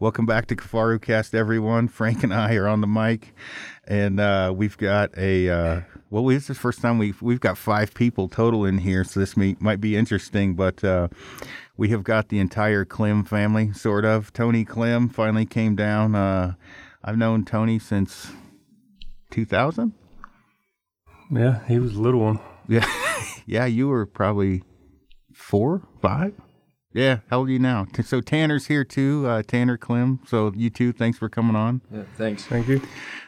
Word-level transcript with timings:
Welcome 0.00 0.24
back 0.24 0.46
to 0.46 0.56
Kifaru 0.56 0.98
Cast, 1.02 1.34
everyone. 1.34 1.86
Frank 1.86 2.24
and 2.24 2.32
I 2.32 2.54
are 2.54 2.66
on 2.66 2.80
the 2.80 2.86
mic, 2.86 3.34
and 3.86 4.18
uh, 4.18 4.50
we've 4.56 4.78
got 4.78 5.10
a 5.14 5.50
uh, 5.50 5.80
well. 6.08 6.24
This 6.24 6.44
is 6.44 6.46
the 6.46 6.54
first 6.54 6.80
time 6.80 6.96
we've 6.96 7.20
we've 7.20 7.38
got 7.38 7.58
five 7.58 7.92
people 7.92 8.26
total 8.26 8.64
in 8.64 8.78
here, 8.78 9.04
so 9.04 9.20
this 9.20 9.36
may, 9.36 9.56
might 9.60 9.78
be 9.78 9.96
interesting. 9.96 10.54
But 10.54 10.82
uh, 10.82 11.08
we 11.76 11.90
have 11.90 12.02
got 12.02 12.30
the 12.30 12.38
entire 12.38 12.86
Clem 12.86 13.24
family, 13.24 13.74
sort 13.74 14.06
of. 14.06 14.32
Tony 14.32 14.64
Clem 14.64 15.10
finally 15.10 15.44
came 15.44 15.76
down. 15.76 16.14
Uh, 16.14 16.54
I've 17.04 17.18
known 17.18 17.44
Tony 17.44 17.78
since 17.78 18.32
2000. 19.32 19.92
Yeah, 21.30 21.62
he 21.66 21.78
was 21.78 21.94
a 21.94 22.00
little 22.00 22.20
one. 22.20 22.40
Yeah, 22.66 22.90
yeah. 23.44 23.66
You 23.66 23.88
were 23.88 24.06
probably 24.06 24.62
four, 25.34 25.82
five. 26.00 26.32
Yeah, 26.92 27.18
how 27.30 27.38
old 27.38 27.48
are 27.48 27.52
you 27.52 27.58
now? 27.60 27.86
So 28.04 28.20
Tanner's 28.20 28.66
here 28.66 28.82
too, 28.84 29.24
uh, 29.26 29.42
Tanner 29.46 29.76
Clem. 29.76 30.20
So 30.26 30.52
you 30.56 30.70
too, 30.70 30.92
thanks 30.92 31.18
for 31.18 31.28
coming 31.28 31.54
on. 31.54 31.82
Yeah, 31.92 32.02
thanks. 32.16 32.44
Thank 32.44 32.66
you. 32.66 32.82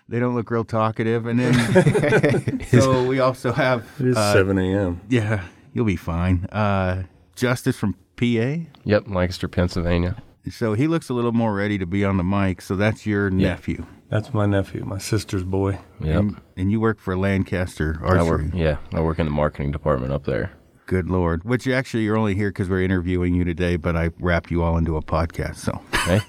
They 0.08 0.18
don't 0.18 0.34
look 0.34 0.50
real 0.50 0.64
talkative, 0.64 1.26
and 1.26 1.38
then 1.38 2.64
so 2.68 3.04
we 3.04 3.20
also 3.20 3.52
have 3.52 3.86
It 4.00 4.08
is 4.08 4.16
uh, 4.16 4.32
7 4.32 4.58
a.m. 4.58 5.00
yeah, 5.08 5.44
you'll 5.72 5.84
be 5.84 5.96
fine. 5.96 6.44
Uh, 6.46 7.04
Justice 7.36 7.76
from 7.78 7.94
PA. 8.16 8.66
Yep, 8.84 9.04
Lancaster, 9.06 9.46
Pennsylvania. 9.48 10.16
So 10.50 10.74
he 10.74 10.88
looks 10.88 11.08
a 11.08 11.14
little 11.14 11.30
more 11.32 11.54
ready 11.54 11.78
to 11.78 11.86
be 11.86 12.04
on 12.04 12.16
the 12.16 12.24
mic. 12.24 12.60
So 12.62 12.74
that's 12.74 13.06
your 13.06 13.30
nephew, 13.30 13.86
That's 14.08 14.34
my 14.34 14.44
nephew, 14.44 14.84
my 14.84 14.98
sister's 14.98 15.44
boy. 15.44 15.78
Yep. 16.00 16.18
and, 16.18 16.40
and 16.56 16.72
you 16.72 16.80
work 16.80 16.98
for 16.98 17.16
Lancaster 17.16 18.00
I 18.02 18.06
Archery. 18.18 18.46
work, 18.46 18.54
yeah, 18.54 18.78
I 18.92 19.00
work 19.00 19.20
in 19.20 19.26
the 19.26 19.32
marketing 19.32 19.70
department 19.70 20.12
up 20.12 20.24
there. 20.24 20.50
Good 20.92 21.08
lord! 21.08 21.42
Which 21.44 21.66
actually 21.68 22.02
you're 22.02 22.18
only 22.18 22.34
here 22.34 22.50
because 22.50 22.68
we're 22.68 22.82
interviewing 22.82 23.34
you 23.34 23.44
today, 23.44 23.76
but 23.76 23.96
I 23.96 24.10
wrapped 24.20 24.50
you 24.50 24.62
all 24.62 24.76
into 24.76 24.98
a 24.98 25.02
podcast. 25.02 25.56
So, 25.56 25.80
Hey, 26.04 26.20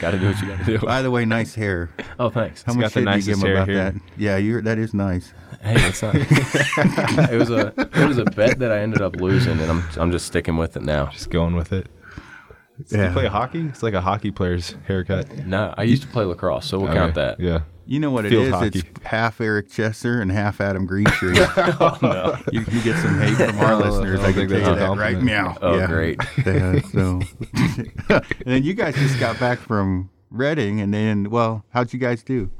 got 0.00 0.10
to 0.10 0.18
do 0.18 0.26
what 0.26 0.40
you 0.42 0.48
got 0.48 0.58
to 0.58 0.64
do. 0.64 0.78
by 0.84 1.00
the 1.00 1.12
way, 1.12 1.24
nice 1.24 1.54
hair. 1.54 1.88
Oh, 2.18 2.28
thanks. 2.28 2.64
How 2.64 2.72
He's 2.72 2.82
much 2.82 2.94
got 2.94 3.04
the 3.04 3.12
shit 3.12 3.26
you 3.28 3.34
give 3.34 3.38
him 3.38 3.46
hair 3.46 3.54
about 3.54 3.68
here. 3.68 3.76
that? 3.92 3.94
Yeah, 4.16 4.36
you're 4.36 4.62
that 4.62 4.78
is 4.78 4.94
nice. 4.94 5.32
Hey, 5.62 5.76
it's 5.86 6.02
not. 6.02 6.12
it 6.16 7.38
was 7.38 7.50
a 7.50 7.72
it 7.78 8.08
was 8.08 8.18
a 8.18 8.24
bet 8.24 8.58
that 8.58 8.72
I 8.72 8.80
ended 8.80 9.00
up 9.00 9.14
losing, 9.14 9.60
and 9.60 9.70
I'm 9.70 9.84
I'm 9.96 10.10
just 10.10 10.26
sticking 10.26 10.56
with 10.56 10.76
it 10.76 10.82
now. 10.82 11.06
Just 11.12 11.30
going 11.30 11.54
with 11.54 11.72
it. 11.72 11.86
Do 12.88 12.96
Yeah. 12.96 13.06
you 13.06 13.12
play 13.12 13.26
hockey? 13.28 13.60
It's 13.68 13.84
like 13.84 13.94
a 13.94 14.00
hockey 14.00 14.32
player's 14.32 14.74
haircut. 14.88 15.46
No, 15.46 15.72
I 15.78 15.84
used 15.84 16.02
to 16.02 16.08
play 16.08 16.24
lacrosse, 16.24 16.66
so 16.66 16.80
we'll 16.80 16.92
count 16.92 17.14
that. 17.14 17.38
Yeah. 17.38 17.60
You 17.90 18.00
know 18.00 18.10
what 18.10 18.26
it 18.26 18.28
Field 18.28 18.44
is? 18.48 18.52
hockey. 18.52 18.78
It's 18.80 19.02
half 19.06 19.40
Eric 19.40 19.70
Chesser 19.70 20.20
and 20.20 20.30
half 20.30 20.60
Adam 20.60 20.86
Greentree. 20.86 21.36
you, 22.52 22.60
oh, 22.60 22.70
you 22.70 22.82
get 22.82 22.96
some 22.98 23.18
hate 23.18 23.34
from 23.36 23.58
our 23.60 23.72
Oh, 23.72 23.78
listeners. 23.78 24.20
I 24.20 24.28
I, 24.28 24.32
can 24.34 24.48
tell 24.48 24.58
you 24.58 24.74
that 24.74 24.96
right 24.98 25.16
now. 25.16 25.22
meow. 25.22 25.56
Oh, 25.62 25.86
great. 25.86 26.20
Yeah, 26.46 26.80
so, 26.92 27.22
and 28.10 28.22
then 28.44 28.62
you 28.62 28.74
guys 28.74 28.94
just 28.94 29.18
got 29.18 29.40
back 29.40 29.58
from 29.58 30.10
Reading, 30.30 30.82
and 30.82 30.92
then, 30.92 31.30
well, 31.30 31.64
how'd 31.70 31.94
you 31.94 31.98
guys 31.98 32.22
do? 32.22 32.50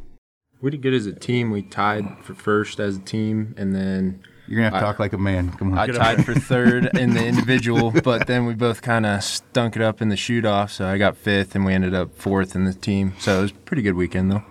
We 0.62 0.70
did 0.70 0.80
good 0.80 0.94
as 0.94 1.04
a 1.04 1.12
team. 1.12 1.50
We 1.50 1.60
tied 1.60 2.06
for 2.22 2.32
first 2.34 2.80
as 2.80 2.96
a 2.96 3.00
team, 3.00 3.54
and 3.58 3.74
then 3.74 4.22
You're 4.46 4.56
gonna 4.62 4.70
have 4.70 4.72
to 4.72 4.78
I- 4.78 4.90
talk 4.92 4.98
like 4.98 5.12
a 5.12 5.18
man. 5.18 5.52
Come 5.52 5.72
on. 5.72 5.78
I 5.78 5.86
tied 5.88 6.24
for 6.24 6.32
third 6.34 6.96
in 6.96 7.12
the 7.12 7.24
individual. 7.26 7.90
But 8.02 8.26
then 8.26 8.46
we 8.46 8.54
both 8.54 8.80
kind 8.80 9.04
of 9.04 9.22
stunk 9.22 9.76
it 9.76 9.82
up 9.82 10.00
in 10.00 10.08
the 10.08 10.16
shoot 10.16 10.46
off. 10.46 10.72
So 10.72 10.86
I 10.86 10.96
got 10.96 11.18
fifth, 11.18 11.54
and 11.54 11.66
we 11.66 11.74
ended 11.74 11.92
up 11.94 12.16
fourth 12.16 12.54
in 12.56 12.64
the 12.64 12.72
team. 12.72 13.12
So 13.18 13.40
it 13.40 13.42
was 13.42 13.50
a 13.50 13.54
pretty 13.54 13.82
good 13.82 13.94
weekend, 13.94 14.32
though. 14.32 14.42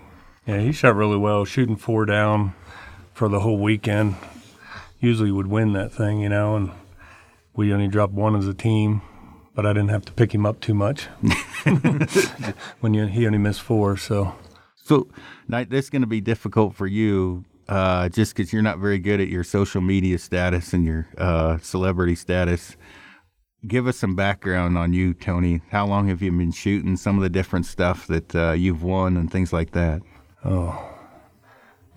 Yeah, 0.47 0.61
he 0.61 0.71
shot 0.71 0.95
really 0.95 1.17
well, 1.17 1.43
shooting 1.43 1.75
four 1.75 2.05
down 2.05 2.53
for 3.13 3.27
the 3.27 3.41
whole 3.41 3.57
weekend. 3.57 4.15
Usually 5.01 5.29
would 5.29 5.47
win 5.47 5.73
that 5.73 5.91
thing, 5.91 6.21
you 6.21 6.29
know, 6.29 6.55
and 6.55 6.71
we 7.53 7.73
only 7.73 7.89
dropped 7.89 8.13
one 8.13 8.33
as 8.33 8.47
a 8.47 8.53
team, 8.53 9.01
but 9.53 9.65
I 9.65 9.73
didn't 9.73 9.89
have 9.89 10.05
to 10.05 10.13
pick 10.13 10.33
him 10.33 10.45
up 10.45 10.61
too 10.61 10.73
much. 10.73 11.03
when 12.79 12.93
you, 12.93 13.07
he 13.07 13.27
only 13.27 13.39
missed 13.39 13.61
four, 13.61 13.97
so 13.97 14.35
So, 14.77 15.09
now, 15.49 15.65
this 15.65 15.85
is 15.85 15.89
going 15.89 16.03
to 16.03 16.07
be 16.07 16.21
difficult 16.21 16.75
for 16.75 16.87
you, 16.87 17.43
uh, 17.67 18.07
just 18.07 18.33
because 18.33 18.53
you're 18.53 18.61
not 18.61 18.79
very 18.79 18.99
good 18.99 19.19
at 19.19 19.27
your 19.27 19.43
social 19.43 19.81
media 19.81 20.17
status 20.17 20.71
and 20.71 20.85
your 20.85 21.09
uh, 21.17 21.57
celebrity 21.57 22.15
status. 22.15 22.77
Give 23.67 23.85
us 23.85 23.97
some 23.97 24.15
background 24.15 24.77
on 24.77 24.93
you, 24.93 25.13
Tony. 25.13 25.61
How 25.71 25.85
long 25.85 26.07
have 26.07 26.21
you 26.21 26.31
been 26.31 26.53
shooting? 26.53 26.95
Some 26.95 27.17
of 27.17 27.23
the 27.23 27.29
different 27.29 27.65
stuff 27.65 28.07
that 28.07 28.33
uh, 28.33 28.51
you've 28.53 28.81
won 28.81 29.17
and 29.17 29.29
things 29.29 29.51
like 29.51 29.71
that. 29.71 30.01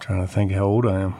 Trying 0.01 0.21
to 0.21 0.27
think 0.27 0.53
how 0.53 0.65
old 0.65 0.87
I 0.87 1.01
am. 1.01 1.15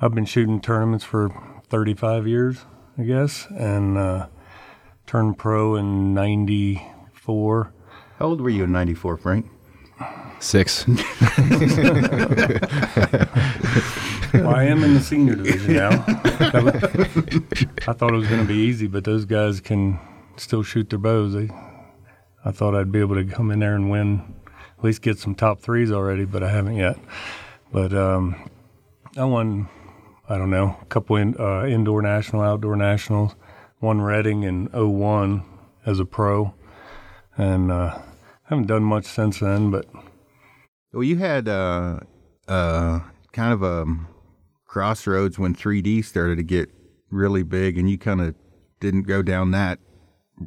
I've 0.00 0.14
been 0.14 0.24
shooting 0.24 0.60
tournaments 0.60 1.04
for 1.04 1.30
35 1.68 2.26
years, 2.26 2.64
I 2.98 3.02
guess, 3.04 3.46
and 3.50 3.96
uh, 3.96 4.26
turned 5.06 5.38
pro 5.38 5.76
in 5.76 6.12
94. 6.14 7.72
How 8.18 8.26
old 8.26 8.40
were 8.40 8.50
you 8.50 8.64
in 8.64 8.72
'94, 8.72 9.16
Frank? 9.16 9.46
Six. 10.40 10.84
Well, 14.34 14.48
I 14.48 14.64
am 14.64 14.82
in 14.82 14.94
the 14.94 15.00
senior 15.00 15.34
division 15.34 15.74
now. 15.74 15.90
I 17.86 17.92
thought 17.92 18.14
it 18.14 18.16
was 18.16 18.28
going 18.28 18.40
to 18.40 18.46
be 18.48 18.54
easy, 18.54 18.86
but 18.86 19.04
those 19.04 19.26
guys 19.26 19.60
can 19.60 19.98
still 20.36 20.62
shoot 20.62 20.88
their 20.88 20.98
bows. 20.98 21.34
They, 21.34 21.50
I 22.42 22.50
thought 22.50 22.74
I'd 22.74 22.90
be 22.90 23.00
able 23.00 23.16
to 23.16 23.24
come 23.24 23.50
in 23.50 23.58
there 23.58 23.74
and 23.74 23.90
win, 23.90 24.34
at 24.82 24.86
least 24.86 25.00
get 25.00 25.16
some 25.16 25.36
top 25.36 25.60
threes 25.60 25.92
already, 25.92 26.24
but 26.24 26.42
I 26.42 26.50
haven't 26.50 26.74
yet. 26.74 26.98
But 27.72 27.94
um, 27.94 28.50
I 29.16 29.22
won, 29.22 29.68
I 30.28 30.36
don't 30.36 30.50
know, 30.50 30.76
a 30.82 30.84
couple 30.86 31.14
in, 31.14 31.36
uh, 31.38 31.66
indoor 31.66 32.02
national, 32.02 32.42
outdoor 32.42 32.74
nationals. 32.74 33.36
Won 33.80 34.00
Reading 34.00 34.42
in 34.42 34.66
01 34.72 35.44
as 35.86 36.00
a 36.00 36.04
pro, 36.04 36.52
and 37.36 37.70
uh, 37.70 37.96
haven't 38.42 38.66
done 38.66 38.82
much 38.82 39.04
since 39.04 39.38
then. 39.38 39.70
But 39.70 39.86
Well, 40.92 41.04
you 41.04 41.18
had 41.18 41.46
uh, 41.46 42.00
uh, 42.48 43.02
kind 43.32 43.52
of 43.52 43.62
a 43.62 43.86
crossroads 44.66 45.38
when 45.38 45.54
3D 45.54 46.04
started 46.04 46.38
to 46.38 46.42
get 46.42 46.70
really 47.08 47.44
big, 47.44 47.78
and 47.78 47.88
you 47.88 47.98
kind 47.98 48.20
of 48.20 48.34
didn't 48.80 49.04
go 49.04 49.22
down 49.22 49.52
that 49.52 49.78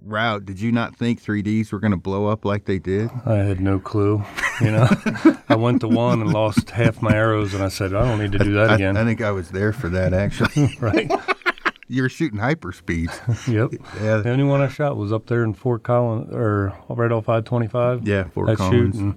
route. 0.04 0.46
Did 0.46 0.60
you 0.60 0.72
not 0.72 0.96
think 0.96 1.24
3Ds 1.24 1.72
were 1.72 1.80
going 1.80 1.92
to 1.92 1.98
blow 1.98 2.28
up 2.28 2.44
like 2.46 2.66
they 2.66 2.80
did? 2.80 3.10
I 3.26 3.36
had 3.38 3.60
no 3.62 3.80
clue. 3.80 4.24
You 4.62 4.72
know, 4.72 4.88
I 5.50 5.56
went 5.56 5.82
to 5.82 5.88
one 5.88 6.22
and 6.22 6.32
lost 6.34 6.70
half 6.72 7.02
my 7.02 7.14
arrows, 7.14 7.54
and 7.54 7.64
I 7.64 7.70
said, 7.70 7.94
I 7.94 8.08
don't 8.08 8.20
need 8.20 8.32
to 8.34 8.40
do 8.40 8.54
that 8.54 8.72
I, 8.72 8.76
again. 8.76 8.98
I 8.98 9.04
think 9.04 9.22
I 9.22 9.32
was 9.32 9.50
there 9.50 9.74
for 9.74 9.90
that 9.90 10.14
actually. 10.14 10.76
right? 10.80 11.12
you 11.88 12.02
were 12.02 12.10
shooting 12.10 12.40
hyperspeeds. 12.40 13.48
Yep. 13.48 13.82
Yeah, 14.02 14.18
The 14.18 14.30
only 14.30 14.44
one 14.46 14.62
I 14.62 14.68
shot 14.68 14.98
was 14.98 15.12
up 15.14 15.28
there 15.28 15.44
in 15.44 15.54
Fort 15.54 15.84
Collins, 15.84 16.34
or 16.34 16.74
right 16.90 17.12
off 17.12 17.30
I 17.30 17.42
twenty 17.42 17.68
five. 17.68 18.08
yeah, 18.08 18.26
Fort 18.30 18.48
that 18.48 18.58
Collins. 18.58 18.96
shoot, 18.96 19.02
and 19.02 19.16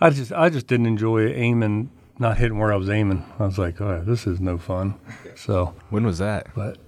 I 0.00 0.10
just, 0.10 0.32
I 0.32 0.48
just 0.50 0.66
didn't 0.66 0.86
enjoy 0.86 1.28
aiming, 1.28 1.90
not 2.18 2.38
hitting 2.38 2.58
where 2.58 2.72
I 2.72 2.76
was 2.76 2.88
aiming. 2.88 3.24
I 3.38 3.44
was 3.46 3.58
like, 3.58 3.80
oh, 3.80 4.02
this 4.04 4.26
is 4.26 4.40
no 4.40 4.56
fun. 4.58 4.94
So, 5.36 5.74
when 5.90 6.04
was 6.06 6.18
that? 6.18 6.48
but 6.54 6.78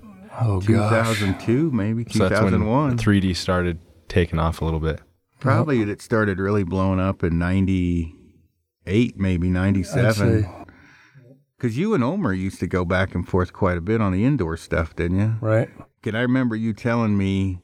oh 0.40 0.60
gosh, 0.60 1.18
2002, 1.18 1.70
maybe 1.70 2.04
So 2.10 2.28
that's 2.28 2.40
when 2.42 2.52
2001. 2.52 2.98
3D 2.98 3.36
started 3.36 3.78
taking 4.08 4.38
off 4.38 4.60
a 4.60 4.64
little 4.64 4.80
bit. 4.80 5.00
Probably 5.40 5.82
it 5.82 6.00
started 6.00 6.38
really 6.38 6.62
blowing 6.64 7.00
up 7.00 7.22
in 7.24 7.38
98, 7.38 9.18
maybe 9.18 9.50
97. 9.50 10.46
Because 11.56 11.76
you 11.78 11.94
and 11.94 12.02
Omer 12.02 12.32
used 12.32 12.58
to 12.60 12.66
go 12.66 12.84
back 12.84 13.14
and 13.14 13.26
forth 13.28 13.52
quite 13.52 13.76
a 13.78 13.80
bit 13.80 14.00
on 14.00 14.12
the 14.12 14.24
indoor 14.24 14.56
stuff, 14.56 14.94
didn't 14.96 15.18
you? 15.18 15.34
right? 15.40 15.68
Can 16.02 16.16
I 16.16 16.22
remember 16.22 16.56
you 16.56 16.72
telling 16.72 17.16
me 17.16 17.60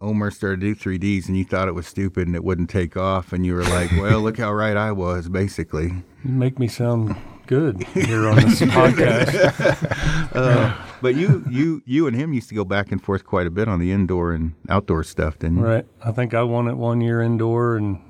Omer 0.00 0.30
started 0.30 0.60
to 0.60 0.74
do 0.74 0.98
3Ds 0.98 1.28
and 1.28 1.36
you 1.38 1.44
thought 1.44 1.68
it 1.68 1.74
was 1.74 1.86
stupid 1.86 2.26
and 2.26 2.36
it 2.36 2.44
wouldn't 2.44 2.68
take 2.68 2.96
off, 2.96 3.32
and 3.32 3.46
you 3.46 3.54
were 3.54 3.62
like, 3.64 3.90
"Well, 3.98 4.20
look 4.20 4.36
how 4.36 4.52
right 4.52 4.76
I 4.76 4.92
was." 4.92 5.28
Basically, 5.30 5.84
You 6.24 6.30
make 6.32 6.58
me 6.58 6.68
sound 6.68 7.16
good 7.46 7.82
here 7.84 8.28
on 8.28 8.36
this 8.36 8.60
podcast. 8.62 10.36
uh, 10.36 10.76
but 11.02 11.14
you, 11.16 11.44
you, 11.50 11.82
you 11.84 12.06
and 12.06 12.16
him 12.16 12.32
used 12.32 12.48
to 12.48 12.54
go 12.54 12.64
back 12.64 12.90
and 12.92 13.02
forth 13.02 13.24
quite 13.26 13.46
a 13.46 13.50
bit 13.50 13.68
on 13.68 13.78
the 13.80 13.92
indoor 13.92 14.32
and 14.32 14.54
outdoor 14.68 15.04
stuff, 15.04 15.38
didn't 15.38 15.58
you? 15.58 15.64
Right. 15.64 15.86
I 16.02 16.12
think 16.12 16.32
I 16.32 16.42
won 16.44 16.68
it 16.68 16.74
one 16.76 17.00
year 17.00 17.20
indoor 17.20 17.76
and 17.76 18.00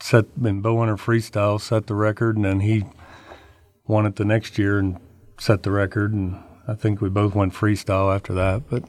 set 0.00 0.24
in 0.42 0.60
bow 0.60 0.78
hunter 0.78 0.96
freestyle, 0.96 1.60
set 1.60 1.86
the 1.86 1.94
record, 1.94 2.36
and 2.36 2.44
then 2.44 2.60
he 2.60 2.84
won 3.86 4.06
it 4.06 4.16
the 4.16 4.24
next 4.24 4.58
year 4.58 4.78
and 4.78 4.98
set 5.38 5.62
the 5.62 5.70
record. 5.70 6.12
And 6.12 6.42
I 6.66 6.74
think 6.74 7.00
we 7.00 7.08
both 7.08 7.34
went 7.34 7.52
freestyle 7.54 8.14
after 8.14 8.32
that. 8.34 8.62
But 8.68 8.84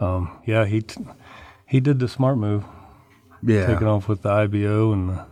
um, 0.00 0.30
yeah, 0.46 0.64
he 0.64 0.82
t- 0.82 1.04
he 1.66 1.80
did 1.80 1.98
the 1.98 2.08
smart 2.08 2.38
move, 2.38 2.64
Yeah. 3.42 3.66
taking 3.66 3.86
off 3.86 4.08
with 4.08 4.22
the 4.22 4.30
IBO, 4.30 4.92
and 4.92 5.10
the, 5.10 5.26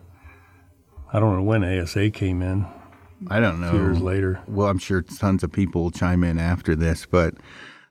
I 1.13 1.19
don't 1.21 1.35
know 1.37 1.43
when 1.43 1.65
ASA 1.65 2.11
came 2.11 2.43
in. 2.43 2.67
I 3.29 3.41
don't 3.41 3.61
know. 3.61 3.73
Years 3.73 4.01
later. 4.01 4.41
Well, 4.47 4.69
I'm 4.69 4.79
sure 4.79 5.03
tons 5.03 5.43
of 5.43 5.53
people 5.53 5.83
will 5.85 5.91
chime 5.91 6.23
in 6.25 6.39
after 6.39 6.75
this, 6.77 7.07
but 7.07 7.35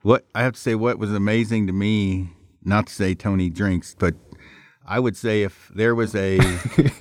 what 0.02 0.26
I 0.36 0.44
have 0.44 0.54
to 0.54 0.60
say, 0.60 0.76
what 0.76 1.00
was 1.00 1.12
amazing 1.12 1.68
to 1.68 1.74
me, 1.74 2.30
not 2.64 2.88
to 2.88 2.94
say 2.94 3.16
Tony 3.16 3.50
drinks, 3.50 3.96
but 3.98 4.16
I 4.88 5.00
would 5.00 5.18
say 5.18 5.42
if 5.42 5.72
there 5.74 5.96
was 5.96 6.14
a 6.16 6.38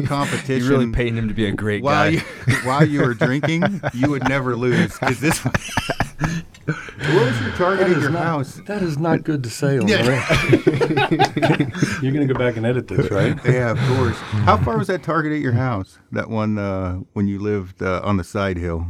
competition, 0.06 0.65
You 0.65 0.71
really 0.71 0.91
paid 0.91 1.12
him 1.15 1.29
to 1.29 1.35
be 1.35 1.44
a 1.47 1.53
great 1.53 1.82
while 1.82 2.11
guy. 2.11 2.23
you 2.47 2.55
while 2.65 2.87
you 2.87 3.00
were 3.03 3.12
drinking, 3.15 3.81
you 3.93 4.09
would 4.11 4.27
never 4.27 4.56
lose 4.56 4.99
because 4.99 5.20
this 5.20 5.47
What 6.67 7.27
was 7.27 7.41
your 7.43 7.51
target 7.53 7.89
at 7.89 8.01
your 8.01 8.11
house? 8.13 8.61
That 8.67 8.83
is 8.83 8.99
not 8.99 9.23
good 9.25 9.43
to 9.45 9.51
say 9.51 9.79
on 9.79 9.87
the 9.87 9.97
radio. 9.97 11.99
You're 12.03 12.13
going 12.13 12.27
to 12.27 12.33
go 12.33 12.39
back 12.39 12.57
and 12.57 12.65
edit 12.67 12.89
this, 12.89 13.11
right? 13.11 13.39
Yeah, 13.45 13.73
of 13.73 13.79
course. 13.97 14.17
How 14.47 14.57
far 14.57 14.79
was 14.79 14.87
that 14.89 15.03
target 15.03 15.33
at 15.33 15.41
your 15.41 15.53
house? 15.53 15.99
That 16.13 16.29
one 16.31 16.59
uh, 16.59 16.95
when 17.13 17.29
you 17.29 17.39
lived 17.39 17.83
uh, 17.83 18.01
on 18.05 18.17
the 18.17 18.25
side 18.25 18.57
hill. 18.57 18.87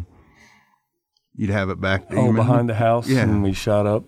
You'd 1.36 1.50
have 1.50 1.68
it 1.68 1.80
back. 1.80 2.04
Oh, 2.12 2.32
behind 2.32 2.68
the 2.68 2.74
house, 2.74 3.08
Yeah. 3.08 3.22
and 3.22 3.42
we 3.42 3.52
shot 3.52 3.86
up. 3.86 4.04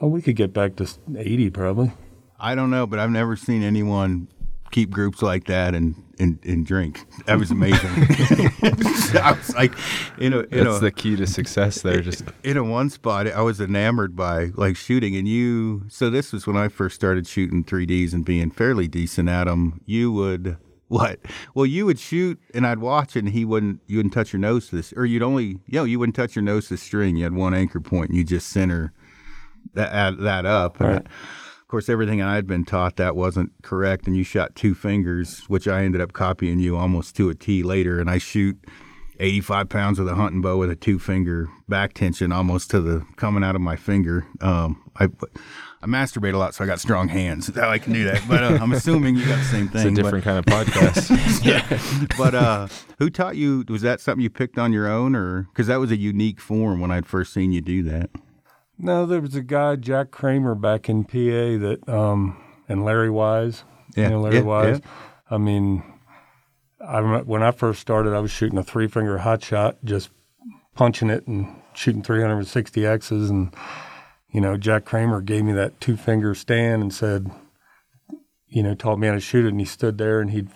Oh, 0.00 0.08
we 0.08 0.20
could 0.20 0.34
get 0.36 0.52
back 0.52 0.74
to 0.76 0.88
80 1.16 1.50
probably. 1.50 1.92
I 2.40 2.54
don't 2.56 2.70
know, 2.70 2.86
but 2.86 2.98
I've 2.98 3.10
never 3.10 3.36
seen 3.36 3.62
anyone 3.62 4.28
keep 4.70 4.90
groups 4.90 5.22
like 5.22 5.46
that 5.46 5.74
and 5.74 5.94
and, 6.18 6.38
and 6.44 6.66
drink. 6.66 7.06
That 7.26 7.38
was 7.38 7.50
amazing. 7.50 7.90
I 9.18 9.34
was 9.36 9.54
like, 9.54 9.72
a 10.18 10.22
in 10.22 10.32
That's 10.64 10.76
a, 10.76 10.80
the 10.80 10.92
key 10.94 11.16
to 11.16 11.26
success 11.26 11.80
there. 11.80 12.00
Just 12.00 12.24
in 12.44 12.56
a 12.56 12.64
one 12.64 12.90
spot, 12.90 13.26
I 13.26 13.40
was 13.40 13.60
enamored 13.60 14.14
by 14.14 14.50
like 14.54 14.76
shooting, 14.76 15.16
and 15.16 15.26
you. 15.26 15.84
So 15.88 16.10
this 16.10 16.32
was 16.32 16.46
when 16.46 16.56
I 16.56 16.68
first 16.68 16.94
started 16.94 17.26
shooting 17.26 17.64
3ds 17.64 18.12
and 18.12 18.24
being 18.24 18.50
fairly 18.50 18.86
decent 18.86 19.28
at 19.28 19.44
them. 19.44 19.80
You 19.86 20.12
would 20.12 20.58
what? 20.88 21.20
Well, 21.54 21.66
you 21.66 21.86
would 21.86 21.98
shoot, 21.98 22.38
and 22.52 22.66
I'd 22.66 22.80
watch, 22.80 23.16
and 23.16 23.30
he 23.30 23.44
wouldn't. 23.44 23.80
You 23.86 23.98
wouldn't 23.98 24.12
touch 24.12 24.32
your 24.32 24.40
nose 24.40 24.68
to 24.68 24.76
this, 24.76 24.92
or 24.96 25.06
you'd 25.06 25.22
only, 25.22 25.58
you 25.66 25.78
know, 25.78 25.84
you 25.84 25.98
wouldn't 25.98 26.16
touch 26.16 26.36
your 26.36 26.42
nose 26.42 26.68
to 26.68 26.74
the 26.74 26.78
string. 26.78 27.16
You 27.16 27.24
had 27.24 27.34
one 27.34 27.54
anchor 27.54 27.80
point, 27.80 28.10
and 28.10 28.18
you 28.18 28.24
just 28.24 28.48
center 28.48 28.92
that 29.74 30.18
that 30.18 30.46
up. 30.46 30.80
And 30.80 30.88
Right. 30.90 31.06
Of 31.70 31.72
course, 31.72 31.88
everything 31.88 32.20
I 32.20 32.34
had 32.34 32.48
been 32.48 32.64
taught 32.64 32.96
that 32.96 33.14
wasn't 33.14 33.52
correct, 33.62 34.08
and 34.08 34.16
you 34.16 34.24
shot 34.24 34.56
two 34.56 34.74
fingers, 34.74 35.44
which 35.46 35.68
I 35.68 35.84
ended 35.84 36.00
up 36.00 36.12
copying 36.12 36.58
you 36.58 36.76
almost 36.76 37.14
to 37.14 37.30
a 37.30 37.34
T 37.36 37.62
later. 37.62 38.00
And 38.00 38.10
I 38.10 38.18
shoot 38.18 38.58
85 39.20 39.68
pounds 39.68 40.00
with 40.00 40.08
a 40.08 40.16
hunting 40.16 40.40
bow 40.40 40.56
with 40.56 40.68
a 40.68 40.74
two 40.74 40.98
finger 40.98 41.48
back 41.68 41.92
tension 41.92 42.32
almost 42.32 42.72
to 42.72 42.80
the 42.80 43.06
coming 43.14 43.44
out 43.44 43.54
of 43.54 43.60
my 43.60 43.76
finger. 43.76 44.26
Um, 44.40 44.82
I 44.98 45.04
I 45.80 45.86
masturbate 45.86 46.34
a 46.34 46.38
lot, 46.38 46.56
so 46.56 46.64
I 46.64 46.66
got 46.66 46.80
strong 46.80 47.06
hands. 47.06 47.46
That's 47.46 47.60
how 47.60 47.70
I 47.70 47.78
can 47.78 47.92
do 47.92 48.02
that. 48.02 48.20
But 48.28 48.42
uh, 48.42 48.58
I'm 48.60 48.72
assuming 48.72 49.14
you 49.14 49.24
got 49.26 49.38
the 49.38 49.44
same 49.44 49.68
thing. 49.68 49.76
it's 49.76 49.84
a 49.84 49.84
thing. 49.84 49.94
but- 49.94 50.02
different 50.02 50.24
kind 50.24 50.38
of 50.38 50.46
podcast. 50.46 51.44
yeah. 52.08 52.08
but 52.18 52.34
uh, 52.34 52.66
who 52.98 53.10
taught 53.10 53.36
you? 53.36 53.64
Was 53.68 53.82
that 53.82 54.00
something 54.00 54.24
you 54.24 54.28
picked 54.28 54.58
on 54.58 54.72
your 54.72 54.88
own, 54.88 55.14
or 55.14 55.42
because 55.42 55.68
that 55.68 55.78
was 55.78 55.92
a 55.92 55.96
unique 55.96 56.40
form 56.40 56.80
when 56.80 56.90
I'd 56.90 57.06
first 57.06 57.32
seen 57.32 57.52
you 57.52 57.60
do 57.60 57.84
that? 57.84 58.10
No, 58.82 59.06
there 59.06 59.20
was 59.20 59.34
a 59.34 59.42
guy, 59.42 59.76
Jack 59.76 60.10
Kramer, 60.10 60.54
back 60.54 60.88
in 60.88 61.04
PA 61.04 61.10
that, 61.12 61.80
um, 61.86 62.42
and 62.68 62.84
Larry 62.84 63.10
Wise. 63.10 63.64
Yeah, 63.94 64.04
You 64.04 64.10
know 64.10 64.20
Larry 64.20 64.36
yeah, 64.36 64.42
Wise. 64.42 64.80
I 65.30 65.38
mean, 65.38 65.82
I 66.80 67.00
when 67.00 67.42
I 67.42 67.50
first 67.50 67.80
started, 67.80 68.14
I 68.14 68.20
was 68.20 68.30
shooting 68.30 68.58
a 68.58 68.62
three 68.62 68.88
finger 68.88 69.18
hot 69.18 69.44
shot, 69.44 69.76
just 69.84 70.10
punching 70.74 71.10
it 71.10 71.26
and 71.26 71.54
shooting 71.74 72.02
360 72.02 72.86
X's. 72.86 73.30
And, 73.30 73.54
you 74.30 74.40
know, 74.40 74.56
Jack 74.56 74.84
Kramer 74.84 75.20
gave 75.20 75.44
me 75.44 75.52
that 75.52 75.80
two 75.80 75.96
finger 75.96 76.34
stand 76.34 76.82
and 76.82 76.92
said, 76.92 77.30
you 78.48 78.62
know, 78.62 78.74
taught 78.74 78.98
me 78.98 79.06
how 79.06 79.14
to 79.14 79.20
shoot 79.20 79.44
it. 79.44 79.50
And 79.50 79.60
he 79.60 79.66
stood 79.66 79.98
there 79.98 80.20
and 80.20 80.30
he'd, 80.30 80.48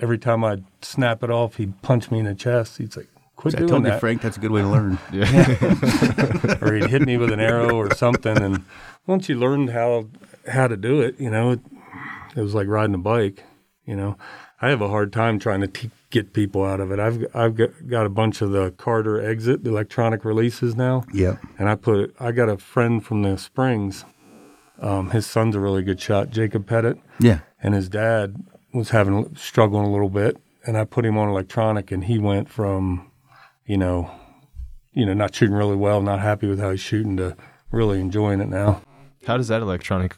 every 0.00 0.18
time 0.18 0.44
I'd 0.44 0.64
snap 0.82 1.22
it 1.22 1.30
off, 1.30 1.56
he'd 1.56 1.82
punch 1.82 2.10
me 2.10 2.20
in 2.20 2.24
the 2.24 2.34
chest. 2.34 2.78
He'd 2.78 2.92
say, 2.92 3.06
quit 3.36 3.54
I 3.54 3.66
told 3.66 3.84
you, 3.86 3.98
Frank, 3.98 4.22
that's 4.22 4.36
a 4.36 4.40
good 4.40 4.50
way 4.50 4.62
to 4.62 4.68
learn. 4.68 4.98
or 6.60 6.74
he'd 6.74 6.90
hit 6.90 7.02
me 7.02 7.16
with 7.16 7.30
an 7.32 7.40
arrow 7.40 7.76
or 7.76 7.94
something. 7.94 8.36
And 8.40 8.64
once 9.06 9.28
you 9.28 9.36
learned 9.38 9.70
how 9.70 10.08
how 10.48 10.66
to 10.68 10.76
do 10.76 11.00
it, 11.00 11.18
you 11.20 11.30
know, 11.30 11.52
it, 11.52 11.60
it 12.36 12.40
was 12.40 12.54
like 12.54 12.66
riding 12.68 12.94
a 12.94 12.98
bike. 12.98 13.44
You 13.84 13.96
know, 13.96 14.16
I 14.60 14.68
have 14.70 14.80
a 14.82 14.88
hard 14.88 15.12
time 15.12 15.38
trying 15.38 15.60
to 15.60 15.68
te- 15.68 15.90
get 16.10 16.32
people 16.32 16.64
out 16.64 16.80
of 16.80 16.90
it. 16.90 16.98
I've 16.98 17.24
I've 17.34 17.54
got, 17.54 17.70
got 17.88 18.06
a 18.06 18.08
bunch 18.10 18.40
of 18.42 18.50
the 18.50 18.72
Carter 18.72 19.20
Exit 19.24 19.64
the 19.64 19.70
electronic 19.70 20.24
releases 20.24 20.74
now, 20.74 21.04
Yep. 21.12 21.38
and 21.58 21.68
I 21.68 21.74
put 21.76 22.14
I 22.18 22.32
got 22.32 22.48
a 22.48 22.58
friend 22.58 23.04
from 23.04 23.22
the 23.22 23.36
Springs. 23.38 24.04
Um, 24.78 25.10
his 25.10 25.24
son's 25.26 25.54
a 25.56 25.60
really 25.60 25.82
good 25.82 25.98
shot, 26.00 26.28
Jacob 26.28 26.66
Pettit 26.66 26.98
Yeah. 27.18 27.38
and 27.62 27.74
his 27.74 27.88
dad 27.88 28.36
was 28.74 28.90
having 28.90 29.34
struggling 29.34 29.86
a 29.86 29.90
little 29.90 30.10
bit 30.10 30.36
and 30.66 30.76
I 30.76 30.84
put 30.84 31.06
him 31.06 31.16
on 31.16 31.30
electronic 31.30 31.90
and 31.90 32.04
he 32.04 32.18
went 32.18 32.50
from 32.50 33.10
you 33.66 33.76
know 33.76 34.10
you 34.92 35.04
know 35.06 35.12
not 35.14 35.34
shooting 35.34 35.54
really 35.56 35.76
well 35.76 36.00
not 36.02 36.20
happy 36.20 36.46
with 36.46 36.58
how 36.58 36.70
he's 36.70 36.80
shooting 36.80 37.16
to 37.16 37.36
really 37.70 38.00
enjoying 38.00 38.40
it 38.40 38.48
now 38.48 38.80
How 39.26 39.36
does 39.36 39.48
that 39.48 39.60
electronic 39.62 40.16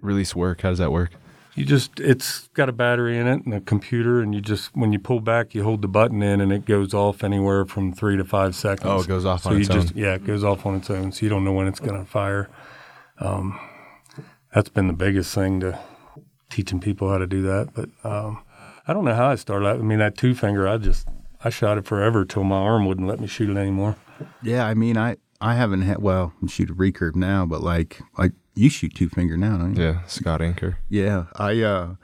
release 0.00 0.34
work? 0.34 0.60
How 0.62 0.70
does 0.70 0.78
that 0.78 0.92
work? 0.92 1.10
you 1.56 1.64
just 1.64 2.00
it's 2.00 2.48
got 2.54 2.68
a 2.68 2.72
battery 2.72 3.16
in 3.16 3.28
it 3.28 3.44
and 3.44 3.54
a 3.54 3.60
computer 3.60 4.20
and 4.20 4.34
you 4.34 4.40
just 4.40 4.74
when 4.76 4.92
you 4.92 4.98
pull 4.98 5.20
back 5.20 5.54
you 5.54 5.62
hold 5.62 5.82
the 5.82 5.88
button 5.88 6.20
in 6.20 6.40
and 6.40 6.52
it 6.52 6.64
goes 6.66 6.92
off 6.92 7.22
anywhere 7.22 7.64
from 7.64 7.92
three 7.92 8.16
to 8.16 8.24
five 8.24 8.56
seconds 8.56 8.86
Oh, 8.90 9.00
it 9.00 9.06
goes 9.06 9.24
off 9.24 9.42
so 9.44 9.50
on 9.50 9.54
you 9.56 9.60
its 9.60 9.68
just 9.68 9.92
own. 9.92 9.96
yeah 9.96 10.14
it 10.14 10.24
goes 10.24 10.42
off 10.42 10.66
on 10.66 10.74
its 10.74 10.90
own 10.90 11.12
so 11.12 11.22
you 11.24 11.28
don't 11.28 11.44
know 11.44 11.52
when 11.52 11.68
it's 11.68 11.78
going 11.78 11.96
to 11.98 12.04
fire 12.10 12.50
um, 13.20 13.56
that's 14.52 14.68
been 14.68 14.88
the 14.88 14.92
biggest 14.92 15.32
thing 15.34 15.60
to 15.60 15.78
teaching 16.50 16.80
people 16.80 17.08
how 17.08 17.18
to 17.18 17.26
do 17.26 17.42
that 17.42 17.68
but 17.72 17.88
um, 18.02 18.42
i 18.88 18.92
don't 18.92 19.04
know 19.04 19.14
how 19.14 19.26
i 19.26 19.36
started 19.36 19.66
i 19.68 19.76
mean 19.76 20.00
that 20.00 20.16
two 20.18 20.34
finger 20.34 20.66
i 20.66 20.76
just 20.76 21.06
i 21.44 21.50
shot 21.50 21.78
it 21.78 21.84
forever 21.86 22.24
till 22.24 22.42
my 22.44 22.56
arm 22.56 22.86
wouldn't 22.86 23.06
let 23.06 23.20
me 23.20 23.26
shoot 23.26 23.48
it 23.50 23.56
anymore 23.56 23.96
Yeah, 24.42 24.66
I 24.66 24.74
mean, 24.74 24.96
I 24.96 25.16
I 25.40 25.54
haven't 25.54 25.82
had 25.82 26.00
well, 26.00 26.32
I 26.42 26.46
shoot 26.46 26.70
a 26.70 26.74
recurve 26.74 27.14
now, 27.16 27.44
but 27.46 27.62
like 27.62 28.00
like 28.18 28.32
you 28.54 28.70
shoot 28.70 28.94
two 28.94 29.08
finger 29.08 29.36
now, 29.36 29.58
don't 29.58 29.76
you? 29.76 29.82
Yeah, 29.82 30.04
Scott 30.06 30.40
Anchor. 30.40 30.78
Yeah, 30.88 31.24
I 31.36 31.60
uh, 31.62 31.94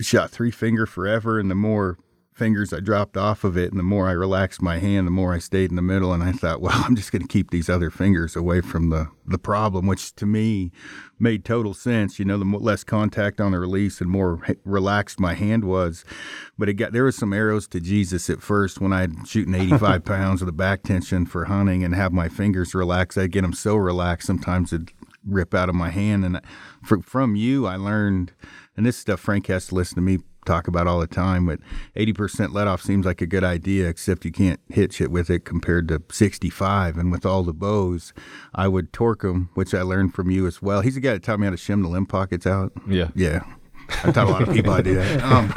shot 0.00 0.30
three 0.30 0.50
finger 0.50 0.84
forever, 0.86 1.38
and 1.40 1.50
the 1.50 1.54
more 1.54 1.98
fingers 2.34 2.72
I 2.72 2.80
dropped 2.80 3.16
off 3.16 3.44
of 3.44 3.56
it, 3.56 3.70
and 3.70 3.78
the 3.78 3.84
more 3.84 4.08
I 4.08 4.12
relaxed 4.12 4.60
my 4.60 4.78
hand, 4.78 5.06
the 5.06 5.12
more 5.12 5.32
I 5.32 5.38
stayed 5.38 5.70
in 5.70 5.76
the 5.76 5.82
middle. 5.82 6.12
And 6.12 6.22
I 6.22 6.32
thought, 6.32 6.60
well, 6.60 6.82
I'm 6.84 6.96
just 6.96 7.12
going 7.12 7.22
to 7.22 7.28
keep 7.28 7.50
these 7.50 7.68
other 7.68 7.90
fingers 7.90 8.36
away 8.36 8.60
from 8.60 8.90
the 8.90 9.08
the 9.26 9.38
problem, 9.38 9.86
which 9.86 10.14
to 10.16 10.26
me 10.26 10.70
made 11.18 11.44
total 11.44 11.72
sense. 11.72 12.18
You 12.18 12.24
know, 12.24 12.36
the 12.36 12.44
less 12.44 12.84
contact 12.84 13.40
on 13.40 13.52
the 13.52 13.58
release 13.58 14.00
and 14.00 14.10
more 14.10 14.40
relaxed 14.64 15.20
my 15.20 15.34
hand 15.34 15.64
was. 15.64 16.04
But 16.58 16.68
it 16.68 16.74
got 16.74 16.92
there 16.92 17.04
was 17.04 17.16
some 17.16 17.32
arrows 17.32 17.66
to 17.68 17.80
Jesus 17.80 18.28
at 18.28 18.42
first 18.42 18.80
when 18.80 18.92
I'd 18.92 19.26
shooting 19.26 19.54
85 19.56 20.04
pounds 20.04 20.40
with 20.40 20.48
a 20.48 20.52
back 20.52 20.82
tension 20.82 21.24
for 21.26 21.46
hunting 21.46 21.84
and 21.84 21.94
have 21.94 22.12
my 22.12 22.28
fingers 22.28 22.74
relaxed. 22.74 23.16
I'd 23.16 23.32
get 23.32 23.42
them 23.42 23.52
so 23.52 23.76
relaxed 23.76 24.26
sometimes 24.26 24.72
it'd 24.72 24.92
rip 25.26 25.54
out 25.54 25.68
of 25.68 25.74
my 25.74 25.90
hand. 25.90 26.24
And 26.24 26.40
fr- 26.82 27.00
from 27.02 27.36
you, 27.36 27.66
I 27.66 27.76
learned, 27.76 28.32
and 28.76 28.84
this 28.84 28.96
stuff 28.96 29.20
Frank 29.20 29.46
has 29.46 29.68
to 29.68 29.74
listen 29.74 29.96
to 29.96 30.02
me 30.02 30.18
talk 30.44 30.68
about 30.68 30.86
all 30.86 31.00
the 31.00 31.06
time, 31.06 31.46
but 31.46 31.60
80% 31.96 32.52
let 32.52 32.66
off 32.66 32.82
seems 32.82 33.06
like 33.06 33.20
a 33.20 33.26
good 33.26 33.44
idea, 33.44 33.88
except 33.88 34.24
you 34.24 34.32
can't 34.32 34.60
hit 34.68 34.92
shit 34.92 35.10
with 35.10 35.30
it 35.30 35.44
compared 35.44 35.88
to 35.88 36.02
65. 36.10 36.96
And 36.96 37.10
with 37.10 37.26
all 37.26 37.42
the 37.42 37.52
bows, 37.52 38.12
I 38.54 38.68
would 38.68 38.92
torque 38.92 39.22
them, 39.22 39.50
which 39.54 39.74
I 39.74 39.82
learned 39.82 40.14
from 40.14 40.30
you 40.30 40.46
as 40.46 40.62
well. 40.62 40.80
He's 40.80 40.94
the 40.94 41.00
guy 41.00 41.12
that 41.12 41.22
taught 41.22 41.40
me 41.40 41.46
how 41.46 41.50
to 41.50 41.56
shim 41.56 41.82
the 41.82 41.88
limb 41.88 42.06
pockets 42.06 42.46
out. 42.46 42.72
Yeah. 42.88 43.08
Yeah. 43.14 43.44
I 44.02 44.12
taught 44.12 44.28
a 44.28 44.30
lot 44.30 44.42
of 44.42 44.54
people 44.54 44.72
how 44.72 44.78
to 44.78 44.82
do 44.84 44.94
that. 44.94 45.22
Um, 45.34 45.54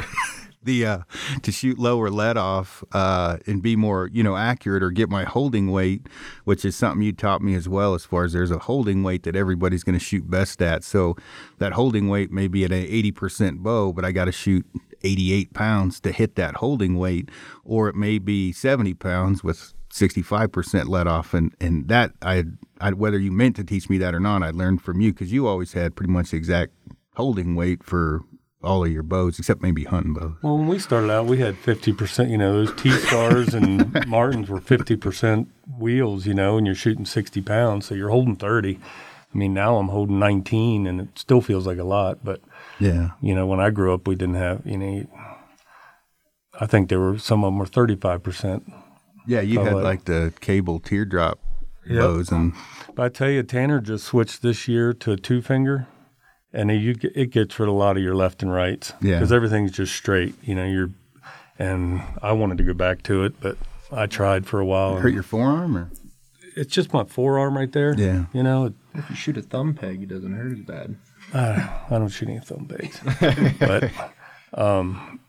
the 0.68 0.84
uh, 0.84 0.98
to 1.42 1.52
shoot 1.52 1.78
lower 1.78 2.10
let 2.10 2.36
off 2.36 2.84
uh, 2.92 3.38
and 3.46 3.62
be 3.62 3.76
more 3.76 4.08
you 4.12 4.22
know 4.22 4.36
accurate 4.36 4.82
or 4.82 4.90
get 4.90 5.08
my 5.08 5.24
holding 5.24 5.70
weight, 5.70 6.06
which 6.44 6.64
is 6.64 6.76
something 6.76 7.02
you 7.02 7.12
taught 7.12 7.42
me 7.42 7.54
as 7.54 7.68
well. 7.68 7.94
As 7.94 8.04
far 8.04 8.24
as 8.24 8.32
there's 8.32 8.50
a 8.50 8.58
holding 8.58 9.02
weight 9.02 9.22
that 9.24 9.34
everybody's 9.36 9.82
going 9.82 9.98
to 9.98 10.04
shoot 10.04 10.30
best 10.30 10.60
at, 10.62 10.84
so 10.84 11.16
that 11.58 11.72
holding 11.72 12.08
weight 12.08 12.30
may 12.30 12.48
be 12.48 12.64
at 12.64 12.72
an 12.72 12.84
eighty 12.84 13.10
percent 13.10 13.62
bow, 13.62 13.92
but 13.92 14.04
I 14.04 14.12
got 14.12 14.26
to 14.26 14.32
shoot 14.32 14.66
88 15.02 15.54
pounds 15.54 16.00
to 16.00 16.12
hit 16.12 16.34
that 16.36 16.56
holding 16.56 16.96
weight, 16.98 17.30
or 17.64 17.88
it 17.88 17.94
may 17.94 18.18
be 18.18 18.52
70 18.52 18.94
pounds 18.94 19.44
with 19.44 19.74
65% 19.92 20.88
let 20.88 21.06
off. 21.06 21.34
And, 21.34 21.54
and 21.60 21.88
that, 21.88 22.12
I, 22.22 22.44
I, 22.80 22.92
whether 22.92 23.18
you 23.18 23.32
meant 23.32 23.56
to 23.56 23.64
teach 23.64 23.88
me 23.88 23.98
that 23.98 24.14
or 24.14 24.20
not, 24.20 24.42
I 24.42 24.50
learned 24.50 24.82
from 24.82 25.00
you 25.00 25.12
because 25.12 25.32
you 25.32 25.46
always 25.46 25.72
had 25.72 25.96
pretty 25.96 26.12
much 26.12 26.30
the 26.30 26.36
exact 26.36 26.72
holding 27.14 27.54
weight 27.54 27.82
for 27.82 28.22
all 28.62 28.84
of 28.84 28.92
your 28.92 29.02
bows, 29.02 29.38
except 29.38 29.62
maybe 29.62 29.84
hunting 29.84 30.14
bows. 30.14 30.34
well 30.42 30.58
when 30.58 30.66
we 30.66 30.78
started 30.80 31.10
out 31.10 31.26
we 31.26 31.38
had 31.38 31.54
50% 31.54 32.28
you 32.30 32.36
know 32.36 32.52
those 32.64 32.74
t-stars 32.74 33.54
and 33.54 34.06
martins 34.08 34.48
were 34.48 34.60
50% 34.60 35.46
wheels 35.78 36.26
you 36.26 36.34
know 36.34 36.56
and 36.58 36.66
you're 36.66 36.74
shooting 36.74 37.04
60 37.04 37.40
pounds 37.42 37.86
so 37.86 37.94
you're 37.94 38.08
holding 38.08 38.34
30 38.34 38.78
i 39.32 39.38
mean 39.38 39.54
now 39.54 39.76
i'm 39.76 39.88
holding 39.88 40.18
19 40.18 40.88
and 40.88 41.00
it 41.00 41.08
still 41.16 41.40
feels 41.40 41.66
like 41.68 41.78
a 41.78 41.84
lot 41.84 42.18
but 42.24 42.40
Yeah. 42.78 43.10
You 43.20 43.34
know, 43.34 43.46
when 43.46 43.60
I 43.60 43.70
grew 43.70 43.92
up, 43.94 44.06
we 44.06 44.14
didn't 44.14 44.36
have, 44.36 44.62
you 44.64 44.78
know, 44.78 45.06
I 46.60 46.66
think 46.66 46.88
there 46.88 47.00
were 47.00 47.18
some 47.18 47.44
of 47.44 47.48
them 47.48 47.58
were 47.58 47.66
35%. 47.66 48.62
Yeah, 49.26 49.40
you 49.40 49.60
had 49.60 49.74
like- 49.74 49.84
like 49.84 50.04
the 50.04 50.32
cable 50.40 50.78
teardrop 50.80 51.38
Yep. 51.86 51.98
bows 52.00 52.32
and 52.32 52.52
But 52.94 53.04
I 53.04 53.08
tell 53.08 53.30
you, 53.30 53.42
Tanner 53.42 53.80
just 53.80 54.04
switched 54.04 54.42
this 54.42 54.68
year 54.68 54.92
to 54.92 55.12
a 55.12 55.16
two 55.16 55.40
finger, 55.40 55.86
and 56.52 56.70
you 56.70 56.94
it 57.14 57.30
gets 57.30 57.58
rid 57.58 57.68
of 57.68 57.74
a 57.74 57.78
lot 57.78 57.96
of 57.96 58.02
your 58.02 58.14
left 58.14 58.42
and 58.42 58.52
rights. 58.52 58.92
Yeah. 59.00 59.14
Because 59.16 59.32
everything's 59.32 59.72
just 59.72 59.94
straight. 59.94 60.34
You 60.42 60.54
know, 60.54 60.64
you're, 60.64 60.90
and 61.58 62.02
I 62.22 62.32
wanted 62.32 62.58
to 62.58 62.64
go 62.64 62.74
back 62.74 63.02
to 63.04 63.24
it, 63.24 63.34
but 63.40 63.56
I 63.92 64.06
tried 64.06 64.46
for 64.46 64.60
a 64.60 64.66
while. 64.66 64.94
and 64.94 65.02
hurt 65.02 65.14
your 65.14 65.22
forearm 65.22 65.76
or 65.76 65.90
it's 66.56 66.72
just 66.74 66.92
my 66.92 67.04
forearm 67.04 67.56
right 67.56 67.70
there. 67.72 67.94
Yeah. 67.96 68.24
You 68.32 68.42
know, 68.42 68.74
If 68.94 69.08
you 69.10 69.16
shoot 69.16 69.36
a 69.36 69.42
thumb 69.42 69.74
peg, 69.74 70.02
it 70.02 70.08
doesn't 70.08 70.32
hurt 70.34 70.52
as 70.52 70.60
bad. 70.64 70.96
I 71.34 71.86
don't 71.90 72.08
shoot 72.08 72.28
any 72.28 72.40
thumb 72.40 72.64
baits, 72.64 73.00
but 73.58 73.90
um, 74.54 75.20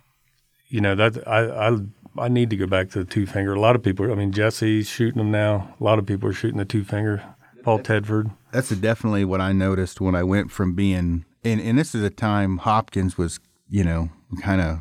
you 0.67 0.81
know 0.81 0.95
that 0.95 1.27
I, 1.27 1.69
I 1.69 1.77
I 2.17 2.27
need 2.27 2.49
to 2.51 2.57
go 2.57 2.67
back 2.67 2.89
to 2.91 2.99
the 2.99 3.05
two 3.05 3.25
finger. 3.25 3.53
A 3.53 3.59
lot 3.59 3.75
of 3.75 3.83
people. 3.83 4.11
I 4.11 4.15
mean, 4.15 4.31
Jesse's 4.31 4.87
shooting 4.87 5.17
them 5.17 5.31
now. 5.31 5.75
A 5.79 5.83
lot 5.83 5.99
of 5.99 6.05
people 6.05 6.29
are 6.29 6.33
shooting 6.33 6.57
the 6.57 6.65
two 6.65 6.83
finger. 6.83 7.23
Paul 7.63 7.79
Tedford. 7.79 8.31
That's 8.51 8.69
definitely 8.69 9.25
what 9.25 9.41
I 9.41 9.51
noticed 9.51 9.99
when 9.99 10.15
I 10.15 10.23
went 10.23 10.49
from 10.49 10.73
being 10.73 11.25
and 11.43 11.61
and 11.61 11.77
this 11.77 11.95
is 11.95 12.03
a 12.03 12.09
time 12.09 12.57
Hopkins 12.57 13.17
was 13.17 13.39
you 13.69 13.83
know 13.83 14.09
kind 14.41 14.61
of 14.61 14.79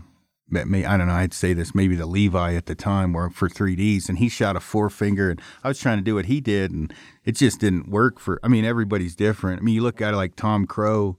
me 0.51 0.85
I 0.85 0.97
don't 0.97 1.09
know 1.09 1.15
I'd 1.15 1.35
say 1.35 1.53
this 1.53 1.75
maybe 1.75 1.95
the 1.95 2.07
Levi 2.07 2.55
at 2.55 2.67
the 2.67 2.75
time 2.75 3.13
were 3.13 3.31
for 3.31 3.49
3ds 3.49 4.09
and 4.09 4.19
he 4.19 4.29
shot 4.29 4.57
a 4.57 4.61
four 4.61 4.89
finger 4.91 5.31
and 5.31 5.41
I 5.63 5.69
was 5.69 5.79
trying 5.79 5.99
to 5.99 6.05
do 6.05 6.15
what 6.15 6.27
he 6.27 6.41
did 6.41 6.71
and 6.71 6.93
it 7.25 7.33
just 7.33 7.61
didn't 7.61 7.89
work 7.89 8.19
for 8.19 8.41
I 8.43 8.49
mean 8.49 8.65
everybody's 8.65 9.15
different 9.15 9.61
I 9.61 9.65
mean 9.65 9.75
you 9.75 9.83
look 9.83 10.01
at 10.01 10.15
it 10.15 10.17
like 10.17 10.37
Tom 10.37 10.67
Crow 10.67 11.17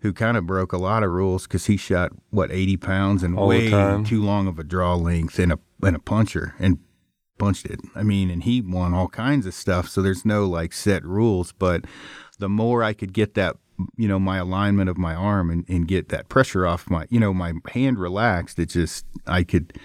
who 0.00 0.12
kind 0.12 0.36
of 0.36 0.46
broke 0.46 0.72
a 0.72 0.78
lot 0.78 1.02
of 1.02 1.10
rules 1.10 1.46
because 1.46 1.66
he 1.66 1.76
shot 1.76 2.12
what 2.30 2.50
80 2.50 2.76
pounds 2.78 3.22
and 3.22 3.38
All 3.38 3.48
way 3.48 3.70
too 4.04 4.22
long 4.22 4.46
of 4.46 4.58
a 4.58 4.64
draw 4.64 4.94
length 4.94 5.38
and 5.38 5.52
a 5.52 5.58
and 5.82 5.96
a 5.96 6.00
puncher 6.00 6.54
and 6.58 6.78
punched 7.40 7.66
it. 7.66 7.80
I 7.96 8.04
mean, 8.04 8.30
and 8.30 8.44
he 8.44 8.60
won 8.60 8.94
all 8.94 9.08
kinds 9.08 9.46
of 9.46 9.54
stuff. 9.54 9.88
So 9.88 10.02
there's 10.02 10.24
no 10.24 10.46
like 10.46 10.72
set 10.72 11.04
rules, 11.04 11.52
but 11.52 11.84
the 12.38 12.48
more 12.48 12.84
I 12.84 12.92
could 12.92 13.12
get 13.12 13.34
that, 13.34 13.56
you 13.96 14.08
know, 14.08 14.18
my 14.18 14.38
alignment 14.38 14.88
of 14.88 14.98
my 14.98 15.14
arm 15.14 15.50
and, 15.50 15.68
and 15.68 15.86
get 15.88 16.08
that 16.08 16.28
pressure 16.28 16.66
off 16.66 16.90
my, 16.90 17.06
you 17.10 17.20
know, 17.20 17.32
my 17.32 17.52
hand 17.72 17.98
relaxed, 17.98 18.58
it 18.58 18.66
just, 18.66 19.06
I 19.26 19.44
could 19.44 19.78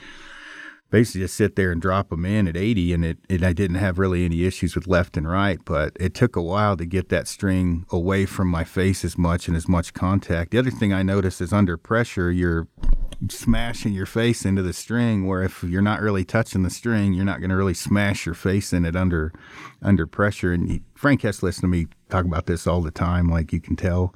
basically 0.91 1.21
just 1.21 1.35
sit 1.35 1.55
there 1.55 1.71
and 1.71 1.81
drop 1.81 2.09
them 2.09 2.25
in 2.25 2.47
at 2.47 2.55
80 2.55 2.93
and 2.93 3.05
it, 3.05 3.17
it 3.27 3.43
I 3.43 3.53
didn't 3.53 3.77
have 3.77 3.99
really 3.99 4.23
any 4.23 4.45
issues 4.45 4.75
with 4.75 4.87
left 4.87 5.17
and 5.17 5.27
right, 5.27 5.59
but 5.65 5.91
it 5.99 6.13
took 6.13 6.35
a 6.35 6.41
while 6.41 6.77
to 6.77 6.85
get 6.85 7.09
that 7.09 7.27
string 7.27 7.85
away 7.89 8.25
from 8.25 8.47
my 8.47 8.63
face 8.63 9.03
as 9.03 9.17
much 9.17 9.47
and 9.47 9.57
as 9.57 9.67
much 9.67 9.93
contact. 9.93 10.51
The 10.51 10.59
other 10.59 10.71
thing 10.71 10.93
I 10.93 11.03
noticed 11.03 11.41
is 11.41 11.51
under 11.51 11.75
pressure, 11.75 12.31
you're 12.31 12.67
smashing 13.29 13.93
your 13.93 14.05
face 14.05 14.45
into 14.45 14.61
the 14.61 14.73
string 14.73 15.25
where 15.25 15.43
if 15.43 15.63
you're 15.63 15.81
not 15.81 16.01
really 16.01 16.25
touching 16.25 16.63
the 16.63 16.69
string 16.69 17.13
you're 17.13 17.25
not 17.25 17.39
going 17.39 17.49
to 17.49 17.55
really 17.55 17.73
smash 17.73 18.25
your 18.25 18.35
face 18.35 18.73
in 18.73 18.83
it 18.83 18.95
under 18.95 19.31
under 19.81 20.05
pressure 20.05 20.51
and 20.51 20.69
he, 20.69 20.81
frank 20.95 21.21
has 21.21 21.41
listened 21.41 21.61
to 21.61 21.67
me 21.67 21.87
talk 22.09 22.25
about 22.25 22.45
this 22.45 22.67
all 22.67 22.81
the 22.81 22.91
time 22.91 23.27
like 23.27 23.51
you 23.51 23.59
can 23.59 23.75
tell 23.75 24.13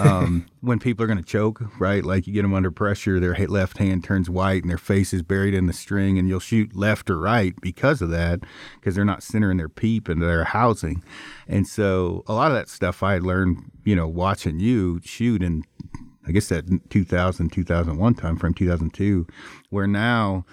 um, 0.00 0.46
when 0.60 0.78
people 0.78 1.04
are 1.04 1.06
going 1.06 1.18
to 1.18 1.24
choke 1.24 1.60
right 1.78 2.04
like 2.04 2.26
you 2.26 2.32
get 2.32 2.42
them 2.42 2.54
under 2.54 2.70
pressure 2.70 3.20
their 3.20 3.34
left 3.46 3.78
hand 3.78 4.02
turns 4.02 4.30
white 4.30 4.62
and 4.62 4.70
their 4.70 4.78
face 4.78 5.12
is 5.12 5.22
buried 5.22 5.54
in 5.54 5.66
the 5.66 5.72
string 5.72 6.18
and 6.18 6.28
you'll 6.28 6.40
shoot 6.40 6.74
left 6.74 7.10
or 7.10 7.18
right 7.18 7.54
because 7.60 8.00
of 8.00 8.10
that 8.10 8.40
because 8.80 8.94
they're 8.94 9.04
not 9.04 9.22
centering 9.22 9.58
their 9.58 9.68
peep 9.68 10.08
into 10.08 10.24
their 10.24 10.44
housing 10.44 11.02
and 11.46 11.66
so 11.66 12.24
a 12.26 12.32
lot 12.32 12.50
of 12.50 12.56
that 12.56 12.68
stuff 12.68 13.02
i 13.02 13.12
had 13.12 13.22
learned 13.22 13.70
you 13.84 13.94
know 13.94 14.08
watching 14.08 14.58
you 14.58 15.00
shoot 15.04 15.42
and 15.42 15.64
I 16.28 16.32
guess 16.32 16.48
that 16.48 16.90
2000, 16.90 17.50
2001 17.50 18.14
time 18.14 18.36
frame, 18.36 18.52
2002, 18.52 19.26
where 19.70 19.86
now 19.86 20.44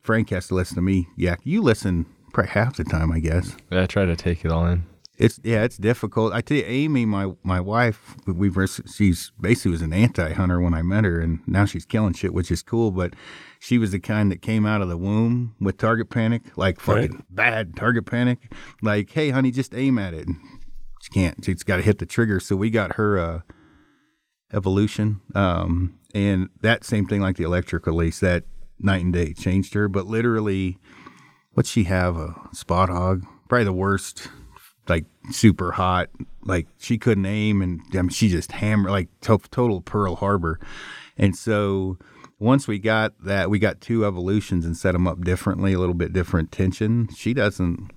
Frank 0.00 0.30
has 0.30 0.48
to 0.48 0.54
listen 0.54 0.74
to 0.74 0.82
me. 0.82 1.06
Yeah, 1.16 1.36
you 1.44 1.62
listen 1.62 2.06
probably 2.32 2.50
half 2.50 2.76
the 2.76 2.84
time, 2.84 3.12
I 3.12 3.20
guess. 3.20 3.56
Yeah, 3.70 3.82
I 3.82 3.86
try 3.86 4.04
to 4.04 4.16
take 4.16 4.44
it 4.44 4.50
all 4.50 4.66
in. 4.66 4.84
It's 5.22 5.38
yeah, 5.44 5.62
it's 5.62 5.76
difficult. 5.76 6.32
I 6.32 6.40
tell 6.40 6.56
you, 6.56 6.64
Amy, 6.66 7.06
my 7.06 7.30
my 7.44 7.60
wife, 7.60 8.16
we've 8.26 8.56
she's 8.92 9.30
basically 9.40 9.70
was 9.70 9.80
an 9.80 9.92
anti-hunter 9.92 10.60
when 10.60 10.74
I 10.74 10.82
met 10.82 11.04
her, 11.04 11.20
and 11.20 11.38
now 11.46 11.64
she's 11.64 11.84
killing 11.84 12.12
shit, 12.12 12.34
which 12.34 12.50
is 12.50 12.60
cool. 12.60 12.90
But 12.90 13.14
she 13.60 13.78
was 13.78 13.92
the 13.92 14.00
kind 14.00 14.32
that 14.32 14.42
came 14.42 14.66
out 14.66 14.82
of 14.82 14.88
the 14.88 14.96
womb 14.96 15.54
with 15.60 15.78
target 15.78 16.10
panic, 16.10 16.42
like 16.56 16.80
fucking 16.80 17.12
Right. 17.12 17.24
bad 17.30 17.76
target 17.76 18.04
panic. 18.04 18.52
Like, 18.82 19.10
hey, 19.12 19.30
honey, 19.30 19.52
just 19.52 19.76
aim 19.76 19.96
at 19.96 20.12
it. 20.12 20.26
She 21.02 21.10
can't. 21.10 21.44
She's 21.44 21.62
got 21.62 21.76
to 21.76 21.82
hit 21.82 22.00
the 22.00 22.06
trigger. 22.06 22.40
So 22.40 22.56
we 22.56 22.68
got 22.68 22.96
her 22.96 23.16
uh, 23.16 23.40
evolution, 24.52 25.20
um, 25.36 26.00
and 26.12 26.48
that 26.62 26.82
same 26.82 27.06
thing 27.06 27.20
like 27.20 27.36
the 27.36 27.44
electric 27.44 27.86
release. 27.86 28.18
That 28.18 28.42
night 28.80 29.04
and 29.04 29.12
day 29.12 29.34
changed 29.34 29.74
her. 29.74 29.88
But 29.88 30.06
literally, 30.06 30.78
what'd 31.52 31.70
she 31.70 31.84
have? 31.84 32.16
A 32.16 32.34
Spot 32.52 32.88
Hogg, 32.88 33.24
probably 33.48 33.64
the 33.66 33.72
worst 33.72 34.26
like 34.88 35.04
super 35.30 35.72
hot. 35.72 36.08
Like 36.44 36.66
she 36.78 36.98
couldn't 36.98 37.26
aim, 37.26 37.62
and 37.62 37.80
I 37.94 38.02
mean, 38.02 38.08
she 38.08 38.28
just 38.28 38.52
hammered 38.52 38.90
like 38.90 39.08
to- 39.22 39.38
total 39.50 39.80
Pearl 39.80 40.16
Harbor. 40.16 40.58
And 41.16 41.36
so 41.36 41.98
once 42.38 42.66
we 42.66 42.78
got 42.78 43.12
that, 43.24 43.48
we 43.50 43.58
got 43.58 43.80
two 43.80 44.04
evolutions 44.04 44.64
and 44.66 44.76
set 44.76 44.92
them 44.92 45.06
up 45.06 45.20
differently, 45.24 45.72
a 45.72 45.78
little 45.78 45.94
bit 45.94 46.12
different 46.12 46.50
tension. 46.50 47.08
She 47.14 47.32
doesn't. 47.34 47.90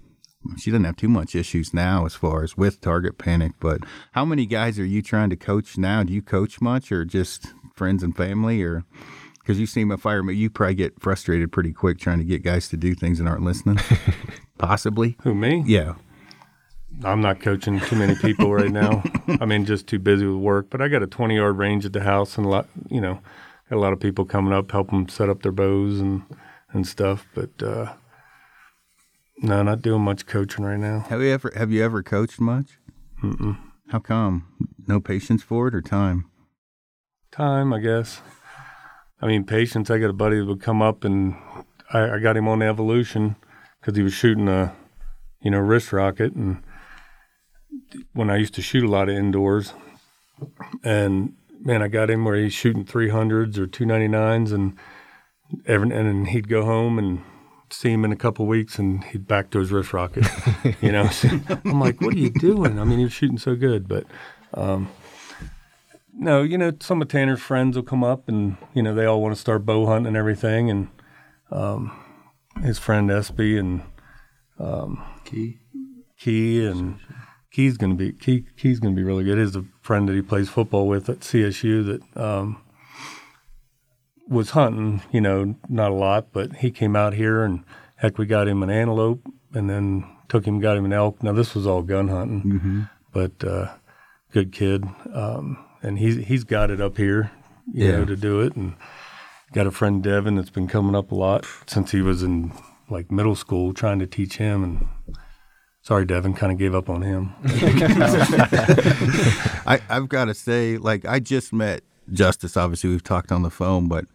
She 0.60 0.70
doesn't 0.70 0.84
have 0.86 0.96
too 0.96 1.10
much 1.10 1.34
issues 1.34 1.74
now 1.74 2.06
as 2.06 2.14
far 2.14 2.44
as 2.44 2.56
with 2.56 2.80
target 2.80 3.18
panic. 3.18 3.54
But 3.60 3.80
how 4.12 4.26
many 4.26 4.46
guys 4.46 4.78
are 4.78 4.86
you 4.86 5.02
trying 5.02 5.32
to 5.32 5.36
coach 5.36 5.76
now? 5.76 6.04
Do 6.04 6.14
you 6.14 6.22
coach 6.22 6.62
much, 6.62 6.92
or 6.92 7.04
just 7.04 7.48
friends 7.74 8.04
and 8.04 8.16
family, 8.16 8.62
or 8.62 8.84
because 9.40 9.60
you 9.60 9.66
seem 9.66 9.90
a 9.90 9.98
fireman, 9.98 10.36
you 10.36 10.52
probably 10.52 10.76
get 10.76 11.02
frustrated 11.02 11.52
pretty 11.52 11.74
quick 11.74 11.98
trying 12.00 12.20
to 12.20 12.24
get 12.24 12.44
guys 12.44 12.70
to 12.70 12.78
do 12.78 12.94
things 12.94 13.20
and 13.20 13.28
aren't 13.28 13.44
listening. 13.44 13.80
Possibly, 14.60 15.18
Who 15.24 15.34
me? 15.36 15.64
yeah. 15.66 15.96
I'm 17.04 17.22
not 17.22 17.40
coaching 17.40 17.80
too 17.80 17.96
many 17.96 18.16
people 18.16 18.54
right 18.54 18.72
now. 18.72 19.04
I 19.42 19.46
mean, 19.46 19.66
just 19.66 19.88
too 19.88 20.00
busy 20.00 20.26
with 20.26 20.38
work. 20.38 20.70
But 20.70 20.82
I 20.82 20.88
got 20.88 21.04
a 21.04 21.08
20 21.08 21.36
yard 21.36 21.58
range 21.58 21.86
at 21.86 21.94
the 21.94 22.02
house, 22.02 22.38
and 22.38 22.46
a 22.46 22.50
lot, 22.50 22.68
you 22.90 23.02
know, 23.02 23.20
got 23.70 23.76
a 23.76 23.80
lot 23.80 23.94
of 23.94 24.00
people 24.00 24.26
coming 24.26 24.54
up, 24.54 24.72
help 24.72 24.90
them 24.90 25.08
set 25.10 25.30
up 25.30 25.42
their 25.42 25.52
bows 25.52 26.00
and 26.00 26.24
and 26.72 26.88
stuff. 26.88 27.28
But 27.34 27.62
uh, 27.62 27.94
no, 29.40 29.64
not 29.64 29.82
doing 29.82 30.02
much 30.02 30.26
coaching 30.26 30.64
right 30.64 30.80
now. 30.80 31.00
Have 31.10 31.22
you 31.22 31.30
ever 31.32 31.52
have 31.56 31.72
you 31.72 31.84
ever 31.84 32.02
coached 32.02 32.40
much? 32.40 32.78
Mm-mm. 33.24 33.58
How 33.90 34.00
come? 34.00 34.48
No 34.88 35.00
patience 35.00 35.44
for 35.44 35.68
it 35.68 35.76
or 35.76 35.82
time? 35.82 36.30
Time, 37.32 37.74
I 37.74 37.80
guess. 37.80 38.22
I 39.22 39.28
mean, 39.28 39.44
patience. 39.44 39.90
I 39.90 39.98
got 39.98 40.10
a 40.10 40.14
buddy 40.14 40.40
that 40.40 40.46
would 40.46 40.62
come 40.62 40.82
up, 40.82 41.04
and 41.04 41.36
I, 41.92 42.16
I 42.16 42.20
got 42.20 42.38
him 42.38 42.48
on 42.48 42.62
evolution 42.62 43.36
because 43.80 43.96
he 43.96 44.04
was 44.04 44.14
shooting 44.14 44.48
a, 44.48 44.74
you 45.42 45.52
know, 45.52 45.60
wrist 45.60 45.94
rocket, 45.94 46.34
and 46.34 46.64
when 48.14 48.30
I 48.30 48.38
used 48.38 48.54
to 48.56 48.62
shoot 48.62 48.84
a 48.84 48.90
lot 48.90 49.10
of 49.10 49.16
indoors, 49.16 49.74
and 50.84 51.34
man, 51.60 51.82
I 51.82 51.88
got 51.88 52.10
him 52.10 52.26
where 52.26 52.36
he's 52.36 52.54
shooting 52.54 52.86
three 52.86 53.10
hundreds 53.10 53.58
or 53.58 53.68
two 53.68 53.86
ninety 53.86 54.08
nines, 54.08 54.52
and 54.52 54.78
every 55.66 55.92
and 55.96 56.08
then 56.08 56.26
he'd 56.26 56.50
go 56.50 56.66
home 56.66 57.00
and 57.00 57.22
see 57.72 57.92
him 57.92 58.06
in 58.06 58.12
a 58.12 58.18
couple 58.18 58.46
weeks, 58.46 58.78
and 58.80 59.04
he'd 59.06 59.28
back 59.28 59.50
to 59.52 59.60
his 59.60 59.72
wrist 59.72 59.94
rocket. 59.94 60.26
you 60.82 60.92
know, 60.92 61.08
So 61.08 61.30
I'm 61.66 61.80
like, 61.80 62.02
what 62.02 62.14
are 62.14 62.20
you 62.20 62.30
doing? 62.30 62.80
I 62.80 62.84
mean, 62.84 63.00
he 63.00 63.06
was 63.06 63.14
shooting 63.14 63.38
so 63.38 63.56
good, 63.56 63.88
but. 63.88 64.06
Um, 64.54 64.90
no, 66.18 66.44
you 66.44 66.58
know, 66.58 66.72
some 66.80 67.02
of 67.02 67.10
Tanner's 67.10 67.42
friends 67.42 67.76
will 67.76 67.84
come 67.84 68.04
up 68.04 68.30
and, 68.30 68.56
you 68.74 68.82
know, 68.82 68.96
they 68.96 69.06
all 69.06 69.22
want 69.22 69.36
to 69.36 69.42
start 69.42 69.66
bow 69.66 69.86
hunting 69.86 70.08
and 70.08 70.16
everything. 70.16 70.70
And 70.70 70.88
um, 71.52 71.92
his 72.62 72.80
friend 72.80 73.12
Espy 73.12 73.58
and 73.58 73.82
um, 74.60 75.04
Key. 75.26 75.60
Key 76.18 76.66
and 76.66 77.00
Key's 77.56 77.78
going 77.78 77.92
to 77.92 77.96
be 77.98 78.12
Key, 78.12 78.44
Key's 78.58 78.82
going 78.82 78.94
to 78.94 79.00
be 79.00 79.06
really 79.06 79.24
good. 79.24 79.38
He's 79.38 79.56
a 79.56 79.64
friend 79.82 80.10
that 80.10 80.14
he 80.14 80.22
plays 80.22 80.50
football 80.50 80.90
with 80.90 81.08
at 81.08 81.22
CSU 81.22 81.86
that 81.86 82.22
um, 82.22 82.62
was 84.28 84.50
hunting, 84.50 85.02
you 85.10 85.22
know, 85.22 85.56
not 85.70 85.92
a 85.92 85.94
lot, 85.94 86.34
but 86.34 86.58
he 86.58 86.70
came 86.70 86.98
out 86.98 87.14
here 87.14 87.44
and 87.44 87.64
heck, 87.96 88.18
we 88.18 88.26
got 88.26 88.50
him 88.50 88.62
an 88.62 88.70
antelope 88.70 89.22
and 89.54 89.70
then 89.70 90.04
took 90.28 90.46
him, 90.46 90.60
got 90.60 90.76
him 90.76 90.84
an 90.84 90.92
elk. 90.92 91.24
Now 91.24 91.32
this 91.32 91.56
was 91.56 91.66
all 91.66 91.82
gun 91.82 92.10
hunting, 92.10 92.88
but 93.14 93.42
uh, 93.42 93.74
good 94.34 94.52
kid, 94.52 94.84
um, 95.14 95.58
and 95.82 95.98
he's 95.98 96.26
he's 96.28 96.44
got 96.44 96.70
it 96.72 96.82
up 96.82 96.98
here, 96.98 97.32
you 97.72 97.86
Yeah. 97.86 98.00
know, 98.00 98.06
to 98.06 98.18
do 98.18 98.42
it, 98.42 98.58
and 98.58 98.74
got 99.54 99.66
a 99.66 99.72
friend 99.72 100.04
Devin 100.04 100.36
that's 100.36 100.50
been 100.50 100.68
coming 100.68 100.94
up 100.94 101.10
a 101.10 101.16
lot 101.16 101.46
since 101.68 101.92
he 101.92 102.02
was 102.02 102.22
in 102.22 102.52
like 102.90 103.14
middle 103.14 103.36
school, 103.36 103.74
trying 103.74 104.00
to 104.00 104.08
teach 104.08 104.36
him. 104.38 104.62
And 104.62 105.16
sorry, 105.86 106.04
Devin, 106.06 106.34
kind 106.34 106.52
of 106.52 106.58
gave 106.58 106.74
up 106.76 106.90
on 106.90 107.04
him. 107.04 107.34
I, 109.68 109.80
I've 109.88 110.10
got 110.10 110.26
to 110.26 110.34
say, 110.34 110.78
like, 110.78 111.06
I 111.06 111.20
just 111.20 111.54
met 111.54 111.84
Justice. 112.12 112.58
Obviously, 112.58 112.90
we've 112.90 113.04
talked 113.04 113.32
on 113.32 113.44
the 113.44 113.52
phone, 113.52 113.88
but 113.88 114.06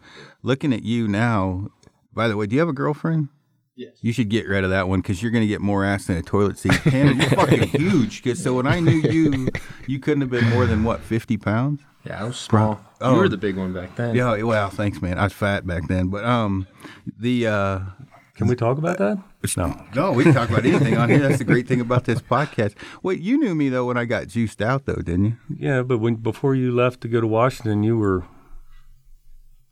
looking 0.43 0.73
at 0.73 0.83
you 0.83 1.07
now, 1.07 1.69
by 2.13 2.27
the 2.27 2.35
way, 2.35 2.45
do 2.45 2.55
you 2.55 2.59
have 2.59 2.69
a 2.69 2.73
girlfriend? 2.73 3.29
Yes. 3.75 3.93
You 4.01 4.11
should 4.11 4.27
get 4.29 4.47
rid 4.47 4.65
of 4.65 4.69
that 4.69 4.89
one 4.89 4.99
because 5.01 5.23
you're 5.23 5.31
going 5.31 5.43
to 5.43 5.47
get 5.47 5.61
more 5.61 5.85
ass 5.85 6.05
than 6.07 6.17
a 6.17 6.21
toilet 6.21 6.57
seat. 6.57 6.73
Tanner, 6.73 7.13
you're 7.13 7.29
fucking 7.29 7.63
huge. 7.69 8.21
'Cause 8.21 8.43
so 8.43 8.53
when 8.53 8.67
I 8.67 8.81
knew 8.81 8.91
you, 9.09 9.47
you 9.87 9.97
couldn't 9.99 10.21
have 10.21 10.29
been 10.29 10.49
more 10.49 10.65
than 10.65 10.83
what, 10.83 10.99
50 10.99 11.37
pounds? 11.37 11.81
Yeah, 12.05 12.21
I 12.21 12.25
was 12.25 12.37
small. 12.37 12.81
Oh. 12.99 13.13
You 13.13 13.19
were 13.21 13.29
the 13.29 13.37
big 13.37 13.55
one 13.57 13.73
back 13.73 13.95
then. 13.95 14.13
Yeah. 14.13 14.43
Well, 14.43 14.69
thanks, 14.69 15.01
man. 15.01 15.17
I 15.17 15.23
was 15.23 15.33
fat 15.33 15.65
back 15.65 15.87
then, 15.87 16.09
but 16.09 16.25
um, 16.25 16.67
the 17.17 17.47
uh, 17.47 17.79
Can 18.35 18.47
we 18.47 18.55
talk 18.55 18.77
about 18.77 18.97
that? 18.97 19.21
No. 19.57 19.85
no, 19.95 20.11
we 20.13 20.23
can 20.23 20.33
talk 20.33 20.49
about 20.49 20.65
anything 20.65 20.97
on 20.97 21.09
here. 21.09 21.19
That's 21.19 21.39
the 21.39 21.43
great 21.43 21.67
thing 21.67 21.81
about 21.81 22.05
this 22.05 22.21
podcast. 22.21 22.75
Wait, 23.03 23.19
you 23.19 23.37
knew 23.37 23.53
me 23.55 23.69
though 23.69 23.85
when 23.85 23.97
I 23.97 24.05
got 24.05 24.27
juiced 24.27 24.61
out, 24.61 24.85
though, 24.85 24.95
didn't 24.95 25.25
you? 25.25 25.37
Yeah, 25.57 25.81
but 25.83 25.97
when 25.97 26.15
before 26.15 26.55
you 26.55 26.71
left 26.71 27.01
to 27.01 27.07
go 27.07 27.19
to 27.21 27.27
Washington, 27.27 27.83
you 27.83 27.97
were 27.97 28.23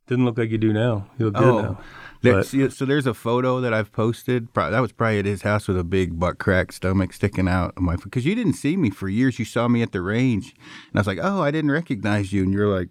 didn't 0.08 0.26
look 0.26 0.38
like 0.40 0.50
you 0.50 0.58
do 0.58 0.74
now. 0.74 1.08
You 1.20 1.26
look 1.26 1.36
good 1.36 1.44
oh. 1.44 1.62
now. 1.62 1.78
Oh. 1.80 1.84
There- 2.22 2.34
But- 2.34 2.74
so 2.74 2.86
there's 2.86 3.06
a 3.06 3.14
photo 3.14 3.62
that 3.62 3.74
I've 3.74 3.92
posted. 3.92 4.54
Pro- 4.54 4.72
That 4.72 4.80
was 4.82 4.92
probably 4.92 5.20
at 5.20 5.26
his 5.26 5.44
house 5.44 5.68
with 5.68 5.78
a 5.78 5.84
big 5.84 6.20
butt 6.20 6.38
crack 6.40 6.72
stomach 6.72 7.14
sticking 7.14 7.48
out 7.48 7.80
my. 7.80 7.96
Because 7.96 8.26
you 8.26 8.36
didn't 8.36 8.54
see 8.54 8.76
me 8.76 8.90
for 8.90 9.08
years. 9.08 9.40
You 9.40 9.46
saw 9.46 9.68
me 9.68 9.82
at 9.82 9.92
the 9.92 10.02
range, 10.02 10.54
and 10.90 10.96
I 10.96 11.00
was 11.00 11.08
like, 11.08 11.20
"Oh, 11.22 11.42
I 11.42 11.52
didn't 11.52 11.72
recognize 11.72 12.34
you." 12.34 12.44
And 12.44 12.52
you're 12.52 12.68
like, 12.68 12.90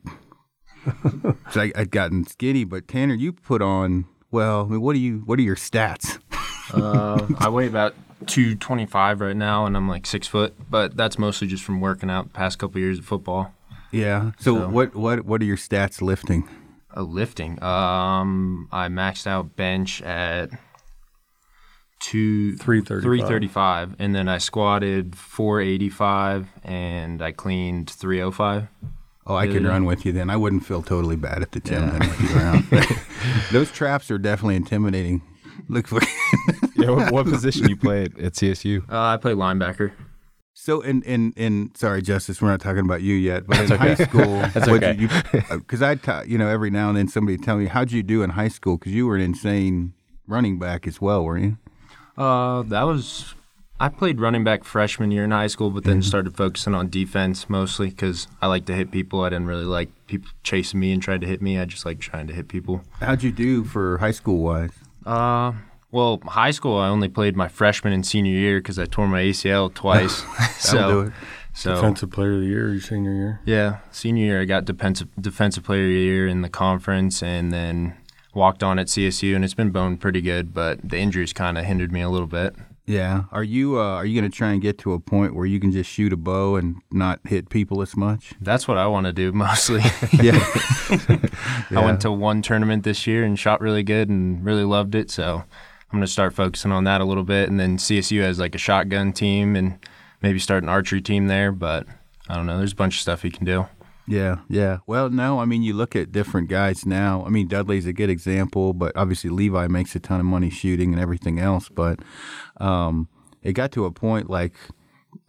"So 1.51 1.61
I, 1.61 1.73
I'd 1.77 1.91
gotten 1.91 2.25
skinny." 2.25 2.65
But 2.65 2.89
Tanner, 2.89 3.15
you 3.15 3.33
put 3.33 3.61
on 3.61 4.07
Well, 4.31 4.63
I 4.63 4.69
mean, 4.69 4.81
what 4.81 4.93
do 4.95 4.99
you? 5.01 5.19
What 5.25 5.39
are 5.39 5.43
your 5.43 5.57
stats? 5.57 6.19
Uh, 6.73 7.27
I 7.39 7.49
weigh 7.49 7.67
about 7.67 7.95
225 8.27 9.21
right 9.21 9.37
now, 9.37 9.65
and 9.67 9.77
I'm 9.77 9.89
like 9.89 10.07
six 10.07 10.27
foot. 10.27 10.55
But 10.71 10.97
that's 10.97 11.19
mostly 11.19 11.49
just 11.49 11.65
from 11.65 11.81
working 11.81 12.11
out 12.11 12.25
the 12.25 12.31
past 12.35 12.59
couple 12.59 12.81
years 12.81 12.99
of 12.99 13.05
football. 13.05 13.55
Yeah. 13.91 14.33
So, 14.39 14.55
So- 14.57 14.69
what 14.69 14.95
what 14.95 15.25
what 15.25 15.41
are 15.41 15.47
your 15.47 15.57
stats 15.57 16.03
lifting? 16.03 16.49
Uh, 16.97 17.03
lifting. 17.03 17.63
Um, 17.63 18.69
I 18.73 18.89
maxed 18.89 19.27
out 19.27 19.57
bench 19.57 20.03
at 20.03 20.51
two 22.01 22.57
335. 22.57 23.03
335, 23.03 23.97
and 23.99 24.15
then 24.15 24.29
I 24.29 24.39
squatted 24.39 25.17
485, 25.17 26.49
and 26.65 27.21
I 27.23 27.33
cleaned 27.33 27.91
305. 27.91 28.69
Oh, 28.85 28.89
I 29.37 29.47
could 29.47 29.65
run 29.65 29.85
with 29.85 30.05
you 30.07 30.13
then. 30.13 30.31
I 30.31 30.37
wouldn't 30.37 30.65
feel 30.65 30.83
totally 30.83 31.17
bad 31.17 31.43
at 31.43 31.53
the 31.53 31.61
gym 31.61 31.83
Yeah. 31.85 31.91
then 31.99 32.09
with 32.09 32.21
you 32.21 32.37
around. 32.37 32.65
Those 33.53 33.71
traps 33.71 34.11
are 34.11 34.19
definitely 34.19 34.57
intimidating. 34.57 35.23
Look 35.69 35.87
for 35.89 36.01
Yeah, 36.77 36.91
what, 36.91 37.13
what 37.13 37.27
position 37.27 37.69
you 37.69 37.77
play 37.77 38.05
at, 38.05 38.19
at 38.19 38.33
CSU? 38.35 38.89
Uh, 38.91 39.01
I 39.01 39.17
play 39.17 39.33
linebacker. 39.33 39.93
So 40.55 40.81
in 40.81 41.03
in 41.03 41.33
in 41.37 41.71
sorry, 41.77 42.03
Justice, 42.03 42.43
we're 42.43 42.49
not 42.51 42.61
talking 42.61 42.85
about 42.85 43.01
you 43.03 43.15
yet, 43.15 43.47
but 43.47 43.61
in 43.61 43.77
high 43.79 43.95
school, 43.95 44.41
That's 44.55 44.67
okay. 44.69 44.97
you 44.99 45.09
because 45.51 45.83
I 45.83 45.95
ta- 45.95 46.25
you 46.27 46.37
know 46.37 46.49
every 46.49 46.71
now 46.71 46.89
and 46.89 46.97
then 46.99 47.07
somebody 47.09 47.37
would 47.37 47.45
tell 47.45 47.57
me 47.57 47.67
how'd 47.67 47.93
you 47.93 48.03
do 48.03 48.23
in 48.25 48.31
high 48.31 48.49
school 48.49 48.77
because 48.77 48.93
you 48.93 49.07
were 49.07 49.15
an 49.15 49.23
insane 49.23 49.93
running 50.27 50.59
back 50.59 50.87
as 50.89 51.01
well, 51.01 51.25
were 51.25 51.39
you? 51.39 51.59
Uh, 52.17 52.63
that 52.63 52.83
was 52.83 53.35
I 53.81 53.89
played 53.89 54.21
running 54.21 54.43
back 54.43 54.65
freshman 54.65 55.13
year 55.13 55.25
in 55.25 55.31
high 55.31 55.47
school, 55.47 55.71
but 55.71 55.85
then 55.85 56.03
started 56.03 56.37
focusing 56.37 56.75
on 56.75 56.89
defense 56.91 57.49
mostly 57.49 57.91
because 57.91 58.27
I 58.43 58.49
like 58.49 58.67
to 58.67 58.75
hit 58.75 58.91
people. 58.91 59.23
I 59.23 59.29
didn't 59.29 59.47
really 59.47 59.65
like 59.65 59.91
people 60.09 60.31
chasing 60.43 60.81
me 60.81 60.93
and 60.93 61.01
trying 61.01 61.21
to 61.21 61.27
hit 61.29 61.41
me. 61.41 61.59
I 61.59 61.65
just 61.65 61.87
like 61.87 62.01
trying 62.01 62.27
to 62.27 62.35
hit 62.35 62.49
people. 62.49 62.83
How'd 63.01 63.23
you 63.23 63.31
do 63.31 63.63
for 63.63 63.99
high 63.99 64.11
school 64.11 64.43
wise? 64.43 64.73
Uh, 65.07 65.53
well, 65.93 66.21
high 66.27 66.51
school 66.51 66.77
I 66.77 66.89
only 66.89 67.09
played 67.09 67.37
my 67.37 67.47
freshman 67.47 67.93
and 67.93 68.05
senior 68.05 68.33
year 68.33 68.59
because 68.59 68.81
I 68.81 68.85
tore 68.87 69.07
my 69.07 69.23
ACL 69.23 69.73
twice. 69.73 70.23
That'll 70.73 71.05
do 71.05 71.07
so, 71.07 71.07
it. 71.07 71.13
so 71.55 71.75
Defensive 71.77 72.11
player 72.11 72.35
of 72.35 72.41
the 72.41 72.47
year 72.47 72.69
your 72.73 72.81
senior 72.81 73.15
year. 73.15 73.41
yeah, 73.45 73.79
senior 73.93 74.25
year 74.25 74.41
I 74.41 74.45
got 74.45 74.65
defensive 74.65 75.09
defensive 75.21 75.63
player 75.63 75.85
of 75.85 75.89
the 75.91 75.95
year 76.01 76.27
in 76.27 76.43
the 76.43 76.49
conference, 76.51 77.23
and 77.23 77.53
then 77.53 77.97
walked 78.35 78.65
on 78.65 78.81
at 78.81 78.89
CSU, 78.89 79.37
and 79.37 79.45
it's 79.45 79.55
been 79.55 79.71
going 79.71 79.99
pretty 79.99 80.21
good. 80.21 80.53
But 80.53 80.81
the 80.89 80.99
injuries 80.99 81.33
kind 81.33 81.57
of 81.57 81.65
hindered 81.65 81.93
me 81.93 82.01
a 82.01 82.09
little 82.11 82.27
bit. 82.27 82.57
Yeah. 82.88 83.25
Are 83.30 83.45
you 83.45 83.78
uh, 83.78 83.97
are 83.97 84.07
you 84.07 84.18
gonna 84.18 84.30
try 84.30 84.52
and 84.52 84.62
get 84.62 84.78
to 84.78 84.95
a 84.95 84.99
point 84.99 85.35
where 85.35 85.47
you 85.47 85.61
can 85.61 85.71
just 85.71 85.90
shoot 85.90 86.12
a 86.12 86.16
bow 86.16 86.57
and 86.57 86.76
not 86.90 87.21
hit 87.25 87.50
people 87.50 87.83
as 87.83 87.97
much? 87.97 88.33
That's 88.40 88.66
what 88.66 88.78
I 88.78 88.87
want 88.87 89.07
to 89.07 89.12
do 89.12 89.30
mostly. 89.45 89.83
Yeah. 90.23 90.38
I 91.71 91.85
went 91.85 92.00
to 92.00 92.11
one 92.11 92.40
tournament 92.42 92.83
this 92.83 93.07
year 93.07 93.23
and 93.23 93.38
shot 93.38 93.61
really 93.61 93.83
good 93.83 94.09
and 94.09 94.45
really 94.45 94.64
loved 94.64 94.95
it. 94.95 95.11
So 95.11 95.45
I'm 95.90 95.99
going 95.99 96.00
to 96.00 96.11
start 96.11 96.35
focusing 96.35 96.73
on 96.73 96.85
that 96.85 97.00
a 97.00 97.04
little 97.04 97.25
bit. 97.25 97.49
And 97.49 97.61
then 97.61 97.76
CSU 97.76 98.23
has 98.23 98.38
like 98.38 98.54
a 98.54 98.59
shotgun 98.59 99.12
team 99.12 99.54
and 99.54 99.78
maybe 100.23 100.38
start 100.38 100.62
an 100.62 100.68
archery 100.68 101.02
team 101.02 101.26
there. 101.26 101.52
But 101.52 101.87
I 102.28 102.37
don't 102.37 102.47
know. 102.47 102.59
There's 102.59 102.73
a 102.73 102.76
bunch 102.76 102.97
of 102.97 103.00
stuff 103.02 103.23
you 103.23 103.30
can 103.30 103.45
do. 103.45 103.66
Yeah, 104.09 104.38
yeah. 104.49 104.79
Well, 104.87 105.11
no, 105.11 105.38
I 105.38 105.45
mean, 105.45 105.62
you 105.62 105.75
look 105.75 105.95
at 105.95 106.11
different 106.12 106.49
guys 106.49 106.87
now. 106.87 107.25
I 107.27 107.29
mean, 107.29 107.47
Dudley's 107.47 107.87
a 107.87 107.93
good 107.93 108.09
example, 108.11 108.73
but 108.73 108.97
obviously 108.97 109.29
Levi 109.31 109.67
makes 109.69 109.95
a 109.95 110.00
ton 110.00 110.19
of 110.19 110.27
money 110.27 110.49
shooting 110.50 110.93
and 110.93 111.00
everything 111.00 111.38
else. 111.38 111.69
But 111.69 112.00
um, 112.59 113.09
it 113.43 113.53
got 113.53 113.71
to 113.73 113.85
a 113.85 113.91
point 113.91 114.31
like 114.31 114.55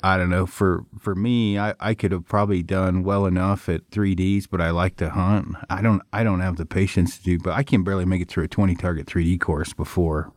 I 0.01 0.17
don't 0.17 0.29
know. 0.29 0.45
For 0.45 0.85
for 0.97 1.13
me, 1.13 1.57
I, 1.59 1.73
I 1.79 1.93
could 1.93 2.11
have 2.13 2.25
probably 2.25 2.63
done 2.63 3.03
well 3.03 3.25
enough 3.25 3.67
at 3.67 3.89
3ds, 3.91 4.47
but 4.49 4.61
I 4.61 4.69
like 4.71 4.95
to 4.97 5.09
hunt. 5.09 5.55
I 5.69 5.81
don't 5.81 6.01
I 6.13 6.23
don't 6.23 6.39
have 6.39 6.55
the 6.57 6.65
patience 6.65 7.17
to 7.17 7.23
do. 7.23 7.37
But 7.39 7.53
I 7.53 7.63
can 7.63 7.83
barely 7.83 8.05
make 8.05 8.21
it 8.21 8.29
through 8.29 8.45
a 8.45 8.47
20 8.49 8.75
target 8.75 9.07
3D 9.07 9.39
course 9.41 9.73
before 9.73 10.31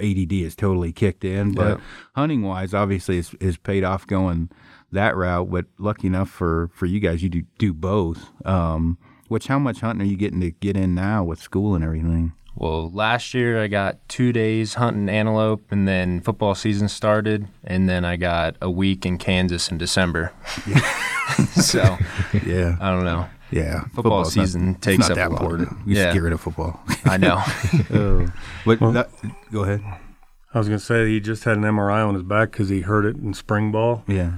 ADD 0.00 0.32
is 0.32 0.56
totally 0.56 0.92
kicked 0.92 1.24
in. 1.24 1.52
But 1.54 1.78
Yeah. 1.78 1.84
hunting 2.16 2.42
wise, 2.42 2.74
obviously, 2.74 3.18
is 3.18 3.34
is 3.40 3.56
paid 3.56 3.84
off 3.84 4.06
going 4.06 4.50
that 4.92 5.16
route. 5.16 5.50
But 5.50 5.66
lucky 5.78 6.06
enough 6.06 6.30
for 6.30 6.70
for 6.74 6.86
you 6.86 7.00
guys, 7.00 7.22
you 7.22 7.28
do 7.28 7.42
do 7.58 7.72
both. 7.72 8.30
Um, 8.46 8.98
which 9.28 9.46
how 9.48 9.58
much 9.58 9.80
hunting 9.80 10.06
are 10.06 10.10
you 10.10 10.16
getting 10.16 10.40
to 10.40 10.50
get 10.52 10.76
in 10.76 10.94
now 10.94 11.22
with 11.24 11.40
school 11.40 11.74
and 11.74 11.84
everything? 11.84 12.32
Well, 12.54 12.90
last 12.90 13.34
year 13.34 13.62
I 13.62 13.68
got 13.68 13.98
two 14.08 14.32
days 14.32 14.74
hunting 14.74 15.08
antelope, 15.08 15.70
and 15.70 15.86
then 15.86 16.20
football 16.20 16.54
season 16.56 16.88
started, 16.88 17.46
and 17.62 17.88
then 17.88 18.04
I 18.04 18.16
got 18.16 18.56
a 18.60 18.68
week 18.70 19.06
in 19.06 19.16
Kansas 19.18 19.70
in 19.70 19.78
December. 19.78 20.32
so 21.50 21.96
Yeah, 22.44 22.76
I 22.80 22.90
don't 22.90 23.04
know. 23.04 23.28
yeah. 23.50 23.82
Football 23.82 23.94
Football's 24.24 24.36
not- 24.36 24.42
season 24.46 24.68
it's 24.70 24.80
takes 24.80 25.08
not 25.08 25.10
up 25.12 25.16
that 25.16 25.30
important. 25.30 25.68
You 25.86 25.96
Yeah. 25.96 26.12
get 26.12 26.22
rid 26.22 26.32
of 26.32 26.40
football. 26.40 26.80
I 27.04 27.16
know. 27.16 27.42
oh. 27.92 28.28
But 28.64 28.80
that, 28.92 29.10
go 29.52 29.62
ahead. 29.62 29.82
I 30.54 30.58
was 30.58 30.66
gonna 30.68 30.78
say 30.80 31.06
he 31.08 31.20
just 31.20 31.44
had 31.44 31.58
an 31.58 31.62
MRI 31.64 32.06
on 32.06 32.14
his 32.14 32.22
back 32.22 32.50
because 32.52 32.70
he 32.70 32.80
hurt 32.80 33.04
it 33.04 33.16
in 33.16 33.34
spring 33.34 33.70
ball, 33.70 34.02
Yeah. 34.08 34.32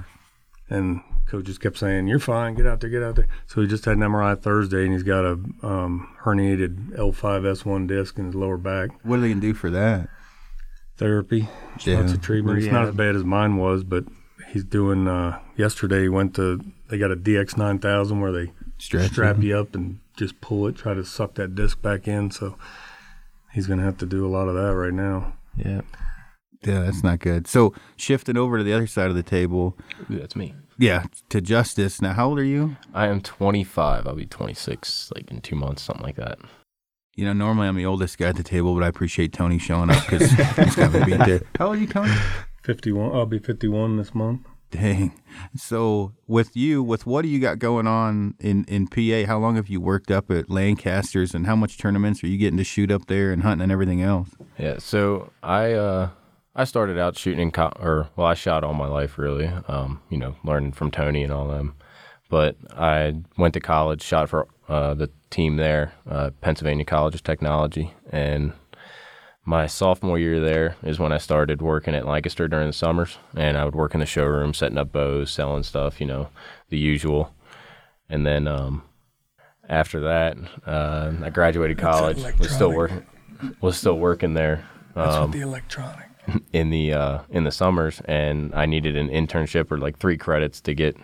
And 0.71 1.01
coach 1.27 1.45
just 1.45 1.61
kept 1.61 1.77
saying, 1.77 2.07
"You're 2.07 2.19
fine. 2.19 2.55
Get 2.55 2.65
out 2.65 2.79
there. 2.79 2.89
Get 2.89 3.03
out 3.03 3.15
there." 3.15 3.27
So 3.47 3.61
he 3.61 3.67
just 3.67 3.85
had 3.85 3.97
an 3.97 4.03
MRI 4.03 4.35
Thursday, 4.41 4.83
and 4.85 4.93
he's 4.93 5.03
got 5.03 5.23
a 5.25 5.33
um, 5.63 6.15
herniated 6.23 6.97
L5S1 6.97 7.87
disc 7.87 8.17
in 8.17 8.25
his 8.25 8.35
lower 8.35 8.57
back. 8.57 8.89
What 9.03 9.19
are 9.19 9.21
they 9.21 9.29
gonna 9.29 9.41
do 9.41 9.53
for 9.53 9.69
that? 9.69 10.09
Therapy, 10.97 11.47
Yeah. 11.83 11.99
lots 12.01 12.13
of 12.13 12.21
treatment. 12.21 12.59
It's 12.59 12.71
not 12.71 12.87
as 12.89 12.95
bad 12.95 13.15
as 13.15 13.23
mine 13.23 13.57
was, 13.57 13.83
but 13.83 14.05
he's 14.51 14.63
doing. 14.63 15.07
Uh, 15.07 15.39
yesterday 15.55 16.03
he 16.03 16.09
went 16.09 16.35
to. 16.35 16.59
They 16.89 16.97
got 16.97 17.11
a 17.11 17.15
DX9000 17.15 18.19
where 18.21 18.31
they 18.31 18.51
Stretch. 18.77 19.11
strap 19.11 19.41
you 19.41 19.57
up 19.57 19.73
and 19.75 19.99
just 20.17 20.41
pull 20.41 20.67
it, 20.67 20.75
try 20.75 20.93
to 20.93 21.03
suck 21.05 21.35
that 21.35 21.55
disc 21.55 21.81
back 21.81 22.07
in. 22.07 22.29
So 22.31 22.55
he's 23.53 23.65
gonna 23.67 23.83
have 23.83 23.97
to 23.99 24.05
do 24.05 24.25
a 24.25 24.29
lot 24.29 24.47
of 24.47 24.55
that 24.55 24.75
right 24.75 24.93
now. 24.93 25.33
yeah. 25.55 25.81
Yeah, 26.63 26.81
that's 26.81 27.03
not 27.03 27.19
good. 27.19 27.47
So 27.47 27.73
shifting 27.95 28.37
over 28.37 28.57
to 28.57 28.63
the 28.63 28.73
other 28.73 28.87
side 28.87 29.09
of 29.09 29.15
the 29.15 29.23
table, 29.23 29.77
Ooh, 30.11 30.19
that's 30.19 30.35
me. 30.35 30.53
yeah, 30.77 31.05
to 31.29 31.41
Justice. 31.41 32.01
Now, 32.01 32.13
how 32.13 32.29
old 32.29 32.39
are 32.39 32.43
you? 32.43 32.77
I 32.93 33.07
am 33.07 33.21
25. 33.21 34.05
I'll 34.07 34.15
be 34.15 34.25
26 34.27 35.11
like 35.15 35.31
in 35.31 35.41
two 35.41 35.55
months, 35.55 35.81
something 35.81 36.05
like 36.05 36.17
that. 36.17 36.37
You 37.15 37.25
know, 37.25 37.33
normally 37.33 37.67
I'm 37.67 37.75
the 37.75 37.85
oldest 37.85 38.17
guy 38.17 38.29
at 38.29 38.35
the 38.37 38.43
table, 38.43 38.73
but 38.73 38.83
I 38.83 38.87
appreciate 38.87 39.33
Tony 39.33 39.57
showing 39.59 39.89
up 39.89 40.03
because 40.07 40.31
he's 40.55 40.75
got 40.75 40.93
me 40.93 41.03
beat 41.03 41.25
there. 41.25 41.41
How 41.57 41.67
old 41.67 41.77
are 41.77 41.79
you, 41.79 41.87
Tony? 41.87 42.13
51. 42.63 43.11
I'll 43.13 43.25
be 43.25 43.39
51 43.39 43.97
this 43.97 44.13
month. 44.15 44.41
Dang. 44.69 45.11
So 45.57 46.13
with 46.27 46.55
you, 46.55 46.81
with 46.81 47.05
what 47.05 47.23
do 47.23 47.27
you 47.27 47.39
got 47.39 47.59
going 47.59 47.87
on 47.87 48.35
in, 48.39 48.63
in 48.65 48.87
PA? 48.87 49.27
How 49.27 49.37
long 49.37 49.57
have 49.57 49.67
you 49.67 49.81
worked 49.81 50.09
up 50.09 50.31
at 50.31 50.49
Lancasters 50.49 51.33
and 51.35 51.45
how 51.45 51.57
much 51.57 51.77
tournaments 51.77 52.23
are 52.23 52.27
you 52.27 52.37
getting 52.37 52.55
to 52.57 52.63
shoot 52.63 52.89
up 52.91 53.07
there 53.07 53.33
and 53.33 53.41
hunting 53.43 53.63
and 53.63 53.71
everything 53.71 54.01
else? 54.01 54.29
Yeah, 54.57 54.77
so 54.79 55.31
I 55.43 55.73
uh 55.73 56.09
I 56.55 56.65
started 56.65 56.97
out 56.97 57.17
shooting 57.17 57.39
in 57.39 57.51
co- 57.51 57.71
or 57.79 58.09
well 58.15 58.27
I 58.27 58.33
shot 58.33 58.63
all 58.63 58.73
my 58.73 58.87
life 58.87 59.17
really. 59.17 59.47
Um, 59.67 60.01
you 60.09 60.17
know, 60.17 60.35
learning 60.43 60.73
from 60.73 60.91
Tony 60.91 61.23
and 61.23 61.31
all 61.31 61.47
them. 61.47 61.75
But 62.29 62.55
I 62.75 63.15
went 63.37 63.53
to 63.55 63.59
college, 63.59 64.01
shot 64.01 64.29
for 64.29 64.47
uh, 64.69 64.93
the 64.93 65.09
team 65.29 65.57
there, 65.57 65.93
uh, 66.09 66.31
Pennsylvania 66.39 66.85
College 66.85 67.15
of 67.15 67.23
Technology, 67.23 67.93
and 68.09 68.53
my 69.43 69.67
sophomore 69.67 70.17
year 70.19 70.39
there 70.39 70.77
is 70.83 70.97
when 70.97 71.11
I 71.11 71.17
started 71.17 71.61
working 71.61 71.93
at 71.93 72.07
Lancaster 72.07 72.47
during 72.47 72.67
the 72.67 72.73
summers, 72.73 73.17
and 73.35 73.57
I 73.57 73.65
would 73.65 73.75
work 73.75 73.93
in 73.93 73.99
the 73.99 74.05
showroom, 74.05 74.53
setting 74.53 74.77
up 74.77 74.93
bows, 74.93 75.31
selling 75.31 75.63
stuff, 75.63 75.99
you 75.99 76.07
know, 76.07 76.29
the 76.69 76.77
usual. 76.77 77.33
And 78.07 78.25
then 78.25 78.47
um, 78.47 78.83
after 79.67 79.99
that, 80.01 80.37
uh, 80.65 81.11
I 81.23 81.29
graduated 81.31 81.79
college, 81.79 82.23
was 82.39 82.51
still 82.51 82.71
working, 82.71 83.05
was 83.59 83.77
still 83.77 83.97
working 83.97 84.35
there 84.35 84.63
um, 84.95 85.31
the 85.31 85.41
electronic. 85.41 86.10
in 86.53 86.69
the 86.69 86.93
uh, 86.93 87.19
in 87.29 87.43
the 87.43 87.51
summers, 87.51 88.01
and 88.05 88.53
I 88.55 88.65
needed 88.65 88.95
an 88.95 89.09
internship 89.09 89.71
or 89.71 89.77
like 89.77 89.97
three 89.99 90.17
credits 90.17 90.61
to 90.61 90.73
get 90.73 90.95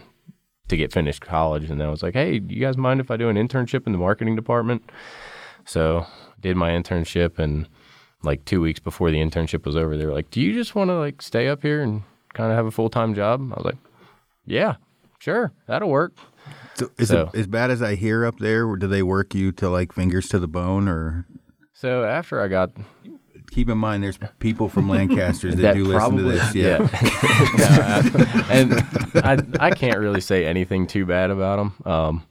to 0.68 0.78
get 0.78 0.92
finished 0.92 1.22
college. 1.22 1.70
And 1.70 1.80
then 1.80 1.88
I 1.88 1.92
was 1.92 2.04
like, 2.04 2.14
"Hey, 2.14 2.40
do 2.40 2.54
you 2.54 2.62
guys 2.62 2.78
mind 2.78 3.00
if 3.00 3.10
I 3.12 3.18
do 3.18 3.30
an 3.30 3.36
internship 3.38 3.86
in 3.88 3.94
the 3.94 3.98
marketing 4.00 4.36
department?" 4.36 4.84
So 5.66 6.06
did 6.40 6.56
my 6.56 6.72
internship, 6.72 7.40
and 7.40 7.68
like 8.24 8.46
two 8.46 8.62
weeks 8.62 8.80
before 8.80 9.12
the 9.12 9.18
internship 9.18 9.66
was 9.66 9.76
over, 9.76 9.98
they 9.98 10.06
were 10.06 10.14
like, 10.14 10.30
"Do 10.32 10.42
you 10.42 10.54
just 10.54 10.76
want 10.76 10.90
to 10.90 10.98
like 11.00 11.22
stay 11.22 11.48
up 11.48 11.62
here 11.62 11.82
and 11.82 12.04
kind 12.34 12.52
of 12.52 12.58
have 12.58 12.66
a 12.66 12.72
full 12.72 12.90
time 12.90 13.14
job?" 13.16 13.42
I 13.52 13.56
was 13.56 13.66
like, 13.66 13.78
"Yeah, 14.46 14.76
sure, 15.20 15.52
that'll 15.68 15.90
work." 15.90 16.14
So 16.76 16.90
is 17.00 17.10
So- 17.10 17.32
it 17.34 17.40
as 17.40 17.48
bad 17.48 17.72
as 17.72 17.82
I 17.82 17.96
hear 17.96 18.24
up 18.26 18.38
there? 18.40 18.76
Do 18.76 18.88
they 18.88 19.02
work 19.04 19.34
you 19.34 19.52
to 19.54 19.70
like 19.70 19.92
fingers 19.94 20.28
to 20.30 20.40
the 20.40 20.48
bone? 20.48 20.88
Or 20.88 21.26
So 21.74 22.04
after 22.04 22.40
I 22.42 22.48
got 22.48 22.72
keep 23.58 23.70
in 23.70 23.78
mind, 23.80 24.04
there's 24.04 24.20
people 24.38 24.70
from 24.70 24.88
Lancaster 24.88 25.50
that, 25.50 25.62
that 25.64 25.74
do 25.74 25.84
listen 25.86 26.18
to 26.18 26.22
this. 26.22 26.54
Yeah. 26.54 26.88
I- 26.94 28.46
and 28.52 28.74
I 29.60 29.68
I 29.68 29.72
can't 29.72 29.98
really 29.98 30.22
say 30.22 30.46
anything 30.46 30.86
too 30.86 31.08
bad 31.08 31.32
about 31.32 31.56
them. 31.58 31.92
Um, 31.92 32.24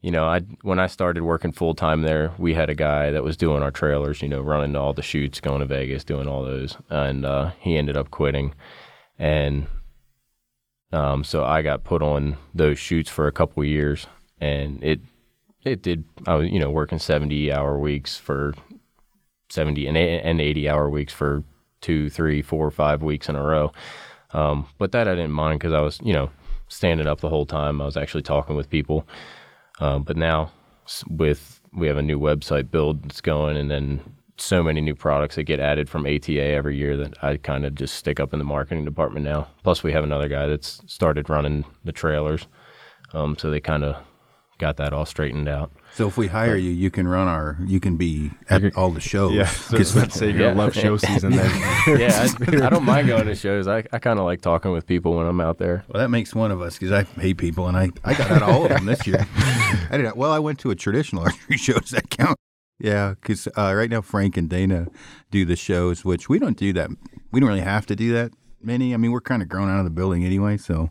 you 0.00 0.10
know, 0.10 0.24
I 0.24 0.40
when 0.62 0.78
I 0.78 0.86
started 0.86 1.24
working 1.24 1.52
full 1.52 1.74
time 1.74 2.00
there, 2.00 2.32
we 2.38 2.54
had 2.54 2.70
a 2.70 2.74
guy 2.74 3.10
that 3.10 3.22
was 3.22 3.36
doing 3.36 3.62
our 3.62 3.70
trailers. 3.70 4.22
You 4.22 4.28
know, 4.28 4.40
running 4.40 4.74
all 4.76 4.94
the 4.94 5.02
shoots, 5.02 5.40
going 5.40 5.60
to 5.60 5.66
Vegas, 5.66 6.04
doing 6.04 6.26
all 6.26 6.42
those, 6.42 6.78
and 6.88 7.26
uh, 7.26 7.50
he 7.60 7.76
ended 7.76 7.98
up 7.98 8.10
quitting, 8.10 8.54
and 9.18 9.66
um, 10.90 11.22
so 11.22 11.44
I 11.44 11.60
got 11.60 11.84
put 11.84 12.02
on 12.02 12.38
those 12.54 12.78
shoots 12.78 13.10
for 13.10 13.26
a 13.26 13.32
couple 13.32 13.62
years, 13.62 14.06
and 14.40 14.82
it 14.82 15.00
it 15.66 15.82
did. 15.82 16.04
I 16.26 16.34
was 16.36 16.48
you 16.48 16.58
know 16.60 16.70
working 16.70 16.98
seventy 16.98 17.52
hour 17.52 17.78
weeks 17.78 18.16
for 18.16 18.54
70 19.50 19.86
and, 19.86 19.96
and 19.96 20.40
80 20.40 20.68
hour 20.68 20.88
weeks 20.88 21.12
for 21.12 21.44
two, 21.80 22.10
three, 22.10 22.42
four, 22.42 22.70
five 22.70 23.02
weeks 23.02 23.28
in 23.28 23.36
a 23.36 23.42
row. 23.42 23.72
Um, 24.32 24.66
but 24.78 24.92
that 24.92 25.08
I 25.08 25.14
didn't 25.14 25.32
mind 25.32 25.60
because 25.60 25.72
I 25.72 25.80
was, 25.80 25.98
you 26.02 26.12
know, 26.12 26.30
standing 26.68 27.06
up 27.06 27.20
the 27.20 27.28
whole 27.28 27.46
time. 27.46 27.80
I 27.80 27.84
was 27.84 27.96
actually 27.96 28.22
talking 28.22 28.56
with 28.56 28.70
people. 28.70 29.06
Uh, 29.80 29.98
but 29.98 30.16
now 30.16 30.52
with 31.08 31.60
we 31.72 31.86
have 31.86 31.96
a 31.96 32.02
new 32.02 32.18
website 32.18 32.70
build 32.70 33.04
that's 33.04 33.20
going, 33.20 33.56
and 33.56 33.70
then 33.70 34.00
so 34.36 34.62
many 34.62 34.80
new 34.80 34.94
products 34.94 35.36
that 35.36 35.44
get 35.44 35.60
added 35.60 35.88
from 35.88 36.06
ATA 36.06 36.40
every 36.40 36.76
year 36.76 36.96
that 36.96 37.22
I 37.22 37.36
kind 37.36 37.64
of 37.64 37.74
just 37.74 37.94
stick 37.94 38.18
up 38.18 38.32
in 38.32 38.38
the 38.38 38.44
marketing 38.44 38.84
department 38.84 39.24
now. 39.24 39.48
Plus, 39.62 39.82
we 39.82 39.92
have 39.92 40.04
another 40.04 40.28
guy 40.28 40.46
that's 40.46 40.80
started 40.86 41.28
running 41.28 41.64
the 41.84 41.92
trailers, 41.92 42.46
um, 43.12 43.36
so 43.38 43.50
they 43.50 43.60
kind 43.60 43.84
of 43.84 43.96
got 44.58 44.76
that 44.78 44.92
all 44.92 45.06
straightened 45.06 45.48
out. 45.48 45.70
So 45.92 46.06
if 46.08 46.16
we 46.16 46.28
hire 46.28 46.56
you, 46.56 46.70
you 46.70 46.90
can 46.90 47.06
run 47.08 47.26
our, 47.28 47.56
you 47.66 47.80
can 47.80 47.96
be 47.96 48.30
at 48.48 48.60
can- 48.62 48.72
all 48.76 48.90
the 48.90 49.00
shows. 49.00 49.32
Yeah, 49.34 49.46
so 49.46 49.76
'Cause- 49.76 49.94
let's 49.96 50.14
say 50.14 50.30
you're 50.30 50.40
Yeah. 50.48 50.52
love 50.54 50.74
show 50.74 50.96
season 50.96 51.32
then. 51.32 51.50
yeah, 51.98 52.26
I, 52.40 52.66
I 52.66 52.70
don't 52.70 52.84
mind 52.84 53.08
going 53.08 53.26
to 53.26 53.34
shows. 53.34 53.66
I, 53.68 53.84
I 53.92 53.98
kind 53.98 54.18
of 54.18 54.24
like 54.24 54.40
talking 54.40 54.70
with 54.72 54.86
people 54.86 55.14
when 55.16 55.26
I'm 55.26 55.40
out 55.40 55.58
there. 55.58 55.84
Well, 55.88 56.00
that 56.00 56.08
makes 56.08 56.34
one 56.34 56.50
of 56.52 56.60
us 56.62 56.78
because 56.78 56.92
I 56.92 57.02
hate 57.20 57.38
people, 57.38 57.66
and 57.68 57.76
I, 57.76 57.90
I 58.04 58.14
got 58.14 58.30
out 58.30 58.42
of 58.42 58.48
all 58.48 58.62
of 58.64 58.70
them 58.70 58.86
this 58.86 59.06
year. 59.06 59.26
I 59.90 59.96
did. 59.96 60.14
Well, 60.16 60.30
I 60.32 60.38
went 60.38 60.58
to 60.60 60.70
a 60.70 60.74
traditional 60.76 61.22
archery 61.26 61.56
show. 61.56 61.78
Does 61.78 61.90
that 61.90 62.08
count? 62.10 62.36
Yeah, 62.78 63.10
because 63.20 63.46
uh, 63.58 63.74
right 63.76 63.90
now 63.90 64.00
Frank 64.00 64.36
and 64.38 64.48
Dana 64.48 64.86
do 65.30 65.44
the 65.44 65.56
shows, 65.56 66.02
which 66.04 66.28
we 66.30 66.38
don't 66.38 66.56
do 66.56 66.72
that. 66.72 66.88
We 67.30 67.40
don't 67.40 67.48
really 67.48 67.60
have 67.60 67.84
to 67.86 67.96
do 67.96 68.12
that 68.14 68.32
many. 68.62 68.94
I 68.94 68.96
mean, 68.96 69.12
we're 69.12 69.20
kind 69.20 69.42
of 69.42 69.48
grown 69.48 69.68
out 69.68 69.78
of 69.78 69.84
the 69.84 69.90
building 69.90 70.24
anyway, 70.24 70.56
so 70.56 70.90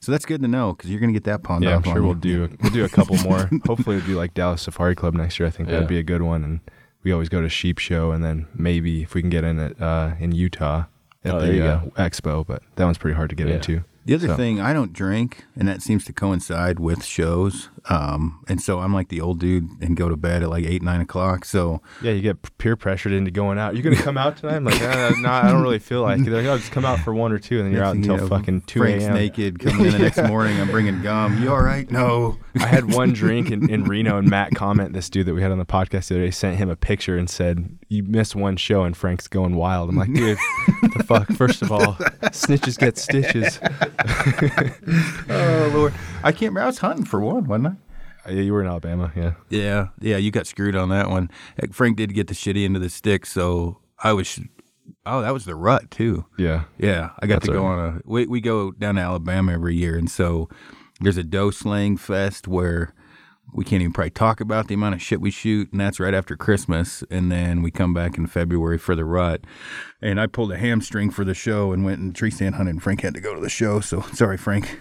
so 0.00 0.12
that's 0.12 0.24
good 0.24 0.40
to 0.42 0.48
know 0.48 0.72
because 0.74 0.90
you're 0.90 1.00
going 1.00 1.12
to 1.12 1.18
get 1.18 1.24
that 1.24 1.42
pond. 1.42 1.64
Yeah, 1.64 1.76
I'm 1.76 1.82
sure 1.82 1.96
on 1.98 2.02
we'll 2.02 2.14
you. 2.24 2.48
do 2.48 2.56
we'll 2.62 2.72
do 2.72 2.84
a 2.84 2.88
couple 2.88 3.16
more. 3.24 3.48
Hopefully, 3.66 3.96
it'll 3.96 4.06
be 4.08 4.14
like 4.14 4.34
Dallas 4.34 4.62
Safari 4.62 4.94
Club 4.94 5.14
next 5.14 5.38
year. 5.38 5.46
I 5.46 5.50
think 5.50 5.68
Yeah. 5.68 5.74
that'd 5.76 5.88
be 5.88 5.98
a 5.98 6.02
good 6.02 6.22
one. 6.22 6.44
And 6.44 6.60
we 7.02 7.12
always 7.12 7.28
go 7.28 7.40
to 7.40 7.48
Sheep 7.48 7.78
Show, 7.78 8.10
and 8.12 8.22
then 8.24 8.46
maybe 8.54 9.02
if 9.02 9.14
we 9.14 9.20
can 9.22 9.30
get 9.30 9.44
in 9.44 9.58
at 9.58 9.80
uh, 9.80 10.12
in 10.18 10.32
Utah 10.32 10.84
at 11.24 11.34
Oh, 11.34 11.40
the 11.40 11.66
uh, 11.66 11.80
expo, 11.98 12.46
but 12.46 12.62
that 12.76 12.84
one's 12.84 12.98
pretty 12.98 13.14
hard 13.16 13.30
to 13.30 13.36
get 13.36 13.48
Yeah. 13.48 13.54
into. 13.56 13.84
The 14.06 14.14
other 14.14 14.28
So- 14.28 14.36
thing, 14.36 14.60
I 14.60 14.72
don't 14.72 14.92
drink, 14.92 15.44
and 15.56 15.68
that 15.68 15.82
seems 15.82 16.04
to 16.06 16.12
coincide 16.12 16.80
with 16.80 17.04
shows. 17.04 17.68
Um, 17.88 18.42
and 18.48 18.60
so 18.60 18.80
I'm 18.80 18.92
like 18.92 19.08
the 19.08 19.20
old 19.20 19.38
dude 19.40 19.68
and 19.80 19.96
go 19.96 20.08
to 20.08 20.16
bed 20.16 20.42
at 20.42 20.50
like 20.50 20.64
eight, 20.64 20.82
nine 20.82 21.00
o'clock. 21.00 21.44
So 21.44 21.80
Yeah, 22.02 22.12
you 22.12 22.20
get 22.20 22.36
peer 22.58 22.76
pressured 22.76 23.12
into 23.12 23.30
going 23.30 23.58
out. 23.58 23.74
You're 23.74 23.82
gonna 23.82 23.96
come 24.02 24.18
out 24.18 24.36
tonight? 24.38 24.56
I'm 24.56 24.64
like, 24.64 24.80
no, 24.80 25.28
I 25.30 25.50
don't 25.50 25.62
really 25.62 25.78
feel 25.78 26.02
like 26.02 26.18
it. 26.20 26.24
They're 26.24 26.42
like, 26.42 26.46
oh, 26.46 26.58
just 26.58 26.72
come 26.72 26.84
out 26.84 26.98
for 27.00 27.14
one 27.14 27.32
or 27.32 27.38
two, 27.38 27.58
and 27.58 27.66
then 27.66 27.72
you're 27.72 27.84
out 27.84 27.94
until 27.96 28.16
you 28.16 28.20
know, 28.22 28.28
fucking 28.28 28.62
two 28.62 28.80
Frank's 28.80 29.04
a.m. 29.04 29.14
naked 29.14 29.58
coming 29.60 29.86
in 29.86 29.92
the 29.92 29.98
next 29.98 30.22
morning. 30.24 30.60
I'm 30.60 30.70
bringing 30.70 31.00
gum. 31.02 31.42
You 31.42 31.50
all 31.52 31.62
right? 31.62 31.90
No. 31.90 32.38
I 32.56 32.66
had 32.66 32.92
one 32.92 33.12
drink 33.12 33.50
in, 33.50 33.70
in 33.70 33.84
Reno, 33.84 34.18
and 34.18 34.28
Matt 34.28 34.54
comment 34.54 34.92
this 34.92 35.08
dude 35.08 35.26
that 35.26 35.34
we 35.34 35.40
had 35.42 35.52
on 35.52 35.58
the 35.58 35.64
podcast 35.66 36.08
the 36.08 36.16
other 36.16 36.24
day 36.24 36.30
sent 36.32 36.56
him 36.56 36.68
a 36.68 36.76
picture 36.76 37.16
and 37.16 37.30
said, 37.30 37.78
"You 37.88 38.02
missed 38.02 38.34
one 38.34 38.56
show, 38.56 38.82
and 38.82 38.96
Frank's 38.96 39.28
going 39.28 39.54
wild." 39.54 39.88
I'm 39.88 39.96
like, 39.96 40.12
dude, 40.12 40.36
the 40.96 41.04
fuck? 41.06 41.28
First 41.32 41.62
of 41.62 41.70
all, 41.70 41.94
snitches 42.32 42.76
get 42.78 42.98
stitches. 42.98 43.60
Oh 45.28 45.70
Lord, 45.74 45.94
I 46.22 46.32
can't 46.32 46.50
remember. 46.50 46.62
I 46.62 46.66
was 46.66 46.78
hunting 46.78 47.04
for 47.04 47.20
one, 47.20 47.44
wasn't 47.46 47.66
I? 47.68 48.28
Uh, 48.28 48.32
yeah, 48.32 48.42
you 48.42 48.52
were 48.52 48.60
in 48.60 48.66
Alabama, 48.66 49.12
yeah. 49.16 49.32
Yeah, 49.48 49.88
yeah. 50.00 50.16
You 50.16 50.30
got 50.30 50.46
screwed 50.46 50.76
on 50.76 50.88
that 50.90 51.08
one. 51.08 51.30
Frank 51.72 51.96
did 51.96 52.14
get 52.14 52.26
the 52.26 52.34
shitty 52.34 52.64
end 52.64 52.76
of 52.76 52.82
the 52.82 52.90
stick, 52.90 53.24
so 53.26 53.78
I 54.02 54.12
was. 54.12 54.40
Oh, 55.06 55.22
that 55.22 55.32
was 55.32 55.44
the 55.44 55.54
rut 55.54 55.90
too. 55.90 56.26
Yeah. 56.36 56.64
Yeah, 56.78 57.10
I 57.20 57.26
got 57.26 57.36
That's 57.36 57.46
to 57.46 57.52
go 57.52 57.62
right. 57.62 57.78
on 57.78 57.96
a. 57.96 58.00
We 58.04 58.26
we 58.26 58.40
go 58.40 58.72
down 58.72 58.96
to 58.96 59.00
Alabama 59.00 59.52
every 59.52 59.76
year, 59.76 59.96
and 59.96 60.10
so 60.10 60.48
there's 61.00 61.16
a 61.16 61.24
doe 61.24 61.50
slaying 61.50 61.96
fest 61.96 62.46
where 62.46 62.92
we 63.52 63.64
can't 63.64 63.82
even 63.82 63.92
probably 63.92 64.10
talk 64.10 64.40
about 64.40 64.68
the 64.68 64.74
amount 64.74 64.94
of 64.94 65.02
shit 65.02 65.20
we 65.20 65.30
shoot, 65.30 65.70
and 65.72 65.80
that's 65.80 65.98
right 66.00 66.14
after 66.14 66.36
Christmas, 66.36 67.02
and 67.10 67.30
then 67.32 67.62
we 67.62 67.70
come 67.70 67.92
back 67.94 68.16
in 68.18 68.26
February 68.26 68.78
for 68.78 68.94
the 68.94 69.04
rut. 69.04 69.42
And 70.02 70.20
I 70.20 70.26
pulled 70.26 70.52
a 70.52 70.56
hamstring 70.58 71.10
for 71.10 71.24
the 71.24 71.34
show 71.34 71.72
and 71.72 71.84
went 71.84 72.00
and 72.00 72.14
tree 72.14 72.30
stand 72.30 72.54
hunted. 72.56 72.70
And 72.70 72.82
Frank 72.82 73.00
had 73.02 73.14
to 73.14 73.20
go 73.20 73.34
to 73.34 73.40
the 73.40 73.48
show, 73.50 73.80
so 73.80 74.00
sorry, 74.12 74.36
Frank. 74.36 74.78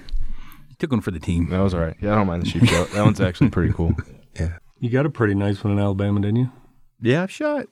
Took 0.77 0.91
one 0.91 1.01
for 1.01 1.11
the 1.11 1.19
team. 1.19 1.49
That 1.49 1.59
was 1.59 1.73
all 1.73 1.81
right. 1.81 1.97
Yeah, 2.01 2.13
I 2.13 2.15
don't 2.15 2.27
mind 2.27 2.43
the 2.43 2.49
sheep 2.49 2.65
show. 2.65 2.85
That 2.85 3.03
one's 3.03 3.19
actually 3.19 3.49
pretty 3.49 3.73
cool. 3.73 3.93
Yeah, 4.39 4.59
you 4.79 4.89
got 4.91 5.05
a 5.05 5.09
pretty 5.09 5.33
nice 5.33 5.63
one 5.63 5.73
in 5.73 5.79
Alabama, 5.79 6.21
didn't 6.21 6.37
you? 6.37 6.51
Yeah, 7.01 7.23
I've 7.23 7.31
shot 7.31 7.65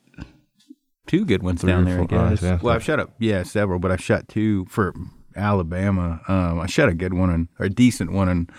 two 1.06 1.24
good 1.24 1.44
ones 1.44 1.62
Three 1.62 1.72
down 1.72 1.84
or 1.84 1.86
there. 1.86 2.02
I 2.02 2.08
four- 2.08 2.18
uh, 2.20 2.30
guess. 2.32 2.42
yeah. 2.42 2.60
well, 2.62 2.76
I've 2.76 2.84
shot 2.84 3.00
up 3.00 3.12
yeah 3.20 3.44
several, 3.44 3.80
but 3.80 3.92
I've 3.92 4.04
shot 4.04 4.28
two 4.28 4.66
for 4.66 4.94
Alabama. 5.36 6.20
Um, 6.28 6.60
I 6.60 6.66
shot 6.66 6.90
a 6.90 6.94
good 6.96 7.14
one 7.14 7.30
in, 7.30 7.48
or 7.60 7.68
a 7.68 7.70
decent 7.70 8.12
one 8.12 8.28
in 8.28 8.50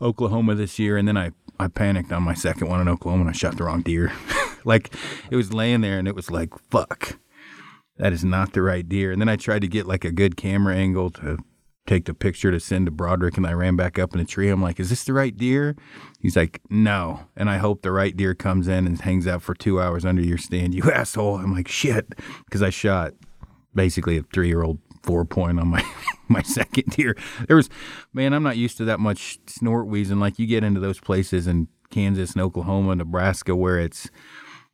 Oklahoma 0.00 0.54
this 0.54 0.78
year, 0.78 0.96
and 0.96 1.08
then 1.08 1.16
I 1.16 1.30
I 1.60 1.68
panicked 1.68 2.12
on 2.12 2.22
my 2.22 2.34
second 2.34 2.68
one 2.68 2.80
in 2.80 2.88
Oklahoma 2.88 3.22
and 3.22 3.30
I 3.30 3.34
shot 3.34 3.56
the 3.56 3.64
wrong 3.64 3.82
deer. 3.82 4.12
like 4.64 4.94
it 5.30 5.36
was 5.36 5.52
laying 5.52 5.82
there, 5.82 5.98
and 5.98 6.08
it 6.08 6.14
was 6.14 6.30
like 6.30 6.50
fuck, 6.70 7.18
that 7.98 8.12
is 8.12 8.24
not 8.24 8.52
the 8.52 8.62
right 8.62 8.88
deer. 8.88 9.12
And 9.12 9.20
then 9.20 9.28
I 9.28 9.36
tried 9.36 9.62
to 9.62 9.68
get 9.68 9.86
like 9.86 10.04
a 10.04 10.12
good 10.12 10.36
camera 10.36 10.74
angle 10.74 11.10
to 11.10 11.38
take 11.86 12.04
the 12.04 12.14
picture 12.14 12.50
to 12.50 12.60
send 12.60 12.86
to 12.86 12.90
Broderick, 12.92 13.36
and 13.36 13.46
I 13.46 13.52
ran 13.52 13.76
back 13.76 13.98
up 13.98 14.12
in 14.12 14.18
the 14.18 14.24
tree. 14.24 14.48
I'm 14.48 14.62
like, 14.62 14.80
is 14.80 14.90
this 14.90 15.04
the 15.04 15.12
right 15.12 15.36
deer? 15.36 15.76
He's 16.20 16.36
like, 16.36 16.60
no. 16.70 17.26
And 17.36 17.50
I 17.50 17.58
hope 17.58 17.82
the 17.82 17.92
right 17.92 18.16
deer 18.16 18.34
comes 18.34 18.68
in 18.68 18.86
and 18.86 19.00
hangs 19.00 19.26
out 19.26 19.42
for 19.42 19.54
two 19.54 19.80
hours 19.80 20.04
under 20.04 20.22
your 20.22 20.38
stand, 20.38 20.74
you 20.74 20.82
asshole. 20.92 21.36
I'm 21.36 21.52
like, 21.52 21.68
shit. 21.68 22.14
Because 22.44 22.62
I 22.62 22.70
shot 22.70 23.14
basically 23.74 24.16
a 24.16 24.22
three 24.22 24.48
year 24.48 24.62
old 24.62 24.78
four 25.02 25.24
point 25.24 25.60
on 25.60 25.68
my 25.68 25.84
my 26.28 26.42
second 26.42 26.90
deer. 26.90 27.16
There 27.46 27.56
was, 27.56 27.68
man, 28.12 28.32
I'm 28.32 28.42
not 28.42 28.56
used 28.56 28.76
to 28.78 28.84
that 28.86 29.00
much 29.00 29.38
snort 29.46 29.86
wheezing. 29.86 30.20
Like 30.20 30.38
you 30.38 30.46
get 30.46 30.64
into 30.64 30.80
those 30.80 31.00
places 31.00 31.46
in 31.46 31.68
Kansas 31.90 32.32
and 32.32 32.42
Oklahoma, 32.42 32.96
Nebraska, 32.96 33.56
where 33.56 33.78
it's, 33.78 34.10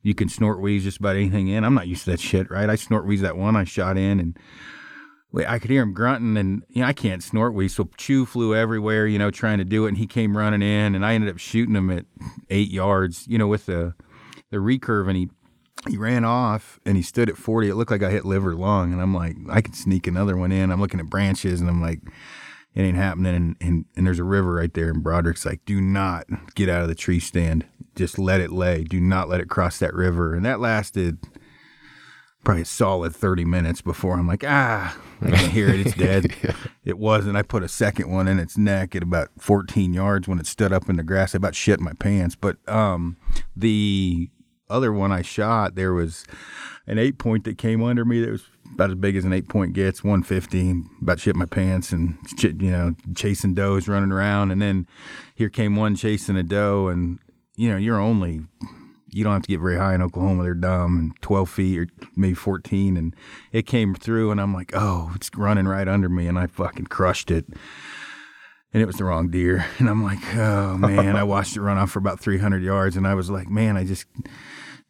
you 0.03 0.15
can 0.15 0.29
snort 0.29 0.61
wheeze 0.61 0.85
just 0.85 0.99
about 0.99 1.17
anything 1.17 1.49
in. 1.49 1.65
I'm 1.65 1.75
not 1.75 1.89
used 1.89 2.05
to 2.05 2.11
that 2.11 2.21
shit, 2.21 2.51
right? 2.51 2.69
I 2.69 2.77
snort 2.77 3.07
wheeze 3.07 3.23
that 3.23 3.37
one 3.37 3.57
I 3.57 3.65
shot 3.65 3.97
in 3.97 4.21
and 4.21 4.39
Wait, 5.33 5.47
I 5.47 5.59
could 5.59 5.71
hear 5.71 5.83
him 5.83 5.93
grunting, 5.93 6.39
and 6.39 6.63
you 6.69 6.81
know, 6.81 6.89
I 6.89 6.95
can't 6.95 7.23
snort 7.23 7.53
wheeze, 7.53 7.75
so 7.75 7.91
Chew 7.99 8.25
flew 8.25 8.55
everywhere, 8.55 9.07
you 9.07 9.19
know, 9.19 9.31
trying 9.31 9.59
to 9.59 9.65
do 9.65 9.85
it, 9.85 9.89
and 9.89 9.99
he 9.99 10.07
came 10.07 10.35
running 10.35 10.63
in, 10.63 10.95
and 10.95 11.05
I 11.05 11.13
ended 11.13 11.29
up 11.29 11.39
shooting 11.39 11.75
him 11.75 11.91
at 11.91 12.07
eight 12.49 12.71
yards, 12.71 13.27
you 13.29 13.37
know, 13.37 13.47
with 13.47 13.67
the 13.67 13.95
the 14.51 14.59
recurve, 14.59 15.09
and 15.09 15.17
he 15.17 15.29
he 15.89 15.97
ran 15.97 16.25
off, 16.25 16.81
and 16.85 16.97
he 16.97 17.03
stood 17.03 17.29
at 17.29 17.37
forty. 17.37 17.69
It 17.69 17.75
looked 17.75 17.91
like 17.91 18.03
I 18.03 18.11
hit 18.11 18.25
liver 18.25 18.55
lung, 18.55 18.93
and 18.93 19.01
I'm 19.01 19.15
like, 19.15 19.37
I 19.49 19.61
can 19.61 19.75
sneak 19.75 20.07
another 20.07 20.37
one 20.37 20.53
in. 20.53 20.71
I'm 20.71 20.81
looking 20.81 21.01
at 21.01 21.11
branches, 21.11 21.61
and 21.61 21.69
I'm 21.69 21.81
like, 21.81 22.01
it 22.75 22.83
ain't 22.83 22.97
happening, 22.97 23.35
and 23.35 23.57
and, 23.61 23.85
and 23.97 24.07
there's 24.07 24.19
a 24.19 24.25
river 24.25 24.55
right 24.55 24.73
there, 24.73 24.91
and 24.91 25.03
Broderick's 25.03 25.47
like, 25.47 25.65
do 25.65 25.81
not 25.81 26.27
get 26.55 26.69
out 26.69 26.83
of 26.83 26.89
the 26.89 26.95
tree 26.95 27.21
stand, 27.21 27.67
just 27.95 28.19
let 28.19 28.41
it 28.41 28.51
lay, 28.53 28.85
do 28.85 29.01
not 29.01 29.29
let 29.29 29.41
it 29.41 29.49
cross 29.49 29.79
that 29.79 29.95
river, 29.95 30.35
and 30.35 30.45
that 30.45 30.61
lasted 30.61 31.19
probably 32.47 32.63
a 32.63 32.65
solid 32.65 33.15
30 33.15 33.45
minutes 33.45 33.83
before 33.83 34.15
I'm 34.15 34.29
like, 34.29 34.45
ah, 34.47 34.97
I 35.21 35.31
can 35.33 35.51
hear 35.51 35.69
it. 35.69 35.85
It's 35.85 35.97
dead. 35.97 36.33
It 36.85 36.97
wasn't. 36.97 37.37
I 37.37 37.43
put 37.43 37.65
a 37.65 37.69
second 37.69 38.09
one 38.09 38.29
in 38.29 38.39
its 38.39 38.57
neck 38.57 38.95
at 38.95 39.03
about 39.03 39.31
14 39.39 39.93
yards 39.93 40.29
when 40.29 40.39
it 40.39 40.47
stood 40.47 40.73
up 40.73 40.89
in 40.89 40.97
the 40.97 41.03
grass. 41.03 41.35
I 41.35 41.39
about 41.39 41.57
shit 41.57 41.81
my 41.81 41.93
pants. 41.95 42.37
But 42.37 42.57
um, 42.69 43.17
the 43.57 44.31
other 44.69 44.93
one 44.93 45.13
I 45.13 45.23
shot, 45.23 45.75
there 45.75 45.93
was 45.93 46.25
an 46.87 46.99
eight 46.99 47.19
point 47.19 47.45
that 47.45 47.59
came 47.59 47.83
under 47.83 48.05
me 48.05 48.21
that 48.21 48.31
was 48.31 48.45
about 48.75 48.91
as 48.91 48.97
big 48.97 49.17
as 49.17 49.25
an 49.25 49.33
eight 49.33 49.49
point 49.49 49.73
gets, 49.73 50.05
150, 50.05 50.83
about 51.03 51.21
shit 51.21 51.37
my 51.37 51.47
pants 51.47 51.93
and, 51.93 52.19
you 52.43 52.71
know, 52.71 52.95
chasing 53.15 53.55
does 53.55 53.89
running 53.89 54.13
around. 54.13 54.51
And 54.51 54.61
then 54.61 54.87
here 55.35 55.49
came 55.49 55.77
one 55.77 55.97
chasing 55.97 56.37
a 56.37 56.43
doe. 56.43 56.89
And, 56.89 57.19
you 57.57 57.71
know, 57.71 57.77
you're 57.77 58.01
only 58.01 58.43
you 59.17 59.25
don't 59.25 59.33
have 59.33 59.43
to 59.43 59.49
get 59.49 59.61
very 59.61 59.79
high 59.79 59.95
in 59.95 60.03
Oklahoma. 60.03 60.43
They're 60.43 60.53
dumb 60.53 60.99
and 60.99 61.23
12 61.23 61.49
feet 61.49 61.79
or 61.79 61.87
maybe 62.17 62.35
14. 62.35 62.99
And 62.99 63.17
it 63.51 63.63
came 63.67 63.95
through, 63.95 64.31
and 64.31 64.39
I'm 64.39 64.53
like, 64.53 64.73
oh, 64.75 65.13
it's 65.15 65.31
running 65.35 65.67
right 65.67 65.89
under 65.89 66.11
me. 66.11 66.27
And 66.27 66.39
I 66.39 66.49
fucking 66.49 66.87
crushed 66.87 67.31
it. 67.31 67.47
And 68.75 68.83
it 68.83 68.87
was 68.87 68.97
the 68.97 69.05
wrong 69.05 69.31
deer. 69.31 69.65
And 69.79 69.89
I'm 69.89 70.05
like, 70.05 70.19
oh, 70.37 70.77
man. 70.77 71.17
I 71.17 71.23
watched 71.23 71.57
it 71.57 71.63
run 71.63 71.79
off 71.79 71.93
for 71.93 71.99
about 71.99 72.21
300 72.21 72.63
yards. 72.63 72.95
And 72.95 73.07
I 73.07 73.15
was 73.15 73.31
like, 73.31 73.49
man, 73.49 73.79
I 73.79 73.85
just 73.85 74.05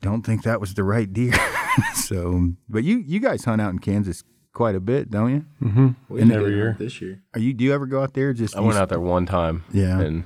don't 0.01 0.23
think 0.23 0.43
that 0.45 0.61
was 0.61 0.75
the 0.75 0.85
right 0.85 1.11
deer. 1.13 1.33
so, 1.95 2.53
but 2.69 2.85
you, 2.85 2.99
you 2.99 3.21
guys 3.21 3.45
hunt 3.45 3.61
out 3.61 3.71
in 3.73 3.79
Kansas 3.79 4.23
quite 4.53 4.75
a 4.75 4.81
bit, 4.81 5.11
don't 5.11 5.31
you? 5.33 5.45
Mm-hmm. 5.63 6.19
And 6.19 6.33
Every 6.33 6.55
year. 6.55 6.77
this 6.79 7.01
year. 7.01 7.23
Are 7.35 7.41
you, 7.41 7.53
do 7.53 7.65
you 7.65 7.73
ever 7.75 7.87
go 7.87 8.03
out 8.03 8.15
there? 8.15 8.33
Just 8.33 8.57
I 8.57 8.61
went 8.61 8.79
out 8.79 8.89
there 8.89 9.01
one 9.01 9.27
time. 9.27 9.65
Yeah. 9.73 10.01
And 10.01 10.25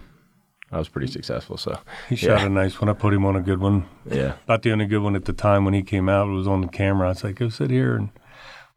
I 0.72 0.78
was 0.78 0.88
pretty 0.88 1.08
successful. 1.08 1.56
So 1.56 1.78
He 2.08 2.14
shot 2.16 2.42
a 2.44 2.48
nice 2.48 2.80
one. 2.80 2.88
I 2.88 2.92
put 2.92 3.12
him 3.14 3.24
on 3.24 3.34
a 3.36 3.40
good 3.40 3.58
one. 3.60 3.86
yeah. 4.10 4.34
About 4.44 4.62
the 4.62 4.72
only 4.72 4.86
good 4.86 5.02
one 5.02 5.16
at 5.16 5.24
the 5.24 5.32
time 5.32 5.64
when 5.64 5.74
he 5.74 5.82
came 5.82 6.08
out 6.08 6.28
it 6.28 6.32
was 6.32 6.46
on 6.46 6.60
the 6.60 6.68
camera. 6.68 7.06
I 7.06 7.10
was 7.10 7.24
like, 7.24 7.36
go 7.36 7.48
sit 7.48 7.70
here. 7.70 7.96
And 7.96 8.10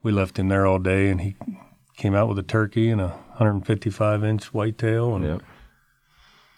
we 0.02 0.12
left 0.12 0.40
him 0.40 0.48
there 0.50 0.66
all 0.66 0.80
day. 0.80 1.10
And 1.10 1.22
he 1.22 1.36
came 1.98 2.16
out 2.16 2.28
with 2.30 2.40
a 2.40 2.44
turkey 2.44 2.90
and 2.90 3.00
a 3.00 3.10
155 3.38 4.24
inch 4.24 4.54
whitetail. 4.54 5.16
And 5.16 5.26
Yeah. 5.26 5.38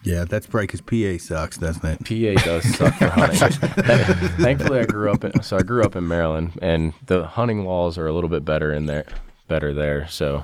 Yeah, 0.06 0.24
that's 0.26 0.46
probably 0.46 0.68
because 0.68 0.82
PA 0.82 1.24
sucks, 1.24 1.58
doesn't 1.58 1.84
it? 1.84 2.38
PA 2.38 2.44
does 2.46 2.64
suck 2.76 2.94
for 2.94 3.08
hunting. 3.10 3.50
Thankfully, 4.38 4.80
I 4.80 4.86
grew 4.86 5.12
up 5.12 5.24
in 5.24 5.42
so 5.42 5.58
I 5.58 5.64
grew 5.64 5.84
up 5.84 5.96
in 5.96 6.08
Maryland, 6.08 6.52
and 6.62 6.94
the 7.08 7.26
hunting 7.26 7.66
laws 7.66 7.98
are 7.98 8.06
a 8.08 8.14
little 8.14 8.30
bit 8.30 8.46
better 8.46 8.72
in 8.72 8.86
there, 8.86 9.06
better 9.48 9.74
there. 9.74 10.08
So, 10.08 10.44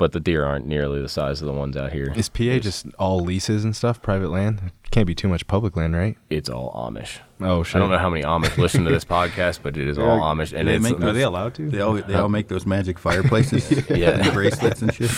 but 0.00 0.12
the 0.12 0.18
deer 0.18 0.46
aren't 0.46 0.66
nearly 0.66 1.02
the 1.02 1.10
size 1.10 1.42
of 1.42 1.46
the 1.46 1.52
ones 1.52 1.76
out 1.76 1.92
here. 1.92 2.10
Is 2.16 2.30
PA 2.30 2.58
just 2.58 2.86
all 2.98 3.20
leases 3.20 3.64
and 3.64 3.76
stuff, 3.76 4.00
private 4.00 4.30
land? 4.30 4.72
Can't 4.90 5.06
be 5.06 5.14
too 5.14 5.28
much 5.28 5.46
public 5.46 5.76
land, 5.76 5.94
right? 5.94 6.16
It's 6.30 6.48
all 6.48 6.72
Amish. 6.72 7.18
Oh 7.38 7.62
shit! 7.62 7.76
I 7.76 7.78
don't 7.80 7.90
know 7.90 7.98
how 7.98 8.08
many 8.08 8.24
Amish 8.24 8.56
listen 8.64 8.84
to 8.84 8.90
this 8.90 9.04
podcast, 9.04 9.60
but 9.62 9.76
it 9.76 9.86
is 9.86 9.98
all 9.98 10.20
Amish, 10.20 10.58
and 10.58 10.66
They 10.66 10.76
it's 10.76 10.82
make- 10.82 11.02
are 11.02 11.12
they 11.12 11.20
allowed 11.22 11.52
to? 11.56 11.68
They 11.68 11.82
all 11.82 11.92
they 11.92 12.14
all 12.14 12.30
make 12.30 12.48
those 12.48 12.64
magic 12.64 12.98
fireplaces, 13.06 13.70
Yeah. 13.90 14.10
and 14.20 14.32
bracelets 14.32 14.80
and 14.80 14.92
shit. 14.94 15.10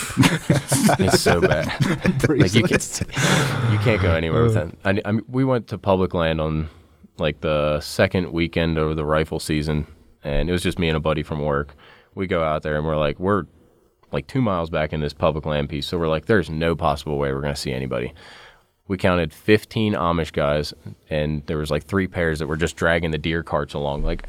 it's 0.99 1.21
so 1.21 1.39
bad. 1.39 1.67
like 2.27 2.53
you 2.53 2.63
can't, 2.63 3.01
you 3.71 3.77
can't 3.79 4.01
go 4.01 4.11
anywhere 4.13 4.43
with 4.43 4.57
uh. 4.57 4.65
that. 4.83 4.97
I, 5.05 5.09
I 5.09 5.11
mean, 5.13 5.23
we 5.29 5.45
went 5.45 5.69
to 5.69 5.77
public 5.77 6.13
land 6.13 6.41
on 6.41 6.67
like 7.17 7.39
the 7.39 7.79
second 7.79 8.33
weekend 8.33 8.77
of 8.77 8.97
the 8.97 9.05
rifle 9.05 9.39
season, 9.39 9.87
and 10.25 10.49
it 10.49 10.51
was 10.51 10.61
just 10.61 10.77
me 10.77 10.89
and 10.89 10.97
a 10.97 10.99
buddy 10.99 11.23
from 11.23 11.39
work. 11.39 11.73
We 12.15 12.27
go 12.27 12.43
out 12.43 12.63
there 12.63 12.75
and 12.75 12.85
we're 12.85 12.97
like, 12.97 13.17
we're 13.17 13.45
like 14.13 14.27
two 14.27 14.41
miles 14.41 14.69
back 14.69 14.93
in 14.93 15.01
this 15.01 15.13
public 15.13 15.45
land 15.45 15.69
piece, 15.69 15.87
so 15.87 15.97
we're 15.97 16.07
like, 16.07 16.27
there's 16.27 16.49
no 16.49 16.75
possible 16.75 17.17
way 17.17 17.33
we're 17.33 17.41
gonna 17.41 17.55
see 17.55 17.73
anybody. 17.73 18.13
We 18.87 18.97
counted 18.97 19.33
15 19.33 19.93
Amish 19.93 20.31
guys, 20.33 20.73
and 21.09 21.45
there 21.47 21.57
was 21.57 21.71
like 21.71 21.83
three 21.85 22.07
pairs 22.07 22.39
that 22.39 22.47
were 22.47 22.57
just 22.57 22.75
dragging 22.75 23.11
the 23.11 23.17
deer 23.17 23.41
carts 23.43 23.73
along, 23.73 24.03
like. 24.03 24.27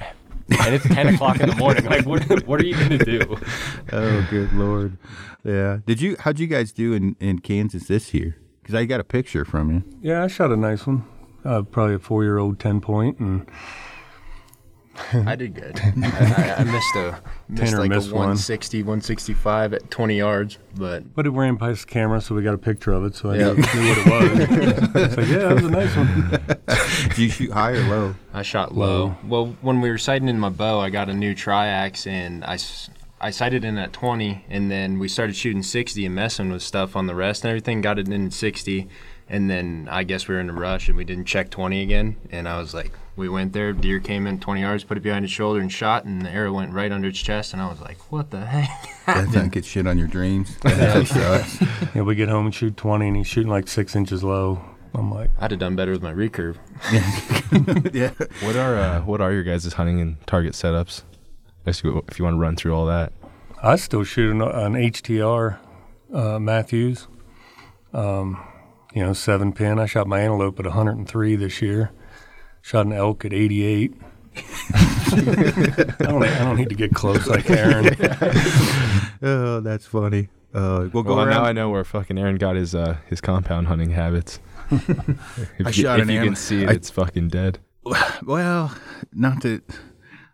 and 0.63 0.75
it's 0.75 0.87
10 0.87 1.15
o'clock 1.15 1.41
in 1.41 1.49
the 1.49 1.55
morning. 1.57 1.85
Like, 1.87 2.05
what, 2.05 2.47
what 2.47 2.61
are 2.61 2.67
you 2.67 2.75
going 2.77 2.99
to 2.99 3.05
do? 3.05 3.37
Oh, 3.93 4.27
good 4.31 4.53
lord! 4.53 4.97
Yeah. 5.43 5.79
Did 5.87 6.01
you? 6.01 6.17
How'd 6.19 6.39
you 6.39 6.47
guys 6.47 6.71
do 6.73 6.93
in 6.93 7.17
in 7.21 7.39
Kansas 7.39 7.87
this 7.89 8.13
year? 8.13 8.37
Because 8.61 8.75
I 8.75 8.85
got 8.85 9.01
a 9.01 9.05
picture 9.05 9.45
from 9.45 9.71
you. 9.73 9.83
Yeah, 10.03 10.23
I 10.25 10.27
shot 10.27 10.51
a 10.53 10.57
nice 10.57 10.87
one. 10.87 11.05
Uh, 11.45 11.63
probably 11.63 11.95
a 11.95 11.99
four-year-old 11.99 12.59
ten 12.61 12.81
point, 12.81 13.19
and 13.21 13.47
I 15.27 15.35
did 15.37 15.55
good. 15.55 15.81
I, 16.03 16.55
I, 16.59 16.61
I 16.61 16.65
missed 16.65 16.95
a 16.97 17.21
missed 17.49 17.75
or 17.75 17.79
like 17.79 17.91
missed 17.91 18.11
a 18.11 18.15
one. 18.15 18.21
160, 18.21 18.83
165 18.83 19.73
at 19.75 19.91
20 19.91 20.17
yards, 20.17 20.59
but 20.77 21.15
but 21.15 21.27
it 21.27 21.31
ran 21.31 21.57
past 21.57 21.87
the 21.87 21.93
camera, 21.93 22.21
so 22.21 22.35
we 22.35 22.43
got 22.43 22.55
a 22.55 22.59
picture 22.59 22.93
of 22.93 23.05
it, 23.05 23.15
so 23.15 23.31
I 23.31 23.37
Yeah. 23.37 23.53
knew, 23.53 23.55
knew 23.55 23.89
what 23.89 23.99
it 23.99 24.07
was. 24.07 24.95
it's 24.95 25.17
like, 25.17 25.29
yeah, 25.29 25.39
that 25.39 25.55
was 25.55 25.65
a 25.65 25.71
nice 25.71 25.97
one. 25.97 27.09
Did 27.11 27.19
you 27.19 27.29
shoot 27.29 27.51
high 27.53 27.73
or 27.73 27.83
low? 27.89 28.15
I 28.33 28.43
shot 28.43 28.75
low. 28.75 29.17
Well, 29.27 29.57
when 29.61 29.81
we 29.81 29.91
were 29.91 29.99
sighting 29.99 30.29
in 30.29 30.39
my 30.39 30.49
bow, 30.51 30.81
I 30.81 30.91
got 30.91 31.09
a 31.09 31.15
new 31.15 31.35
triax 31.35 32.07
and 32.07 32.45
I 32.45 32.59
I 33.21 33.31
sighted 33.31 33.65
in 33.65 33.79
at 33.79 33.93
20, 33.93 34.45
and 34.51 34.71
then 34.71 34.99
we 34.99 35.09
started 35.09 35.35
shooting 35.35 35.63
60 35.63 36.05
and 36.05 36.15
messing 36.15 36.51
with 36.53 36.63
stuff 36.63 36.95
on 36.95 37.07
the 37.07 37.15
rest 37.15 37.43
and 37.45 37.51
everything. 37.51 37.81
Got 37.81 37.99
it 37.99 38.07
in 38.09 38.27
at 38.27 38.33
60, 38.35 38.87
and 39.29 39.49
then 39.51 39.89
I 39.91 40.05
guess 40.05 40.29
we 40.29 40.35
were 40.35 40.41
in 40.41 40.51
a 40.51 40.53
rush 40.53 40.89
and 40.89 40.97
we 40.97 41.05
didn't 41.05 41.25
check 41.25 41.49
20 41.51 41.81
again. 41.83 42.17
And 42.31 42.47
I 42.49 42.59
was 42.59 42.75
like, 42.75 42.93
we 43.17 43.29
went 43.29 43.53
there, 43.53 43.73
deer 43.73 44.01
came 44.01 44.27
in 44.27 44.41
20 44.41 44.61
yards, 44.61 44.85
put 44.85 44.97
it 44.97 45.03
behind 45.03 45.25
his 45.25 45.31
shoulder 45.31 45.61
and 45.61 45.71
shot, 45.71 46.05
and 46.05 46.23
the 46.23 46.31
arrow 46.31 46.53
went 46.53 46.73
right 46.73 46.91
under 46.91 47.09
its 47.09 47.21
chest. 47.21 47.53
And 47.53 47.63
I 47.63 47.69
was 47.69 47.81
like, 47.81 47.99
what 48.13 48.31
the 48.31 48.45
heck? 48.45 48.91
That 49.07 49.27
doesn't 49.27 49.53
get 49.53 49.67
shit 49.67 49.87
on 49.87 49.99
your 49.99 50.09
dreams. 50.09 50.57
That 50.63 51.07
sucks. 51.07 51.61
Yeah, 51.95 52.03
we 52.03 52.15
get 52.15 52.31
home 52.31 52.47
and 52.47 52.55
shoot 52.55 52.77
20, 52.77 53.07
and 53.07 53.17
he's 53.17 53.27
shooting 53.27 53.51
like 53.51 53.69
six 53.69 53.95
inches 53.95 54.25
low. 54.25 54.65
I'm 54.95 55.13
like, 55.13 55.31
I'd 55.39 55.51
have 55.51 55.61
done 55.61 55.77
better 55.77 55.93
with 55.93 56.03
my 56.03 56.13
recurve. 56.13 56.57
yeah. 57.95 58.11
What 58.47 58.57
are 58.57 58.77
uh, 58.77 59.01
what 59.03 59.21
are 59.21 59.33
your 59.33 59.43
guys' 59.43 59.73
hunting 59.73 60.01
and 60.01 60.25
target 60.27 60.53
setups? 60.53 61.03
If 61.67 61.83
you, 61.83 62.05
if 62.09 62.19
you 62.19 62.25
want 62.25 62.35
to 62.35 62.39
run 62.39 62.57
through 62.57 62.75
all 62.75 62.87
that. 62.87 63.13
I 63.63 63.77
still 63.77 64.05
shoot 64.05 64.31
an, 64.31 64.41
an 64.41 64.75
HTR 64.75 65.59
uh, 66.13 66.39
Mathews, 66.39 67.09
um, 67.93 68.43
you 68.95 69.03
know, 69.03 69.13
seven 69.13 69.53
pin. 69.53 69.79
I 69.79 69.87
shot 69.87 70.07
my 70.07 70.21
antelope 70.21 70.59
at 70.61 70.67
103 70.67 71.37
this 71.37 71.61
year. 71.61 71.91
Shot 72.65 72.87
an 72.87 72.95
elk 72.95 73.27
at 73.27 73.35
88. 73.35 73.93
I 74.37 75.95
don't. 75.99 76.23
I 76.25 76.39
don't 76.39 76.57
need 76.57 76.71
to 76.71 76.75
get 76.75 76.95
close 76.95 77.27
like 77.27 77.49
Aaron. 77.51 77.95
Oh, 79.23 79.61
that's 79.61 79.87
funny. 79.87 80.29
Uh, 80.53 80.89
we'll 80.93 81.03
go 81.03 81.17
Well, 81.17 81.27
now 81.27 81.45
I 81.45 81.53
know 81.53 81.69
where 81.71 81.83
fucking 81.85 82.19
Aaron 82.19 82.37
got 82.37 82.57
his 82.57 82.75
uh, 82.75 82.97
his 83.07 83.21
compound 83.21 83.67
hunting 83.69 83.91
habits. 83.91 84.39
if 84.71 85.67
I 85.67 85.69
you, 85.69 85.73
shot 85.73 85.99
if 86.01 86.05
an 86.09 86.13
you 86.15 86.21
am- 86.21 86.27
can 86.29 86.37
see 86.37 86.63
it, 86.63 86.69
I- 86.71 86.73
it's 86.73 86.89
fucking 86.91 87.29
dead. 87.29 87.59
Well, 88.25 88.75
not 89.13 89.43
that 89.43 89.63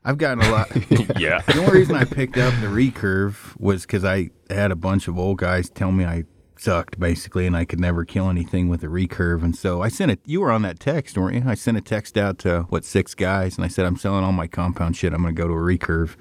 I've 0.05 0.19
gotten 0.19 0.43
a 0.45 0.51
lot. 0.51 0.71
Yeah. 1.21 1.40
the 1.43 1.59
only 1.61 1.73
reason 1.81 1.97
I 1.97 2.05
picked 2.05 2.37
up 2.37 2.53
the 2.61 2.69
recurve 2.69 3.59
was 3.61 3.83
because 3.83 4.05
I 4.05 4.31
had 4.49 4.71
a 4.71 4.77
bunch 4.77 5.07
of 5.09 5.19
old 5.19 5.38
guys 5.38 5.69
tell 5.69 5.90
me 5.93 6.05
I 6.05 6.25
sucked 6.61 6.99
basically, 7.01 7.46
and 7.46 7.57
I 7.57 7.64
could 7.64 7.81
never 7.81 8.05
kill 8.05 8.29
anything 8.29 8.68
with 8.68 8.83
a 8.85 8.88
recurve. 8.88 9.42
And 9.42 9.57
so 9.57 9.83
I 9.83 9.88
sent 9.88 10.11
it. 10.11 10.20
You 10.25 10.40
were 10.40 10.51
on 10.51 10.62
that 10.62 10.81
text, 10.81 11.16
weren't 11.16 11.37
you? 11.37 11.51
I 11.51 11.55
sent 11.55 11.77
a 11.77 11.81
text 11.81 12.16
out 12.16 12.38
to 12.40 12.62
what 12.68 12.85
six 12.85 13.14
guys, 13.14 13.57
and 13.57 13.64
I 13.64 13.68
said 13.68 13.87
I'm 13.87 13.96
selling 13.96 14.25
all 14.25 14.33
my 14.33 14.46
compound 14.46 14.96
shit. 14.96 15.12
I'm 15.12 15.23
going 15.23 15.35
to 15.35 15.40
go 15.40 15.49
to 15.49 15.55
a 15.55 15.57
recurve, 15.57 16.16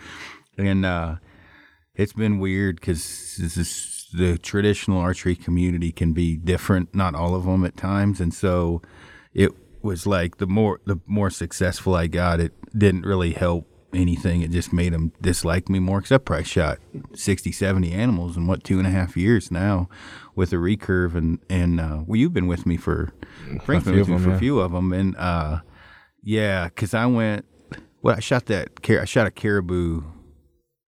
and 0.58 0.86
uh, 0.86 1.16
it's 1.96 2.14
been 2.14 2.40
weird 2.40 2.78
because 2.78 3.38
this 3.38 3.58
is 3.58 4.08
the 4.14 4.38
traditional 4.38 5.00
archery 5.00 5.36
community 5.36 5.92
can 5.92 6.14
be 6.14 6.38
different. 6.38 6.96
Not 6.96 7.16
all 7.16 7.36
of 7.36 7.46
them 7.46 7.66
at 7.66 7.78
times, 7.78 8.20
and 8.20 8.34
so 8.34 8.82
it 9.34 9.52
was 9.82 10.08
like 10.08 10.38
the 10.38 10.48
more 10.48 10.80
the 10.86 11.00
more 11.06 11.30
successful 11.30 11.96
I 11.96 12.08
got, 12.08 12.40
it 12.40 12.54
didn't 12.78 13.06
really 13.06 13.34
help 13.34 13.68
anything. 13.94 14.42
It 14.42 14.52
just 14.52 14.72
made 14.72 14.94
them 14.94 15.12
dislike 15.22 15.70
me 15.70 15.80
more. 15.80 16.02
Because 16.02 16.20
I 16.30 16.44
shot 16.44 16.80
60, 17.14 17.52
70 17.52 17.92
animals 17.92 18.38
in 18.38 18.48
what 18.48 18.64
two 18.64 18.78
and 18.78 18.88
a 18.88 18.92
half 18.92 19.18
years 19.18 19.52
now 19.52 19.90
with 20.40 20.54
a 20.54 20.56
recurve, 20.56 21.16
and 21.16 21.38
and 21.50 21.80
uh, 21.82 22.00
well, 22.08 22.16
you've 22.18 22.34
been 22.34 22.48
with 22.48 22.66
me 22.66 22.78
for 22.78 23.12
Frank's 23.66 23.86
been 23.86 24.00
with 24.00 24.08
me 24.08 24.16
them, 24.16 24.24
for 24.24 24.30
yeah. 24.30 24.36
a 24.38 24.40
few 24.40 24.60
of 24.62 24.72
them, 24.72 24.94
and 24.94 25.16
uh, 25.18 25.60
yeah, 26.24 26.66
because 26.70 26.94
I 26.94 27.06
went. 27.06 27.46
Well, 28.02 28.16
I 28.16 28.22
shot 28.22 28.46
that. 28.46 28.70
I 28.90 29.04
shot 29.04 29.28
a 29.28 29.32
caribou 29.32 30.02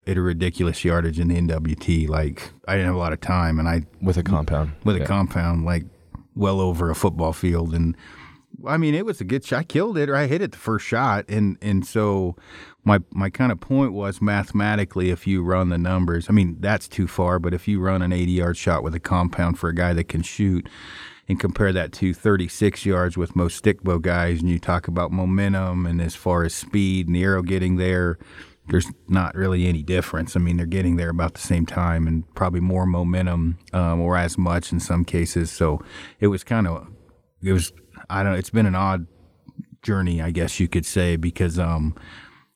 at 0.08 0.18
a 0.18 0.22
ridiculous 0.22 0.84
yardage 0.86 1.20
in 1.20 1.28
the 1.28 1.36
NWT. 1.36 2.08
Like 2.08 2.52
I 2.66 2.74
didn't 2.74 2.86
have 2.88 2.96
a 2.96 3.00
lot 3.00 3.12
of 3.12 3.20
time, 3.20 3.60
and 3.60 3.68
I 3.68 3.84
with 4.02 4.18
a 4.18 4.24
compound. 4.24 4.72
with 4.86 4.96
Yeah. 4.98 5.04
a 5.04 5.06
compound 5.06 5.66
like 5.66 5.84
well 6.34 6.62
over 6.62 6.90
a 6.90 6.96
football 6.96 7.34
field 7.34 7.76
and 7.76 7.94
I 8.66 8.78
mean 8.78 8.96
it 8.96 9.06
was 9.06 9.20
a 9.20 9.26
good 9.26 9.44
shot. 9.44 9.60
I 9.60 9.64
killed 9.64 9.98
it 9.98 10.10
or 10.10 10.16
I 10.16 10.28
hit 10.28 10.42
it 10.42 10.54
the 10.54 10.58
first 10.58 10.86
shot 10.86 11.26
and 11.28 11.58
and 11.62 11.86
so 11.86 12.38
my 12.84 13.00
my 13.12 13.30
kind 13.30 13.52
of 13.52 13.60
point 13.60 13.94
was 13.94 14.22
mathematically 14.22 15.10
if 15.10 15.28
you 15.28 15.44
run 15.44 15.70
the 15.70 15.78
numbers 15.78 16.28
I 16.30 16.34
mean 16.34 16.58
that's 16.60 16.88
too 16.88 17.08
far 17.08 17.40
but 17.40 17.54
if 17.54 17.68
you 17.68 17.80
run 17.80 18.02
an 18.02 18.12
80 18.12 18.32
yard 18.32 18.58
shot 18.58 18.84
with 18.84 18.96
a 18.96 19.00
compound 19.00 19.60
for 19.60 19.70
a 19.70 19.76
guy 19.76 19.94
that 19.94 20.06
can 20.06 20.24
shoot 20.24 20.68
and 21.28 21.40
compare 21.40 21.72
that 21.72 21.92
to 21.94 22.14
36 22.14 22.86
yards 22.86 23.18
with 23.18 23.36
most 23.36 23.58
stick 23.58 23.84
bow 23.84 24.00
guys 24.00 24.42
and 24.42 24.50
you 24.50 24.60
talk 24.60 24.88
about 24.88 25.12
momentum 25.12 25.86
and 25.86 26.02
as 26.02 26.16
far 26.16 26.44
as 26.44 26.54
speed 26.54 27.08
and 27.08 27.16
the 27.16 27.24
arrow 27.24 27.44
getting 27.44 27.78
there 27.78 28.18
there's 28.68 28.92
not 29.08 29.36
really 29.36 29.68
any 29.68 29.84
difference. 29.84 30.36
I 30.36 30.40
mean, 30.40 30.58
they're 30.58 30.66
getting 30.66 30.96
there 30.96 31.10
about 31.10 31.34
the 31.34 31.42
same 31.42 31.66
time 31.66 32.08
and 32.08 32.24
probably 32.36 32.60
more 32.60 32.86
momentum 32.86 33.58
um, 33.74 34.00
or 34.00 34.18
as 34.18 34.38
much 34.38 34.72
in 34.72 34.80
some 34.80 35.04
cases. 35.04 35.52
So 35.52 35.82
it 36.20 36.28
was 36.28 36.44
kind 36.44 36.68
of, 36.68 36.88
it 37.44 37.54
was, 37.54 37.74
I 38.10 38.24
don't 38.24 38.34
know, 38.34 38.38
it's 38.38 38.50
been 38.50 38.66
an 38.66 38.76
odd 38.76 39.08
journey, 39.82 40.22
I 40.22 40.32
guess 40.32 40.60
you 40.60 40.68
could 40.68 40.86
say, 40.86 41.16
because 41.16 41.60
um, 41.60 41.96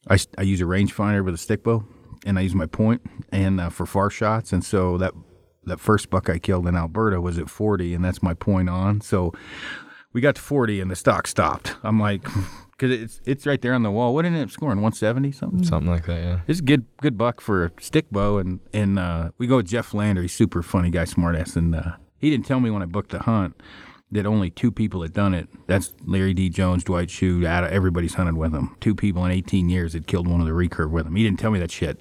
I, 0.08 0.18
I 0.38 0.44
use 0.44 0.62
a 0.62 0.66
rangefinder 0.66 1.24
with 1.24 1.34
a 1.34 1.38
stick 1.38 1.64
bow 1.64 1.84
and 2.26 2.38
I 2.38 2.42
use 2.42 2.56
my 2.56 2.66
point 2.66 3.02
and 3.32 3.60
uh, 3.60 3.70
for 3.70 3.86
far 3.86 4.10
shots. 4.10 4.54
And 4.54 4.64
so 4.64 4.98
that, 4.98 5.14
that 5.66 5.80
first 5.80 6.10
buck 6.10 6.30
I 6.30 6.40
killed 6.40 6.68
in 6.68 6.76
Alberta 6.76 7.22
was 7.22 7.38
at 7.38 7.50
40 7.50 7.94
and 7.94 8.04
that's 8.04 8.22
my 8.22 8.34
point 8.34 8.70
on. 8.70 9.02
So 9.02 9.34
we 10.14 10.22
got 10.22 10.36
to 10.36 10.42
40 10.42 10.82
and 10.82 10.92
the 10.92 10.96
stock 10.96 11.28
stopped. 11.28 11.76
I'm 11.84 12.00
like, 12.00 12.24
because 12.78 12.92
it's 12.92 13.22
it's 13.26 13.46
right 13.46 13.62
there 13.62 13.74
on 13.74 13.84
the 13.84 13.92
wall. 13.92 14.14
What 14.14 14.26
ended 14.26 14.44
up 14.44 14.52
scoring? 14.52 14.78
170 14.78 15.32
something. 15.32 15.64
Something 15.64 15.92
like 15.92 16.06
that, 16.06 16.22
yeah. 16.22 16.40
It's 16.48 16.60
a 16.60 16.64
good 16.64 16.86
good 17.02 17.18
buck 17.18 17.42
for 17.42 17.66
a 17.66 17.72
stick 17.80 18.10
bow, 18.12 18.38
and 18.38 18.60
and 18.74 19.00
uh, 19.00 19.32
we 19.38 19.48
go 19.48 19.58
with 19.58 19.68
Jeff 19.68 19.94
Lander. 19.94 20.22
He's 20.22 20.34
super 20.34 20.62
funny 20.62 20.90
guy, 20.90 21.06
smart 21.06 21.36
ass, 21.36 21.56
and 21.56 21.76
uh, 21.76 21.94
he 22.18 22.30
didn't 22.30 22.46
tell 22.46 22.60
me 22.60 22.70
when 22.70 22.82
I 22.82 22.86
booked 22.86 23.12
the 23.12 23.20
hunt 23.20 23.62
that 24.12 24.26
only 24.26 24.50
two 24.50 24.72
people 24.72 25.02
had 25.02 25.14
done 25.14 25.34
it. 25.34 25.50
That's 25.68 25.94
Larry 26.06 26.34
D. 26.34 26.50
Jones, 26.50 26.84
Dwight 26.84 27.10
Schuh. 27.10 27.46
Out 27.46 27.64
of 27.64 27.72
everybody's 27.72 28.14
hunted 28.14 28.38
with 28.38 28.54
him. 28.54 28.76
Two 28.80 28.96
people 28.96 29.26
in 29.26 29.32
18 29.32 29.70
years 29.70 29.94
had 29.94 30.08
killed 30.08 30.28
one 30.28 30.40
of 30.42 30.48
the 30.48 30.54
recurve 30.54 30.92
with 30.92 31.08
him. 31.08 31.16
He 31.16 31.24
didn't 31.24 31.40
tell 31.40 31.52
me 31.52 31.60
that 31.60 31.72
shit. 31.72 32.00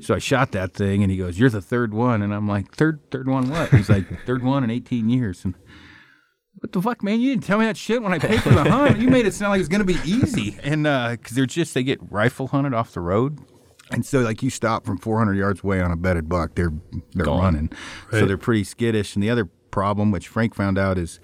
So 0.00 0.14
I 0.14 0.18
shot 0.18 0.52
that 0.52 0.74
thing, 0.74 1.02
and 1.02 1.10
he 1.10 1.16
goes, 1.16 1.38
"You're 1.38 1.48
the 1.50 1.62
third 1.62 1.94
one," 1.94 2.20
and 2.20 2.34
I'm 2.34 2.46
like, 2.46 2.74
"Third, 2.74 3.00
third 3.10 3.28
one 3.28 3.48
what?" 3.48 3.70
He's 3.70 3.88
like, 3.88 4.04
"Third 4.26 4.42
one 4.42 4.62
in 4.64 4.70
18 4.70 5.08
years." 5.08 5.44
And 5.44 5.54
what 6.56 6.72
the 6.72 6.82
fuck, 6.82 7.02
man? 7.02 7.20
You 7.20 7.30
didn't 7.30 7.44
tell 7.44 7.58
me 7.58 7.64
that 7.64 7.76
shit 7.76 8.02
when 8.02 8.12
I 8.12 8.18
paid 8.18 8.42
for 8.42 8.50
the 8.50 8.64
hunt. 8.70 8.98
You 8.98 9.08
made 9.08 9.24
it 9.26 9.32
sound 9.32 9.50
like 9.52 9.60
it's 9.60 9.68
gonna 9.68 9.84
be 9.84 9.98
easy, 10.04 10.58
and 10.62 10.86
uh, 10.86 11.10
because 11.12 11.36
they're 11.36 11.46
just 11.46 11.72
they 11.74 11.82
get 11.82 12.00
rifle 12.10 12.48
hunted 12.48 12.74
off 12.74 12.92
the 12.92 13.00
road, 13.00 13.38
and 13.90 14.04
so 14.04 14.20
like 14.20 14.42
you 14.42 14.50
stop 14.50 14.84
from 14.84 14.98
400 14.98 15.34
yards 15.34 15.62
away 15.64 15.80
on 15.80 15.90
a 15.90 15.96
bedded 15.96 16.28
buck, 16.28 16.54
they're 16.56 16.72
they're 17.14 17.24
Gone. 17.24 17.40
running, 17.40 17.72
so 18.10 18.26
they're 18.26 18.36
pretty 18.36 18.64
skittish. 18.64 19.14
And 19.14 19.22
the 19.22 19.30
other 19.30 19.48
problem, 19.76 20.10
which 20.10 20.26
Frank 20.26 20.54
found 20.54 20.78
out, 20.78 20.96
is 20.96 21.20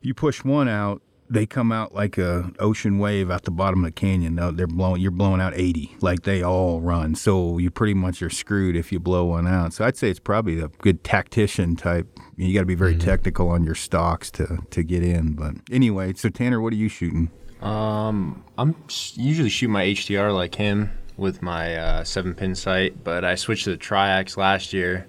you 0.00 0.14
push 0.14 0.44
one 0.44 0.68
out, 0.68 1.02
they 1.28 1.46
come 1.46 1.72
out 1.72 1.92
like 1.92 2.16
a 2.16 2.52
ocean 2.60 3.00
wave 3.00 3.28
out 3.28 3.42
the 3.42 3.50
bottom 3.50 3.80
of 3.80 3.88
the 3.88 3.92
canyon. 3.92 4.36
They're 4.54 4.68
blowing, 4.68 5.00
you're 5.02 5.10
blowing 5.10 5.40
out 5.40 5.52
80, 5.56 5.96
like 6.00 6.22
they 6.22 6.44
all 6.44 6.80
run. 6.80 7.16
So 7.16 7.58
you 7.58 7.68
pretty 7.72 7.94
much 7.94 8.22
are 8.22 8.30
screwed 8.30 8.76
if 8.76 8.92
you 8.92 9.00
blow 9.00 9.24
one 9.24 9.48
out. 9.48 9.72
So 9.72 9.84
I'd 9.84 9.96
say 9.96 10.10
it's 10.10 10.20
probably 10.20 10.60
a 10.60 10.68
good 10.68 11.02
tactician 11.02 11.74
type. 11.74 12.06
You 12.36 12.54
got 12.54 12.60
to 12.60 12.66
be 12.66 12.76
very 12.76 12.96
technical 12.96 13.48
on 13.48 13.64
your 13.64 13.74
stocks 13.74 14.30
to 14.32 14.58
to 14.70 14.84
get 14.84 15.02
in. 15.02 15.32
But 15.32 15.54
anyway, 15.72 16.12
so 16.12 16.28
Tanner, 16.28 16.60
what 16.60 16.72
are 16.72 16.76
you 16.76 16.88
shooting? 16.88 17.32
Um, 17.60 18.44
I'm 18.58 18.76
usually 19.14 19.50
shoot 19.50 19.70
my 19.70 19.86
HTR 19.86 20.32
like 20.32 20.54
him 20.54 20.92
with 21.16 21.42
my 21.42 21.74
uh, 21.74 22.04
seven 22.04 22.32
pin 22.32 22.54
sight, 22.54 23.02
but 23.02 23.24
I 23.24 23.34
switched 23.34 23.64
to 23.64 23.70
the 23.70 23.76
triax 23.76 24.36
last 24.36 24.72
year, 24.72 25.08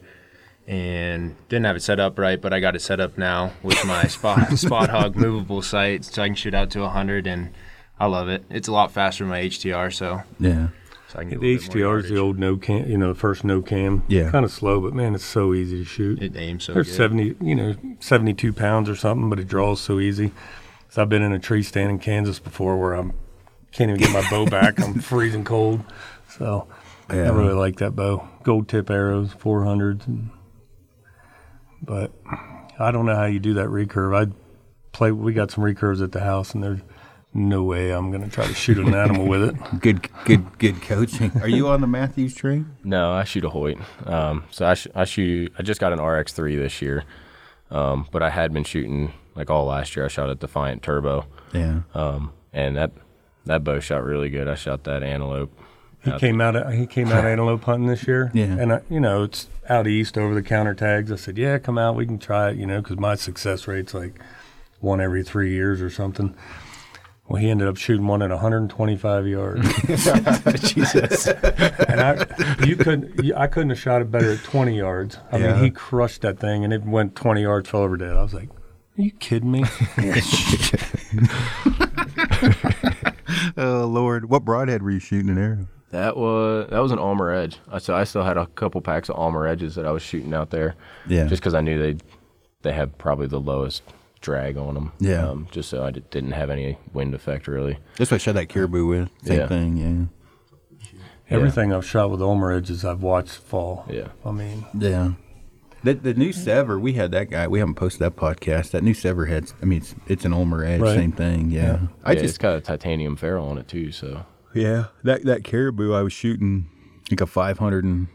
and 0.71 1.35
didn't 1.49 1.65
have 1.65 1.75
it 1.75 1.81
set 1.83 1.99
up 1.99 2.17
right, 2.17 2.39
but 2.41 2.53
I 2.53 2.61
got 2.61 2.77
it 2.77 2.81
set 2.81 3.01
up 3.01 3.17
now 3.17 3.51
with 3.61 3.83
my 3.85 4.03
spot 4.07 4.57
Spot 4.57 4.89
Hogg 4.89 5.17
movable 5.17 5.61
sight, 5.61 6.05
so 6.05 6.23
I 6.23 6.27
can 6.27 6.35
shoot 6.35 6.53
out 6.53 6.69
to 6.71 6.79
100, 6.79 7.27
and 7.27 7.49
I 7.99 8.05
love 8.05 8.29
it. 8.29 8.45
It's 8.49 8.69
a 8.69 8.71
lot 8.71 8.91
faster 8.91 9.25
than 9.25 9.29
my 9.31 9.41
HTR, 9.41 9.91
so, 9.93 10.21
Yeah. 10.39 10.69
so 11.09 11.19
I 11.19 11.23
can 11.23 11.31
get 11.31 11.41
The 11.41 11.47
a 11.47 11.55
little 11.57 11.73
bit 11.73 11.83
more 11.83 11.95
HTR 11.97 12.03
is 12.05 12.09
the 12.09 12.17
old 12.17 12.39
no 12.39 12.55
cam, 12.55 12.89
you 12.89 12.97
know, 12.97 13.09
the 13.11 13.19
first 13.19 13.43
no 13.43 13.61
cam. 13.61 14.03
Yeah. 14.07 14.31
Kind 14.31 14.45
of 14.45 14.51
slow, 14.51 14.79
but 14.79 14.93
man, 14.93 15.13
it's 15.13 15.25
so 15.25 15.53
easy 15.53 15.79
to 15.79 15.83
shoot. 15.85 16.21
It 16.23 16.37
aims 16.37 16.63
so 16.63 16.73
They're 16.73 16.83
good. 16.83 16.93
70, 16.93 17.35
you 17.41 17.53
know, 17.55 17.75
72 17.99 18.53
pounds 18.53 18.87
or 18.89 18.95
something, 18.95 19.29
but 19.29 19.39
it 19.41 19.49
draws 19.49 19.81
so 19.81 19.99
easy. 19.99 20.31
So 20.87 21.01
I've 21.01 21.09
been 21.09 21.21
in 21.21 21.33
a 21.33 21.39
tree 21.39 21.63
stand 21.63 21.89
in 21.89 21.99
Kansas 21.99 22.39
before 22.39 22.77
where 22.79 22.93
I'm 22.93 23.13
can't 23.73 23.89
even 23.89 24.01
get 24.01 24.11
my 24.11 24.29
bow 24.29 24.45
back. 24.45 24.79
I'm 24.81 24.99
freezing 25.01 25.43
cold. 25.43 25.83
So 26.29 26.67
Yeah. 27.09 27.23
I 27.23 27.29
really 27.29 27.53
like 27.53 27.75
that 27.77 27.93
bow. 27.95 28.27
Gold 28.43 28.67
tip 28.69 28.89
arrows, 28.89 29.33
400s. 29.33 30.07
And, 30.07 30.29
but 31.81 32.11
I 32.79 32.91
don't 32.91 33.05
know 33.05 33.15
how 33.15 33.25
you 33.25 33.39
do 33.39 33.53
that 33.55 33.67
recurve. 33.67 34.27
I 34.27 34.31
play, 34.91 35.11
we 35.11 35.33
got 35.33 35.51
some 35.51 35.63
recurves 35.63 36.03
at 36.03 36.11
the 36.11 36.21
house 36.21 36.53
and 36.53 36.63
there's 36.63 36.79
no 37.33 37.63
way 37.63 37.91
I'm 37.91 38.11
going 38.11 38.23
to 38.23 38.29
try 38.29 38.45
to 38.45 38.53
shoot 38.53 38.77
an 38.77 38.93
animal 38.93 39.25
with 39.25 39.43
it. 39.43 39.55
Good, 39.79 40.09
good, 40.25 40.59
good 40.59 40.81
coaching. 40.81 41.31
Are 41.41 41.47
you 41.47 41.69
on 41.69 41.79
the 41.79 41.87
Mathews 41.87 42.35
train? 42.35 42.75
No, 42.83 43.11
I 43.13 43.23
shoot 43.23 43.45
a 43.45 43.49
Hoyt. 43.49 43.77
Um, 44.05 44.43
so 44.51 44.65
I, 44.65 44.73
sh- 44.73 44.87
I 44.93 45.05
shoot. 45.05 45.53
I 45.57 45.63
just 45.63 45.79
got 45.79 45.93
an 45.93 45.99
RX3 45.99 46.57
this 46.59 46.81
year, 46.81 47.05
um, 47.69 48.05
but 48.11 48.21
I 48.21 48.29
had 48.29 48.51
been 48.51 48.65
shooting 48.65 49.13
like 49.33 49.49
all 49.49 49.65
last 49.65 49.95
year. 49.95 50.03
I 50.03 50.09
shot 50.09 50.29
a 50.29 50.35
Defiant 50.35 50.83
Turbo, 50.83 51.25
Yeah. 51.53 51.81
um, 51.93 52.33
and 52.51 52.75
that 52.75 52.91
that 53.45 53.63
bow 53.63 53.79
shot 53.79 54.03
really 54.03 54.29
good. 54.29 54.49
I 54.49 54.55
shot 54.55 54.83
that 54.83 55.01
antelope. 55.01 55.57
He 56.03 56.11
out 56.11 56.19
came 56.19 56.41
out. 56.41 56.73
He 56.73 56.85
came 56.87 57.09
out 57.11 57.25
antelope 57.31 57.63
hunting 57.63 57.87
this 57.87 58.07
year. 58.07 58.31
Yeah. 58.33 58.45
and 58.45 58.73
I, 58.73 58.81
you 58.89 58.99
know 58.99 59.23
it's 59.23 59.47
out 59.69 59.87
east 59.87 60.17
over 60.17 60.33
the 60.33 60.41
counter 60.43 60.73
tags. 60.73 61.11
I 61.11 61.15
said, 61.15 61.37
yeah, 61.37 61.57
come 61.59 61.77
out. 61.77 61.95
We 61.95 62.05
can 62.05 62.17
try 62.19 62.49
it. 62.49 62.57
You 62.57 62.65
know, 62.65 62.81
because 62.81 62.97
my 62.97 63.15
success 63.15 63.67
rate's 63.67 63.93
like 63.93 64.19
one 64.79 64.99
every 64.99 65.23
three 65.23 65.51
years 65.51 65.81
or 65.81 65.89
something. 65.89 66.35
Well, 67.27 67.39
he 67.41 67.49
ended 67.49 67.67
up 67.69 67.77
shooting 67.77 68.07
one 68.07 68.21
at 68.21 68.29
125 68.29 69.25
yards, 69.27 69.61
Jesus. 70.73 71.27
and 71.27 72.01
I, 72.01 72.25
you 72.65 72.75
couldn't. 72.75 73.33
I 73.35 73.47
couldn't 73.47 73.69
have 73.69 73.79
shot 73.79 74.01
it 74.01 74.11
better 74.11 74.33
at 74.33 74.43
20 74.43 74.75
yards. 74.75 75.17
I 75.31 75.37
Yeah. 75.37 75.53
mean, 75.53 75.63
he 75.63 75.69
crushed 75.71 76.23
that 76.23 76.39
thing, 76.39 76.65
and 76.65 76.73
it 76.73 76.83
went 76.83 77.15
20 77.15 77.41
yards, 77.43 77.69
fell 77.69 77.83
over 77.83 77.95
dead. 77.95 78.17
I 78.17 78.21
was 78.23 78.33
like, 78.33 78.49
are 78.49 79.01
you 79.01 79.11
kidding 79.11 79.49
me? 79.51 79.63
Oh 83.57 83.85
Lord, 83.85 84.29
what 84.29 84.43
broadhead 84.43 84.81
were 84.83 84.91
you 84.91 84.99
shooting 84.99 85.29
an 85.29 85.37
arrow? 85.37 85.67
That 85.91 86.15
was 86.17 86.67
that 86.69 86.79
was 86.79 86.91
an 86.91 86.99
Ulmer 86.99 87.31
Edge. 87.31 87.59
So 87.79 87.95
I 87.95 88.03
still 88.05 88.23
had 88.23 88.37
a 88.37 88.45
couple 88.47 88.81
packs 88.81 89.09
of 89.09 89.17
Ulmer 89.17 89.45
Edges 89.47 89.75
that 89.75 89.85
I 89.85 89.91
was 89.91 90.01
shooting 90.01 90.33
out 90.33 90.49
there. 90.49 90.75
Yeah. 91.07 91.25
Just 91.27 91.41
because 91.41 91.53
I 91.53 91.61
knew 91.61 91.77
they 91.81 91.97
they 92.61 92.71
had 92.73 92.97
probably 92.97 93.27
the 93.27 93.39
lowest 93.39 93.83
drag 94.21 94.55
on 94.57 94.75
them. 94.75 94.91
Yeah. 94.99 95.27
Um, 95.29 95.47
just 95.51 95.69
so 95.69 95.83
I 95.83 95.91
d- 95.91 96.03
didn't 96.11 96.31
have 96.31 96.49
any 96.49 96.77
wind 96.93 97.13
effect 97.15 97.47
really. 97.47 97.77
That's 97.97 98.11
what 98.11 98.15
I 98.15 98.17
shot 98.19 98.35
that 98.35 98.49
caribou 98.49 98.85
with. 98.85 99.09
Same 99.23 99.39
Yeah. 99.39 99.47
thing. 99.47 99.77
Yeah. 99.77 100.05
Everything 101.29 101.73
I've 101.73 101.85
shot 101.85 102.09
with 102.11 102.21
Ulmer 102.21 102.51
edges, 102.51 102.83
I've 102.83 103.01
watched 103.03 103.31
fall. 103.37 103.85
Yeah. 103.89 104.09
I 104.25 104.31
mean, 104.31 104.65
Yeah. 104.77 105.13
The, 105.83 105.93
the 105.95 106.13
new 106.13 106.29
SEVR, 106.31 106.79
we 106.79 106.93
had 106.93 107.09
that 107.11 107.31
guy. 107.31 107.47
We 107.47 107.57
haven't 107.57 107.73
posted 107.75 108.01
that 108.01 108.15
podcast. 108.15 108.69
That 108.71 108.83
new 108.83 108.93
SEVR 108.93 109.27
head. 109.27 109.51
I 109.61 109.65
mean, 109.65 109.79
it's, 109.79 109.95
it's 110.07 110.25
an 110.25 110.33
Ulmer 110.33 110.63
Edge, 110.63 110.79
Right. 110.81 110.95
same 110.95 111.11
thing. 111.11 111.49
Yeah. 111.49 111.79
I 112.03 112.11
yeah, 112.11 112.19
it's 112.19 112.21
just 112.33 112.39
got 112.39 112.55
a 112.55 112.61
titanium 112.61 113.15
ferrule 113.15 113.47
on 113.47 113.57
it 113.57 113.67
too. 113.67 113.91
So 113.91 114.23
yeah 114.53 114.85
that 115.03 115.23
that 115.25 115.43
caribou. 115.43 115.93
I 115.93 116.01
was 116.01 116.13
shooting 116.13 116.69
like 117.09 117.21
a 117.21 117.27
500 117.27 117.83
and 117.83 118.07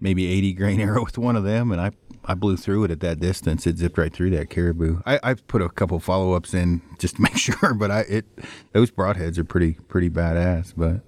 maybe 0.00 0.26
80 0.26 0.52
grain 0.54 0.80
arrow 0.86 1.04
with 1.04 1.18
one 1.18 1.36
of 1.36 1.44
them, 1.44 1.72
and 1.72 1.80
I 1.80 1.90
I 2.24 2.34
blew 2.34 2.56
through 2.56 2.84
it 2.84 2.90
at 2.90 3.00
that 3.00 3.20
distance. 3.20 3.66
It 3.66 3.78
zipped 3.78 3.98
right 3.98 4.12
through 4.12 4.30
that 4.30 4.50
caribou. 4.50 5.00
I 5.06 5.20
I 5.22 5.34
put 5.34 5.62
a 5.62 5.68
couple 5.68 5.98
follow 6.00 6.32
ups 6.32 6.54
in 6.54 6.82
just 6.98 7.16
to 7.16 7.22
make 7.22 7.36
sure, 7.36 7.74
but 7.74 7.90
I 7.90 8.00
it 8.00 8.26
those 8.72 8.90
broadheads 8.90 9.38
are 9.38 9.44
pretty 9.44 9.74
pretty 9.88 10.10
badass. 10.10 10.74
But 10.76 11.02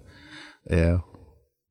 yeah, 0.71 0.99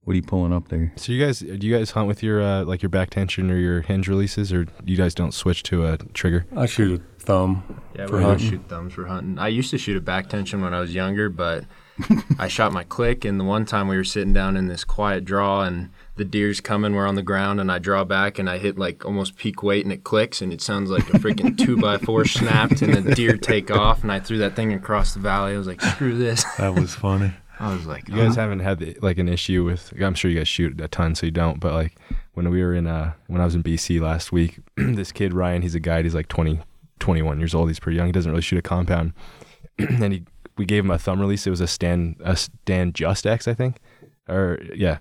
what 0.08 0.14
are 0.14 0.16
you 0.16 0.24
pulling 0.24 0.54
up 0.54 0.70
there? 0.70 0.94
So 0.96 1.12
you 1.12 1.24
guys, 1.24 1.40
do 1.40 1.68
you 1.68 1.76
guys 1.76 1.92
hunt 1.92 2.08
with 2.08 2.24
your 2.24 2.42
uh, 2.42 2.64
like 2.64 2.82
your 2.82 2.90
back 2.90 3.10
tension 3.10 3.52
or 3.52 3.58
your 3.58 3.82
hinge 3.82 4.08
releases, 4.08 4.54
or 4.54 4.66
you 4.86 4.96
guys 4.96 5.14
don't 5.14 5.34
switch 5.34 5.64
to 5.64 5.86
a 5.86 5.98
trigger? 6.14 6.46
I 6.56 6.66
shoot 6.66 7.02
a 7.02 7.22
thumb. 7.22 7.82
Yeah, 7.94 8.08
for 8.08 8.18
we 8.18 8.24
don't 8.24 8.38
shoot 8.38 8.62
thumbs 8.70 8.94
for 8.94 9.06
hunting. 9.06 9.38
I 9.38 9.50
used 9.50 9.70
to 9.72 9.78
shoot 9.78 9.98
a 9.98 10.02
back 10.02 10.30
tension 10.30 10.62
when 10.62 10.74
I 10.74 10.80
was 10.80 10.96
younger, 10.96 11.30
but 11.30 11.66
I 12.40 12.48
shot 12.48 12.72
my 12.72 12.84
click, 12.84 13.26
and 13.26 13.40
the 13.40 13.44
one 13.44 13.66
time 13.66 13.88
we 13.88 13.98
were 13.98 14.04
sitting 14.04 14.34
down 14.34 14.58
in 14.58 14.68
this 14.68 14.84
quiet 14.84 15.26
draw, 15.26 15.64
and 15.64 15.90
the 16.16 16.26
deer's 16.26 16.62
coming, 16.62 16.94
we're 16.94 17.08
on 17.08 17.16
the 17.16 17.24
ground, 17.24 17.60
and 17.60 17.72
I 17.72 17.80
draw 17.80 18.04
back, 18.04 18.40
and 18.40 18.50
I 18.50 18.58
hit 18.58 18.78
like 18.78 19.06
almost 19.06 19.38
peak 19.38 19.64
weight, 19.64 19.86
and 19.86 19.94
it 19.94 20.04
clicks, 20.04 20.42
and 20.42 20.54
it 20.54 20.62
sounds 20.62 20.90
like 20.90 21.10
a 21.10 21.20
freaking 21.20 21.58
two 21.66 21.78
by 21.78 21.98
four 21.98 22.26
snapped, 22.26 22.82
and 22.82 22.94
the 22.94 23.16
deer 23.16 23.38
take 23.38 23.72
off, 23.72 24.04
and 24.04 24.12
I 24.12 24.20
threw 24.20 24.38
that 24.40 24.56
thing 24.56 24.74
across 24.74 25.14
the 25.14 25.20
valley. 25.20 25.54
I 25.54 25.58
was 25.58 25.68
like, 25.68 25.82
screw 25.82 26.18
this. 26.18 26.44
That 26.58 26.76
was 26.76 26.94
funny. 26.94 27.34
I 27.60 27.74
was 27.74 27.88
like, 27.88 28.08
You 28.08 28.16
guys 28.16 28.36
haven't 28.36 28.60
had 28.60 28.80
the, 28.80 28.98
like 29.02 29.18
an 29.18 29.28
issue 29.28 29.64
with. 29.64 29.92
I'm 30.00 30.14
sure 30.14 30.30
you 30.30 30.38
guys 30.38 30.48
shoot 30.48 30.80
a 30.80 30.88
ton, 30.88 31.16
so 31.16 31.26
you 31.26 31.32
don't. 31.32 31.60
But 31.60 31.74
like 31.74 31.98
when 32.34 32.50
we 32.50 32.62
were 32.62 32.76
in 32.76 32.86
uh 32.86 33.14
when 33.28 33.42
I 33.42 33.46
was 33.46 33.56
in 33.56 33.64
BC 33.64 34.00
last 34.00 34.32
week, 34.32 34.60
this 34.76 35.12
kid 35.12 35.34
Ryan, 35.34 35.64
he's 35.64 35.74
a 35.74 35.80
guide. 35.80 36.06
He's 36.06 36.14
like 36.14 36.28
20, 36.28 36.60
21 37.00 37.40
years 37.40 37.56
old. 37.56 37.70
He's 37.70 37.80
pretty 37.80 37.98
young. 37.98 38.06
He 38.06 38.12
doesn't 38.12 38.32
really 38.32 38.44
shoot 38.44 38.60
a 38.60 38.62
compound. 38.62 39.14
and 39.80 40.14
he 40.14 40.24
we 40.58 40.66
gave 40.66 40.84
him 40.84 40.92
a 40.92 40.98
thumb 40.98 41.20
release. 41.20 41.46
It 41.48 41.52
was 41.52 41.62
a 41.62 41.68
stand 41.68 42.18
a 42.24 42.36
stand 42.36 42.96
just 42.96 43.26
X, 43.28 43.48
I 43.48 43.54
think, 43.54 43.80
or 44.28 44.60
yeah. 44.76 45.00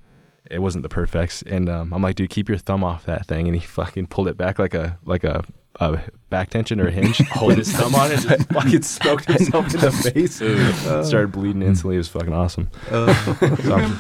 It 0.48 0.60
wasn't 0.60 0.84
the 0.84 0.88
PerfeX, 0.88 1.42
and 1.44 1.68
um, 1.68 1.92
I'm 1.92 2.00
like, 2.02 2.14
dude, 2.14 2.30
keep 2.30 2.48
your 2.48 2.56
thumb 2.56 2.84
off 2.84 3.04
that 3.06 3.26
thing, 3.26 3.48
and 3.48 3.56
he 3.56 3.66
fucking 3.66 4.06
pulled 4.06 4.28
it 4.28 4.36
back 4.36 4.60
like 4.60 4.74
a 4.74 4.96
like 5.04 5.24
a, 5.24 5.42
a 5.80 5.98
back 6.30 6.50
tension 6.50 6.80
or 6.80 6.86
a 6.86 6.90
hinge, 6.92 7.18
hold 7.32 7.56
his 7.56 7.72
thumb 7.72 7.96
on 7.96 8.12
it, 8.12 8.24
and 8.24 8.28
just 8.30 8.48
fucking 8.52 8.82
smoked 8.82 9.24
himself 9.24 9.74
in 9.74 9.80
the 9.80 9.90
face, 9.90 10.36
started 11.08 11.32
bleeding 11.32 11.62
instantly. 11.62 11.96
It 11.96 11.98
was 11.98 12.08
fucking 12.08 12.32
awesome. 12.32 12.70
So 12.90 13.92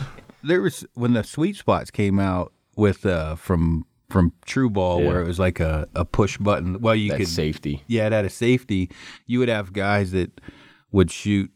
there 0.44 0.60
was 0.62 0.86
when 0.94 1.14
the 1.14 1.24
sweet 1.24 1.56
spots 1.56 1.90
came 1.90 2.20
out 2.20 2.52
with 2.76 3.04
uh 3.04 3.34
from 3.34 3.84
from 4.08 4.32
TRU 4.44 4.70
Ball 4.70 5.00
Yeah. 5.00 5.08
where 5.08 5.22
it 5.22 5.26
was 5.26 5.40
like 5.40 5.58
a, 5.58 5.88
a 5.96 6.04
push 6.04 6.38
button. 6.38 6.80
Well, 6.80 6.94
you 6.94 7.10
that 7.10 7.16
could 7.18 7.28
safety. 7.28 7.82
yeah, 7.88 8.06
it 8.06 8.12
had 8.12 8.24
a 8.24 8.30
safety. 8.30 8.88
You 9.26 9.40
would 9.40 9.48
have 9.48 9.72
guys 9.72 10.12
that 10.12 10.30
would 10.96 11.10
shoot 11.10 11.50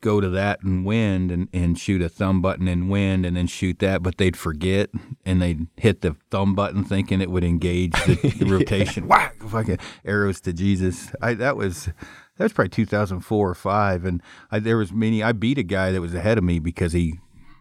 go 0.00 0.20
to 0.20 0.28
that 0.30 0.62
and 0.62 0.84
wind 0.84 1.30
and, 1.30 1.48
and 1.52 1.78
shoot 1.78 2.02
a 2.02 2.08
thumb 2.08 2.42
button 2.42 2.68
and 2.68 2.90
wind 2.90 3.24
and 3.24 3.36
then 3.36 3.46
shoot 3.46 3.78
that, 3.78 4.02
but 4.02 4.16
they'd 4.16 4.36
forget 4.36 4.90
and 5.24 5.40
they'd 5.40 5.66
hit 5.76 6.00
the 6.00 6.16
thumb 6.30 6.54
button 6.54 6.84
thinking 6.84 7.20
it 7.20 7.30
would 7.30 7.44
engage 7.44 7.92
the, 8.04 8.14
the 8.38 8.46
rotation. 8.46 9.06
Whack! 9.06 9.42
Fucking 9.42 9.78
arrows 10.04 10.40
to 10.42 10.52
Jesus. 10.52 11.12
I 11.20 11.34
that 11.34 11.56
was 11.56 11.86
that 12.36 12.44
was 12.44 12.52
probably 12.52 12.70
2004 12.70 13.50
or 13.50 13.54
five, 13.54 14.04
and 14.04 14.22
I, 14.50 14.58
there 14.58 14.78
was 14.78 14.92
many. 14.92 15.22
I 15.22 15.32
beat 15.32 15.58
a 15.58 15.62
guy 15.62 15.92
that 15.92 16.00
was 16.00 16.14
ahead 16.14 16.38
of 16.38 16.44
me 16.44 16.58
because 16.58 16.92
he 16.92 17.20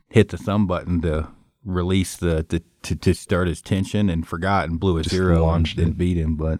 hit 0.10 0.30
the 0.30 0.38
thumb 0.38 0.68
button 0.68 1.02
to 1.02 1.30
release 1.66 2.16
the, 2.16 2.46
the 2.48 2.64
to, 2.84 2.96
to 2.96 3.14
start 3.14 3.48
his 3.48 3.62
tension 3.62 4.10
and 4.10 4.28
forgot 4.28 4.70
and 4.70 4.80
blew 4.80 4.96
his 4.96 5.06
Just 5.06 5.16
zero 5.16 5.36
and 5.36 5.42
launched 5.44 5.78
didn't 5.78 5.98
beat 5.98 6.18
him, 6.18 6.36
but. 6.36 6.60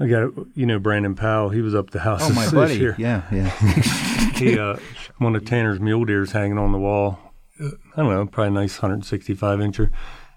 I 0.00 0.06
got 0.06 0.30
you 0.54 0.66
know 0.66 0.78
Brandon 0.78 1.14
Powell. 1.14 1.48
He 1.50 1.60
was 1.60 1.74
up 1.74 1.90
the 1.90 2.00
house 2.00 2.20
Oh, 2.22 2.32
my 2.32 2.48
buddy. 2.50 2.76
year. 2.78 2.94
Yeah, 2.98 3.22
yeah. 3.32 3.50
He 4.38 4.56
uh, 4.56 4.76
one 5.16 5.34
of 5.34 5.44
Tanner's 5.44 5.80
mule 5.80 6.04
deer's 6.04 6.30
hanging 6.30 6.58
on 6.58 6.70
the 6.70 6.78
wall. 6.78 7.18
Uh, 7.60 7.70
I 7.96 8.02
don't 8.02 8.14
know, 8.14 8.24
probably 8.26 8.48
a 8.48 8.50
nice 8.62 8.80
165 8.80 9.58
incher, 9.58 9.90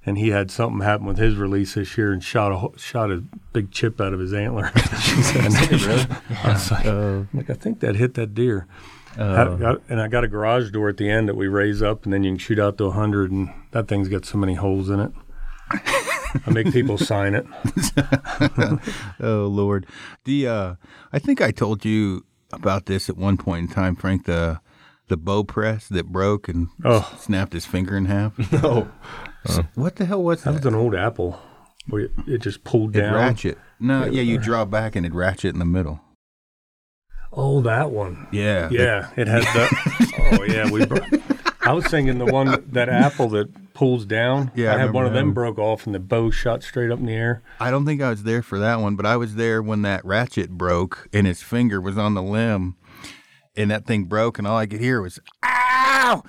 and 0.08 0.18
he 0.18 0.30
had 0.30 0.50
something 0.50 0.82
happen 0.82 1.06
with 1.06 1.20
his 1.20 1.36
release 1.36 1.76
this 1.76 1.96
year 2.00 2.12
and 2.12 2.24
shot 2.24 2.52
a 2.52 2.80
shot 2.80 3.12
a 3.12 3.24
big 3.54 3.70
chip 3.70 4.02
out 4.02 4.12
of 4.14 4.20
his 4.20 4.34
antler. 4.34 4.72
And 5.36 5.56
I 6.44 6.52
was 6.54 6.72
like, 6.72 6.86
I'm 6.88 7.30
like, 7.34 7.50
I 7.52 7.54
think 7.54 7.80
that 7.82 7.96
hit 7.96 8.16
that 8.16 8.34
deer. 8.34 8.66
Had- 9.16 9.60
got- 9.60 9.82
and 9.88 10.02
I 10.02 10.08
got 10.08 10.24
a 10.24 10.28
garage 10.28 10.72
door 10.72 10.90
at 10.90 10.98
the 10.98 11.08
end 11.10 11.30
that 11.30 11.36
we 11.36 11.48
raise 11.48 11.84
up, 11.84 12.04
and 12.06 12.12
then 12.14 12.24
you 12.24 12.32
can 12.32 12.38
shoot 12.40 12.58
out 12.58 12.80
to 12.80 12.86
100, 12.86 13.30
and 13.30 13.50
that 13.70 13.88
thing's 13.88 14.08
got 14.08 14.26
so 14.26 14.40
many 14.40 14.56
holes 14.56 14.90
in 14.90 15.00
it. 15.00 15.12
I 16.46 16.52
make 16.52 16.72
people 16.72 16.98
sign 16.98 17.34
it. 17.36 17.46
Oh 19.20 19.48
Lord, 19.48 19.86
the 20.26 20.48
uh, 20.48 20.76
I 21.14 21.20
think 21.20 21.42
I 21.42 21.52
told 21.52 21.86
you 21.86 22.26
about 22.52 22.86
this 22.86 23.10
at 23.10 23.18
one 23.18 23.38
point 23.38 23.70
in 23.70 23.74
time, 23.74 23.96
Frank. 23.96 24.26
The 24.26 24.60
the 25.08 25.18
bow 25.18 25.44
press 25.44 25.88
that 25.90 26.08
broke 26.08 26.48
and 26.48 26.68
Oh. 26.86 27.14
snapped 27.20 27.54
his 27.54 27.66
finger 27.66 27.96
in 27.98 28.06
half. 28.06 28.38
no. 28.64 28.90
What 29.76 29.96
the 29.98 30.06
hell 30.06 30.24
was 30.24 30.44
That 30.44 30.52
that? 30.52 30.58
was 30.60 30.66
an 30.66 30.76
old 30.76 30.96
apple 30.96 31.40
where 31.88 32.04
it, 32.04 32.12
it 32.28 32.38
just 32.42 32.64
pulled 32.64 32.96
It 32.96 33.02
down. 33.02 33.14
ratchet. 33.16 33.58
No, 33.80 34.06
yeah, 34.06 34.22
you 34.22 34.38
draw 34.38 34.66
back 34.66 34.96
and 34.96 35.06
it 35.06 35.14
ratchet 35.14 35.54
in 35.54 35.60
the 35.60 35.66
middle. 35.66 36.00
Oh, 37.34 37.62
that 37.62 37.92
one. 37.92 38.28
Yeah, 38.32 38.70
Yeah, 38.72 39.10
it 39.18 39.28
has 39.28 39.44
that. 39.46 40.38
oh 40.40 40.44
yeah, 40.44 40.70
we. 40.70 40.86
Bro- 40.86 41.00
I 41.64 41.74
was 41.74 41.86
thinking 41.86 42.18
the 42.18 42.26
one 42.26 42.64
that 42.72 42.90
apple 42.90 43.30
that 43.30 43.74
pulls 43.74 44.06
down. 44.06 44.52
Yeah, 44.56 44.72
I 44.72 44.76
I 44.76 44.80
had 44.80 44.94
one 44.94 45.06
of 45.06 45.14
them 45.14 45.34
broke 45.34 45.60
off 45.60 45.86
and 45.86 45.94
the 45.94 46.00
bow 46.00 46.32
shot 46.32 46.64
straight 46.64 46.92
up 46.92 47.00
in 47.00 47.06
the 47.06 47.14
air. 47.14 47.42
I 47.60 47.72
don't 47.72 47.86
think 47.86 48.02
I 48.02 48.10
was 48.10 48.24
there 48.24 48.42
for 48.42 48.60
that 48.60 48.80
one, 48.80 48.96
but 48.96 49.06
I 49.06 49.18
was 49.18 49.36
there 49.36 49.62
when 49.62 49.82
that 49.84 50.04
ratchet 50.04 50.52
broke 50.52 51.08
and 51.14 51.28
his 51.28 51.42
finger 51.42 51.80
was 51.80 51.98
on 51.98 52.14
the 52.14 52.24
limb, 52.24 52.76
and 53.56 53.70
that 53.72 53.86
thing 53.86 54.06
broke, 54.06 54.38
and 54.40 54.48
all 54.48 54.58
I 54.58 54.66
could 54.66 54.80
hear 54.80 55.02
was 55.02 55.20
ow, 55.44 56.24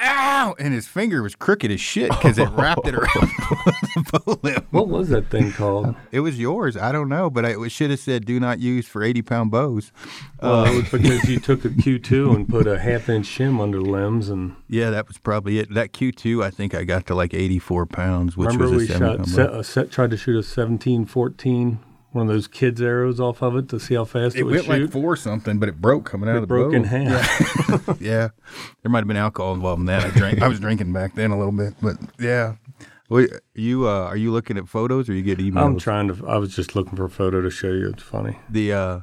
ow, 0.00 0.54
and 0.58 0.74
his 0.74 0.86
finger 0.86 1.22
was 1.22 1.34
crooked 1.34 1.70
as 1.70 1.80
shit 1.80 2.10
because 2.10 2.38
it 2.38 2.48
wrapped 2.50 2.86
it 2.86 2.94
around 2.94 3.08
the 3.12 4.20
bow 4.24 4.38
limb. 4.42 4.66
What 4.70 4.88
was 4.88 5.08
that 5.10 5.30
thing 5.30 5.52
called? 5.52 5.94
It 6.10 6.20
was 6.20 6.38
yours. 6.38 6.76
I 6.76 6.90
don't 6.90 7.08
know, 7.08 7.28
but 7.28 7.44
I 7.44 7.50
it 7.50 7.70
should 7.70 7.90
have 7.90 8.00
said 8.00 8.24
"do 8.24 8.40
not 8.40 8.60
use 8.60 8.88
for 8.88 9.02
eighty 9.02 9.20
pound 9.20 9.50
bows." 9.50 9.92
Well, 10.40 10.64
it 10.64 10.68
uh, 10.68 10.72
was 10.74 10.88
because 10.90 11.28
you 11.28 11.38
took 11.38 11.64
a 11.64 11.68
Q2 11.68 12.34
and 12.34 12.48
put 12.48 12.66
a 12.66 12.78
half 12.78 13.08
inch 13.08 13.26
shim 13.26 13.60
under 13.60 13.78
the 13.78 13.84
limbs, 13.84 14.28
and 14.28 14.56
Yeah, 14.68 14.90
that 14.90 15.06
was 15.06 15.18
probably 15.18 15.58
it. 15.58 15.74
That 15.74 15.92
Q 15.92 16.12
two, 16.12 16.42
I 16.42 16.50
think 16.50 16.74
I 16.74 16.84
got 16.84 17.06
to 17.06 17.14
like 17.14 17.34
eighty 17.34 17.58
four 17.58 17.84
pounds, 17.86 18.36
which 18.36 18.48
remember 18.48 18.74
was 18.74 18.84
a 18.84 18.86
seven 18.86 19.08
shot 19.08 19.16
pound 19.18 19.28
set, 19.28 19.50
bow. 19.50 19.58
Uh, 19.58 19.62
set 19.62 19.90
tried 19.90 20.10
to 20.10 20.16
shoot 20.16 20.38
a 20.38 20.42
17, 20.42 21.04
14, 21.04 21.78
one 22.12 22.26
of 22.26 22.32
those 22.32 22.48
kids 22.48 22.80
arrows 22.80 23.20
off 23.20 23.42
of 23.42 23.56
it 23.56 23.68
to 23.68 23.78
see 23.78 23.94
how 23.94 24.04
fast 24.04 24.34
it, 24.36 24.40
It 24.40 24.44
went 24.44 24.64
shoot. 24.64 24.82
like 24.82 24.90
four 24.90 25.14
something, 25.16 25.58
but 25.58 25.68
it 25.68 25.80
broke 25.80 26.04
coming 26.06 26.28
out 26.28 26.36
of 26.36 26.42
the 26.42 26.46
broke 26.46 26.70
bow. 26.72 26.76
in 26.76 26.84
half. 26.84 27.96
yeah, 28.00 28.28
there 28.82 28.90
might 28.90 29.00
have 29.00 29.08
been 29.08 29.16
alcohol 29.16 29.54
involved 29.54 29.80
in 29.80 29.86
that. 29.86 30.04
I 30.04 30.10
drank. 30.10 30.40
I 30.42 30.48
was 30.48 30.58
drinking 30.60 30.92
back 30.92 31.14
then 31.14 31.30
a 31.30 31.38
little 31.38 31.52
bit, 31.52 31.74
but 31.82 31.96
yeah. 32.18 32.54
Wait, 33.10 33.30
you 33.54 33.88
uh, 33.88 34.04
are 34.04 34.16
you 34.16 34.30
looking 34.30 34.58
at 34.58 34.68
photos 34.68 35.08
or 35.08 35.14
you 35.14 35.22
get 35.22 35.38
emails? 35.38 35.64
I'm 35.64 35.78
trying 35.78 36.08
to. 36.14 36.26
I 36.26 36.36
was 36.36 36.54
just 36.54 36.74
looking 36.74 36.94
for 36.96 37.04
a 37.04 37.10
photo 37.10 37.40
to 37.40 37.50
show 37.50 37.70
you. 37.72 37.88
It's 37.88 38.02
funny. 38.02 38.38
the 38.50 38.72
uh, 38.72 39.00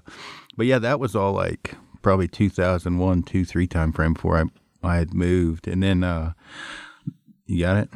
but 0.58 0.66
yeah, 0.68 0.80
that 0.80 1.00
was 1.00 1.16
all 1.16 1.34
like 1.34 1.76
probably 2.04 2.28
2001, 2.28 3.24
two, 3.24 3.44
three 3.46 3.66
time 3.68 3.92
frame 3.92 4.14
before 4.14 4.38
I 4.38 4.44
I 4.88 4.98
had 4.98 5.14
moved, 5.16 5.68
and 5.68 5.82
then 5.82 6.04
uh, 6.04 6.34
you 7.48 7.62
got 7.64 7.78
it. 7.78 7.90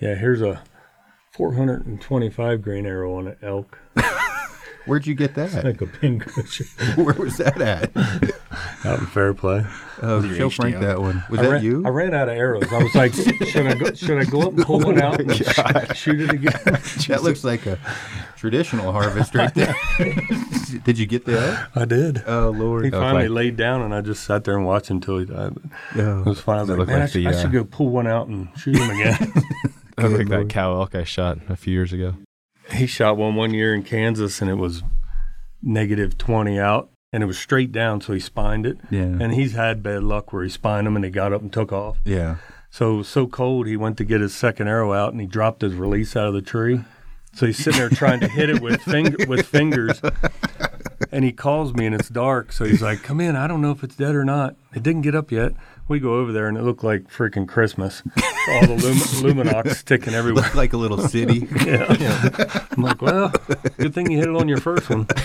Yeah, 0.00 0.16
here's 0.16 0.42
a 0.42 0.62
425 1.32 2.62
grain 2.62 2.86
arrow 2.86 3.14
on 3.16 3.28
an 3.28 3.36
elk, 3.42 3.78
Where'd 4.86 5.04
you 5.04 5.16
get 5.16 5.34
that? 5.34 5.64
like 5.64 5.80
a 5.80 5.86
pincushion 5.86 6.66
Where 7.04 7.14
was 7.14 7.38
that 7.38 7.60
at? 7.60 7.90
out 8.86 9.00
in 9.00 9.06
fair 9.06 9.34
play. 9.34 9.66
Oh, 10.00 10.22
show 10.34 10.48
Frank 10.48 10.78
that 10.78 11.00
one. 11.00 11.24
Was 11.28 11.40
I 11.40 11.42
that 11.42 11.50
ran, 11.50 11.64
you? 11.64 11.82
I 11.84 11.88
ran 11.88 12.14
out 12.14 12.28
of 12.28 12.36
arrows. 12.36 12.72
I 12.72 12.80
was 12.84 12.94
like, 12.94 13.12
should 13.48 13.66
I 13.66 13.74
go? 13.74 13.92
Should 13.94 14.18
I 14.18 14.24
go 14.30 14.42
up 14.42 14.52
and 14.54 14.62
pull 14.64 14.78
one 14.78 15.02
out 15.02 15.20
and 15.20 15.34
sh- 15.36 15.42
shoot 15.98 16.20
it 16.20 16.30
again? 16.30 16.52
that 17.08 17.20
looks 17.24 17.42
like 17.42 17.66
a 17.66 17.80
traditional 18.36 18.92
harvest 18.92 19.34
right 19.34 19.52
there. 19.54 19.74
Did 20.84 20.98
you 20.98 21.06
get 21.06 21.24
that? 21.24 21.68
I 21.74 21.84
did. 21.84 22.22
Oh 22.24 22.50
Lord! 22.50 22.84
He 22.84 22.92
finally 22.92 23.26
like- 23.28 23.36
laid 23.36 23.56
down, 23.56 23.82
and 23.82 23.92
I 23.92 24.02
just 24.02 24.22
sat 24.22 24.44
there 24.44 24.56
and 24.56 24.64
watched 24.64 24.90
until 24.90 25.18
he 25.18 25.24
died. 25.24 25.56
It 25.96 26.00
Oh. 26.02 26.22
was 26.24 26.38
fine. 26.38 26.58
I 26.58 26.62
was 26.62 26.68
Does 26.68 26.76
it 26.76 26.78
like, 26.78 26.78
look 26.78 26.88
man, 26.88 26.96
I, 26.98 27.00
like 27.00 27.10
should, 27.10 27.24
the, 27.24 27.28
I 27.28 27.32
should 27.32 27.46
uh, 27.46 27.48
go 27.50 27.64
pull 27.64 27.88
one 27.88 28.06
out 28.06 28.28
and 28.28 28.48
shoot 28.56 28.76
him 28.76 28.90
again. 28.90 29.32
I 29.98 30.02
think 30.02 30.28
Good 30.28 30.28
that 30.28 30.48
cow 30.48 30.74
elk 30.74 30.94
I 30.94 31.02
shot 31.02 31.38
a 31.48 31.56
few 31.56 31.72
years 31.72 31.92
ago. 31.92 32.14
He 32.72 32.86
shot 32.86 33.16
one 33.16 33.34
one 33.34 33.54
year 33.54 33.74
in 33.74 33.82
Kansas, 33.82 34.40
and 34.40 34.50
it 34.50 34.54
was 34.54 34.82
negative 35.62 36.18
20 36.18 36.58
out, 36.58 36.90
and 37.12 37.22
it 37.22 37.26
was 37.26 37.38
straight 37.38 37.72
down, 37.72 38.00
so 38.00 38.12
he 38.12 38.20
spined 38.20 38.66
it. 38.66 38.78
Yeah. 38.90 39.02
And 39.02 39.34
he's 39.34 39.52
had 39.52 39.82
bad 39.82 40.02
luck 40.02 40.32
where 40.32 40.42
he 40.42 40.50
spined 40.50 40.86
him 40.86 40.96
and 40.96 41.04
he 41.04 41.10
got 41.10 41.32
up 41.32 41.42
and 41.42 41.52
took 41.52 41.72
off. 41.72 41.98
Yeah. 42.04 42.36
So 42.70 42.94
it 42.94 42.96
was 42.98 43.08
so 43.08 43.26
cold, 43.26 43.66
he 43.66 43.76
went 43.76 43.96
to 43.98 44.04
get 44.04 44.20
his 44.20 44.34
second 44.34 44.68
arrow 44.68 44.92
out 44.92 45.12
and 45.12 45.20
he 45.20 45.26
dropped 45.26 45.62
his 45.62 45.74
release 45.74 46.14
out 46.14 46.26
of 46.26 46.34
the 46.34 46.42
tree. 46.42 46.84
So 47.32 47.46
he's 47.46 47.58
sitting 47.58 47.78
there 47.78 47.88
trying 47.90 48.20
to 48.20 48.28
hit 48.28 48.48
it 48.48 48.60
with 48.62 48.80
finger 48.82 49.16
with 49.26 49.46
fingers. 49.46 50.00
And 51.12 51.24
he 51.24 51.32
calls 51.32 51.74
me 51.74 51.86
and 51.86 51.94
it's 51.94 52.08
dark. 52.08 52.52
So 52.52 52.64
he's 52.64 52.82
like, 52.82 53.02
Come 53.02 53.20
in, 53.20 53.36
I 53.36 53.46
don't 53.46 53.60
know 53.60 53.70
if 53.70 53.84
it's 53.84 53.96
dead 53.96 54.14
or 54.14 54.24
not. 54.24 54.56
It 54.74 54.82
didn't 54.82 55.02
get 55.02 55.14
up 55.14 55.30
yet. 55.30 55.52
We 55.88 56.00
go 56.00 56.14
over 56.14 56.32
there 56.32 56.48
and 56.48 56.58
it 56.58 56.64
looked 56.64 56.82
like 56.82 57.04
freaking 57.08 57.46
Christmas. 57.46 58.02
All 58.48 58.60
the 58.62 58.74
lum- 58.74 59.36
Lumenoks 59.44 59.76
sticking 59.76 60.14
everywhere. 60.14 60.42
Looked 60.42 60.56
like 60.56 60.72
a 60.72 60.76
little 60.76 60.98
city. 60.98 61.46
Yeah. 61.66 62.66
I'm 62.76 62.82
like, 62.82 63.00
Well, 63.00 63.32
good 63.78 63.94
thing 63.94 64.10
you 64.10 64.18
hit 64.18 64.28
it 64.28 64.34
on 64.36 64.48
your 64.48 64.58
first 64.60 64.90
one. 64.90 65.06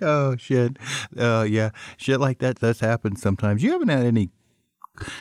oh 0.00 0.36
shit. 0.36 0.76
Uh 1.16 1.46
yeah. 1.48 1.70
Shit 1.96 2.20
like 2.20 2.38
that 2.38 2.60
does 2.60 2.80
happen 2.80 3.16
sometimes. 3.16 3.62
You 3.62 3.72
haven't 3.72 3.88
had 3.88 4.04
any 4.06 4.30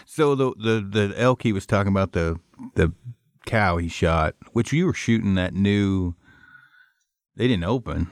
so 0.05 0.35
the 0.35 0.53
the 0.57 0.87
the 1.09 1.13
elk 1.19 1.43
he 1.43 1.53
was 1.53 1.65
talking 1.65 1.91
about 1.91 2.11
the 2.11 2.39
the 2.75 2.93
cow 3.45 3.77
he 3.77 3.87
shot, 3.87 4.35
which 4.53 4.71
you 4.71 4.85
were 4.85 4.93
shooting 4.93 5.35
that 5.35 5.53
new 5.53 6.15
they 7.35 7.47
didn't 7.47 7.63
open. 7.65 8.09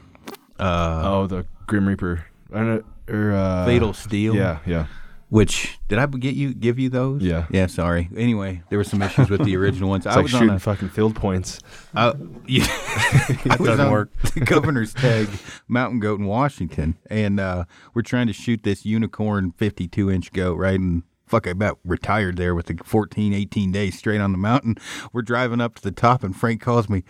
Uh 0.60 1.02
Oh, 1.06 1.28
the 1.28 1.46
Grim 1.68 1.88
Reaper. 1.88 2.26
I 2.54 2.60
know- 2.62 2.84
Or, 3.08 3.32
uh, 3.32 3.66
Fatal 3.66 3.94
Steel. 3.94 4.36
Yeah, 4.36 4.60
yeah. 4.66 4.88
Which 5.30 5.78
did 5.88 6.00
I 6.00 6.08
get 6.08 6.34
you 6.34 6.56
give 6.56 6.80
you 6.80 6.90
those? 6.90 7.22
Yeah. 7.22 7.46
Yeah, 7.52 7.68
sorry. 7.68 8.10
Anyway, 8.18 8.64
there 8.70 8.80
were 8.80 8.84
some 8.84 9.02
issues 9.02 9.30
with 9.30 9.44
the 9.46 9.56
original 9.58 9.90
ones. 9.90 10.06
It's 10.10 10.16
I 10.16 10.18
like 10.18 10.24
was 10.24 10.32
shooting 10.32 10.50
on 10.50 10.56
a 10.56 10.60
fucking 10.60 10.90
field 10.90 11.16
points. 11.16 11.60
Uh, 11.94 12.14
yeah. 12.48 12.66
I 12.68 13.58
was 13.60 13.70
doesn't 13.70 13.86
on 13.86 13.92
work. 13.92 14.12
The 14.34 14.40
governor's 14.40 14.94
tag 14.94 15.28
mountain 15.68 16.00
goat 16.00 16.20
in 16.20 16.26
Washington, 16.26 16.98
and 17.10 17.40
uh, 17.40 17.66
we're 17.94 18.02
trying 18.02 18.28
to 18.28 18.34
shoot 18.34 18.64
this 18.64 18.86
unicorn 18.86 19.52
52 19.52 20.10
inch 20.10 20.32
goat, 20.32 20.58
right? 20.58 20.80
And 20.80 21.04
fuck, 21.28 21.46
I 21.48 21.52
about 21.52 21.80
retired 21.86 22.38
there 22.38 22.56
with 22.56 22.66
the 22.66 22.80
14, 22.84 23.34
18 23.34 23.72
days 23.72 23.98
straight 23.98 24.22
on 24.22 24.32
the 24.32 24.38
mountain. 24.38 24.78
We're 25.14 25.22
driving 25.22 25.62
up 25.62 25.76
to 25.76 25.82
the 25.82 25.92
top, 25.92 26.24
and 26.24 26.36
Frank 26.36 26.62
calls 26.62 26.90
me, 26.90 27.04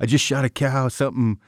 I 0.00 0.06
just 0.06 0.24
shot 0.24 0.44
a 0.44 0.48
cow, 0.48 0.88
something. 0.88 1.40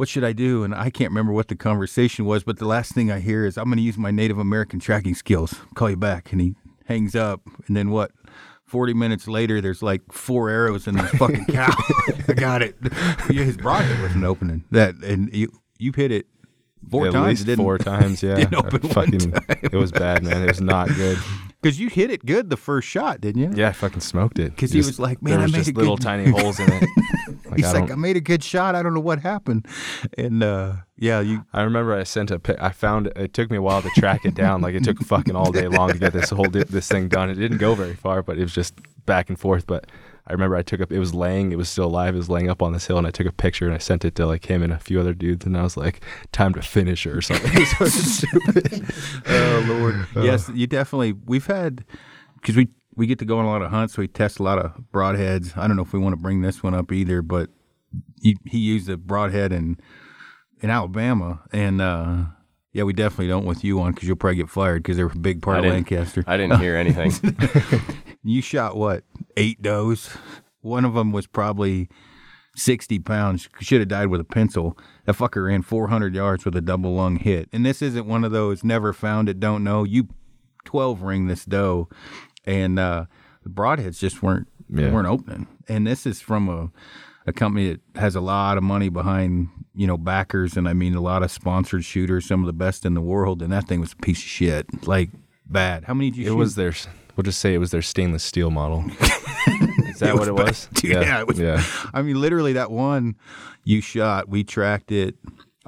What 0.00 0.08
should 0.08 0.24
I 0.24 0.32
do? 0.32 0.64
And 0.64 0.74
I 0.74 0.88
can't 0.88 1.10
remember 1.10 1.30
what 1.30 1.48
the 1.48 1.54
conversation 1.54 2.24
was, 2.24 2.42
but 2.42 2.58
the 2.58 2.64
last 2.64 2.92
thing 2.94 3.10
I 3.12 3.20
hear 3.20 3.44
is, 3.44 3.58
I'm 3.58 3.66
going 3.66 3.76
to 3.76 3.82
use 3.82 3.98
my 3.98 4.10
Native 4.10 4.38
American 4.38 4.80
tracking 4.80 5.14
skills. 5.14 5.54
Call 5.74 5.90
you 5.90 5.96
back. 5.98 6.32
And 6.32 6.40
he 6.40 6.54
hangs 6.86 7.14
up. 7.14 7.42
And 7.66 7.76
then 7.76 7.90
what? 7.90 8.10
40 8.64 8.94
minutes 8.94 9.28
later, 9.28 9.60
there's 9.60 9.82
like 9.82 10.00
four 10.10 10.48
arrows 10.48 10.86
in 10.86 10.96
this 10.96 11.10
fucking 11.10 11.44
cow. 11.50 11.74
I 12.28 12.32
got 12.32 12.62
it. 12.62 12.76
Yeah, 13.30 13.44
his 13.44 13.58
broadhead 13.58 14.00
wasn't 14.00 14.24
opening. 14.24 14.64
That 14.70 14.94
and 15.04 15.28
you 15.36 15.52
you 15.78 15.92
hit 15.94 16.10
it 16.12 16.26
four 16.90 17.06
At 17.08 17.12
times. 17.12 17.46
least 17.46 17.58
four 17.58 17.76
times, 17.92 18.22
yeah. 18.22 18.36
didn't 18.36 18.54
open 18.54 18.80
one 18.80 18.92
fucking, 18.92 19.34
It 19.64 19.74
was 19.74 19.92
bad, 19.92 20.22
man. 20.24 20.42
It 20.42 20.46
was 20.48 20.62
not 20.62 20.88
good. 20.88 21.18
Because 21.60 21.78
you 21.78 21.88
hit 21.90 22.10
it 22.10 22.24
good 22.24 22.48
the 22.48 22.56
first 22.56 22.88
shot, 22.88 23.20
didn't 23.20 23.42
you? 23.42 23.52
Yeah, 23.54 23.68
I 23.68 23.72
fucking 23.72 24.00
smoked 24.00 24.38
it. 24.38 24.56
'Cause 24.56 24.72
he 24.72 24.78
was 24.78 24.98
like, 24.98 25.20
"Man, 25.22 25.40
I 25.40 25.42
made 25.46 25.56
just 25.56 25.68
a 25.68 25.72
good- 25.72 25.80
little 25.80 25.98
tiny 25.98 26.30
holes 26.30 26.58
in 26.58 26.72
it. 26.72 26.84
Like, 27.46 27.56
He's 27.56 27.66
I 27.66 27.72
like, 27.72 27.88
don't- 27.88 27.92
I 27.92 27.94
made 27.96 28.16
a 28.16 28.20
good 28.20 28.42
shot. 28.44 28.74
I 28.74 28.82
don't 28.82 28.94
know 28.94 29.00
what 29.00 29.20
happened. 29.20 29.66
And 30.18 30.42
uh, 30.42 30.74
yeah, 30.96 31.20
you 31.20 31.44
I 31.52 31.62
remember 31.62 31.94
I 31.94 32.04
sent 32.04 32.30
a 32.30 32.38
pic. 32.38 32.60
I 32.60 32.70
found 32.70 33.06
it. 33.08 33.16
It 33.16 33.32
took 33.34 33.50
me 33.50 33.56
a 33.56 33.62
while 33.62 33.82
to 33.82 33.90
track 33.96 34.24
it 34.24 34.34
down. 34.34 34.60
Like 34.60 34.74
it 34.74 34.84
took 34.84 34.98
fucking 35.00 35.34
all 35.36 35.52
day 35.52 35.68
long 35.68 35.92
to 35.92 35.98
get 35.98 36.12
this 36.12 36.30
whole 36.30 36.44
di- 36.46 36.64
this 36.64 36.88
thing 36.88 37.08
done. 37.08 37.30
It 37.30 37.34
didn't 37.34 37.58
go 37.58 37.74
very 37.74 37.94
far, 37.94 38.22
but 38.22 38.38
it 38.38 38.42
was 38.42 38.54
just 38.54 38.74
back 39.06 39.28
and 39.28 39.38
forth. 39.38 39.66
But 39.66 39.86
I 40.26 40.32
remember 40.32 40.54
I 40.56 40.62
took 40.62 40.80
up. 40.80 40.92
It 40.92 40.98
was 40.98 41.12
laying. 41.14 41.50
It 41.50 41.56
was 41.58 41.68
still 41.68 41.86
alive. 41.86 42.14
It 42.14 42.18
was 42.18 42.28
laying 42.28 42.48
up 42.50 42.62
on 42.62 42.72
this 42.72 42.86
hill, 42.86 42.98
and 42.98 43.06
I 43.06 43.10
took 43.10 43.26
a 43.26 43.32
picture 43.32 43.64
and 43.66 43.74
I 43.74 43.78
sent 43.78 44.04
it 44.04 44.14
to 44.16 44.26
like 44.26 44.44
him 44.46 44.62
and 44.62 44.72
a 44.72 44.78
few 44.78 45.00
other 45.00 45.14
dudes. 45.14 45.44
And 45.46 45.56
I 45.56 45.62
was 45.62 45.76
like, 45.76 46.04
"Time 46.32 46.54
to 46.54 46.62
finish 46.62 47.04
her" 47.04 47.16
or 47.18 47.22
something. 47.22 47.50
It 47.54 47.80
was 47.80 47.94
fucking 47.94 48.50
stupid. 48.60 48.94
Oh 49.26 49.64
Lord. 49.68 50.06
yes, 50.24 50.50
you 50.54 50.66
definitely. 50.66 51.12
We've 51.12 51.46
had 51.46 51.84
because 52.34 52.56
we 52.56 52.68
we 52.96 53.06
get 53.06 53.18
to 53.20 53.24
go 53.24 53.38
on 53.38 53.44
a 53.44 53.48
lot 53.48 53.62
of 53.62 53.70
hunts. 53.70 53.94
So 53.94 54.02
we 54.02 54.08
test 54.08 54.38
a 54.38 54.42
lot 54.42 54.58
of 54.58 54.72
broadheads. 54.92 55.56
I 55.56 55.66
don't 55.66 55.76
know 55.76 55.82
if 55.82 55.92
we 55.92 55.98
want 55.98 56.14
to 56.14 56.20
bring 56.20 56.42
this 56.42 56.62
one 56.62 56.74
up 56.74 56.92
either, 56.92 57.22
but 57.22 57.50
he, 58.20 58.36
he 58.44 58.58
used 58.58 58.88
a 58.88 58.96
broadhead 58.96 59.52
in 59.52 59.78
in 60.62 60.68
Alabama, 60.68 61.40
and 61.52 61.80
uh, 61.80 62.24
yeah, 62.72 62.82
we 62.82 62.92
definitely 62.92 63.28
don't 63.28 63.46
with 63.46 63.64
you 63.64 63.80
on 63.80 63.92
because 63.92 64.06
you'll 64.06 64.16
probably 64.16 64.36
get 64.36 64.50
fired 64.50 64.82
because 64.82 64.98
they're 64.98 65.06
a 65.06 65.18
big 65.18 65.40
part 65.40 65.64
I 65.64 65.66
of 65.66 65.72
Lancaster. 65.72 66.22
I 66.26 66.36
didn't 66.36 66.60
hear 66.60 66.76
anything. 66.84 67.12
You 68.22 68.42
shot 68.42 68.76
what 68.76 69.04
eight 69.36 69.62
does? 69.62 70.10
One 70.60 70.84
of 70.84 70.94
them 70.94 71.12
was 71.12 71.26
probably. 71.26 71.88
60 72.56 72.98
pounds 72.98 73.48
should 73.60 73.78
have 73.80 73.88
died 73.88 74.08
with 74.08 74.20
a 74.20 74.24
pencil. 74.24 74.76
That 75.06 75.14
fucker 75.14 75.46
ran 75.46 75.62
400 75.62 76.14
yards 76.16 76.44
with 76.44 76.56
a 76.56 76.60
double 76.60 76.94
lung 76.94 77.16
hit. 77.16 77.48
And 77.52 77.64
this 77.64 77.80
isn't 77.80 78.06
one 78.06 78.24
of 78.24 78.32
those 78.32 78.64
never 78.64 78.92
found 78.92 79.28
it, 79.28 79.38
don't 79.38 79.62
know. 79.62 79.84
You 79.84 80.08
12 80.64 81.02
ring 81.02 81.26
this 81.26 81.44
doe, 81.44 81.88
and 82.50 82.78
uh, 82.78 83.04
the 83.42 83.50
broadheads 83.50 83.98
just 83.98 84.22
weren't 84.22 84.48
Yeah. 84.68 84.92
weren't 84.92 85.08
opening. 85.08 85.46
And 85.68 85.86
this 85.86 86.06
is 86.06 86.20
from 86.20 86.48
a 86.48 86.70
a 87.26 87.32
company 87.32 87.70
that 87.70 88.00
has 88.00 88.16
a 88.16 88.20
lot 88.20 88.56
of 88.56 88.62
money 88.62 88.88
behind 88.88 89.48
you 89.74 89.86
know 89.86 89.96
backers, 89.96 90.56
and 90.56 90.68
I 90.68 90.72
mean 90.72 90.94
a 90.94 91.00
lot 91.00 91.22
of 91.22 91.30
sponsored 91.30 91.84
shooters, 91.84 92.26
some 92.26 92.40
of 92.40 92.46
the 92.46 92.52
best 92.52 92.84
in 92.84 92.94
the 92.94 93.00
world. 93.00 93.42
And 93.42 93.52
that 93.52 93.68
thing 93.68 93.80
was 93.80 93.92
a 93.92 93.96
piece 93.96 94.18
of 94.18 94.24
shit, 94.28 94.86
like 94.86 95.10
bad. 95.46 95.84
How 95.84 95.94
many 95.94 96.10
did 96.10 96.18
you 96.18 96.24
It 96.24 96.28
shoot? 96.30 96.36
was 96.36 96.54
their. 96.56 96.72
We'll 97.16 97.24
just 97.24 97.40
say 97.40 97.54
it 97.54 97.58
was 97.58 97.70
their 97.70 97.82
stainless 97.82 98.22
steel 98.24 98.50
model. 98.50 98.84
Is 99.90 99.98
that 99.98 100.14
what 100.14 100.28
it 100.28 100.34
was? 100.34 100.68
dude. 100.74 100.92
Yeah, 100.92 101.20
it 101.20 101.26
was. 101.26 101.38
yeah. 101.38 101.62
I 101.92 102.00
mean, 102.02 102.18
literally 102.20 102.54
that 102.54 102.70
one 102.70 103.16
you 103.64 103.80
shot, 103.82 104.28
we 104.28 104.42
tracked 104.44 104.90
it. 104.92 105.16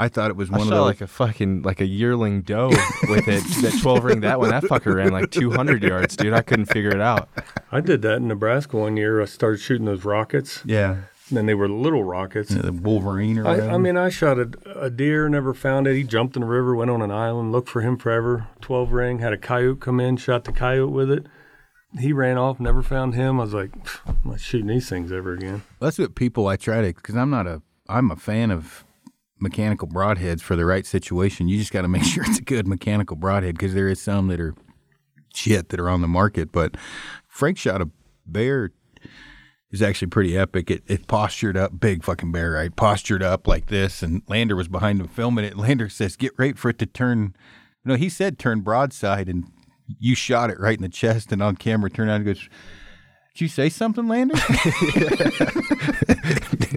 I 0.02 0.08
thought 0.08 0.30
it 0.30 0.36
was 0.36 0.50
I 0.50 0.54
one 0.54 0.62
of 0.62 0.66
shot 0.66 0.74
those. 0.74 0.86
like 0.86 1.00
a 1.00 1.06
fucking 1.06 1.62
like 1.62 1.80
a 1.80 1.86
yearling 1.86 2.42
doe 2.42 2.70
with 3.08 3.28
it. 3.28 3.44
That 3.62 3.78
twelve 3.80 4.02
ring, 4.02 4.20
that 4.22 4.40
one, 4.40 4.50
that 4.50 4.64
fucker 4.64 4.96
ran 4.96 5.12
like 5.12 5.30
two 5.30 5.52
hundred 5.52 5.82
yards, 5.84 6.16
dude. 6.16 6.32
I 6.32 6.42
couldn't 6.42 6.66
figure 6.66 6.90
it 6.90 7.00
out. 7.00 7.28
I 7.70 7.80
did 7.80 8.02
that 8.02 8.16
in 8.16 8.26
Nebraska 8.26 8.76
one 8.76 8.96
year. 8.96 9.22
I 9.22 9.26
started 9.26 9.58
shooting 9.58 9.84
those 9.86 10.04
rockets, 10.04 10.62
yeah, 10.64 11.02
and 11.30 11.48
they 11.48 11.54
were 11.54 11.68
little 11.68 12.02
rockets. 12.02 12.50
the 12.52 12.72
Wolverine 12.72 13.38
or 13.38 13.46
I, 13.46 13.50
whatever. 13.52 13.70
I 13.70 13.78
mean, 13.78 13.96
I 13.96 14.08
shot 14.08 14.38
a, 14.40 14.50
a 14.74 14.90
deer, 14.90 15.28
never 15.28 15.54
found 15.54 15.86
it. 15.86 15.94
He 15.94 16.02
jumped 16.02 16.34
in 16.34 16.40
the 16.42 16.48
river, 16.48 16.74
went 16.74 16.90
on 16.90 17.00
an 17.02 17.12
island, 17.12 17.52
looked 17.52 17.68
for 17.68 17.80
him 17.82 17.96
forever. 17.96 18.48
12 18.60 18.90
ring, 18.92 19.18
had 19.20 19.32
a 19.32 19.38
coyote 19.38 19.78
come 19.80 20.00
in, 20.00 20.16
shot 20.16 20.42
the 20.44 20.52
coyote 20.52 20.90
with 20.92 21.10
it. 21.12 21.26
He 22.00 22.12
ran 22.12 22.38
off, 22.38 22.58
never 22.58 22.82
found 22.82 23.14
him. 23.14 23.38
I 23.38 23.44
was 23.44 23.54
like, 23.54 23.70
I'm 24.06 24.18
not 24.24 24.40
shooting 24.40 24.66
these 24.68 24.88
things 24.88 25.12
ever 25.12 25.34
again. 25.34 25.62
That's 25.78 25.98
what 25.98 26.14
people 26.16 26.48
I 26.48 26.56
try 26.56 26.80
to 26.80 26.88
because 26.94 27.14
I'm 27.16 27.30
not 27.30 27.46
a 27.46 27.62
I'm 27.88 28.10
a 28.10 28.16
fan 28.16 28.50
of 28.50 28.84
mechanical 29.42 29.88
broadheads 29.88 30.40
for 30.40 30.56
the 30.56 30.64
right 30.64 30.86
situation. 30.86 31.48
You 31.48 31.58
just 31.58 31.72
got 31.72 31.82
to 31.82 31.88
make 31.88 32.04
sure 32.04 32.24
it's 32.24 32.38
a 32.38 32.42
good 32.42 32.66
mechanical 32.66 33.16
broadhead 33.16 33.54
because 33.54 33.74
there 33.74 33.88
is 33.88 34.00
some 34.00 34.28
that 34.28 34.40
are 34.40 34.54
shit 35.34 35.68
that 35.70 35.80
are 35.80 35.90
on 35.90 36.00
the 36.00 36.08
market. 36.08 36.52
But 36.52 36.76
Frank 37.26 37.58
shot 37.58 37.82
a 37.82 37.90
bear 38.24 38.70
is 39.70 39.82
actually 39.82 40.08
pretty 40.08 40.36
epic. 40.36 40.70
It, 40.70 40.82
it 40.86 41.08
postured 41.08 41.56
up, 41.56 41.78
big 41.80 42.04
fucking 42.04 42.30
bear, 42.32 42.52
right? 42.52 42.74
Postured 42.74 43.22
up 43.22 43.48
like 43.48 43.66
this, 43.66 44.02
and 44.02 44.22
Lander 44.28 44.54
was 44.54 44.68
behind 44.68 45.00
him 45.00 45.08
filming 45.08 45.44
it. 45.44 45.56
Lander 45.56 45.88
says, 45.88 46.16
"Get 46.16 46.32
ready 46.38 46.52
for 46.54 46.70
it 46.70 46.78
to 46.78 46.86
turn." 46.86 47.34
No, 47.84 47.96
he 47.96 48.08
said 48.08 48.38
turn 48.38 48.60
broadside, 48.60 49.28
and 49.28 49.50
you 49.98 50.14
shot 50.14 50.50
it 50.50 50.60
right 50.60 50.76
in 50.76 50.82
the 50.82 50.88
chest. 50.88 51.32
And 51.32 51.42
on 51.42 51.56
camera, 51.56 51.90
turned 51.90 52.10
out 52.10 52.16
and 52.16 52.26
goes, 52.26 52.48
"Did 53.34 53.40
you 53.42 53.48
say 53.48 53.68
something, 53.68 54.08
Lander?" 54.08 54.34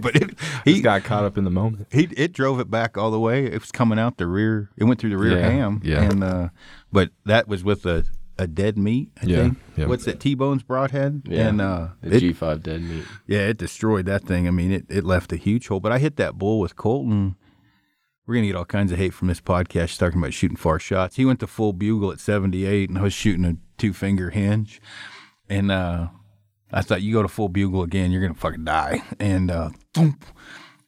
but 0.02 0.16
it, 0.16 0.38
He 0.64 0.74
he 0.74 0.80
got 0.80 1.04
caught 1.04 1.24
up 1.24 1.36
in 1.38 1.44
the 1.44 1.50
moment. 1.50 1.86
he 1.92 2.08
it 2.16 2.32
drove 2.32 2.60
it 2.60 2.70
back 2.70 2.96
all 2.98 3.10
the 3.10 3.20
way. 3.20 3.46
It 3.46 3.60
was 3.60 3.72
coming 3.72 3.98
out 3.98 4.16
the 4.18 4.26
rear. 4.26 4.70
It 4.76 4.84
went 4.84 5.00
through 5.00 5.10
the 5.10 5.18
rear 5.18 5.38
Yeah, 5.38 5.48
ham. 5.48 5.80
yeah. 5.84 6.02
And 6.02 6.22
uh, 6.24 6.48
but 6.92 7.10
that 7.24 7.48
was 7.48 7.64
with 7.64 7.84
a 7.86 8.04
a 8.38 8.46
dead 8.46 8.76
meat. 8.76 9.10
I 9.22 9.26
Yeah, 9.26 9.36
think. 9.36 9.58
yeah. 9.76 9.86
What's 9.86 10.04
that? 10.04 10.20
T 10.20 10.34
Bone's 10.34 10.62
broadhead. 10.62 11.22
Yeah. 11.26 11.48
And 11.48 11.60
uh, 11.60 11.88
The 12.02 12.16
it, 12.16 12.22
G5 12.22 12.62
dead 12.62 12.82
meat. 12.82 13.04
yeah, 13.26 13.40
it 13.48 13.56
destroyed 13.56 14.04
that 14.06 14.24
thing. 14.24 14.46
I 14.46 14.50
mean, 14.50 14.72
it 14.72 14.84
it 14.88 15.04
left 15.04 15.32
a 15.32 15.36
huge 15.36 15.68
hole. 15.68 15.80
But 15.80 15.92
I 15.92 15.98
hit 15.98 16.16
that 16.16 16.34
bull 16.36 16.60
with 16.60 16.76
Colton. 16.76 17.36
We're 18.26 18.34
gonna 18.34 18.48
get 18.48 18.56
all 18.56 18.64
kinds 18.64 18.90
of 18.92 18.98
hate 18.98 19.14
from 19.14 19.28
this 19.28 19.40
podcast 19.40 19.98
talking 19.98 20.18
about 20.18 20.34
shooting 20.34 20.56
far 20.56 20.78
shots. 20.80 21.14
He 21.16 21.24
went 21.24 21.38
to 21.40 21.46
full 21.46 21.72
bugle 21.72 22.10
at 22.10 22.18
seventy 22.20 22.66
eight, 22.66 22.88
and 22.90 22.98
I 22.98 23.02
was 23.02 23.12
shooting 23.14 23.44
a 23.44 23.56
two 23.78 23.92
finger 23.92 24.30
hinge, 24.30 24.80
and 25.48 25.70
uh, 25.70 26.08
I 26.72 26.82
thought 26.82 27.02
you 27.02 27.12
go 27.12 27.22
to 27.22 27.28
full 27.28 27.48
bugle 27.48 27.82
again, 27.82 28.10
you're 28.10 28.22
gonna 28.22 28.34
fucking 28.34 28.64
die. 28.64 29.02
And 29.20 29.50
uh, 29.50 29.70
thump, 29.94 30.24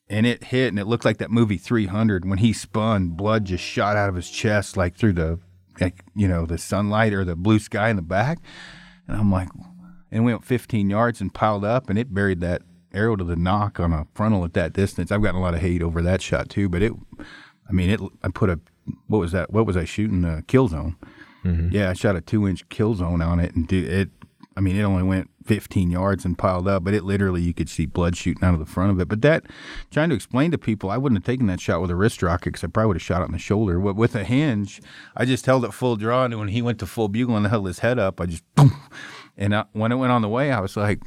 and 0.09 0.27
it 0.27 0.45
hit, 0.45 0.69
and 0.69 0.79
it 0.79 0.87
looked 0.87 1.05
like 1.05 1.19
that 1.19 1.31
movie 1.31 1.59
300 1.59 2.25
when 2.29 2.39
he 2.39 2.53
spun, 2.53 3.11
blood 3.11 3.45
just 3.45 3.63
shot 3.63 3.97
out 3.97 4.09
of 4.09 4.15
his 4.15 4.31
chest 4.31 4.77
like 4.77 4.97
through 4.97 5.13
the, 5.13 5.39
like, 5.81 6.05
you 6.15 6.27
know, 6.27 6.47
the 6.47 6.59
sunlight 6.59 7.13
or 7.13 7.25
the 7.25 7.37
blue 7.37 7.59
sky 7.59 7.91
in 7.91 7.97
the 7.97 8.03
back. 8.03 8.39
And 9.07 9.17
I'm 9.17 9.31
like, 9.31 9.49
and 10.11 10.25
went 10.25 10.45
15 10.45 10.91
yards 10.91 11.21
and 11.21 11.33
piled 11.33 11.65
up, 11.65 11.91
and 11.91 11.99
it 11.99 12.13
buried 12.15 12.41
that 12.41 12.63
arrow 12.95 13.17
to 13.17 13.25
the 13.25 13.37
nock 13.37 13.79
on 13.79 13.93
a 13.93 14.07
frontal 14.15 14.45
at 14.45 14.55
that 14.55 14.73
distance. 14.73 15.13
I've 15.13 15.23
gotten 15.23 15.41
a 15.41 15.43
lot 15.43 15.55
of 15.55 15.61
hate 15.61 15.83
over 15.83 16.01
that 16.03 16.23
shot 16.23 16.49
too, 16.49 16.69
but 16.69 16.83
it, 16.83 16.93
I 17.69 17.73
mean, 17.73 17.91
it. 17.91 18.01
I 18.23 18.29
put 18.29 18.49
a, 18.51 18.59
what 19.07 19.19
was 19.19 19.33
that? 19.33 19.53
What 19.53 19.67
was 19.67 19.77
I 19.77 19.85
shooting? 19.85 20.25
A 20.25 20.43
kill 20.43 20.69
zone. 20.69 20.97
Yeah, 21.71 21.91
I 21.91 21.93
shot 21.93 22.17
a 22.17 22.21
two 22.23 22.49
inch 22.49 22.67
kill 22.71 22.95
zone 22.95 23.21
on 23.23 23.41
it, 23.41 23.55
and 23.55 23.69
do 23.69 23.85
it. 23.85 24.09
I 24.57 24.61
mean, 24.61 24.77
it 24.77 24.83
only 24.83 25.03
went 25.03 25.31
15 25.49 25.91
yards 25.91 26.25
and 26.27 26.37
piled 26.37 26.69
up, 26.69 26.85
but 26.85 26.93
it 26.93 27.05
literally 27.05 27.41
you 27.41 27.55
could 27.55 27.71
see 27.71 27.87
blood 27.87 28.17
shooting 28.17 28.45
out 28.45 28.53
of 28.53 28.61
the 28.61 28.67
front 28.67 28.93
of 28.93 29.01
it. 29.01 29.09
But 29.09 29.23
that, 29.23 29.45
trying 29.91 30.11
to 30.11 30.15
explain 30.15 30.51
to 30.51 30.59
people, 30.59 30.91
I 30.91 30.99
wouldn't 30.99 31.19
have 31.19 31.27
taken 31.27 31.47
that 31.47 31.61
shot 31.61 31.81
with 31.81 31.91
a 31.91 31.97
wrist 31.97 32.23
rocket 32.23 32.51
because 32.51 32.63
I 32.63 32.67
probably 32.67 32.89
would 32.89 32.97
have 32.97 33.03
shot 33.03 33.23
it 33.23 33.27
in 33.27 33.33
the 33.33 33.39
shoulder. 33.39 33.81
With, 33.81 33.97
with 33.97 34.15
a 34.15 34.25
hinge, 34.25 34.83
I 35.17 35.25
just 35.25 35.47
held 35.47 35.65
it 35.65 35.73
full 35.73 35.97
draw, 35.97 36.25
and 36.25 36.39
when 36.39 36.49
he 36.49 36.61
went 36.61 36.79
to 36.81 36.87
full 36.87 37.09
bugle 37.09 37.37
and 37.37 37.47
held 37.47 37.67
his 37.67 37.79
head 37.79 37.99
up, 37.99 38.21
I 38.21 38.27
just 38.27 38.45
boom. 38.55 38.77
And 39.37 39.55
I, 39.55 39.65
when 39.73 39.91
it 39.91 39.97
went 39.97 40.13
on 40.13 40.21
the 40.21 40.29
way, 40.29 40.53
I 40.53 40.61
was 40.61 40.77
like, 40.77 41.01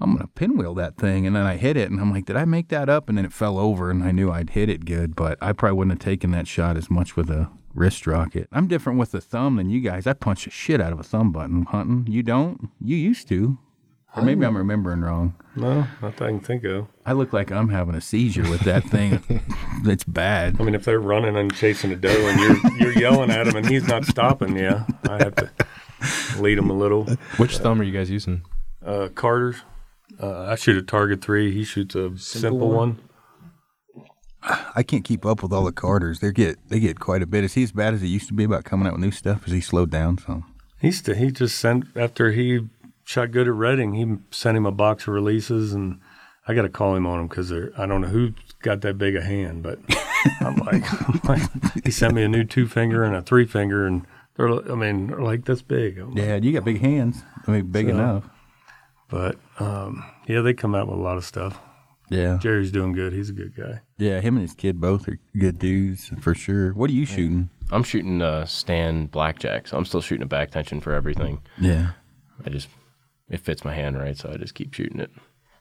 I'm 0.00 0.12
gonna 0.12 0.28
pinwheel 0.28 0.74
that 0.74 0.96
thing, 0.96 1.26
and 1.26 1.36
then 1.36 1.44
I 1.44 1.56
hit 1.56 1.76
it, 1.76 1.90
and 1.90 2.00
I'm 2.00 2.12
like, 2.12 2.24
did 2.24 2.36
I 2.36 2.44
make 2.44 2.68
that 2.68 2.88
up? 2.88 3.08
And 3.08 3.18
then 3.18 3.24
it 3.24 3.32
fell 3.32 3.58
over, 3.58 3.90
and 3.90 4.02
I 4.02 4.12
knew 4.12 4.30
I'd 4.30 4.50
hit 4.50 4.68
it 4.68 4.84
good, 4.84 5.14
but 5.14 5.36
I 5.42 5.52
probably 5.52 5.76
wouldn't 5.76 6.00
have 6.00 6.10
taken 6.10 6.30
that 6.30 6.46
shot 6.46 6.76
as 6.76 6.88
much 6.88 7.16
with 7.16 7.28
a 7.28 7.50
wrist 7.78 8.06
rocket. 8.06 8.48
I'm 8.52 8.66
different 8.66 8.98
with 8.98 9.12
the 9.12 9.20
thumb 9.20 9.56
than 9.56 9.70
you 9.70 9.80
guys. 9.80 10.06
I 10.06 10.12
punch 10.12 10.44
the 10.44 10.50
shit 10.50 10.80
out 10.80 10.92
of 10.92 11.00
a 11.00 11.04
thumb 11.04 11.32
button 11.32 11.62
hunting. 11.64 12.12
You 12.12 12.22
don't? 12.22 12.70
You 12.80 12.96
used 12.96 13.28
to, 13.28 13.58
or 14.16 14.22
maybe 14.22 14.44
I'm 14.44 14.56
remembering 14.56 15.00
wrong. 15.00 15.34
No, 15.54 15.86
not 16.02 16.16
that 16.16 16.22
I 16.24 16.28
can 16.28 16.40
think 16.40 16.64
of. 16.64 16.86
I 17.06 17.12
look 17.12 17.32
like 17.32 17.50
I'm 17.52 17.68
having 17.68 17.94
a 17.94 18.00
seizure 18.00 18.48
with 18.48 18.60
that 18.62 18.84
thing. 18.84 19.22
It's 19.84 20.02
bad. 20.02 20.56
I 20.60 20.64
mean, 20.64 20.74
if 20.74 20.84
they're 20.84 20.98
running 20.98 21.36
and 21.36 21.54
chasing 21.54 21.92
a 21.92 21.96
doe 21.96 22.08
and 22.10 22.40
you're 22.40 22.72
you're 22.78 22.98
yelling 23.00 23.30
at 23.30 23.46
him 23.46 23.54
and 23.54 23.64
he's 23.68 23.86
not 23.86 24.04
stopping, 24.04 24.56
yeah, 24.56 24.84
I 25.08 25.18
have 25.18 25.36
to 25.36 25.50
lead 26.40 26.58
him 26.58 26.68
a 26.68 26.72
little. 26.72 27.04
Which 27.36 27.58
thumb 27.58 27.80
are 27.80 27.84
you 27.84 27.92
guys 27.92 28.10
using? 28.10 28.42
Uh, 28.84 29.08
Carter's, 29.14 29.62
uh, 30.20 30.46
I 30.46 30.56
shoot 30.56 30.76
a 30.76 30.82
target 30.82 31.22
three. 31.22 31.52
He 31.54 31.62
shoots 31.62 31.94
a 31.94 32.18
simple, 32.18 32.70
one. 32.70 32.98
I 34.74 34.82
can't 34.82 35.04
keep 35.04 35.26
up 35.26 35.42
with 35.42 35.52
all 35.52 35.64
the 35.64 35.72
Carters. 35.72 36.20
They 36.20 36.32
get 36.32 36.58
they 36.68 36.80
get 36.80 36.98
quite 37.00 37.22
a 37.22 37.26
bit. 37.26 37.44
Is 37.44 37.54
he 37.54 37.62
as 37.62 37.72
bad 37.72 37.94
as 37.94 38.00
he 38.00 38.08
used 38.08 38.28
to 38.28 38.34
be 38.34 38.44
about 38.44 38.64
coming 38.64 38.86
out 38.86 38.94
with 38.94 39.02
new 39.02 39.10
stuff? 39.10 39.46
Is 39.46 39.52
he 39.52 39.60
slowed 39.60 39.90
down 39.90 40.18
some? 40.18 40.44
He's 40.80 41.02
to, 41.02 41.14
he 41.14 41.30
just 41.32 41.58
sent 41.58 41.86
after 41.96 42.30
he 42.32 42.68
shot 43.04 43.30
good 43.32 43.48
at 43.48 43.54
Reading. 43.54 43.94
He 43.94 44.16
sent 44.30 44.56
him 44.56 44.64
a 44.66 44.70
box 44.72 45.08
of 45.08 45.14
releases, 45.14 45.72
and 45.72 46.00
I 46.46 46.54
got 46.54 46.62
to 46.62 46.68
call 46.68 46.94
him 46.94 47.06
on 47.06 47.20
him 47.20 47.26
because 47.28 47.52
I 47.52 47.86
don't 47.86 48.00
know 48.00 48.08
who 48.08 48.32
got 48.62 48.80
that 48.82 48.96
big 48.98 49.16
a 49.16 49.22
hand, 49.22 49.62
but 49.62 49.78
I'm 50.40 50.56
like, 50.56 50.84
I'm 51.08 51.20
like, 51.24 51.84
he 51.84 51.90
sent 51.90 52.14
me 52.14 52.22
a 52.22 52.28
new 52.28 52.44
two 52.44 52.66
finger 52.68 53.02
and 53.02 53.14
a 53.16 53.22
three 53.22 53.44
finger, 53.46 53.86
and 53.86 54.06
they're 54.36 54.48
I 54.70 54.74
mean 54.76 55.08
they're 55.08 55.20
like 55.20 55.44
this 55.46 55.62
big. 55.62 55.98
I'm 55.98 56.14
like, 56.14 56.24
Yeah, 56.24 56.36
you 56.36 56.52
got 56.52 56.64
big 56.64 56.80
hands. 56.80 57.22
I 57.46 57.50
mean, 57.50 57.66
big 57.66 57.86
So- 57.86 57.92
enough. 57.94 58.24
But 59.10 59.36
um, 59.58 60.04
yeah, 60.26 60.42
they 60.42 60.52
come 60.54 60.74
out 60.74 60.86
with 60.86 60.98
a 60.98 61.02
lot 61.02 61.16
of 61.16 61.24
stuff. 61.24 61.58
Yeah, 62.10 62.38
Jerry's 62.40 62.70
doing 62.72 62.92
good. 62.92 63.12
He's 63.12 63.30
a 63.30 63.32
good 63.34 63.54
guy. 63.56 63.80
yeah. 63.98 64.20
Him 64.20 64.36
and 64.36 64.42
his 64.42 64.54
kid 64.54 64.80
both 64.80 65.06
are 65.08 65.18
good 65.38 65.58
dudes 65.58 66.10
for 66.20 66.34
sure. 66.34 66.72
What 66.72 66.90
are 66.90 66.94
you 66.94 67.06
shooting? 67.06 67.50
I'm 67.70 67.82
shooting 67.82 68.22
uh, 68.22 68.46
Stan 68.46 69.06
Blackjack, 69.06 69.68
so 69.68 69.76
I'm 69.76 69.84
still 69.84 70.00
shooting 70.00 70.22
a 70.22 70.26
back 70.26 70.50
tension 70.50 70.80
for 70.80 70.94
everything. 70.94 71.42
Yeah, 71.60 71.90
I 72.46 72.48
just, 72.50 72.68
it 73.28 73.40
fits 73.40 73.64
my 73.64 73.74
hand 73.74 73.98
right, 73.98 74.16
so 74.16 74.30
I 74.32 74.38
just 74.38 74.54
keep 74.54 74.72
shooting 74.72 75.00
it. 75.00 75.10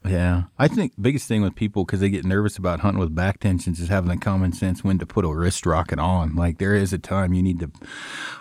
yeah. 0.05 0.43
I 0.57 0.69
think 0.69 0.93
biggest 1.01 1.27
thing 1.27 1.41
with 1.41 1.53
people 1.55 1.83
because 1.83 1.99
they 1.99 2.09
get 2.09 2.23
nervous 2.23 2.55
about 2.57 2.79
hunting 2.79 2.99
with 3.01 3.13
back 3.13 3.41
tensions 3.41 3.81
is 3.81 3.89
having 3.89 4.09
the 4.09 4.15
common 4.15 4.53
sense 4.53 4.85
when 4.85 4.99
to 4.99 5.05
put 5.05 5.25
a 5.25 5.27
wrist 5.33 5.65
rocket 5.65 5.99
on. 5.99 6.33
Like 6.35 6.59
there 6.59 6.75
is 6.75 6.93
a 6.93 6.97
time 6.97 7.33
you 7.33 7.43
need 7.43 7.59
to 7.59 7.71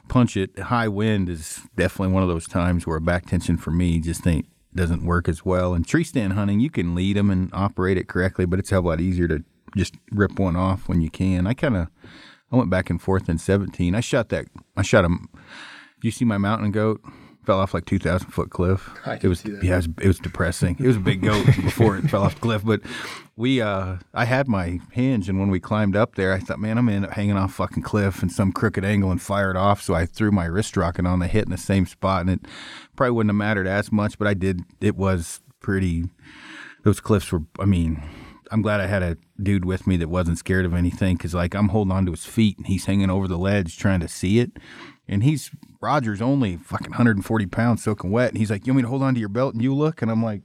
punch 0.08 0.36
it. 0.36 0.56
High 0.58 0.86
wind 0.86 1.28
is 1.28 1.62
definitely 1.76 2.14
one 2.14 2.22
of 2.22 2.28
those 2.28 2.46
times 2.46 2.86
where 2.86 2.98
a 2.98 3.00
back 3.00 3.26
tension 3.26 3.56
for 3.56 3.72
me 3.72 3.98
just 3.98 4.24
ain't 4.28 4.46
doesn't 4.76 5.04
work 5.04 5.28
as 5.28 5.44
well. 5.44 5.74
And 5.74 5.86
tree 5.86 6.04
stand 6.04 6.34
hunting, 6.34 6.60
you 6.60 6.70
can 6.70 6.94
lead 6.94 7.16
them 7.16 7.30
and 7.30 7.50
operate 7.52 7.96
it 7.96 8.08
correctly, 8.08 8.46
but 8.46 8.58
it's 8.58 8.72
a 8.72 8.80
lot 8.80 9.00
easier 9.00 9.28
to 9.28 9.42
just 9.76 9.94
rip 10.12 10.38
one 10.38 10.56
off 10.56 10.88
when 10.88 11.00
you 11.00 11.10
can. 11.10 11.46
I 11.46 11.54
kind 11.54 11.76
of 11.76 11.88
I 12.52 12.56
went 12.56 12.70
back 12.70 12.90
and 12.90 13.00
forth 13.02 13.28
in 13.28 13.38
17. 13.38 13.94
I 13.94 14.00
shot 14.00 14.28
that. 14.28 14.46
I 14.76 14.82
shot 14.82 15.04
him. 15.04 15.28
You 16.02 16.10
see 16.10 16.24
my 16.24 16.38
mountain 16.38 16.70
goat 16.70 17.02
fell 17.46 17.60
off 17.60 17.72
like 17.72 17.86
2,000 17.86 18.28
foot 18.28 18.50
cliff. 18.50 18.90
it 19.22 19.28
was 19.28 19.44
yeah, 19.44 19.74
it 19.74 19.76
was, 19.76 19.88
it 20.02 20.06
was 20.08 20.18
depressing. 20.18 20.76
It 20.78 20.86
was 20.86 20.96
a 20.96 21.00
big 21.00 21.22
goat 21.22 21.46
before 21.62 21.96
it 21.96 22.10
fell 22.10 22.24
off 22.24 22.34
the 22.34 22.40
cliff. 22.40 22.64
But 22.64 22.82
we, 23.36 23.62
uh, 23.62 23.96
I 24.12 24.24
had 24.24 24.48
my 24.48 24.80
hinge, 24.90 25.28
and 25.28 25.38
when 25.38 25.50
we 25.50 25.60
climbed 25.60 25.96
up 25.96 26.16
there, 26.16 26.32
I 26.32 26.40
thought, 26.40 26.58
man, 26.58 26.76
I'm 26.76 26.86
gonna 26.86 26.96
end 26.96 27.06
up 27.06 27.12
hanging 27.12 27.36
off 27.36 27.54
fucking 27.54 27.84
cliff 27.84 28.22
in 28.22 28.28
some 28.28 28.52
crooked 28.52 28.84
angle 28.84 29.10
and 29.10 29.22
fire 29.22 29.50
it 29.50 29.56
off. 29.56 29.80
So 29.80 29.94
I 29.94 30.04
threw 30.04 30.32
my 30.32 30.46
wrist 30.46 30.76
rocket 30.76 31.06
on 31.06 31.20
the 31.20 31.28
hit 31.28 31.44
in 31.44 31.50
the 31.50 31.56
same 31.56 31.86
spot, 31.86 32.22
and 32.22 32.30
it 32.30 32.40
probably 32.96 33.12
wouldn't 33.12 33.30
have 33.30 33.36
mattered 33.36 33.68
as 33.68 33.92
much, 33.92 34.18
but 34.18 34.26
I 34.26 34.34
did. 34.34 34.62
It 34.80 34.96
was 34.96 35.40
pretty. 35.60 36.04
Those 36.82 37.00
cliffs 37.00 37.30
were. 37.32 37.42
I 37.58 37.64
mean. 37.64 38.02
I'm 38.52 38.62
glad 38.62 38.80
I 38.80 38.86
had 38.86 39.02
a 39.02 39.16
dude 39.42 39.64
with 39.64 39.88
me 39.88 39.96
that 39.96 40.08
wasn't 40.08 40.38
scared 40.38 40.66
of 40.66 40.72
anything 40.72 41.16
because, 41.16 41.34
like, 41.34 41.52
I'm 41.52 41.70
holding 41.70 41.90
onto 41.90 42.12
his 42.12 42.24
feet 42.24 42.56
and 42.58 42.68
he's 42.68 42.84
hanging 42.84 43.10
over 43.10 43.26
the 43.26 43.36
ledge 43.36 43.76
trying 43.76 43.98
to 43.98 44.06
see 44.06 44.38
it. 44.38 44.52
And 45.08 45.24
he's 45.24 45.50
Roger's 45.80 46.22
only 46.22 46.56
fucking 46.56 46.90
140 46.90 47.46
pounds 47.46 47.82
soaking 47.82 48.10
wet. 48.10 48.30
And 48.30 48.38
he's 48.38 48.50
like, 48.50 48.66
You 48.66 48.72
want 48.72 48.76
me 48.78 48.82
to 48.82 48.88
hold 48.88 49.02
onto 49.02 49.20
your 49.20 49.28
belt 49.28 49.54
and 49.54 49.62
you 49.62 49.74
look? 49.74 50.02
And 50.02 50.10
I'm 50.10 50.22
like, 50.22 50.42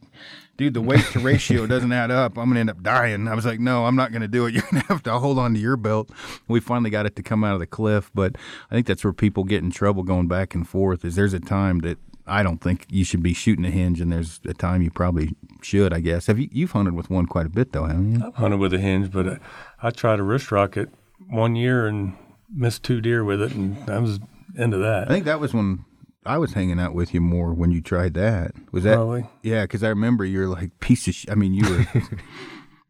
Dude, 0.57 0.73
the 0.73 0.81
weight 0.81 1.03
to 1.11 1.19
ratio 1.19 1.65
doesn't 1.65 1.91
add 1.91 2.11
up. 2.11 2.37
I'm 2.37 2.45
going 2.45 2.55
to 2.55 2.59
end 2.59 2.69
up 2.69 2.83
dying. 2.83 3.27
I 3.27 3.33
was 3.33 3.45
like, 3.45 3.59
No, 3.59 3.85
I'm 3.85 3.95
not 3.95 4.11
going 4.11 4.21
to 4.21 4.27
do 4.27 4.45
it. 4.45 4.53
You're 4.53 4.63
going 4.71 4.81
to 4.81 4.87
have 4.87 5.03
to 5.03 5.19
hold 5.19 5.39
on 5.39 5.53
to 5.53 5.59
your 5.59 5.77
belt. 5.77 6.09
We 6.47 6.59
finally 6.59 6.89
got 6.89 7.05
it 7.05 7.15
to 7.15 7.23
come 7.23 7.43
out 7.43 7.53
of 7.53 7.59
the 7.59 7.67
cliff. 7.67 8.11
But 8.13 8.35
I 8.69 8.75
think 8.75 8.87
that's 8.87 9.03
where 9.03 9.13
people 9.13 9.43
get 9.43 9.63
in 9.63 9.71
trouble 9.71 10.03
going 10.03 10.27
back 10.27 10.53
and 10.53 10.67
forth 10.67 11.03
is 11.05 11.15
there's 11.15 11.33
a 11.33 11.39
time 11.39 11.79
that 11.79 11.97
I 12.27 12.43
don't 12.43 12.61
think 12.61 12.85
you 12.89 13.03
should 13.03 13.23
be 13.23 13.33
shooting 13.33 13.65
a 13.65 13.71
hinge, 13.71 13.99
and 13.99 14.11
there's 14.11 14.39
a 14.45 14.53
time 14.53 14.81
you 14.81 14.91
probably 14.91 15.35
should. 15.61 15.93
I 15.93 15.99
guess. 15.99 16.27
Have 16.27 16.39
you 16.39 16.49
you've 16.51 16.71
hunted 16.71 16.93
with 16.93 17.09
one 17.09 17.25
quite 17.25 17.45
a 17.45 17.49
bit 17.49 17.71
though, 17.73 17.85
haven't 17.85 18.19
you? 18.19 18.25
I've 18.25 18.35
hunted 18.35 18.57
with 18.57 18.73
a 18.73 18.79
hinge, 18.79 19.11
but 19.11 19.27
uh, 19.27 19.35
I 19.81 19.89
tried 19.89 20.19
a 20.19 20.23
wrist 20.23 20.51
rocket 20.51 20.89
one 21.29 21.55
year 21.55 21.87
and 21.87 22.15
missed 22.53 22.83
two 22.83 23.01
deer 23.01 23.23
with 23.23 23.41
it, 23.41 23.53
and 23.53 23.89
I 23.89 23.99
was 23.99 24.19
into 24.55 24.77
that. 24.77 25.09
I 25.09 25.13
think 25.13 25.25
that 25.25 25.39
was 25.39 25.53
when 25.53 25.85
I 26.25 26.37
was 26.37 26.53
hanging 26.53 26.79
out 26.79 26.93
with 26.93 27.13
you 27.13 27.21
more 27.21 27.53
when 27.53 27.71
you 27.71 27.81
tried 27.81 28.13
that. 28.15 28.51
Was 28.71 28.83
that? 28.83 28.95
Probably. 28.95 29.27
Yeah, 29.43 29.63
because 29.63 29.83
I 29.83 29.89
remember 29.89 30.23
you're 30.25 30.47
like 30.47 30.79
piece 30.79 31.07
of. 31.07 31.15
Sh- 31.15 31.25
I 31.29 31.35
mean, 31.35 31.53
you 31.53 31.67
were 31.69 31.85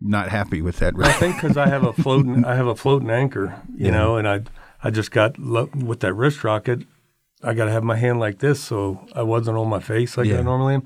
not 0.01 0.29
happy 0.29 0.61
with 0.61 0.77
that. 0.79 0.93
I 1.01 1.11
think 1.13 1.35
because 1.35 1.57
I 1.57 1.67
have 1.67 1.83
a 1.83 1.93
floating, 1.93 2.43
I 2.45 2.55
have 2.55 2.67
a 2.67 2.75
floating 2.75 3.09
anchor, 3.09 3.61
you 3.75 3.85
Yeah. 3.87 3.91
know, 3.91 4.17
and 4.17 4.27
I, 4.27 4.41
I 4.83 4.89
just 4.89 5.11
got 5.11 5.37
lo- 5.39 5.69
with 5.75 5.99
that 6.01 6.13
wrist 6.13 6.43
rocket. 6.43 6.81
I 7.43 7.53
got 7.53 7.65
to 7.65 7.71
have 7.71 7.83
my 7.83 7.95
hand 7.95 8.19
like 8.19 8.39
this, 8.39 8.59
so 8.63 9.07
I 9.15 9.23
wasn't 9.23 9.57
on 9.57 9.67
my 9.69 9.79
face 9.79 10.17
like 10.17 10.27
Yeah. 10.27 10.39
I 10.39 10.41
normally 10.43 10.75
am, 10.75 10.83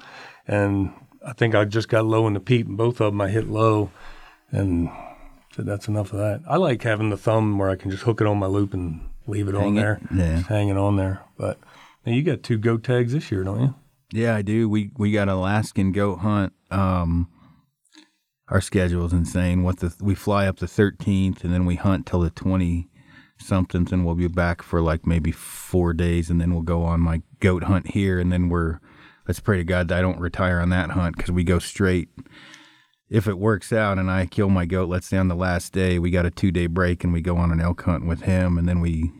and 0.47 0.93
I 1.25 1.33
think 1.33 1.55
I 1.55 1.65
just 1.65 1.89
got 1.89 2.05
low 2.05 2.27
in 2.27 2.33
the 2.33 2.39
peep, 2.39 2.67
and 2.67 2.77
both 2.77 3.01
of 3.01 3.11
them 3.13 3.21
I 3.21 3.29
hit 3.29 3.47
low, 3.49 3.89
and 4.51 4.89
so 5.53 5.63
that's 5.63 5.87
enough 5.87 6.13
of 6.13 6.19
that. 6.19 6.41
I 6.47 6.57
like 6.57 6.81
having 6.83 7.09
the 7.09 7.17
thumb 7.17 7.57
where 7.57 7.69
I 7.69 7.75
can 7.75 7.89
just 7.91 8.03
hook 8.03 8.21
it 8.21 8.27
on 8.27 8.37
my 8.37 8.45
loop 8.47 8.73
and 8.73 9.01
leave 9.27 9.47
it 9.47 9.55
on 9.55 9.61
Hang 9.61 9.77
it, 9.77 9.81
there, 9.81 10.01
yeah. 10.13 10.35
just 10.37 10.47
hanging 10.47 10.77
on 10.77 10.95
there. 10.95 11.21
But 11.37 11.59
now 12.05 12.13
you 12.13 12.23
got 12.23 12.43
two 12.43 12.57
goat 12.57 12.83
tags 12.83 13.13
this 13.13 13.31
year, 13.31 13.43
don't 13.43 13.61
you? 13.61 13.75
Yeah, 14.11 14.35
I 14.35 14.41
do. 14.41 14.69
We 14.69 14.91
we 14.97 15.11
got 15.11 15.27
Alaskan 15.27 15.91
goat 15.91 16.17
hunt. 16.17 16.53
Um, 16.71 17.29
our 18.47 18.61
schedule 18.61 19.05
is 19.05 19.13
insane. 19.13 19.63
What 19.63 19.79
the 19.79 19.93
we 19.99 20.15
fly 20.15 20.47
up 20.47 20.57
the 20.57 20.67
13th 20.67 21.43
and 21.43 21.53
then 21.53 21.65
we 21.65 21.75
hunt 21.75 22.05
till 22.05 22.21
the 22.21 22.29
20 22.29 22.87
somethings, 23.37 23.91
and 23.91 24.05
we'll 24.05 24.15
be 24.15 24.27
back 24.27 24.61
for 24.61 24.81
like 24.81 25.05
maybe 25.05 25.31
four 25.31 25.93
days, 25.93 26.29
and 26.29 26.39
then 26.39 26.53
we'll 26.53 26.63
go 26.63 26.83
on 26.83 27.01
my 27.01 27.21
goat 27.39 27.63
hunt 27.63 27.91
here, 27.91 28.19
and 28.19 28.31
then 28.31 28.49
we're 28.49 28.79
let's 29.27 29.39
pray 29.39 29.57
to 29.57 29.63
God 29.63 29.87
that 29.87 29.97
I 29.97 30.01
don't 30.01 30.19
retire 30.19 30.59
on 30.59 30.69
that 30.69 30.91
hunt 30.91 31.17
because 31.17 31.31
we 31.31 31.43
go 31.43 31.59
straight. 31.59 32.09
If 33.09 33.27
it 33.27 33.37
works 33.37 33.71
out 33.71 33.99
and 33.99 34.09
I 34.09 34.25
kill 34.25 34.49
my 34.49 34.65
goat, 34.65 34.89
let's 34.89 35.07
say 35.07 35.17
on 35.17 35.27
the 35.27 35.35
last 35.35 35.73
day, 35.73 35.99
we 35.99 36.09
got 36.09 36.25
a 36.25 36.31
two 36.31 36.51
day 36.51 36.67
break 36.67 37.03
and 37.03 37.13
we 37.13 37.21
go 37.21 37.37
on 37.37 37.51
an 37.51 37.61
elk 37.61 37.83
hunt 37.83 38.05
with 38.05 38.21
him, 38.21 38.57
and 38.57 38.67
then 38.67 38.81
we 38.81 39.11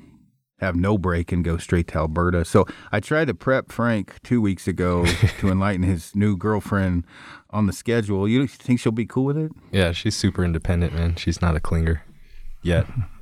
have 0.60 0.76
no 0.76 0.98
break 0.98 1.32
and 1.32 1.44
go 1.44 1.58
straight 1.58 1.88
to 1.90 1.98
Alberta. 1.98 2.46
So 2.46 2.66
I 2.92 3.00
tried 3.00 3.28
to 3.28 3.34
prep 3.34 3.72
Frank 3.72 4.16
two 4.24 4.42
weeks 4.42 4.68
ago 4.68 5.06
to 5.40 5.50
enlighten 5.50 5.84
his 5.84 6.16
new 6.16 6.36
girlfriend 6.38 7.06
on 7.50 7.68
the 7.68 7.74
schedule. 7.74 8.28
You 8.28 8.48
think 8.48 8.80
she'll 8.80 8.92
be 8.92 9.06
cool 9.06 9.26
with 9.26 9.38
it? 9.38 9.52
Yeah, 9.72 9.92
she's 9.92 10.16
super 10.16 10.44
independent, 10.44 10.94
man. 10.94 11.16
She's 11.16 11.42
not 11.42 11.56
a 11.56 11.60
clinger 11.60 12.02
yet. 12.62 12.88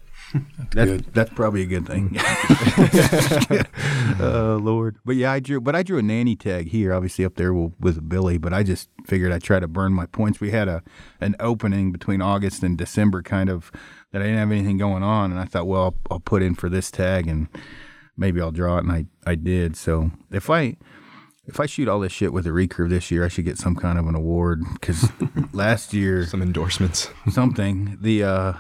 That's 0.72 0.74
good. 0.92 1.06
that's 1.14 1.30
probably 1.34 1.62
a 1.62 1.66
good 1.66 1.86
thing. 1.86 2.16
oh 4.20 4.60
Lord! 4.64 4.98
But 5.06 5.16
yeah, 5.16 5.32
I 5.32 5.40
drew. 5.40 5.62
But 5.62 5.76
I 5.76 5.84
drew 5.84 5.98
a 5.98 6.02
nanny 6.02 6.36
tag 6.36 6.70
here, 6.70 6.94
obviously 6.94 7.26
up 7.26 7.36
there 7.36 7.54
with, 7.54 7.74
with 7.80 8.10
Billy. 8.10 8.38
But 8.38 8.54
I 8.54 8.64
just 8.64 8.90
figured 9.06 9.32
I'd 9.32 9.44
try 9.44 9.60
to 9.60 9.68
burn 9.68 9.94
my 9.94 10.06
points. 10.08 10.40
We 10.40 10.52
had 10.52 10.68
a 10.68 10.82
an 11.22 11.36
opening 11.40 11.92
between 11.92 12.22
August 12.22 12.64
and 12.64 12.78
December, 12.78 13.22
kind 13.22 13.50
of 13.50 13.72
that 14.12 14.22
I 14.22 14.26
didn't 14.26 14.40
have 14.40 14.52
anything 14.52 14.78
going 14.78 15.04
on, 15.04 15.32
and 15.32 15.40
I 15.40 15.46
thought, 15.46 15.68
well, 15.68 15.82
I'll, 15.84 15.96
I'll 16.12 16.20
put 16.20 16.42
in 16.44 16.56
for 16.56 16.70
this 16.70 16.92
tag 16.92 17.28
and 17.28 17.48
maybe 18.18 18.40
I'll 18.42 18.52
draw 18.52 18.78
it, 18.78 18.84
and 18.84 18.92
I 18.92 19.06
I 19.26 19.36
did. 19.36 19.76
So 19.76 20.12
if 20.32 20.50
I 20.50 20.78
if 21.46 21.60
I 21.60 21.66
shoot 21.66 21.88
all 21.90 22.00
this 22.00 22.14
shit 22.14 22.32
with 22.32 22.48
a 22.48 22.52
recurve 22.52 22.90
this 22.90 23.12
year, 23.12 23.26
I 23.26 23.28
should 23.28 23.46
get 23.46 23.58
some 23.58 23.76
kind 23.76 24.00
of 24.00 24.08
an 24.08 24.16
award 24.16 24.64
because 24.74 25.12
last 25.54 25.94
year 25.94 26.26
Some 26.26 26.42
endorsements. 26.42 27.10
something. 27.30 27.98
The 28.02 28.24
uh 28.24 28.54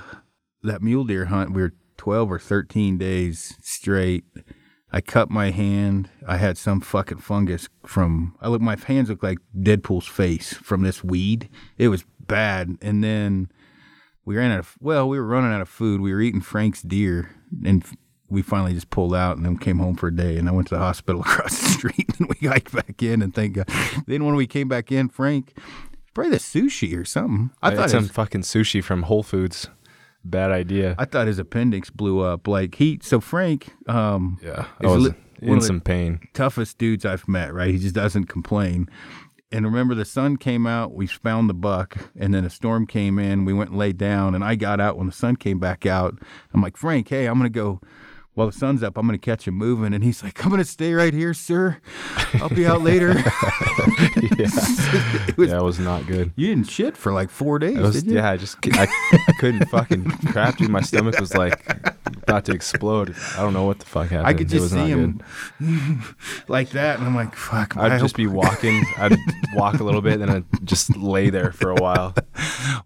that 0.64 0.82
mule 0.82 1.03
deer 1.03 1.26
hunt, 1.26 1.53
we 1.53 1.61
were 1.61 1.74
twelve 1.97 2.32
or 2.32 2.39
thirteen 2.39 2.97
days 2.97 3.57
straight. 3.61 4.26
I 4.93 5.01
cut 5.01 5.32
my 5.32 5.49
hand. 5.49 6.11
I 6.28 6.38
had 6.38 6.55
some 6.55 6.80
fucking 6.80 7.18
fungus 7.18 7.68
from. 7.84 8.36
I 8.39 8.47
look. 8.47 8.61
My 8.61 8.78
hands 8.78 9.09
look 9.09 9.24
like 9.24 9.39
Deadpool's 9.57 10.07
face 10.07 10.53
from 10.53 10.84
this 10.84 11.03
weed. 11.03 11.49
It 11.80 11.88
was 11.88 12.05
bad. 12.20 12.78
And 12.80 13.03
then 13.03 13.49
we 14.24 14.38
ran 14.38 14.51
out 14.51 14.59
of. 14.59 14.76
Well, 14.80 15.09
we 15.09 15.20
were 15.20 15.26
running 15.26 15.51
out 15.51 15.61
of 15.61 15.70
food. 15.70 15.99
We 15.99 16.14
were 16.14 16.22
eating 16.22 16.41
Frank's 16.41 16.84
deer, 16.84 17.32
and 17.66 17.84
we 18.30 18.43
finally 18.43 18.74
just 18.74 18.91
pulled 18.91 19.16
out 19.16 19.36
and 19.36 19.45
then 19.45 19.57
came 19.57 19.80
home 19.80 19.95
for 19.95 20.07
a 20.07 20.16
day. 20.16 20.38
And 20.38 20.47
I 20.47 20.51
went 20.51 20.68
to 20.68 20.76
the 20.76 20.80
hospital 20.80 21.22
across 21.26 21.59
the 21.59 21.70
street, 21.70 22.09
and 22.20 22.30
we 22.30 22.47
hiked 22.47 22.72
back 22.72 23.01
in. 23.01 23.24
And 23.24 23.34
thank 23.34 23.53
God. 23.53 23.70
Then 24.05 24.26
when 24.26 24.36
we 24.36 24.45
came 24.45 24.68
back 24.68 24.91
in, 24.91 25.09
Frank, 25.09 25.57
probably 26.14 26.34
the 26.34 26.38
sushi 26.38 26.95
or 26.95 27.03
something. 27.03 27.49
I, 27.64 27.72
I, 27.72 27.76
thought 27.76 27.89
some 27.89 28.07
fucking 28.07 28.41
sushi 28.41 28.84
from 28.84 29.03
Whole 29.03 29.24
Foods. 29.24 29.70
Bad 30.26 30.51
idea. 30.51 30.95
I 30.97 31.05
thought 31.05 31.28
his 31.28 31.39
appendix 31.39 31.89
blew 31.89 32.21
up. 32.21 32.47
Like 32.47 32.76
he, 32.76 32.99
so 33.01 33.19
Frank, 33.19 33.74
um, 33.88 34.39
yeah, 34.41 34.67
I 34.82 34.88
was 34.88 35.03
li- 35.03 35.13
in 35.41 35.59
some 35.61 35.82
pain. 35.82 36.19
toughest 36.34 36.78
dudes 36.78 37.05
I've 37.05 37.28
met. 37.28 37.53
Right, 37.53 37.71
he 37.71 37.78
just 37.78 37.95
doesn't 37.95 38.26
complain. 38.26 38.89
And 39.51 39.65
remember, 39.65 39.93
the 39.93 40.05
sun 40.05 40.38
came 40.38 40.65
out. 40.65 40.93
We 40.93 41.05
found 41.05 41.47
the 41.49 41.53
buck, 41.53 41.95
and 42.17 42.34
then 42.34 42.43
a 42.43 42.49
storm 42.49 42.88
came 42.88 43.19
in. 43.19 43.45
We 43.45 43.53
went 43.53 43.69
and 43.69 43.78
laid 43.78 43.97
down, 43.97 44.34
and 44.34 44.43
I 44.43 44.55
got 44.55 44.80
out 44.80 44.97
when 44.97 45.05
the 45.07 45.13
sun 45.13 45.36
came 45.36 45.59
back 45.59 45.86
out. 45.86 46.17
I'm 46.53 46.61
like, 46.61 46.76
Frank, 46.78 47.09
hey, 47.09 47.28
I'm 47.28 47.38
gonna 47.38 47.49
go. 47.49 47.80
While 48.36 48.47
the 48.47 48.53
sun's 48.53 48.81
up, 48.81 48.97
I'm 48.97 49.05
gonna 49.05 49.19
catch 49.19 49.47
him 49.47 49.53
moving. 49.55 49.93
And 49.93 50.03
he's 50.03 50.23
like, 50.23 50.43
I'm 50.43 50.49
gonna 50.49 50.63
stay 50.65 50.93
right 50.93 51.13
here, 51.13 51.34
sir. 51.36 51.77
I'll 52.36 52.49
be 52.49 52.65
out 52.65 52.81
later. 52.81 53.09
yeah, 53.13 53.21
it 55.27 55.38
was, 55.38 55.49
yeah, 55.49 55.57
it 55.59 55.63
was 55.63 55.77
not 55.79 56.07
good. 56.07 56.31
you 56.36 56.47
didn't 56.47 56.67
shit 56.69 56.97
for 56.97 57.11
like 57.13 57.29
four 57.29 57.59
days, 57.59 57.77
was, 57.77 58.03
you? 58.03 58.15
yeah, 58.15 58.31
I 58.31 58.38
just 58.38 58.57
I, 58.73 58.88
I 59.13 59.31
couldn't 59.39 59.65
fucking 59.69 60.05
crap, 60.31 60.57
dude. 60.57 60.69
My 60.71 60.81
stomach 60.81 61.19
was 61.19 61.36
like 61.36 61.63
about 62.23 62.45
to 62.45 62.53
explode. 62.53 63.15
I 63.38 63.41
don't 63.43 63.53
know 63.53 63.65
what 63.65 63.79
the 63.79 63.86
fuck 63.86 64.09
happened. 64.09 64.27
I 64.27 64.34
could 64.34 64.49
just 64.49 64.71
see 64.71 64.88
him 64.88 65.21
like 66.47 66.71
that, 66.71 66.97
and 66.97 67.07
I'm 67.07 67.15
like, 67.15 67.36
"Fuck!" 67.36 67.77
I 67.77 67.86
I'd 67.86 67.91
hope- 67.93 68.01
just 68.01 68.15
be 68.15 68.25
walking. 68.27 68.84
I'd 68.97 69.15
walk 69.53 69.79
a 69.79 69.84
little 69.84 70.01
bit, 70.01 70.17
then 70.17 70.29
I'd 70.31 70.45
just 70.65 70.95
lay 70.97 71.29
there 71.29 71.51
for 71.51 71.69
a 71.69 71.75
while. 71.75 72.15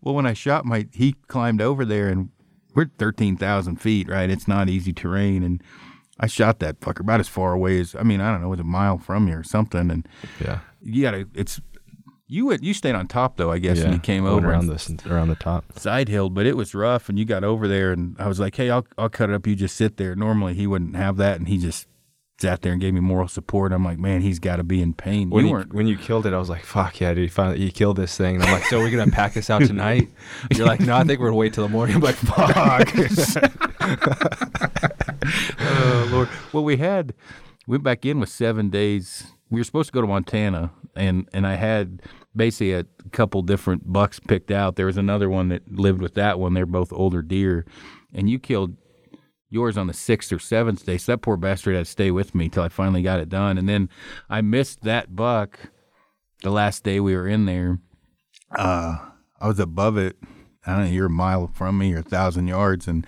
Well, 0.01 0.13
when 0.13 0.25
I 0.25 0.33
shot 0.33 0.65
my, 0.65 0.87
he 0.91 1.13
climbed 1.27 1.61
over 1.61 1.85
there, 1.85 2.09
and 2.09 2.29
we're 2.77 2.89
thirteen 2.99 3.35
thousand 3.35 3.77
feet, 3.81 4.07
right? 4.07 4.29
It's 4.29 4.47
not 4.47 4.69
easy 4.69 4.93
terrain, 4.93 5.43
and 5.43 5.61
I 6.19 6.27
shot 6.27 6.59
that 6.59 6.79
fucker 6.79 7.01
about 7.01 7.19
as 7.19 7.27
far 7.27 7.51
away 7.53 7.79
as 7.79 7.95
I 7.95 8.03
mean, 8.03 8.21
I 8.21 8.31
don't 8.31 8.41
know, 8.41 8.47
it 8.47 8.51
was 8.51 8.59
a 8.59 8.63
mile 8.63 8.99
from 8.99 9.27
here 9.27 9.39
or 9.39 9.43
something, 9.43 9.89
and 9.91 10.07
Yeah, 10.39 10.59
you 10.81 11.01
gotta, 11.01 11.27
it's. 11.33 11.59
You 12.29 12.47
went, 12.47 12.61
you 12.61 12.73
stayed 12.73 12.93
on 12.93 13.07
top 13.07 13.37
though, 13.37 13.51
I 13.53 13.57
guess, 13.57 13.77
yeah. 13.77 13.85
and 13.85 13.93
you 13.93 13.99
came 14.01 14.25
over 14.25 14.49
around 14.49 14.67
this 14.67 14.91
around 15.05 15.29
the 15.29 15.35
top. 15.35 15.79
side 15.79 16.09
hill, 16.09 16.29
but 16.29 16.45
it 16.45 16.57
was 16.57 16.75
rough, 16.75 17.07
and 17.07 17.17
you 17.17 17.23
got 17.23 17.45
over 17.45 17.69
there, 17.69 17.93
and 17.93 18.17
I 18.19 18.27
was 18.27 18.37
like, 18.37 18.53
"Hey, 18.53 18.69
I'll 18.69 18.85
I'll 18.97 19.07
cut 19.07 19.29
it 19.29 19.33
up. 19.33 19.47
You 19.47 19.55
just 19.55 19.77
sit 19.77 19.95
there." 19.95 20.13
Normally, 20.13 20.53
he 20.53 20.67
wouldn't 20.67 20.97
have 20.97 21.15
that, 21.17 21.37
and 21.39 21.47
he 21.47 21.57
just 21.57 21.87
sat 22.39 22.61
there 22.61 22.71
and 22.71 22.79
gave 22.79 22.93
me 22.93 22.99
moral 22.99 23.27
support. 23.27 23.71
I'm 23.71 23.83
like, 23.83 23.97
"Man, 23.97 24.21
he's 24.21 24.39
got 24.39 24.57
to 24.57 24.63
be 24.63 24.81
in 24.81 24.93
pain." 24.93 25.29
When 25.29 25.47
you 25.47 25.59
when 25.71 25.87
you 25.87 25.97
killed 25.97 26.25
it, 26.25 26.33
I 26.33 26.37
was 26.37 26.49
like, 26.49 26.63
"Fuck 26.63 26.99
yeah, 26.99 27.13
dude! 27.13 27.23
You 27.23 27.29
finally 27.29 27.61
you 27.61 27.71
killed 27.71 27.97
this 27.97 28.15
thing." 28.15 28.35
And 28.35 28.43
I'm 28.45 28.51
like, 28.51 28.65
"So 28.65 28.79
we're 28.79 28.91
gonna 28.91 29.11
pack 29.11 29.33
this 29.33 29.49
out 29.49 29.63
tonight?" 29.65 30.09
You're 30.55 30.67
like, 30.67 30.79
"No, 30.79 30.95
I 30.95 31.03
think 31.03 31.19
we're 31.19 31.27
gonna 31.27 31.37
wait 31.37 31.53
till 31.53 31.63
the 31.63 31.69
morning." 31.69 31.95
I'm 31.95 32.01
like, 32.01 32.15
"Fuck." 32.15 32.93
oh 35.59 36.09
Lord. 36.11 36.29
Well, 36.53 36.63
we 36.63 36.77
had 36.77 37.13
went 37.67 37.83
back 37.83 38.05
in 38.05 38.19
with 38.19 38.29
seven 38.29 38.69
days. 38.69 39.33
We 39.49 39.59
were 39.59 39.63
supposed 39.63 39.87
to 39.87 39.93
go 39.93 40.01
to 40.01 40.07
Montana, 40.07 40.71
and 40.95 41.27
and 41.33 41.47
I 41.47 41.55
had 41.55 42.01
basically 42.35 42.73
a 42.73 42.85
couple 43.11 43.41
different 43.41 43.91
bucks 43.91 44.19
picked 44.19 44.51
out. 44.51 44.75
There 44.75 44.85
was 44.85 44.97
another 44.97 45.29
one 45.29 45.49
that 45.49 45.71
lived 45.71 46.01
with 46.01 46.13
that 46.15 46.39
one. 46.39 46.53
They're 46.53 46.65
both 46.65 46.93
older 46.93 47.21
deer, 47.21 47.65
and 48.13 48.29
you 48.29 48.37
killed 48.37 48.75
yours 49.49 49.77
on 49.77 49.87
the 49.87 49.93
sixth 49.93 50.31
or 50.33 50.39
seventh 50.39 50.85
day. 50.85 50.97
So 50.97 51.13
that 51.13 51.19
poor 51.19 51.37
bastard 51.37 51.75
had 51.75 51.85
to 51.85 51.91
stay 51.91 52.11
with 52.11 52.35
me 52.35 52.49
till 52.49 52.63
I 52.63 52.69
finally 52.69 53.01
got 53.01 53.19
it 53.19 53.29
done. 53.29 53.57
And 53.57 53.67
then 53.67 53.89
I 54.29 54.41
missed 54.41 54.83
that 54.83 55.15
buck 55.15 55.59
the 56.43 56.51
last 56.51 56.83
day 56.83 56.99
we 56.99 57.15
were 57.15 57.27
in 57.27 57.45
there. 57.45 57.79
Uh, 58.55 58.97
I 59.39 59.47
was 59.47 59.59
above 59.59 59.97
it. 59.97 60.17
I 60.65 60.73
don't 60.75 60.85
know. 60.85 60.91
You're 60.91 61.07
a 61.07 61.09
mile 61.09 61.47
from 61.47 61.77
me 61.77 61.93
or 61.93 61.99
a 61.99 62.03
thousand 62.03 62.47
yards, 62.47 62.87
and 62.87 63.07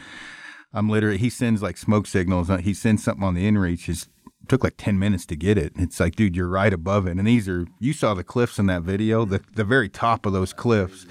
I'm 0.74 0.90
literally. 0.90 1.18
He 1.18 1.30
sends 1.30 1.62
like 1.62 1.78
smoke 1.78 2.08
signals. 2.08 2.50
Uh, 2.50 2.58
He 2.58 2.74
sends 2.74 3.04
something 3.04 3.24
on 3.24 3.34
the 3.34 3.50
inReach. 3.50 3.90
It 3.90 4.08
took 4.48 4.64
like 4.64 4.76
ten 4.78 4.98
minutes 4.98 5.26
to 5.28 5.36
get 5.36 5.58
it. 5.58 5.74
It's 5.76 6.00
like, 6.00 6.16
dude, 6.16 6.36
you're 6.36 6.48
right 6.48 6.74
above 6.74 7.06
it. 7.06 7.18
And 7.18 7.28
these 7.28 7.50
are. 7.50 7.68
You 7.80 7.94
saw 7.94 8.14
the 8.14 8.24
cliffs 8.24 8.60
in 8.60 8.68
that 8.68 8.84
video. 8.84 9.26
The 9.26 9.42
the 9.56 9.66
very 9.66 9.90
top 9.90 10.26
of 10.26 10.32
those 10.34 10.54
cliffs. 10.54 11.06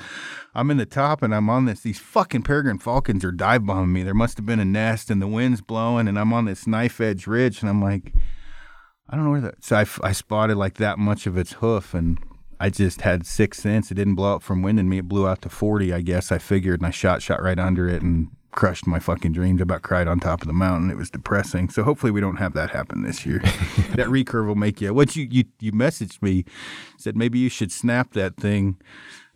I'm 0.54 0.70
in 0.70 0.76
the 0.76 0.86
top 0.86 1.22
and 1.22 1.34
I'm 1.34 1.50
on 1.50 1.66
this. 1.66 1.80
These 1.80 1.98
fucking 1.98 2.42
peregrine 2.42 2.78
falcons 2.78 3.24
are 3.24 3.32
dive 3.32 3.66
bombing 3.66 3.92
me. 3.92 4.02
There 4.02 4.14
must 4.14 4.36
have 4.38 4.46
been 4.46 4.60
a 4.60 4.64
nest 4.64 5.10
and 5.10 5.20
the 5.22 5.26
wind's 5.26 5.60
blowing 5.60 6.08
and 6.08 6.18
I'm 6.18 6.32
on 6.32 6.46
this 6.46 6.66
knife 6.66 7.00
edge 7.00 7.26
ridge 7.26 7.60
and 7.60 7.68
I'm 7.68 7.82
like, 7.82 8.14
I 9.08 9.16
don't 9.16 9.24
know 9.24 9.30
where 9.30 9.40
that. 9.42 9.64
So 9.64 9.76
I, 9.76 9.86
I 10.02 10.12
spotted 10.12 10.56
like 10.56 10.74
that 10.74 10.98
much 10.98 11.26
of 11.26 11.36
its 11.36 11.54
hoof 11.54 11.94
and 11.94 12.18
I 12.60 12.70
just 12.70 13.02
had 13.02 13.26
six 13.26 13.58
cents. 13.58 13.90
It 13.90 13.94
didn't 13.94 14.16
blow 14.16 14.36
up 14.36 14.42
from 14.42 14.62
winding 14.62 14.88
me. 14.88 14.98
It 14.98 15.08
blew 15.08 15.28
out 15.28 15.42
to 15.42 15.48
40, 15.48 15.92
I 15.92 16.00
guess. 16.00 16.32
I 16.32 16.38
figured 16.38 16.80
and 16.80 16.86
I 16.86 16.90
shot, 16.90 17.22
shot 17.22 17.42
right 17.42 17.58
under 17.58 17.88
it 17.88 18.02
and 18.02 18.28
crushed 18.50 18.86
my 18.86 18.98
fucking 18.98 19.32
dreams. 19.32 19.60
About 19.60 19.82
cried 19.82 20.08
on 20.08 20.18
top 20.18 20.42
of 20.42 20.48
the 20.48 20.52
mountain. 20.54 20.90
It 20.90 20.96
was 20.96 21.10
depressing. 21.10 21.68
So 21.68 21.84
hopefully 21.84 22.10
we 22.10 22.20
don't 22.20 22.36
have 22.36 22.54
that 22.54 22.70
happen 22.70 23.02
this 23.02 23.24
year. 23.24 23.38
that 23.94 24.08
recurve 24.08 24.46
will 24.46 24.56
make 24.56 24.80
you. 24.80 24.92
What 24.92 25.14
you, 25.14 25.28
you, 25.30 25.44
you 25.60 25.72
messaged 25.72 26.20
me 26.20 26.44
said 26.96 27.16
maybe 27.16 27.38
you 27.38 27.48
should 27.48 27.70
snap 27.70 28.14
that 28.14 28.36
thing 28.36 28.76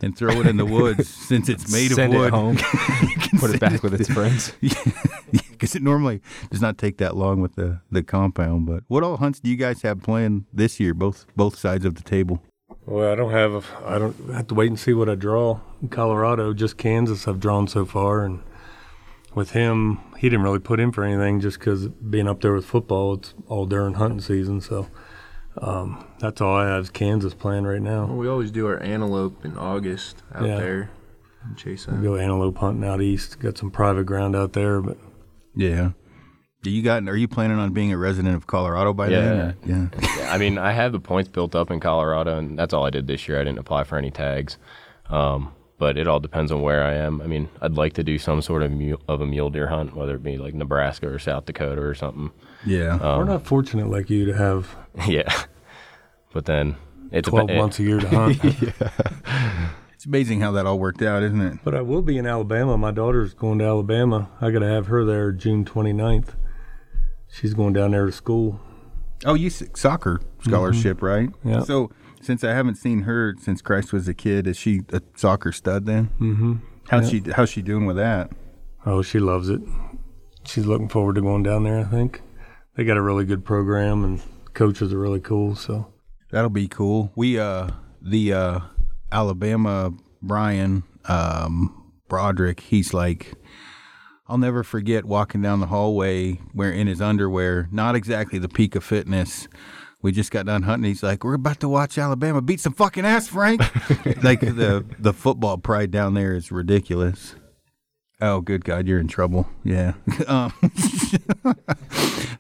and 0.03 0.17
throw 0.17 0.41
it 0.41 0.47
in 0.47 0.57
the 0.57 0.65
woods 0.67 1.09
since 1.29 1.49
it's 1.49 1.73
made 1.73 1.93
Send 1.93 2.13
of 2.13 2.17
it 2.17 2.23
wood. 2.25 2.31
home. 2.33 2.57
You 3.03 3.17
can 3.17 3.39
Put 3.39 3.55
it 3.55 3.61
back 3.61 3.83
with 3.83 3.95
its 3.95 4.09
friends. 4.13 4.53
because 5.53 5.75
it 5.75 5.83
normally 5.83 6.21
does 6.51 6.61
not 6.61 6.77
take 6.77 6.99
that 6.99 7.17
long 7.17 7.41
with 7.41 7.55
the, 7.55 7.81
the 7.91 8.03
compound. 8.03 8.67
But 8.67 8.85
what 8.89 9.03
all 9.03 9.17
hunts 9.17 9.41
do 9.41 9.51
you 9.51 9.57
guys 9.57 9.83
have 9.83 10.03
planned 10.03 10.45
this 10.53 10.79
year? 10.81 10.93
Both 10.95 11.27
both 11.37 11.57
sides 11.57 11.85
of 11.85 11.95
the 11.95 12.03
table. 12.03 12.43
Well, 12.85 13.13
I 13.13 13.15
don't 13.15 13.31
have. 13.31 13.55
A, 13.55 13.63
I 13.87 13.99
don't 13.99 14.17
I 14.33 14.37
have 14.39 14.49
to 14.49 14.55
wait 14.55 14.69
and 14.69 14.79
see 14.79 14.93
what 14.93 15.09
I 15.09 15.15
draw. 15.15 15.61
In 15.81 15.89
Colorado, 15.89 16.53
just 16.53 16.77
Kansas, 16.79 17.29
I've 17.29 17.39
drawn 17.41 17.69
so 17.69 17.85
far, 17.85 18.25
and 18.25 18.43
with 19.35 19.53
him, 19.53 20.01
he 20.19 20.29
didn't 20.29 20.43
really 20.45 20.59
put 20.59 20.81
in 20.81 20.91
for 20.93 21.05
anything 21.05 21.41
just 21.41 21.59
because 21.59 21.89
being 21.89 22.27
up 22.29 22.41
there 22.41 22.53
with 22.53 22.67
football, 22.67 23.15
it's 23.15 23.35
all 23.47 23.67
during 23.67 23.95
hunting 23.95 24.21
season. 24.21 24.61
So 24.61 24.89
um, 25.59 26.05
that's 26.23 26.41
all 26.41 26.57
I 26.57 26.69
have 26.69 26.85
is 26.85 26.91
Kansas 26.91 27.35
planned 27.35 27.67
right 27.69 27.83
now. 27.83 28.07
Well, 28.07 28.17
we 28.17 28.29
always 28.29 28.51
do 28.51 28.67
our 28.69 28.81
antelope 28.83 29.45
in 29.45 29.57
August 29.59 30.23
out 30.35 30.47
Yeah. 30.47 30.57
there 30.57 30.91
and 31.45 31.57
chase 31.59 31.87
We 31.87 32.03
go 32.03 32.17
antelope 32.17 32.57
hunting 32.57 32.89
out 32.89 33.03
east. 33.03 33.39
Got 33.41 33.59
some 33.59 33.71
private 33.71 34.05
ground 34.05 34.35
out 34.35 34.53
there, 34.55 34.81
but 34.81 34.97
Yeah. 35.55 35.91
Do 36.63 36.71
you 36.71 36.83
got? 36.85 37.07
Are 37.09 37.17
you 37.17 37.27
planning 37.27 37.59
on 37.59 37.73
being 37.73 37.93
a 37.93 37.99
resident 37.99 38.37
of 38.37 38.47
Colorado 38.47 38.93
by 38.95 39.09
then? 39.09 39.41
or- 39.41 39.55
Yeah. 39.67 39.89
Yeah, 40.17 40.33
I 40.33 40.39
mean, 40.39 40.57
I 40.59 40.71
have 40.71 40.93
the 40.93 41.01
points 41.01 41.29
built 41.29 41.57
up 41.57 41.73
in 41.73 41.81
Colorado, 41.81 42.39
and 42.39 42.57
that's 42.57 42.73
all 42.73 42.87
I 42.87 42.91
did 42.91 43.09
this 43.09 43.27
year. 43.29 43.41
I 43.41 43.45
didn't 43.45 43.59
apply 43.59 43.83
for 43.83 43.99
any 43.99 44.13
tags, 44.13 44.59
um, 45.11 45.49
but 45.79 45.99
it 45.99 46.07
all 46.07 46.21
depends 46.21 46.53
on 46.53 46.63
where 46.63 46.85
I 46.85 46.95
am. 46.95 47.21
I 47.21 47.27
mean, 47.27 47.49
I'd 47.61 47.75
like 47.75 47.95
to 47.95 48.05
do 48.05 48.17
some 48.17 48.41
sort 48.43 48.63
of 48.63 48.71
mule, 48.71 49.01
of 49.09 49.21
a 49.21 49.27
mule 49.27 49.51
deer 49.51 49.67
hunt, 49.67 49.97
whether 49.97 50.15
it 50.15 50.23
be 50.23 50.39
like 50.39 50.55
Nebraska 50.55 51.09
or 51.09 51.19
South 51.19 51.47
Dakota 51.47 51.83
or 51.83 51.95
something. 51.95 52.31
Yeah. 52.65 53.17
we're 53.19 53.25
not 53.25 53.45
fortunate 53.45 53.89
like 53.91 54.09
you 54.09 54.25
to 54.27 54.33
have 54.35 54.77
yeah, 55.09 55.29
but 56.33 56.47
then 56.47 56.77
it's 57.11 57.29
12 57.29 57.51
a, 57.51 57.57
months 57.57 57.79
a 57.79 57.83
year 57.83 58.01
to 58.01 58.09
hunt. 58.09 58.41
It's 60.03 60.07
amazing 60.09 60.41
how 60.41 60.51
that 60.51 60.67
all 60.67 60.81
worked 60.81 61.01
out, 61.01 61.23
isn't 61.23 61.41
it? 61.41 61.59
But 61.63 61.77
I 61.77 61.81
will 61.81 62.03
be 62.03 62.19
in 62.19 62.27
Alabama. 62.27 62.77
My 62.77 62.91
daughter's 62.91 63.35
going 63.35 63.61
to 63.61 63.65
Alabama. 63.65 64.31
I 64.41 64.51
got 64.51 64.59
to 64.59 64.67
have 64.67 64.89
her 64.89 65.05
there 65.05 65.31
June 65.31 65.65
29th. 65.65 66.31
She's 67.29 67.55
going 67.55 67.73
down 67.73 67.93
there 67.93 68.07
to 68.07 68.11
school. 68.11 68.61
Oh, 69.25 69.35
you 69.35 69.49
soccer 69.49 70.21
scholarship, 70.43 71.03
right? 71.03 71.31
Yeah. 71.45 71.61
So 71.61 71.93
since 72.21 72.43
I 72.43 72.53
haven't 72.53 72.75
seen 72.75 73.03
her 73.03 73.37
since 73.39 73.63
Christ 73.63 73.93
was 73.93 74.09
a 74.09 74.15
kid, 74.15 74.49
is 74.49 74.57
she 74.57 74.81
a 74.93 75.01
soccer 75.15 75.53
stud 75.53 75.87
then? 75.87 76.11
Mm-hmm. 76.19 76.55
How's 76.89 77.09
she 77.09 77.23
How's 77.37 77.51
she 77.51 77.63
doing 77.63 77.87
with 77.87 77.95
that? 77.95 78.33
Oh, 78.85 79.03
she 79.03 79.21
loves 79.21 79.49
it. 79.49 79.61
She's 80.45 80.67
looking 80.67 80.89
forward 80.89 81.15
to 81.15 81.21
going 81.21 81.45
down 81.45 81.63
there, 81.63 81.79
I 81.79 81.85
think. 81.85 82.23
They 82.75 82.83
got 82.83 82.97
a 82.97 83.03
really 83.03 83.25
good 83.25 83.45
program 83.45 84.03
and 84.05 84.21
coaches 84.53 84.93
are 84.93 84.99
really 84.99 85.21
cool, 85.21 85.55
so 85.55 85.93
That'll 86.33 86.51
be 86.51 86.67
cool. 86.67 87.13
We 87.15 87.39
uh 87.39 87.69
the 88.01 88.33
uh 88.33 88.61
Alabama 89.13 89.93
Brian 90.21 90.83
um 91.05 91.93
Broderick, 92.09 92.61
he's 92.61 92.93
like 92.93 93.35
I'll 94.27 94.39
never 94.39 94.63
forget 94.63 95.05
walking 95.05 95.43
down 95.43 95.61
the 95.61 95.67
hallway 95.67 96.41
where 96.55 96.73
in 96.73 96.87
his 96.87 97.03
underwear, 97.03 97.69
not 97.71 97.95
exactly 97.95 98.39
the 98.39 98.49
peak 98.49 98.75
of 98.75 98.83
fitness. 98.83 99.47
We 100.01 100.11
just 100.11 100.31
got 100.31 100.47
done 100.47 100.63
hunting. 100.63 100.89
He's 100.89 101.03
like, 101.03 101.23
"We're 101.23 101.35
about 101.35 101.61
to 101.61 101.69
watch 101.69 101.97
Alabama 101.97 102.41
beat 102.41 102.59
some 102.59 102.73
fucking 102.73 103.05
ass, 103.05 103.29
Frank." 103.29 103.61
like 104.25 104.41
the 104.41 104.85
the 104.99 105.13
football 105.13 105.59
pride 105.59 105.91
down 105.91 106.15
there 106.15 106.35
is 106.35 106.51
ridiculous. 106.51 107.37
Oh, 108.23 108.41
good 108.41 108.65
God, 108.65 108.87
you're 108.87 109.01
in 109.01 109.09
trouble. 109.09 109.49
Yeah. 109.65 109.95
um, 110.29 110.53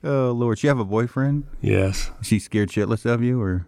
oh 0.05 0.32
Lord, 0.32 0.59
she 0.61 0.66
have 0.68 0.78
a 0.78 0.84
boyfriend? 0.84 1.45
yes. 1.61 2.11
Is 2.20 2.26
she 2.28 2.38
scared 2.38 2.70
shitless 2.70 3.05
of 3.05 3.22
you, 3.22 3.40
or 3.40 3.66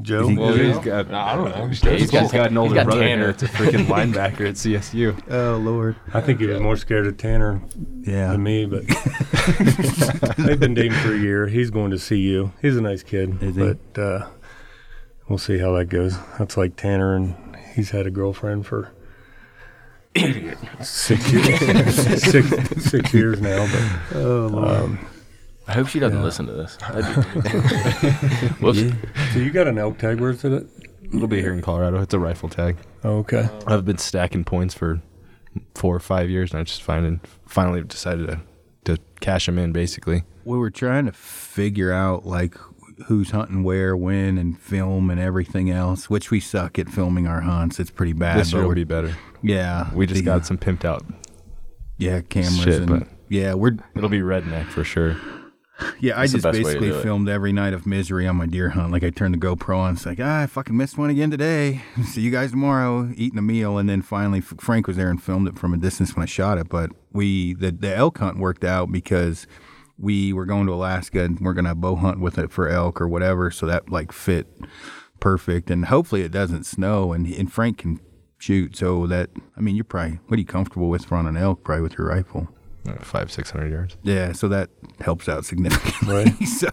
Joe, 0.00 0.20
Is 0.22 0.28
he 0.28 0.36
Well, 0.36 0.52
good? 0.56 0.66
he's 0.66 0.78
got, 0.84 1.10
I 1.12 1.34
don't 1.34 1.48
know. 1.50 1.66
He's, 1.66 1.82
he's 1.82 2.10
got- 2.10 2.30
got 2.30 2.50
an 2.50 2.56
older 2.56 2.74
got 2.76 2.84
brother 2.86 3.00
Tanner. 3.02 3.22
here. 3.22 3.30
It's 3.30 3.42
a 3.42 3.46
freaking 3.48 3.86
linebacker 3.88 4.48
at 4.48 4.54
CSU. 4.54 5.20
oh 5.30 5.56
Lord, 5.56 5.96
I 6.14 6.20
think 6.20 6.38
he 6.40 6.46
was 6.46 6.60
more 6.60 6.76
scared 6.76 7.06
of 7.08 7.16
Tanner 7.16 7.60
yeah. 8.02 8.28
than 8.32 8.42
me, 8.44 8.64
but 8.64 8.84
they've 10.38 10.60
been 10.60 10.74
dating 10.74 10.92
for 10.92 11.12
a 11.14 11.18
year. 11.18 11.48
He's 11.48 11.70
going 11.70 11.90
to 11.90 11.98
see 11.98 12.18
you. 12.20 12.52
He's 12.62 12.76
a 12.76 12.80
nice 12.80 13.02
kid, 13.02 13.42
Is 13.42 13.56
he? 13.56 13.60
but 13.74 14.00
uh, 14.00 14.28
we'll 15.28 15.38
see 15.38 15.58
how 15.58 15.72
that 15.76 15.86
goes. 15.86 16.16
That's 16.38 16.56
like 16.56 16.76
Tanner, 16.76 17.14
and 17.16 17.56
he's 17.74 17.90
had 17.90 18.06
a 18.06 18.10
girlfriend 18.10 18.66
for 18.66 18.92
six 20.80 21.32
years, 21.32 21.94
six, 22.30 22.48
six 22.90 23.14
years 23.14 23.40
now. 23.40 23.66
But 24.10 24.16
Oh 24.16 24.64
um, 24.84 24.98
I 25.68 25.72
hope 25.74 25.88
she 25.88 25.98
doesn't 26.00 26.22
listen 26.22 26.46
to 26.46 26.52
this. 26.52 26.76
That'd 26.80 27.04
be- 27.04 28.48
Whoops. 28.64 28.80
so 29.32 29.38
you 29.38 29.50
got 29.50 29.66
an 29.68 29.78
elk 29.78 29.98
tag? 29.98 30.18
Where's 30.20 30.44
it? 30.44 30.52
At? 30.52 30.62
It'll 31.14 31.28
be 31.28 31.40
here 31.40 31.52
in 31.52 31.62
Colorado. 31.62 32.00
It's 32.00 32.14
a 32.14 32.18
rifle 32.18 32.48
tag. 32.48 32.76
Oh, 33.04 33.18
okay. 33.18 33.48
I've 33.66 33.84
been 33.84 33.98
stacking 33.98 34.44
points 34.44 34.74
for 34.74 35.00
four 35.74 35.94
or 35.94 36.00
five 36.00 36.28
years, 36.30 36.52
and 36.52 36.60
I 36.60 36.64
just 36.64 36.82
finally 36.82 37.20
finally 37.46 37.82
decided 37.82 38.26
to 38.28 38.40
to 38.84 39.02
cash 39.20 39.46
them 39.46 39.58
in. 39.58 39.72
Basically, 39.72 40.24
we 40.44 40.58
were 40.58 40.70
trying 40.70 41.06
to 41.06 41.12
figure 41.12 41.92
out 41.92 42.26
like 42.26 42.54
who's 43.06 43.30
hunting 43.30 43.62
where, 43.62 43.96
when, 43.96 44.36
and 44.38 44.58
film 44.58 45.08
and 45.10 45.20
everything 45.20 45.70
else. 45.70 46.10
Which 46.10 46.30
we 46.30 46.40
suck 46.40 46.78
at 46.78 46.88
filming 46.88 47.26
our 47.26 47.40
hunts. 47.42 47.78
It's 47.80 47.90
pretty 47.90 48.12
bad. 48.14 48.38
this 48.38 48.50
but 48.52 48.58
year 48.58 48.66
will 48.68 48.74
be 48.74 48.84
better. 48.84 49.14
yeah. 49.42 49.92
We 49.94 50.06
just 50.06 50.20
the- 50.20 50.24
got 50.24 50.44
some 50.46 50.58
pimped 50.58 50.84
out. 50.84 51.04
yeah 51.96 52.20
cameras 52.22 52.58
shit, 52.64 52.82
and 52.82 52.86
but- 53.00 53.08
yeah 53.30 53.52
we're 53.54 53.76
It'll 53.94 54.08
be 54.10 54.20
redneck 54.20 54.66
for 54.68 54.84
sure. 54.84 55.16
yeah. 56.00 56.18
I 56.18 56.22
That's 56.22 56.32
the 56.32 56.38
just 56.38 56.44
best 56.44 56.64
way 56.64 56.74
to 56.74 56.80
basically 56.80 57.02
filmed 57.02 57.28
every 57.28 57.52
night 57.52 57.72
of 57.72 57.86
misery 57.86 58.26
on 58.26 58.36
my 58.36 58.46
deer 58.46 58.70
hunt. 58.70 58.92
Like 58.92 59.04
I 59.04 59.10
turned 59.10 59.34
the 59.34 59.38
GoPro 59.38 59.78
on. 59.78 59.94
It's 59.94 60.06
like 60.06 60.18
ah, 60.20 60.42
I 60.42 60.46
fucking 60.46 60.76
missed 60.76 60.98
one 60.98 61.10
again 61.10 61.30
today. 61.30 61.82
See 62.04 62.20
you 62.20 62.30
guys 62.30 62.50
tomorrow. 62.50 63.12
Eating 63.16 63.38
a 63.38 63.42
meal, 63.42 63.78
and 63.78 63.88
then 63.88 64.02
finally 64.02 64.38
F- 64.38 64.54
Frank 64.58 64.86
was 64.86 64.96
there 64.96 65.10
and 65.10 65.22
filmed 65.22 65.48
it 65.48 65.58
from 65.58 65.74
a 65.74 65.76
distance 65.76 66.14
when 66.16 66.22
I 66.22 66.26
shot 66.26 66.58
it. 66.58 66.68
But 66.68 66.90
we 67.12 67.54
the 67.54 67.70
the 67.70 67.94
elk 67.94 68.18
hunt 68.18 68.38
worked 68.38 68.64
out 68.64 68.90
because 68.90 69.46
we 69.98 70.32
were 70.32 70.46
going 70.46 70.66
to 70.66 70.72
Alaska 70.72 71.24
and 71.24 71.40
we're 71.40 71.54
gonna 71.54 71.74
bow 71.74 71.96
hunt 71.96 72.20
with 72.20 72.38
it 72.38 72.50
for 72.50 72.68
elk 72.68 73.00
or 73.00 73.08
whatever. 73.08 73.50
So 73.50 73.66
that 73.66 73.90
like 73.90 74.12
fit 74.12 74.46
perfect. 75.20 75.70
And 75.70 75.86
hopefully 75.86 76.22
it 76.22 76.32
doesn't 76.32 76.64
snow. 76.64 77.12
And 77.12 77.26
and 77.26 77.52
Frank 77.52 77.78
can 77.78 78.00
shoot. 78.38 78.76
So 78.76 79.06
that 79.06 79.30
I 79.56 79.60
mean 79.60 79.76
you're 79.76 79.84
probably 79.84 80.20
what 80.26 80.36
are 80.36 80.40
you 80.40 80.46
comfortable 80.46 80.88
with 80.88 81.04
for 81.04 81.16
on 81.16 81.26
an 81.26 81.36
elk? 81.36 81.64
Probably 81.64 81.82
with 81.82 81.98
your 81.98 82.08
rifle. 82.08 82.48
Five 83.02 83.30
six 83.30 83.50
hundred 83.50 83.70
yards. 83.72 83.96
Yeah, 84.02 84.32
so 84.32 84.48
that 84.48 84.70
helps 85.00 85.28
out 85.28 85.44
significantly. 85.44 86.14
Right. 86.14 86.48
so, 86.48 86.68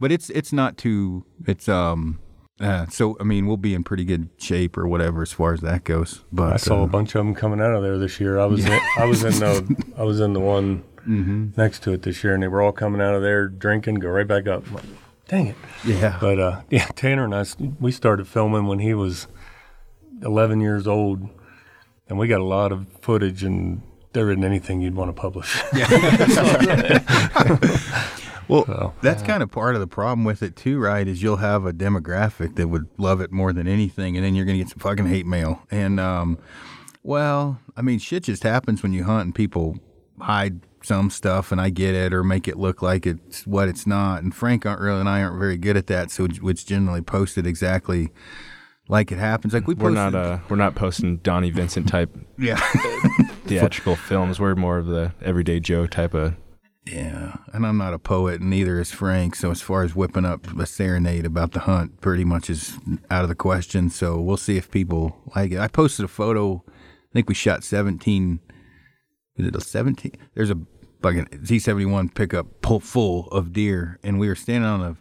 but 0.00 0.10
it's 0.12 0.30
it's 0.30 0.52
not 0.52 0.76
too. 0.76 1.24
It's 1.46 1.68
um. 1.68 2.20
Uh, 2.58 2.86
so 2.86 3.16
I 3.20 3.24
mean, 3.24 3.46
we'll 3.46 3.58
be 3.58 3.74
in 3.74 3.84
pretty 3.84 4.04
good 4.04 4.30
shape 4.38 4.78
or 4.78 4.88
whatever 4.88 5.20
as 5.20 5.30
far 5.30 5.52
as 5.52 5.60
that 5.60 5.84
goes. 5.84 6.24
But 6.32 6.54
I 6.54 6.56
saw 6.56 6.80
uh, 6.80 6.84
a 6.84 6.86
bunch 6.86 7.14
of 7.14 7.18
them 7.24 7.34
coming 7.34 7.60
out 7.60 7.74
of 7.74 7.82
there 7.82 7.98
this 7.98 8.18
year. 8.18 8.38
I 8.38 8.46
was 8.46 8.64
in, 8.64 8.80
I 8.98 9.04
was 9.04 9.22
in 9.24 9.32
the 9.40 9.84
I 9.98 10.02
was 10.04 10.20
in 10.20 10.32
the 10.32 10.40
one 10.40 10.84
Mm-hmm. 11.06 11.50
next 11.56 11.84
to 11.84 11.92
it 11.92 12.02
this 12.02 12.24
year, 12.24 12.34
and 12.34 12.42
they 12.42 12.48
were 12.48 12.60
all 12.60 12.72
coming 12.72 13.00
out 13.00 13.14
of 13.14 13.22
there 13.22 13.46
drinking, 13.46 13.94
go 13.96 14.08
right 14.08 14.26
back 14.26 14.48
up. 14.48 14.68
Like, 14.72 14.82
Dang 15.28 15.46
it! 15.46 15.56
yeah, 15.84 16.18
But 16.20 16.40
uh, 16.40 16.60
yeah, 16.70 16.86
Tanner 16.96 17.22
and 17.24 17.32
I 17.32 17.44
we 17.78 17.92
started 17.92 18.26
filming 18.26 18.66
when 18.66 18.80
he 18.80 18.92
was 18.92 19.28
11 20.22 20.60
years 20.60 20.86
old, 20.88 21.28
and 22.08 22.18
we 22.18 22.26
got 22.26 22.40
a 22.40 22.44
lot 22.44 22.72
of 22.72 22.88
footage, 23.02 23.44
and 23.44 23.82
there 24.12 24.30
isn't 24.30 24.44
anything 24.44 24.80
you'd 24.80 24.94
want 24.94 25.14
to 25.14 25.20
publish. 25.20 25.62
well, 28.48 28.64
So, 28.66 28.94
that's 29.02 29.22
kind 29.22 29.42
of 29.42 29.50
part 29.50 29.74
of 29.74 29.80
the 29.80 29.86
problem 29.86 30.24
with 30.24 30.42
it 30.42 30.56
too, 30.56 30.78
right? 30.78 31.06
Is 31.06 31.22
you'll 31.22 31.36
have 31.36 31.66
a 31.66 31.72
demographic 31.72 32.56
that 32.56 32.68
would 32.68 32.88
love 32.98 33.20
it 33.20 33.32
more 33.32 33.52
than 33.52 33.66
anything, 33.68 34.16
and 34.16 34.24
then 34.24 34.34
you're 34.34 34.44
gonna 34.44 34.58
get 34.58 34.68
some 34.68 34.78
fucking 34.78 35.06
hate 35.06 35.26
mail. 35.26 35.62
And 35.70 36.00
um, 36.00 36.38
well, 37.02 37.60
I 37.76 37.82
mean, 37.82 37.98
shit 37.98 38.24
just 38.24 38.42
happens 38.42 38.82
when 38.82 38.92
you 38.92 39.04
hunt, 39.04 39.24
and 39.26 39.34
people 39.34 39.78
hide 40.20 40.60
some 40.82 41.10
stuff, 41.10 41.52
and 41.52 41.60
I 41.60 41.70
get 41.70 41.94
it, 41.94 42.12
or 42.12 42.22
make 42.24 42.48
it 42.48 42.56
look 42.56 42.80
like 42.82 43.06
it's 43.06 43.46
what 43.46 43.68
it's 43.68 43.86
not. 43.86 44.22
And 44.22 44.34
Frank 44.34 44.64
aren't 44.64 44.80
really, 44.80 45.00
and 45.00 45.08
I 45.08 45.22
aren't 45.22 45.38
very 45.38 45.58
good 45.58 45.76
at 45.76 45.88
that, 45.88 46.10
so 46.10 46.26
it's 46.42 46.64
generally 46.64 47.02
posted 47.02 47.46
exactly 47.46 48.10
like 48.88 49.10
it 49.10 49.18
happens. 49.18 49.52
Like 49.52 49.66
we 49.66 49.74
We're 49.74 49.90
not 49.90 50.14
uh 50.14 50.38
we're 50.48 50.56
not 50.56 50.74
posting 50.74 51.18
Donnie 51.18 51.50
Vincent 51.50 51.88
type 51.88 52.16
yeah, 52.38 52.60
theatrical 53.48 53.96
films. 53.96 54.38
We're 54.40 54.54
more 54.54 54.78
of 54.78 54.86
the 54.86 55.12
everyday 55.22 55.60
Joe 55.60 55.86
type 55.86 56.14
of. 56.14 56.34
yeah. 56.86 57.36
And 57.52 57.66
I'm 57.66 57.78
not 57.78 57.94
a 57.94 57.98
poet, 57.98 58.40
and 58.40 58.50
neither 58.50 58.78
is 58.80 58.92
Frank. 58.92 59.34
So 59.36 59.50
as 59.50 59.60
far 59.62 59.82
as 59.82 59.94
whipping 59.96 60.24
up 60.24 60.46
a 60.58 60.66
serenade 60.66 61.24
about 61.26 61.52
the 61.52 61.60
hunt, 61.60 62.00
pretty 62.00 62.24
much 62.24 62.48
is 62.50 62.78
out 63.10 63.22
of 63.22 63.28
the 63.28 63.34
question. 63.34 63.90
So 63.90 64.20
we'll 64.20 64.36
see 64.36 64.56
if 64.56 64.70
people 64.70 65.16
like 65.34 65.52
it. 65.52 65.58
I 65.58 65.68
posted 65.68 66.04
a 66.04 66.08
photo. 66.08 66.62
I 66.68 67.12
think 67.12 67.28
we 67.28 67.34
shot 67.34 67.64
17. 67.64 68.40
Is 69.36 69.46
it 69.46 69.56
a 69.56 69.60
17? 69.60 70.12
There's 70.34 70.50
a 70.50 70.58
fucking 71.02 71.26
Z71 71.26 72.14
pickup 72.14 72.46
pull 72.62 72.80
full 72.80 73.28
of 73.28 73.52
deer, 73.52 73.98
and 74.02 74.18
we 74.18 74.28
were 74.28 74.34
standing 74.34 74.68
on 74.68 74.80
a 74.82 74.96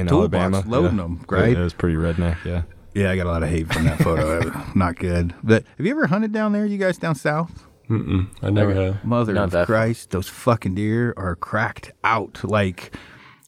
In 0.00 0.06
Toolbox, 0.06 0.34
Alabama, 0.54 0.64
loading 0.70 0.96
them. 0.98 1.24
right? 1.28 1.56
It 1.56 1.60
was 1.60 1.72
pretty 1.74 1.96
redneck, 1.96 2.44
yeah. 2.44 2.62
Yeah, 2.94 3.10
I 3.10 3.16
got 3.16 3.26
a 3.26 3.30
lot 3.30 3.42
of 3.42 3.50
hate 3.50 3.70
from 3.70 3.84
that 3.84 3.98
photo. 3.98 4.50
Not 4.74 4.96
good. 4.96 5.34
But 5.42 5.64
have 5.76 5.84
you 5.84 5.92
ever 5.92 6.06
hunted 6.06 6.32
down 6.32 6.52
there? 6.52 6.64
You 6.64 6.78
guys 6.78 6.96
down 6.96 7.14
south? 7.14 7.65
Mm-mm, 7.88 8.28
I 8.42 8.50
never 8.50 8.74
have. 8.74 9.04
Mother 9.04 9.34
Not 9.34 9.44
of 9.44 9.50
that. 9.52 9.66
Christ, 9.66 10.10
those 10.10 10.28
fucking 10.28 10.74
deer 10.74 11.14
are 11.16 11.36
cracked 11.36 11.92
out. 12.04 12.40
Like, 12.44 12.94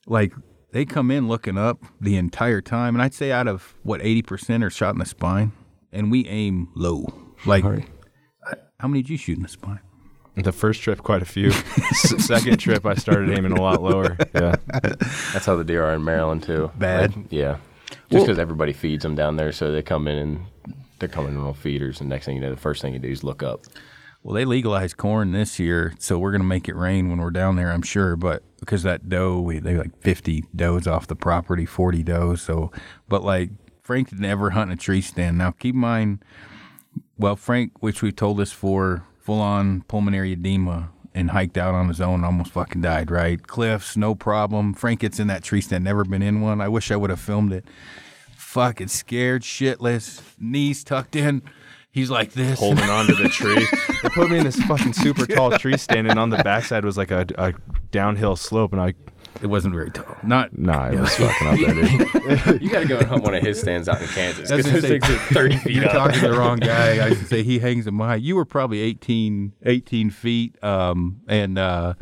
like 0.06 0.32
they 0.72 0.84
come 0.84 1.10
in 1.10 1.28
looking 1.28 1.56
up 1.58 1.82
the 2.00 2.16
entire 2.16 2.60
time, 2.60 2.94
and 2.94 3.02
I'd 3.02 3.14
say 3.14 3.32
out 3.32 3.48
of 3.48 3.74
what 3.82 4.00
eighty 4.02 4.22
percent 4.22 4.62
are 4.64 4.70
shot 4.70 4.94
in 4.94 4.98
the 4.98 5.06
spine, 5.06 5.52
and 5.92 6.10
we 6.10 6.26
aim 6.26 6.68
low. 6.74 7.06
Like, 7.46 7.64
Right. 7.64 7.88
how 8.80 8.88
many 8.88 9.02
did 9.02 9.10
you 9.10 9.16
shoot 9.16 9.36
in 9.36 9.42
the 9.42 9.48
spine? 9.48 9.80
The 10.36 10.52
first 10.52 10.82
trip, 10.82 11.02
quite 11.02 11.20
a 11.22 11.24
few. 11.24 11.48
S- 11.48 12.24
second 12.24 12.58
trip, 12.58 12.86
I 12.86 12.94
started 12.94 13.36
aiming 13.36 13.52
a 13.52 13.60
lot 13.60 13.82
lower. 13.82 14.16
Yeah. 14.34 14.54
That's 14.72 15.46
how 15.46 15.56
the 15.56 15.64
deer 15.64 15.84
are 15.84 15.94
in 15.94 16.04
Maryland 16.04 16.44
too. 16.44 16.70
Bad? 16.78 17.16
Like, 17.16 17.26
yeah. 17.30 17.56
Just 18.10 18.24
because 18.26 18.38
everybody 18.38 18.72
feeds 18.72 19.02
them 19.02 19.16
down 19.16 19.34
there, 19.36 19.50
so 19.50 19.72
they 19.72 19.82
come 19.82 20.06
in 20.06 20.16
and 20.16 20.46
they're 21.00 21.08
coming 21.08 21.32
in 21.34 21.38
on 21.40 21.54
feeders, 21.54 22.00
and 22.00 22.08
next 22.08 22.26
thing 22.26 22.36
you 22.36 22.40
know, 22.40 22.50
the 22.50 22.56
first 22.60 22.82
thing 22.82 22.92
you 22.92 22.98
do 23.00 23.08
is 23.08 23.24
look 23.24 23.42
up. 23.42 23.62
Well, 24.28 24.34
they 24.34 24.44
legalized 24.44 24.98
corn 24.98 25.32
this 25.32 25.58
year, 25.58 25.94
so 25.98 26.18
we're 26.18 26.32
gonna 26.32 26.44
make 26.44 26.68
it 26.68 26.76
rain 26.76 27.08
when 27.08 27.18
we're 27.18 27.30
down 27.30 27.56
there, 27.56 27.72
I'm 27.72 27.80
sure. 27.80 28.14
But 28.14 28.42
because 28.60 28.82
that 28.82 29.08
doe, 29.08 29.40
we 29.40 29.58
they 29.58 29.74
like 29.74 29.98
50 30.02 30.44
does 30.54 30.86
off 30.86 31.06
the 31.06 31.16
property, 31.16 31.64
40 31.64 32.02
does. 32.02 32.42
So, 32.42 32.70
but 33.08 33.24
like 33.24 33.48
Frank 33.80 34.10
did 34.10 34.20
never 34.20 34.50
hunt 34.50 34.70
in 34.70 34.76
a 34.76 34.78
tree 34.78 35.00
stand. 35.00 35.38
Now, 35.38 35.52
keep 35.52 35.74
in 35.74 35.80
mind, 35.80 36.22
well, 37.16 37.36
Frank, 37.36 37.72
which 37.80 38.02
we 38.02 38.12
told 38.12 38.38
us 38.38 38.52
for 38.52 39.02
full 39.18 39.40
on 39.40 39.80
pulmonary 39.88 40.32
edema 40.32 40.90
and 41.14 41.30
hiked 41.30 41.56
out 41.56 41.74
on 41.74 41.88
his 41.88 42.02
own, 42.02 42.22
almost 42.22 42.50
fucking 42.50 42.82
died. 42.82 43.10
Right, 43.10 43.46
cliffs, 43.46 43.96
no 43.96 44.14
problem. 44.14 44.74
Frank 44.74 45.00
gets 45.00 45.18
in 45.18 45.28
that 45.28 45.42
tree 45.42 45.62
stand, 45.62 45.84
never 45.84 46.04
been 46.04 46.20
in 46.20 46.42
one. 46.42 46.60
I 46.60 46.68
wish 46.68 46.90
I 46.90 46.96
would 46.96 47.08
have 47.08 47.18
filmed 47.18 47.54
it. 47.54 47.64
Fucking 48.36 48.88
scared 48.88 49.40
shitless, 49.40 50.20
knees 50.38 50.84
tucked 50.84 51.16
in. 51.16 51.40
He's 51.90 52.10
like 52.10 52.32
this. 52.32 52.58
Holding 52.58 52.88
on 52.88 53.06
to 53.06 53.14
the 53.14 53.28
tree. 53.28 53.66
They 54.00 54.10
put 54.10 54.30
me 54.30 54.38
in 54.38 54.44
this 54.44 54.54
fucking 54.62 54.92
super 54.92 55.26
tall 55.34 55.50
tree 55.58 55.76
stand, 55.76 56.08
and 56.08 56.20
on 56.20 56.30
the 56.30 56.36
backside 56.36 56.84
was 56.84 56.96
like 56.96 57.10
a, 57.10 57.26
a 57.36 57.52
downhill 57.90 58.36
slope, 58.36 58.70
and 58.72 58.80
I 58.80 58.94
It 59.42 59.48
wasn't 59.48 59.74
very 59.74 59.90
tall. 59.90 60.14
Not 60.22 60.56
Nah, 60.56 60.90
it 60.90 61.00
was 61.00 61.16
fucking 61.16 61.48
up 61.48 61.58
there, 61.58 62.44
dude. 62.52 62.62
You 62.62 62.70
got 62.70 62.80
to 62.82 62.86
go 62.86 62.98
and 62.98 63.06
hunt 63.08 63.24
one 63.24 63.34
of 63.34 63.42
his 63.42 63.58
stands 63.60 63.88
out 63.88 64.00
in 64.00 64.06
Kansas 64.06 64.48
That's 64.48 64.62
because 64.68 64.82
those 64.82 64.90
gonna 64.90 65.00
say- 65.00 65.08
things 65.08 65.30
are 65.30 65.34
30 65.34 65.56
feet 65.58 65.74
You're 65.74 65.86
up. 65.86 65.92
talking 65.92 66.20
to 66.20 66.28
the 66.28 66.38
wrong 66.38 66.58
guy. 66.58 67.04
I 67.04 67.08
should 67.08 67.26
say 67.26 67.42
he 67.42 67.58
hangs 67.58 67.88
in 67.88 67.94
my 67.94 68.06
height. 68.06 68.22
You 68.22 68.36
were 68.36 68.44
probably 68.44 68.78
18, 68.82 69.54
18 69.64 70.10
feet. 70.10 70.62
Um, 70.62 71.20
and 71.26 71.58
uh, 71.58 71.94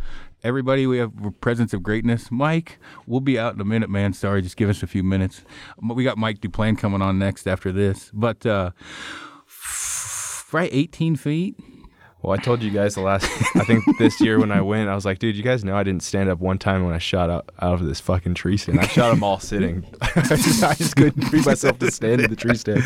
everybody, 0.44 0.86
we 0.86 0.98
have 0.98 1.12
presence 1.40 1.72
of 1.72 1.82
greatness. 1.82 2.30
Mike, 2.30 2.78
we'll 3.06 3.20
be 3.20 3.38
out 3.38 3.54
in 3.54 3.60
a 3.62 3.64
minute, 3.64 3.88
man. 3.88 4.12
Sorry, 4.12 4.42
just 4.42 4.58
give 4.58 4.68
us 4.68 4.82
a 4.82 4.86
few 4.86 5.02
minutes. 5.02 5.44
Um, 5.82 5.88
We 5.96 6.04
got 6.04 6.18
Mike 6.18 6.40
Duplan 6.40 6.76
coming 6.76 7.00
on 7.00 7.18
next 7.18 7.46
after 7.48 7.72
this. 7.72 8.10
But 8.12 8.44
uh, 8.44 8.72
right, 10.52 10.70
18 10.72 11.16
feet. 11.16 11.56
Well, 12.22 12.36
I 12.36 12.42
told 12.42 12.60
you 12.62 12.70
guys 12.72 12.94
the 12.96 13.02
last. 13.02 13.24
I 13.54 13.62
think 13.64 13.84
this 13.98 14.20
year 14.20 14.40
when 14.40 14.50
I 14.50 14.60
went, 14.60 14.88
I 14.88 14.94
was 14.96 15.04
like, 15.04 15.20
dude, 15.20 15.36
you 15.36 15.44
guys 15.44 15.64
know 15.64 15.76
I 15.76 15.84
didn't 15.84 16.02
stand 16.02 16.28
up 16.28 16.40
one 16.40 16.58
time 16.58 16.84
when 16.84 16.92
I 16.92 16.98
shot 16.98 17.30
out, 17.30 17.50
out 17.60 17.74
of 17.74 17.86
this 17.86 18.00
fucking 18.00 18.34
tree 18.34 18.56
stand. 18.56 18.80
I 18.80 18.86
shot 18.88 19.10
them 19.10 19.22
all 19.22 19.38
sitting. 19.38 19.86
I, 20.00 20.10
just, 20.22 20.64
I 20.64 20.74
just 20.74 20.96
couldn't 20.96 21.30
bring 21.30 21.44
myself 21.44 21.78
to 21.78 21.90
stand 21.90 22.22
in 22.22 22.30
the 22.30 22.34
tree 22.34 22.56
stand. 22.56 22.82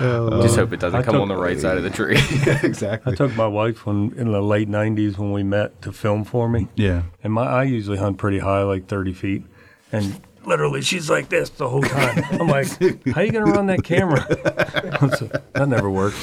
Oh, 0.00 0.28
um, 0.32 0.42
just 0.42 0.54
hope 0.54 0.72
it 0.72 0.78
doesn't 0.80 1.00
I 1.00 1.02
come 1.02 1.14
took- 1.14 1.22
on 1.22 1.28
the 1.28 1.36
right 1.36 1.58
side 1.58 1.76
of 1.76 1.82
the 1.82 1.90
tree. 1.90 2.16
exactly. 2.62 3.12
I 3.14 3.16
took 3.16 3.34
my 3.34 3.48
wife 3.48 3.84
when 3.84 4.12
in 4.16 4.30
the 4.30 4.42
late 4.42 4.68
'90s 4.68 5.18
when 5.18 5.32
we 5.32 5.42
met 5.42 5.80
to 5.82 5.90
film 5.92 6.22
for 6.22 6.48
me, 6.48 6.68
Yeah. 6.76 7.04
and 7.24 7.32
my 7.32 7.46
I 7.46 7.64
usually 7.64 7.98
hunt 7.98 8.18
pretty 8.18 8.38
high, 8.40 8.62
like 8.62 8.86
30 8.86 9.12
feet, 9.14 9.42
and 9.90 10.20
literally 10.46 10.82
she's 10.82 11.08
like 11.10 11.28
this 11.28 11.50
the 11.50 11.68
whole 11.68 11.82
time. 11.82 12.22
I'm 12.32 12.48
like, 12.48 12.66
how 13.14 13.20
you 13.22 13.32
gonna 13.32 13.50
run 13.50 13.66
that 13.66 13.82
camera? 13.84 14.26
So, 15.18 15.26
that 15.52 15.68
never 15.68 15.90
worked. 15.90 16.16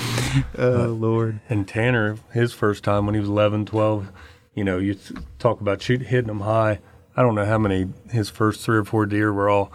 Oh, 0.58 0.86
uh, 0.86 0.88
Lord. 0.88 1.40
And 1.50 1.68
Tanner, 1.68 2.18
his 2.34 2.52
first 2.54 2.84
time 2.84 3.06
when 3.06 3.14
he 3.14 3.20
was 3.22 3.30
11, 3.30 3.66
12, 3.66 4.12
you 4.56 4.64
know, 4.64 4.80
you 4.80 4.98
talk 5.38 5.62
about 5.62 5.82
shoot, 5.84 6.02
hitting 6.02 6.28
them 6.28 6.40
high. 6.40 6.80
I 7.16 7.22
don't 7.22 7.36
know 7.36 7.46
how 7.46 7.58
many, 7.60 7.90
his 8.10 8.30
first 8.30 8.62
three 8.62 8.78
or 8.78 8.84
four 8.86 9.06
deer 9.06 9.32
were 9.32 9.50
all 9.50 9.72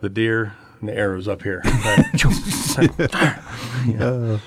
the 0.00 0.08
deer 0.08 0.54
and 0.80 0.88
the 0.88 0.94
arrows 0.96 1.28
up 1.28 1.42
here. 1.42 1.62
Oh, 4.00 4.40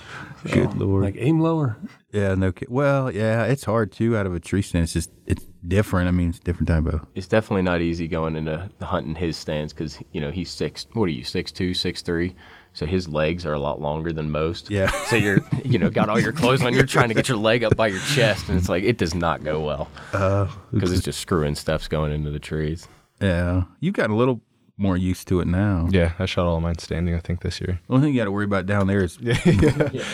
good 0.46 0.76
Lord. 0.78 1.04
like 1.04 1.16
aim 1.18 1.40
lower. 1.42 1.78
yeah, 2.12 2.34
no 2.36 2.52
kid. 2.52 2.70
Well, 2.70 3.12
yeah, 3.12 3.44
it's 3.46 3.66
hard 3.66 3.92
too 3.92 4.16
out 4.18 4.26
of 4.26 4.34
a 4.34 4.40
tree 4.40 4.62
stand. 4.62 4.84
It's 4.84 4.94
just, 4.94 5.12
it's 5.26 5.46
different. 5.68 6.08
I 6.08 6.12
mean, 6.12 6.30
it's 6.30 6.40
a 6.40 6.44
different 6.44 6.68
type 6.68 6.86
of. 6.86 7.06
it's 7.16 7.28
definitely 7.28 7.64
not 7.64 7.82
easy 7.82 8.08
going 8.08 8.36
into 8.36 8.70
hunting 8.82 9.16
his 9.16 9.38
stands 9.38 9.74
because 9.74 10.00
you 10.12 10.22
know 10.22 10.32
he's 10.32 10.50
six. 10.50 10.88
What 10.94 11.06
are 11.06 11.12
you, 11.12 11.24
six 11.24 11.52
two, 11.52 11.74
six 11.74 12.02
three? 12.02 12.36
So 12.74 12.86
his 12.86 13.08
legs 13.10 13.46
are 13.48 13.54
a 13.54 13.60
lot 13.60 13.82
longer 13.82 14.14
than 14.14 14.30
most. 14.30 14.70
Yeah. 14.70 14.92
So 15.08 15.16
you're, 15.16 15.40
you 15.66 15.80
know, 15.80 15.90
got 15.90 16.08
all 16.08 16.20
your 16.20 16.32
clothes 16.32 16.64
on. 16.64 16.74
You're 16.74 16.86
trying 16.98 17.08
to 17.10 17.16
get 17.16 17.28
your 17.28 17.38
leg 17.38 17.64
up 17.64 17.76
by 17.76 17.88
your 17.88 18.00
chest, 18.00 18.48
and 18.48 18.58
it's 18.58 18.70
like 18.70 18.84
it 18.84 18.98
does 18.98 19.16
not 19.16 19.44
go 19.44 19.60
well 19.60 19.90
Uh, 20.14 20.48
because 20.72 20.92
it's 20.92 21.04
just 21.04 21.20
screwing 21.20 21.56
stuff's 21.56 21.88
going 21.88 22.12
into 22.12 22.30
the 22.30 22.40
trees. 22.40 22.88
yeah. 23.22 23.64
You 23.80 23.92
got 23.92 24.12
a 24.12 24.16
little 24.16 24.42
more 24.80 24.98
used 24.98 25.28
to 25.28 25.40
it 25.42 25.48
now. 25.48 25.88
Yeah, 25.92 26.14
I 26.18 26.26
shot 26.26 26.46
all 26.48 26.56
of 26.58 26.64
mine 26.64 26.78
standing. 26.80 27.14
I 27.14 27.20
think 27.20 27.42
this 27.42 27.60
year. 27.62 27.80
The 27.88 27.94
only 27.94 28.08
thing 28.08 28.14
you 28.16 28.20
got 28.22 28.26
to 28.26 28.32
worry 28.32 28.46
about 28.46 28.66
down 28.66 28.88
there 28.88 29.04
is 29.04 29.20
Well, 29.22 29.34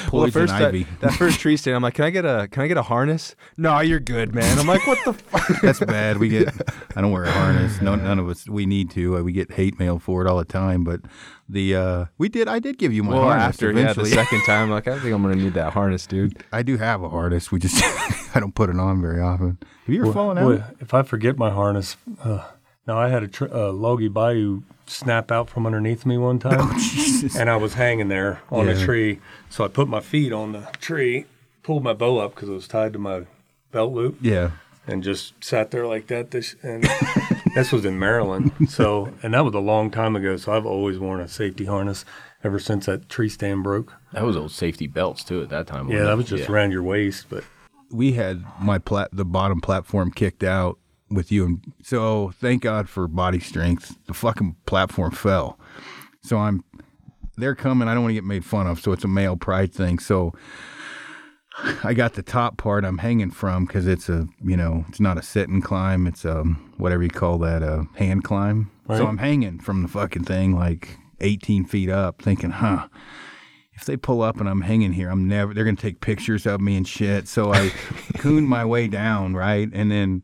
poison 0.07 0.31
first 0.31 0.53
that, 0.53 0.61
ivy. 0.69 0.87
that 1.01 1.13
first 1.13 1.39
tree 1.39 1.55
stand, 1.57 1.75
I'm 1.75 1.83
like, 1.83 1.93
can 1.93 2.05
I 2.05 2.09
get 2.09 2.25
a 2.25 2.47
can 2.51 2.63
I 2.63 2.67
get 2.67 2.77
a 2.77 2.81
harness? 2.83 3.35
No, 3.57 3.79
you're 3.79 3.99
good, 3.99 4.33
man. 4.33 4.57
I'm 4.59 4.67
like, 4.67 4.85
what 4.87 4.97
the 5.05 5.13
fuck? 5.13 5.61
That's 5.61 5.79
bad. 5.79 6.17
We 6.17 6.29
get. 6.29 6.49
I 6.95 7.01
don't 7.01 7.11
wear 7.11 7.23
a 7.25 7.31
harness. 7.31 7.81
No, 7.81 7.95
none 7.95 8.19
of 8.19 8.27
us. 8.29 8.47
We 8.49 8.65
need 8.65 8.89
to. 8.91 9.17
Uh, 9.17 9.21
we 9.21 9.31
get 9.31 9.51
hate 9.53 9.79
mail 9.79 9.99
for 9.99 10.25
it 10.25 10.27
all 10.29 10.37
the 10.37 10.45
time. 10.45 10.83
But 10.83 11.01
the 11.47 11.75
uh, 11.75 12.05
we 12.17 12.29
did. 12.29 12.47
I 12.47 12.59
did 12.59 12.77
give 12.77 12.91
you 12.93 13.03
my 13.03 13.13
Well, 13.13 13.23
harness 13.23 13.47
after 13.47 13.71
yeah, 13.71 13.93
the 13.93 14.05
second 14.05 14.41
time, 14.45 14.69
like, 14.71 14.87
I 14.87 14.99
think 14.99 15.13
I'm 15.13 15.21
gonna 15.21 15.35
need 15.35 15.53
that 15.53 15.73
harness, 15.73 16.07
dude. 16.07 16.43
I 16.51 16.63
do 16.63 16.77
have 16.77 17.03
a 17.03 17.09
harness. 17.09 17.51
We 17.51 17.59
just 17.59 17.81
I 18.35 18.39
don't 18.39 18.55
put 18.55 18.69
it 18.69 18.79
on 18.79 19.01
very 19.01 19.21
often. 19.21 19.57
Have 19.85 19.93
you 19.93 20.01
ever 20.03 20.11
fallen 20.13 20.37
out? 20.39 20.43
Boy, 20.43 20.63
if 20.79 20.93
I 20.95 21.03
forget 21.03 21.37
my 21.37 21.51
harness, 21.51 21.97
uh, 22.23 22.43
now 22.87 22.97
I 22.99 23.09
had 23.09 23.23
a 23.23 23.27
tr- 23.27 23.53
uh, 23.53 23.71
Loggy 23.71 24.07
Bayou 24.07 24.61
snap 24.87 25.31
out 25.31 25.49
from 25.49 25.65
underneath 25.65 26.05
me 26.05 26.17
one 26.17 26.39
time, 26.39 26.73
Jesus. 26.79 27.35
and 27.35 27.49
I 27.49 27.55
was 27.55 27.73
hanging 27.73 28.07
there 28.07 28.41
on 28.51 28.67
Yeah. 28.67 28.73
a 28.73 28.77
tree. 28.85 29.19
So 29.49 29.63
I 29.65 29.67
put 29.67 29.87
my 29.87 29.99
feet 29.99 30.31
on 30.31 30.51
the 30.51 30.61
tree, 30.79 31.25
pulled 31.63 31.83
my 31.83 31.93
bow 31.93 32.19
up 32.19 32.35
because 32.35 32.49
it 32.49 32.53
was 32.53 32.67
tied 32.67 32.93
to 32.93 32.99
my 32.99 33.23
belt 33.71 33.91
loop, 33.93 34.17
Yeah. 34.21 34.51
and 34.87 35.03
just 35.03 35.33
sat 35.43 35.71
there 35.71 35.87
like 35.87 36.07
that. 36.07 36.31
This 36.31 36.55
and 36.61 36.83
this 37.55 37.71
was 37.71 37.85
in 37.85 37.97
Maryland. 37.99 38.51
So 38.69 39.11
and 39.23 39.33
that 39.33 39.43
was 39.45 39.53
a 39.55 39.59
long 39.59 39.89
time 39.91 40.15
ago. 40.15 40.37
So 40.37 40.53
I've 40.53 40.65
always 40.65 40.99
worn 40.99 41.19
a 41.19 41.27
safety 41.27 41.65
harness 41.65 42.05
ever 42.43 42.59
since 42.59 42.85
that 42.85 43.09
tree 43.09 43.29
stand 43.29 43.63
broke. 43.63 43.93
That 44.13 44.23
was 44.23 44.37
old 44.37 44.51
safety 44.51 44.85
belts 44.87 45.23
too 45.23 45.41
at 45.41 45.49
that 45.49 45.65
time. 45.65 45.89
Yeah, 45.89 46.03
that 46.03 46.17
was 46.17 46.27
just 46.27 46.43
Yeah. 46.47 46.51
around 46.53 46.71
your 46.71 46.83
waist, 46.83 47.25
but. 47.29 47.43
we 47.91 48.13
had 48.13 48.43
my 48.59 48.77
plat 48.77 49.09
the 49.13 49.25
bottom 49.25 49.61
platform 49.61 50.11
kicked 50.11 50.43
out 50.43 50.77
with 51.15 51.31
you 51.31 51.45
and 51.45 51.73
so 51.81 52.31
thank 52.39 52.61
God 52.61 52.89
for 52.89 53.07
body 53.07 53.39
strength. 53.39 53.97
The 54.05 54.13
fucking 54.13 54.55
platform 54.65 55.11
fell. 55.11 55.59
So 56.21 56.37
I'm 56.37 56.63
they're 57.37 57.55
coming. 57.55 57.87
I 57.87 57.93
don't 57.93 58.03
want 58.03 58.11
to 58.11 58.15
get 58.15 58.23
made 58.23 58.45
fun 58.45 58.67
of, 58.67 58.79
so 58.79 58.91
it's 58.91 59.03
a 59.03 59.09
male 59.09 59.35
pride 59.35 59.73
thing. 59.73 59.99
So 59.99 60.33
I 61.83 61.93
got 61.93 62.13
the 62.13 62.23
top 62.23 62.57
part 62.57 62.83
I'm 62.83 62.97
hanging 62.97 63.31
from 63.31 63.65
because 63.65 63.87
it's 63.87 64.09
a 64.09 64.27
you 64.43 64.57
know 64.57 64.85
it's 64.89 64.99
not 64.99 65.17
a 65.17 65.21
sit 65.21 65.49
and 65.49 65.63
climb. 65.63 66.07
It's 66.07 66.25
a 66.25 66.43
whatever 66.77 67.03
you 67.03 67.09
call 67.09 67.37
that 67.39 67.63
a 67.63 67.85
hand 67.95 68.23
climb. 68.23 68.71
Right. 68.87 68.97
So 68.97 69.07
I'm 69.07 69.17
hanging 69.17 69.59
from 69.59 69.81
the 69.81 69.87
fucking 69.87 70.25
thing 70.25 70.55
like 70.55 70.97
18 71.21 71.65
feet 71.65 71.89
up, 71.89 72.21
thinking, 72.21 72.51
huh. 72.51 72.87
If 73.77 73.83
they 73.83 73.97
pull 73.97 74.21
up 74.21 74.39
and 74.39 74.47
I'm 74.47 74.61
hanging 74.61 74.93
here, 74.93 75.09
I'm 75.09 75.27
never. 75.27 75.53
They're 75.53 75.65
gonna 75.65 75.75
take 75.75 75.99
pictures 75.99 76.45
of 76.45 76.61
me 76.61 76.77
and 76.77 76.87
shit. 76.87 77.27
So 77.27 77.53
I 77.53 77.73
coon 78.17 78.47
my 78.47 78.63
way 78.63 78.87
down, 78.87 79.33
right, 79.33 79.69
and 79.73 79.91
then 79.91 80.23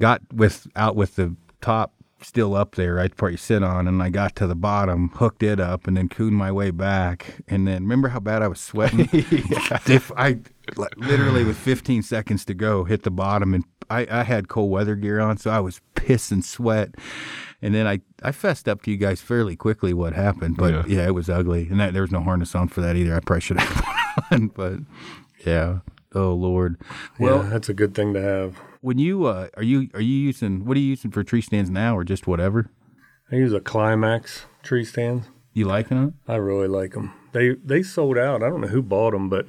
got 0.00 0.20
with 0.32 0.66
out 0.74 0.96
with 0.96 1.14
the 1.16 1.36
top 1.60 1.92
still 2.22 2.54
up 2.54 2.74
there, 2.74 2.94
right, 2.96 3.16
part 3.16 3.32
you 3.32 3.38
sit 3.38 3.62
on, 3.62 3.88
and 3.88 4.02
I 4.02 4.10
got 4.10 4.36
to 4.36 4.46
the 4.46 4.54
bottom, 4.54 5.08
hooked 5.14 5.42
it 5.42 5.58
up, 5.58 5.86
and 5.86 5.96
then 5.96 6.08
cooned 6.08 6.36
my 6.36 6.52
way 6.52 6.70
back. 6.70 7.36
And 7.48 7.66
then 7.66 7.82
remember 7.82 8.08
how 8.08 8.20
bad 8.20 8.42
I 8.42 8.48
was 8.48 8.60
sweating? 8.60 9.08
if 9.12 10.12
I 10.16 10.38
literally 10.96 11.44
with 11.44 11.56
15 11.56 12.02
seconds 12.02 12.44
to 12.46 12.54
go 12.54 12.84
hit 12.84 13.04
the 13.04 13.10
bottom, 13.10 13.54
and 13.54 13.64
I, 13.88 14.06
I 14.10 14.22
had 14.24 14.48
cold 14.48 14.70
weather 14.70 14.96
gear 14.96 15.18
on, 15.20 15.38
so 15.38 15.50
I 15.50 15.60
was 15.60 15.80
pissing 15.94 16.44
sweat. 16.44 16.94
And 17.62 17.74
then 17.74 17.86
I, 17.86 18.00
I 18.22 18.32
fessed 18.32 18.68
up 18.68 18.82
to 18.82 18.90
you 18.90 18.96
guys 18.98 19.20
fairly 19.22 19.56
quickly 19.56 19.92
what 19.94 20.12
happened, 20.12 20.56
but 20.58 20.72
Yeah. 20.72 20.84
yeah, 20.98 21.06
it 21.06 21.14
was 21.14 21.28
ugly, 21.30 21.68
and 21.70 21.80
that, 21.80 21.92
there 21.94 22.02
was 22.02 22.12
no 22.12 22.20
harness 22.20 22.54
on 22.54 22.68
for 22.68 22.80
that 22.82 22.96
either. 22.96 23.14
I 23.16 23.20
probably 23.20 23.40
should 23.40 23.58
have 23.60 23.84
put 24.28 24.32
on, 24.32 24.48
but 24.48 24.74
yeah. 25.46 25.78
Oh 26.14 26.34
Lord. 26.34 26.76
Well, 27.18 27.38
Well, 27.40 27.48
that's 27.48 27.68
a 27.70 27.74
good 27.74 27.94
thing 27.94 28.12
to 28.14 28.20
have. 28.20 28.60
When 28.80 28.98
you 28.98 29.24
uh, 29.24 29.48
are 29.56 29.62
you 29.62 29.88
are 29.94 30.00
you 30.00 30.14
using 30.16 30.64
what 30.64 30.76
are 30.76 30.80
you 30.80 30.88
using 30.88 31.10
for 31.10 31.22
tree 31.22 31.40
stands 31.42 31.70
now, 31.70 31.96
or 31.96 32.04
just 32.04 32.26
whatever? 32.26 32.70
I 33.32 33.36
use 33.36 33.52
a 33.52 33.60
Climax 33.60 34.46
tree 34.62 34.84
stand. 34.84 35.28
You 35.52 35.66
liking 35.66 35.98
them? 36.00 36.14
I 36.28 36.36
really 36.36 36.68
like 36.68 36.92
them. 36.92 37.12
They 37.32 37.54
they 37.64 37.82
sold 37.82 38.18
out. 38.18 38.42
I 38.42 38.48
don't 38.48 38.60
know 38.60 38.68
who 38.68 38.82
bought 38.82 39.12
them, 39.12 39.28
but 39.28 39.46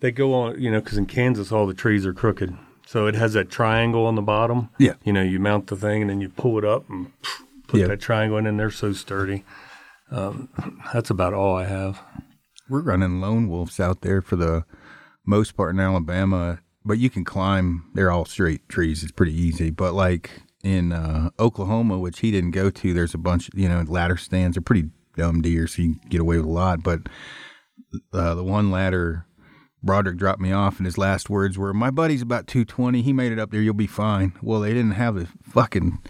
they 0.00 0.10
go 0.10 0.34
on. 0.34 0.60
You 0.60 0.70
know, 0.70 0.80
because 0.80 0.98
in 0.98 1.06
Kansas 1.06 1.52
all 1.52 1.66
the 1.66 1.74
trees 1.74 2.04
are 2.06 2.12
crooked, 2.14 2.56
so 2.86 3.06
it 3.06 3.14
has 3.14 3.32
that 3.34 3.50
triangle 3.50 4.06
on 4.06 4.14
the 4.14 4.22
bottom. 4.22 4.70
Yeah. 4.78 4.94
You 5.04 5.12
know, 5.12 5.22
you 5.22 5.38
mount 5.38 5.66
the 5.68 5.76
thing 5.76 6.02
and 6.02 6.10
then 6.10 6.20
you 6.20 6.28
pull 6.28 6.58
it 6.58 6.64
up 6.64 6.88
and 6.90 7.12
put 7.66 7.80
Yeah. 7.80 7.86
that 7.88 8.00
triangle 8.00 8.38
in, 8.38 8.46
and 8.46 8.58
they're 8.58 8.70
so 8.70 8.92
sturdy. 8.92 9.44
Um, 10.10 10.48
that's 10.92 11.10
about 11.10 11.34
all 11.34 11.54
I 11.56 11.64
have. 11.66 12.00
We're 12.68 12.80
running 12.82 13.20
lone 13.20 13.48
wolves 13.48 13.78
out 13.80 14.00
there 14.00 14.20
for 14.22 14.36
the 14.36 14.64
most 15.26 15.54
part 15.56 15.74
in 15.74 15.80
Alabama, 15.80 16.60
but 16.88 16.98
you 16.98 17.10
can 17.10 17.24
climb. 17.24 17.84
They're 17.94 18.10
all 18.10 18.24
straight 18.24 18.68
trees. 18.68 19.02
It's 19.02 19.12
pretty 19.12 19.34
easy. 19.34 19.70
But 19.70 19.92
like 19.92 20.42
in 20.64 20.92
uh, 20.92 21.30
Oklahoma, 21.38 21.98
which 21.98 22.20
he 22.20 22.30
didn't 22.30 22.52
go 22.52 22.70
to, 22.70 22.94
there's 22.94 23.14
a 23.14 23.18
bunch. 23.18 23.50
You 23.54 23.68
know, 23.68 23.84
ladder 23.86 24.16
stands 24.16 24.56
are 24.56 24.62
pretty 24.62 24.88
dumb 25.14 25.42
deer, 25.42 25.68
so 25.68 25.82
you 25.82 25.96
get 26.08 26.20
away 26.20 26.38
with 26.38 26.46
a 26.46 26.50
lot. 26.50 26.82
But 26.82 27.02
uh, 28.12 28.34
the 28.34 28.42
one 28.44 28.72
ladder. 28.72 29.26
Broderick 29.80 30.16
dropped 30.16 30.40
me 30.40 30.50
off, 30.50 30.78
and 30.78 30.86
his 30.86 30.98
last 30.98 31.30
words 31.30 31.56
were, 31.56 31.72
"My 31.72 31.92
buddy's 31.92 32.20
about 32.20 32.48
220. 32.48 33.00
He 33.00 33.12
made 33.12 33.30
it 33.30 33.38
up 33.38 33.52
there. 33.52 33.60
You'll 33.60 33.74
be 33.74 33.86
fine." 33.86 34.32
Well, 34.42 34.58
they 34.58 34.74
didn't 34.74 34.92
have 34.92 35.16
a 35.16 35.28
fucking 35.44 36.00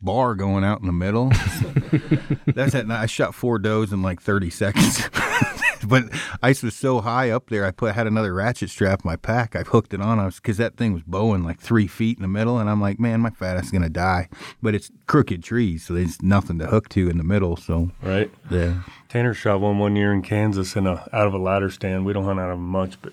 bar 0.00 0.36
going 0.36 0.62
out 0.62 0.80
in 0.80 0.86
the 0.86 0.92
middle. 0.92 1.28
That's 2.46 2.76
at 2.76 2.86
night. 2.86 3.02
I 3.02 3.06
shot 3.06 3.34
four 3.34 3.58
does 3.58 3.92
in 3.92 4.00
like 4.00 4.22
30 4.22 4.50
seconds. 4.50 5.08
but 5.88 6.04
ice 6.42 6.62
was 6.62 6.74
so 6.74 7.00
high 7.00 7.30
up 7.30 7.48
there, 7.50 7.64
I 7.64 7.70
put 7.70 7.94
had 7.94 8.06
another 8.06 8.34
ratchet 8.34 8.70
strap 8.70 9.04
in 9.04 9.08
my 9.08 9.16
pack. 9.16 9.54
I 9.56 9.62
hooked 9.62 9.94
it 9.94 10.00
on. 10.00 10.18
I 10.18 10.26
was 10.26 10.36
because 10.36 10.56
that 10.58 10.76
thing 10.76 10.92
was 10.92 11.02
bowing 11.02 11.42
like 11.42 11.58
three 11.60 11.86
feet 11.86 12.18
in 12.18 12.22
the 12.22 12.28
middle, 12.28 12.58
and 12.58 12.68
I'm 12.68 12.80
like, 12.80 12.98
man, 13.00 13.20
my 13.20 13.30
fat 13.30 13.56
ass 13.56 13.66
is 13.66 13.70
gonna 13.70 13.88
die. 13.88 14.28
But 14.62 14.74
it's 14.74 14.90
crooked 15.06 15.42
trees, 15.42 15.84
so 15.86 15.94
there's 15.94 16.22
nothing 16.22 16.58
to 16.58 16.66
hook 16.66 16.88
to 16.90 17.08
in 17.08 17.18
the 17.18 17.24
middle. 17.24 17.56
So 17.56 17.90
Right. 18.02 18.30
yeah, 18.50 18.82
Tanner 19.08 19.34
shot 19.34 19.60
one 19.60 19.78
one 19.78 19.96
year 19.96 20.12
in 20.12 20.22
Kansas 20.22 20.76
in 20.76 20.86
a 20.86 21.08
out 21.12 21.26
of 21.26 21.34
a 21.34 21.38
ladder 21.38 21.70
stand. 21.70 22.04
We 22.04 22.12
don't 22.12 22.24
hunt 22.24 22.40
out 22.40 22.50
of 22.50 22.58
them 22.58 22.68
much, 22.68 23.00
but 23.02 23.12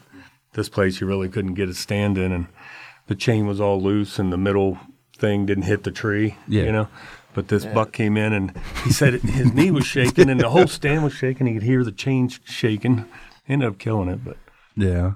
this 0.53 0.70
place 0.70 0.99
you 0.99 1.07
really 1.07 1.30
couldn't 1.30 1.53
get 1.53 1.70
a 1.70 1.74
stand 1.74 2.18
in, 2.18 2.32
and 2.32 2.47
the 3.07 3.15
chain 3.15 3.47
was 3.47 3.61
all 3.61 3.82
loose, 3.82 4.20
and 4.20 4.32
the 4.34 4.38
middle 4.38 4.78
thing 5.18 5.45
didn't 5.45 5.63
hit 5.63 5.84
the 5.84 5.91
tree. 5.91 6.36
Yeah. 6.47 6.63
you 6.63 6.72
know. 6.72 6.88
But 7.38 7.49
this 7.49 7.67
buck 7.67 7.91
came 7.91 8.17
in, 8.17 8.33
and 8.33 8.51
he 8.83 8.91
said 8.91 9.13
it, 9.13 9.21
his 9.21 9.53
knee 9.53 9.69
was 9.69 9.85
shaking, 9.85 10.27
and 10.27 10.39
the 10.39 10.49
whole 10.49 10.65
stand 10.65 11.03
was 11.03 11.13
shaking. 11.13 11.45
He 11.45 11.53
could 11.53 11.61
hear 11.61 11.83
the 11.83 11.91
chains 11.91 12.39
sh- 12.43 12.51
shaking. 12.51 13.05
Ended 13.47 13.69
up 13.69 13.77
killing 13.77 14.09
it, 14.09 14.25
but 14.25 14.38
yeah. 14.75 15.11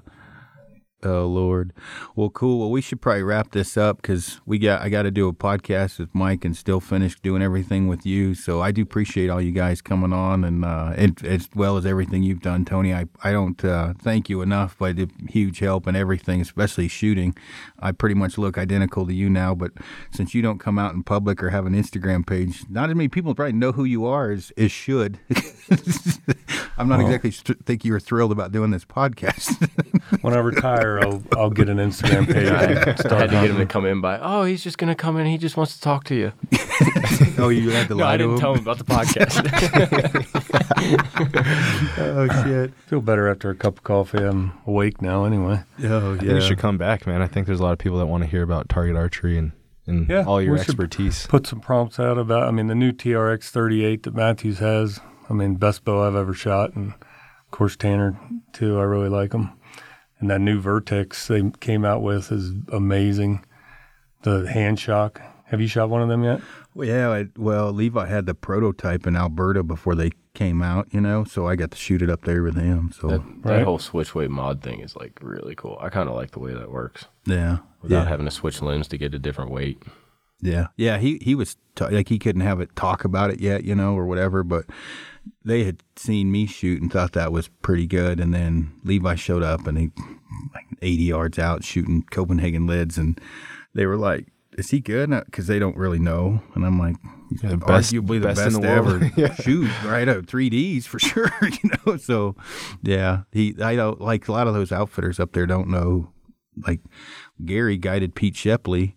Oh 1.04 1.26
Lord. 1.26 1.72
Well, 2.14 2.30
cool. 2.30 2.60
Well, 2.60 2.70
we 2.70 2.80
should 2.80 3.00
probably 3.00 3.24
wrap 3.24 3.50
this 3.50 3.76
up 3.76 4.00
because 4.00 4.40
we 4.46 4.58
got 4.58 4.82
I 4.82 4.88
got 4.88 5.02
to 5.02 5.10
do 5.10 5.26
a 5.26 5.32
podcast 5.32 5.98
with 5.98 6.14
Mike 6.14 6.44
and 6.44 6.56
still 6.56 6.78
finish 6.78 7.18
doing 7.20 7.42
everything 7.42 7.88
with 7.88 8.06
you. 8.06 8.34
So 8.34 8.60
I 8.60 8.70
do 8.70 8.82
appreciate 8.82 9.28
all 9.28 9.40
you 9.40 9.50
guys 9.50 9.82
coming 9.82 10.12
on 10.12 10.44
and 10.44 10.64
uh, 10.64 10.92
and 10.96 11.24
as 11.24 11.48
well 11.56 11.76
as 11.76 11.84
everything 11.86 12.22
you've 12.22 12.40
done, 12.40 12.64
Tony. 12.64 12.94
I 12.94 13.06
I 13.24 13.32
don't 13.32 13.64
uh, 13.64 13.94
thank 14.00 14.28
you 14.28 14.42
enough, 14.42 14.76
but 14.78 14.94
the 14.94 15.08
huge 15.28 15.58
help 15.58 15.88
and 15.88 15.96
everything, 15.96 16.40
especially 16.40 16.86
shooting. 16.86 17.34
I 17.80 17.90
pretty 17.90 18.14
much 18.14 18.38
look 18.38 18.56
identical 18.56 19.04
to 19.06 19.12
you 19.12 19.28
now, 19.28 19.56
but 19.56 19.72
since 20.12 20.34
you 20.34 20.42
don't 20.42 20.58
come 20.58 20.78
out 20.78 20.94
in 20.94 21.02
public 21.02 21.42
or 21.42 21.50
have 21.50 21.66
an 21.66 21.74
Instagram 21.74 22.24
page, 22.24 22.62
not 22.70 22.90
as 22.90 22.94
many 22.94 23.08
people 23.08 23.34
probably 23.34 23.54
know 23.54 23.72
who 23.72 23.84
you 23.84 24.06
are 24.06 24.30
as, 24.30 24.52
as 24.56 24.70
should. 24.70 25.18
I'm 26.78 26.88
not 26.88 27.00
exactly 27.00 27.30
st- 27.30 27.64
think 27.66 27.84
you 27.84 27.92
were 27.92 28.00
thrilled 28.00 28.32
about 28.32 28.50
doing 28.52 28.70
this 28.70 28.84
podcast. 28.84 29.68
When 30.20 30.34
I 30.34 30.38
retire, 30.40 31.00
I'll 31.00 31.22
I'll 31.32 31.48
get 31.50 31.68
an 31.70 31.78
Instagram 31.78 32.26
page. 32.30 32.46
I 32.48 32.64
and 32.64 32.76
had 32.86 33.30
to 33.30 33.40
get 33.40 33.50
him 33.50 33.56
to 33.56 33.66
come 33.66 33.86
in 33.86 34.00
by. 34.02 34.18
Oh, 34.20 34.44
he's 34.44 34.62
just 34.62 34.76
gonna 34.76 34.94
come 34.94 35.16
in. 35.16 35.26
He 35.26 35.38
just 35.38 35.56
wants 35.56 35.74
to 35.74 35.80
talk 35.80 36.04
to 36.04 36.14
you. 36.14 36.32
oh, 37.38 37.48
you 37.48 37.70
had 37.70 37.88
to 37.88 37.94
No, 37.96 38.04
lie 38.04 38.14
I 38.14 38.16
to 38.18 38.24
didn't 38.24 38.34
him. 38.34 38.40
tell 38.40 38.54
him 38.54 38.60
about 38.60 38.78
the 38.78 38.84
podcast. 38.84 39.42
Oh 41.98 42.28
shit. 42.44 42.74
Feel 42.86 43.00
better 43.00 43.28
after 43.28 43.50
a 43.50 43.54
cup 43.54 43.78
of 43.78 43.84
coffee. 43.84 44.18
I'm 44.18 44.52
awake 44.66 45.00
now 45.00 45.24
anyway. 45.24 45.62
Oh 45.82 46.14
I 46.14 46.18
think 46.18 46.30
you 46.30 46.40
should 46.40 46.58
come 46.58 46.76
back, 46.78 47.06
man. 47.06 47.22
I 47.22 47.26
think 47.26 47.46
there's 47.46 47.60
a 47.60 47.62
lot 47.62 47.72
of 47.72 47.78
people 47.78 47.98
that 47.98 48.06
want 48.06 48.22
to 48.24 48.28
hear 48.28 48.42
about 48.42 48.68
target 48.68 48.96
archery 48.96 49.38
and, 49.38 49.52
and 49.86 50.08
Yeah, 50.08 50.24
all 50.24 50.42
your 50.42 50.54
we 50.54 50.60
expertise. 50.60 51.26
Put 51.26 51.46
some 51.46 51.60
prompts 51.60 51.98
out 51.98 52.18
about. 52.18 52.42
I 52.44 52.50
mean, 52.50 52.66
the 52.66 52.74
new 52.74 52.92
TRX 52.92 53.44
38 53.44 54.02
that 54.02 54.14
Mathews 54.14 54.58
has. 54.58 55.00
I 55.30 55.32
mean, 55.34 55.54
best 55.56 55.84
bow 55.84 56.06
I've 56.06 56.14
ever 56.16 56.34
shot, 56.34 56.74
and 56.74 56.92
of 56.94 57.50
course 57.50 57.76
Tanner 57.76 58.18
too. 58.52 58.78
I 58.78 58.82
really 58.82 59.08
like 59.08 59.30
them. 59.30 59.52
And 60.18 60.30
that 60.30 60.40
new 60.40 60.60
Vertix 60.62 61.26
they 61.26 61.50
came 61.60 61.84
out 61.84 62.02
with 62.02 62.30
is 62.30 62.52
amazing. 62.72 63.44
The 64.22 64.48
hand 64.52 64.78
shock. 64.78 65.20
Have 65.46 65.60
you 65.60 65.66
shot 65.66 65.90
one 65.90 66.00
of 66.00 66.08
them 66.08 66.22
yet? 66.22 66.40
Well, 66.74 66.88
yeah, 66.88 67.10
I, 67.10 67.26
well, 67.36 67.72
Levi 67.72 68.06
had 68.06 68.24
the 68.24 68.34
prototype 68.34 69.06
in 69.06 69.16
Alberta 69.16 69.62
before 69.62 69.94
they 69.94 70.12
came 70.32 70.62
out, 70.62 70.86
you 70.92 71.00
know, 71.00 71.24
so 71.24 71.46
I 71.46 71.56
got 71.56 71.72
to 71.72 71.76
shoot 71.76 72.00
it 72.00 72.08
up 72.08 72.22
there 72.24 72.42
with 72.42 72.54
him. 72.56 72.90
So 72.98 73.08
that, 73.08 73.20
Right. 73.20 73.42
that 73.58 73.64
whole 73.64 73.78
switch 73.78 74.14
weight 74.14 74.30
mod 74.30 74.62
thing 74.62 74.80
is 74.80 74.96
like 74.96 75.18
really 75.20 75.54
cool. 75.54 75.76
I 75.82 75.90
kind 75.90 76.08
of 76.08 76.14
like 76.14 76.30
the 76.30 76.38
way 76.38 76.54
that 76.54 76.70
works 76.70 77.04
yeah, 77.26 77.58
without 77.82 78.04
yeah, 78.04 78.08
having 78.08 78.24
to 78.24 78.30
switch 78.30 78.62
limbs 78.62 78.88
to 78.88 78.96
get 78.96 79.12
a 79.12 79.18
different 79.18 79.50
weight. 79.50 79.82
yeah, 80.40 80.68
yeah. 80.76 80.96
He 80.98 81.18
he 81.20 81.34
was 81.34 81.56
t- 81.74 81.84
like 81.86 82.08
he 82.08 82.18
couldn't 82.18 82.40
have 82.42 82.60
it 82.60 82.74
talk 82.76 83.04
about 83.04 83.30
it 83.30 83.40
yet, 83.40 83.64
you 83.64 83.74
know, 83.74 83.94
or 83.94 84.06
whatever. 84.06 84.42
But 84.42 84.64
they 85.44 85.64
had 85.64 85.82
seen 85.96 86.30
me 86.32 86.46
shoot 86.46 86.80
and 86.82 86.92
thought 86.92 87.12
that 87.12 87.32
was 87.32 87.48
pretty 87.48 87.86
good. 87.86 88.20
And 88.20 88.32
then 88.34 88.72
Levi 88.84 89.14
showed 89.14 89.42
up 89.42 89.66
and 89.66 89.78
he 89.78 89.90
like 90.54 90.66
80 90.80 91.02
yards 91.04 91.38
out 91.38 91.64
shooting 91.64 92.04
Copenhagen 92.10 92.66
lids, 92.66 92.98
and 92.98 93.20
they 93.74 93.86
were 93.86 93.96
like. 93.96 94.28
Is 94.58 94.68
he 94.68 94.80
good? 94.80 95.08
Because 95.08 95.46
they 95.46 95.58
don't 95.58 95.78
really 95.78 95.98
know, 95.98 96.42
and 96.54 96.66
I'm 96.66 96.78
like, 96.78 96.96
Yeah, 97.42 97.52
the 97.52 97.56
best- 97.56 97.90
arguably 97.90 98.20
the 98.20 98.26
best 98.26 98.42
best, 98.44 98.56
in 98.56 98.60
the 98.60 98.68
world. 98.68 99.02
ever 99.18 99.34
shoot, 99.42 99.70
right? 99.82 100.06
Out 100.06 100.26
three 100.26 100.50
Ds 100.50 100.84
for 100.84 100.98
sure, 100.98 101.30
you 101.42 101.70
know. 101.86 101.96
So, 101.96 102.36
yeah, 102.82 103.22
he 103.32 103.54
I 103.62 103.76
don't 103.76 103.98
like 103.98 104.28
a 104.28 104.32
lot 104.32 104.48
of 104.48 104.52
those 104.52 104.70
outfitters 104.70 105.18
up 105.18 105.32
there 105.32 105.46
don't 105.46 105.68
know. 105.68 106.12
Like 106.66 106.80
Gary 107.42 107.78
guided 107.78 108.14
Pete 108.14 108.36
Shepley, 108.36 108.94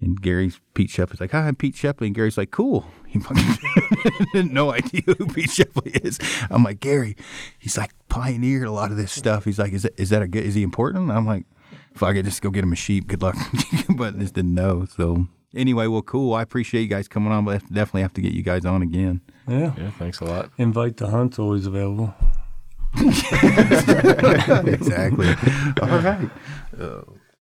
and 0.00 0.18
Gary's 0.22 0.58
Pete 0.72 0.88
Shepley's 0.88 1.20
like, 1.20 1.32
"Hi, 1.32 1.48
I'm 1.48 1.54
Pete 1.54 1.76
Shepley," 1.76 2.06
and 2.06 2.16
Gary's 2.16 2.38
like, 2.38 2.50
"Cool." 2.50 2.86
He 3.14 3.20
fucking 3.20 4.52
no 4.52 4.72
idea 4.72 5.02
who 5.06 5.26
Pete 5.26 5.48
Shepley 5.48 5.92
is. 5.92 6.18
I'm 6.50 6.64
like, 6.64 6.80
Gary, 6.80 7.16
he's 7.60 7.78
like 7.78 7.92
pioneered 8.08 8.66
a 8.66 8.72
lot 8.72 8.90
of 8.90 8.96
this 8.96 9.12
stuff. 9.12 9.44
He's 9.44 9.56
like, 9.56 9.72
is 9.72 9.84
that 9.84 9.92
is 9.96 10.10
that 10.10 10.20
a 10.20 10.26
good? 10.26 10.44
Is 10.44 10.56
he 10.56 10.64
important? 10.64 11.12
I'm 11.12 11.24
like, 11.24 11.44
fuck 11.94 12.16
it, 12.16 12.24
just 12.24 12.42
go 12.42 12.50
get 12.50 12.64
him 12.64 12.72
a 12.72 12.76
sheep. 12.76 13.06
Good 13.06 13.22
luck. 13.22 13.36
but 13.96 14.18
just 14.18 14.34
didn't 14.34 14.54
know. 14.54 14.86
So 14.96 15.28
anyway, 15.54 15.86
well, 15.86 16.02
cool. 16.02 16.34
I 16.34 16.42
appreciate 16.42 16.82
you 16.82 16.88
guys 16.88 17.06
coming 17.06 17.32
on, 17.32 17.44
but 17.44 17.62
definitely 17.72 18.02
have 18.02 18.14
to 18.14 18.20
get 18.20 18.32
you 18.32 18.42
guys 18.42 18.64
on 18.64 18.82
again. 18.82 19.20
Yeah. 19.46 19.72
Yeah, 19.78 19.92
thanks 19.92 20.18
a 20.18 20.24
lot. 20.24 20.50
Invite 20.58 20.96
to 20.96 21.06
hunt's 21.06 21.38
always 21.38 21.66
available. 21.66 22.12
exactly. 22.96 25.28
All 25.82 25.98
right. 26.00 26.30
Uh, 26.76 27.02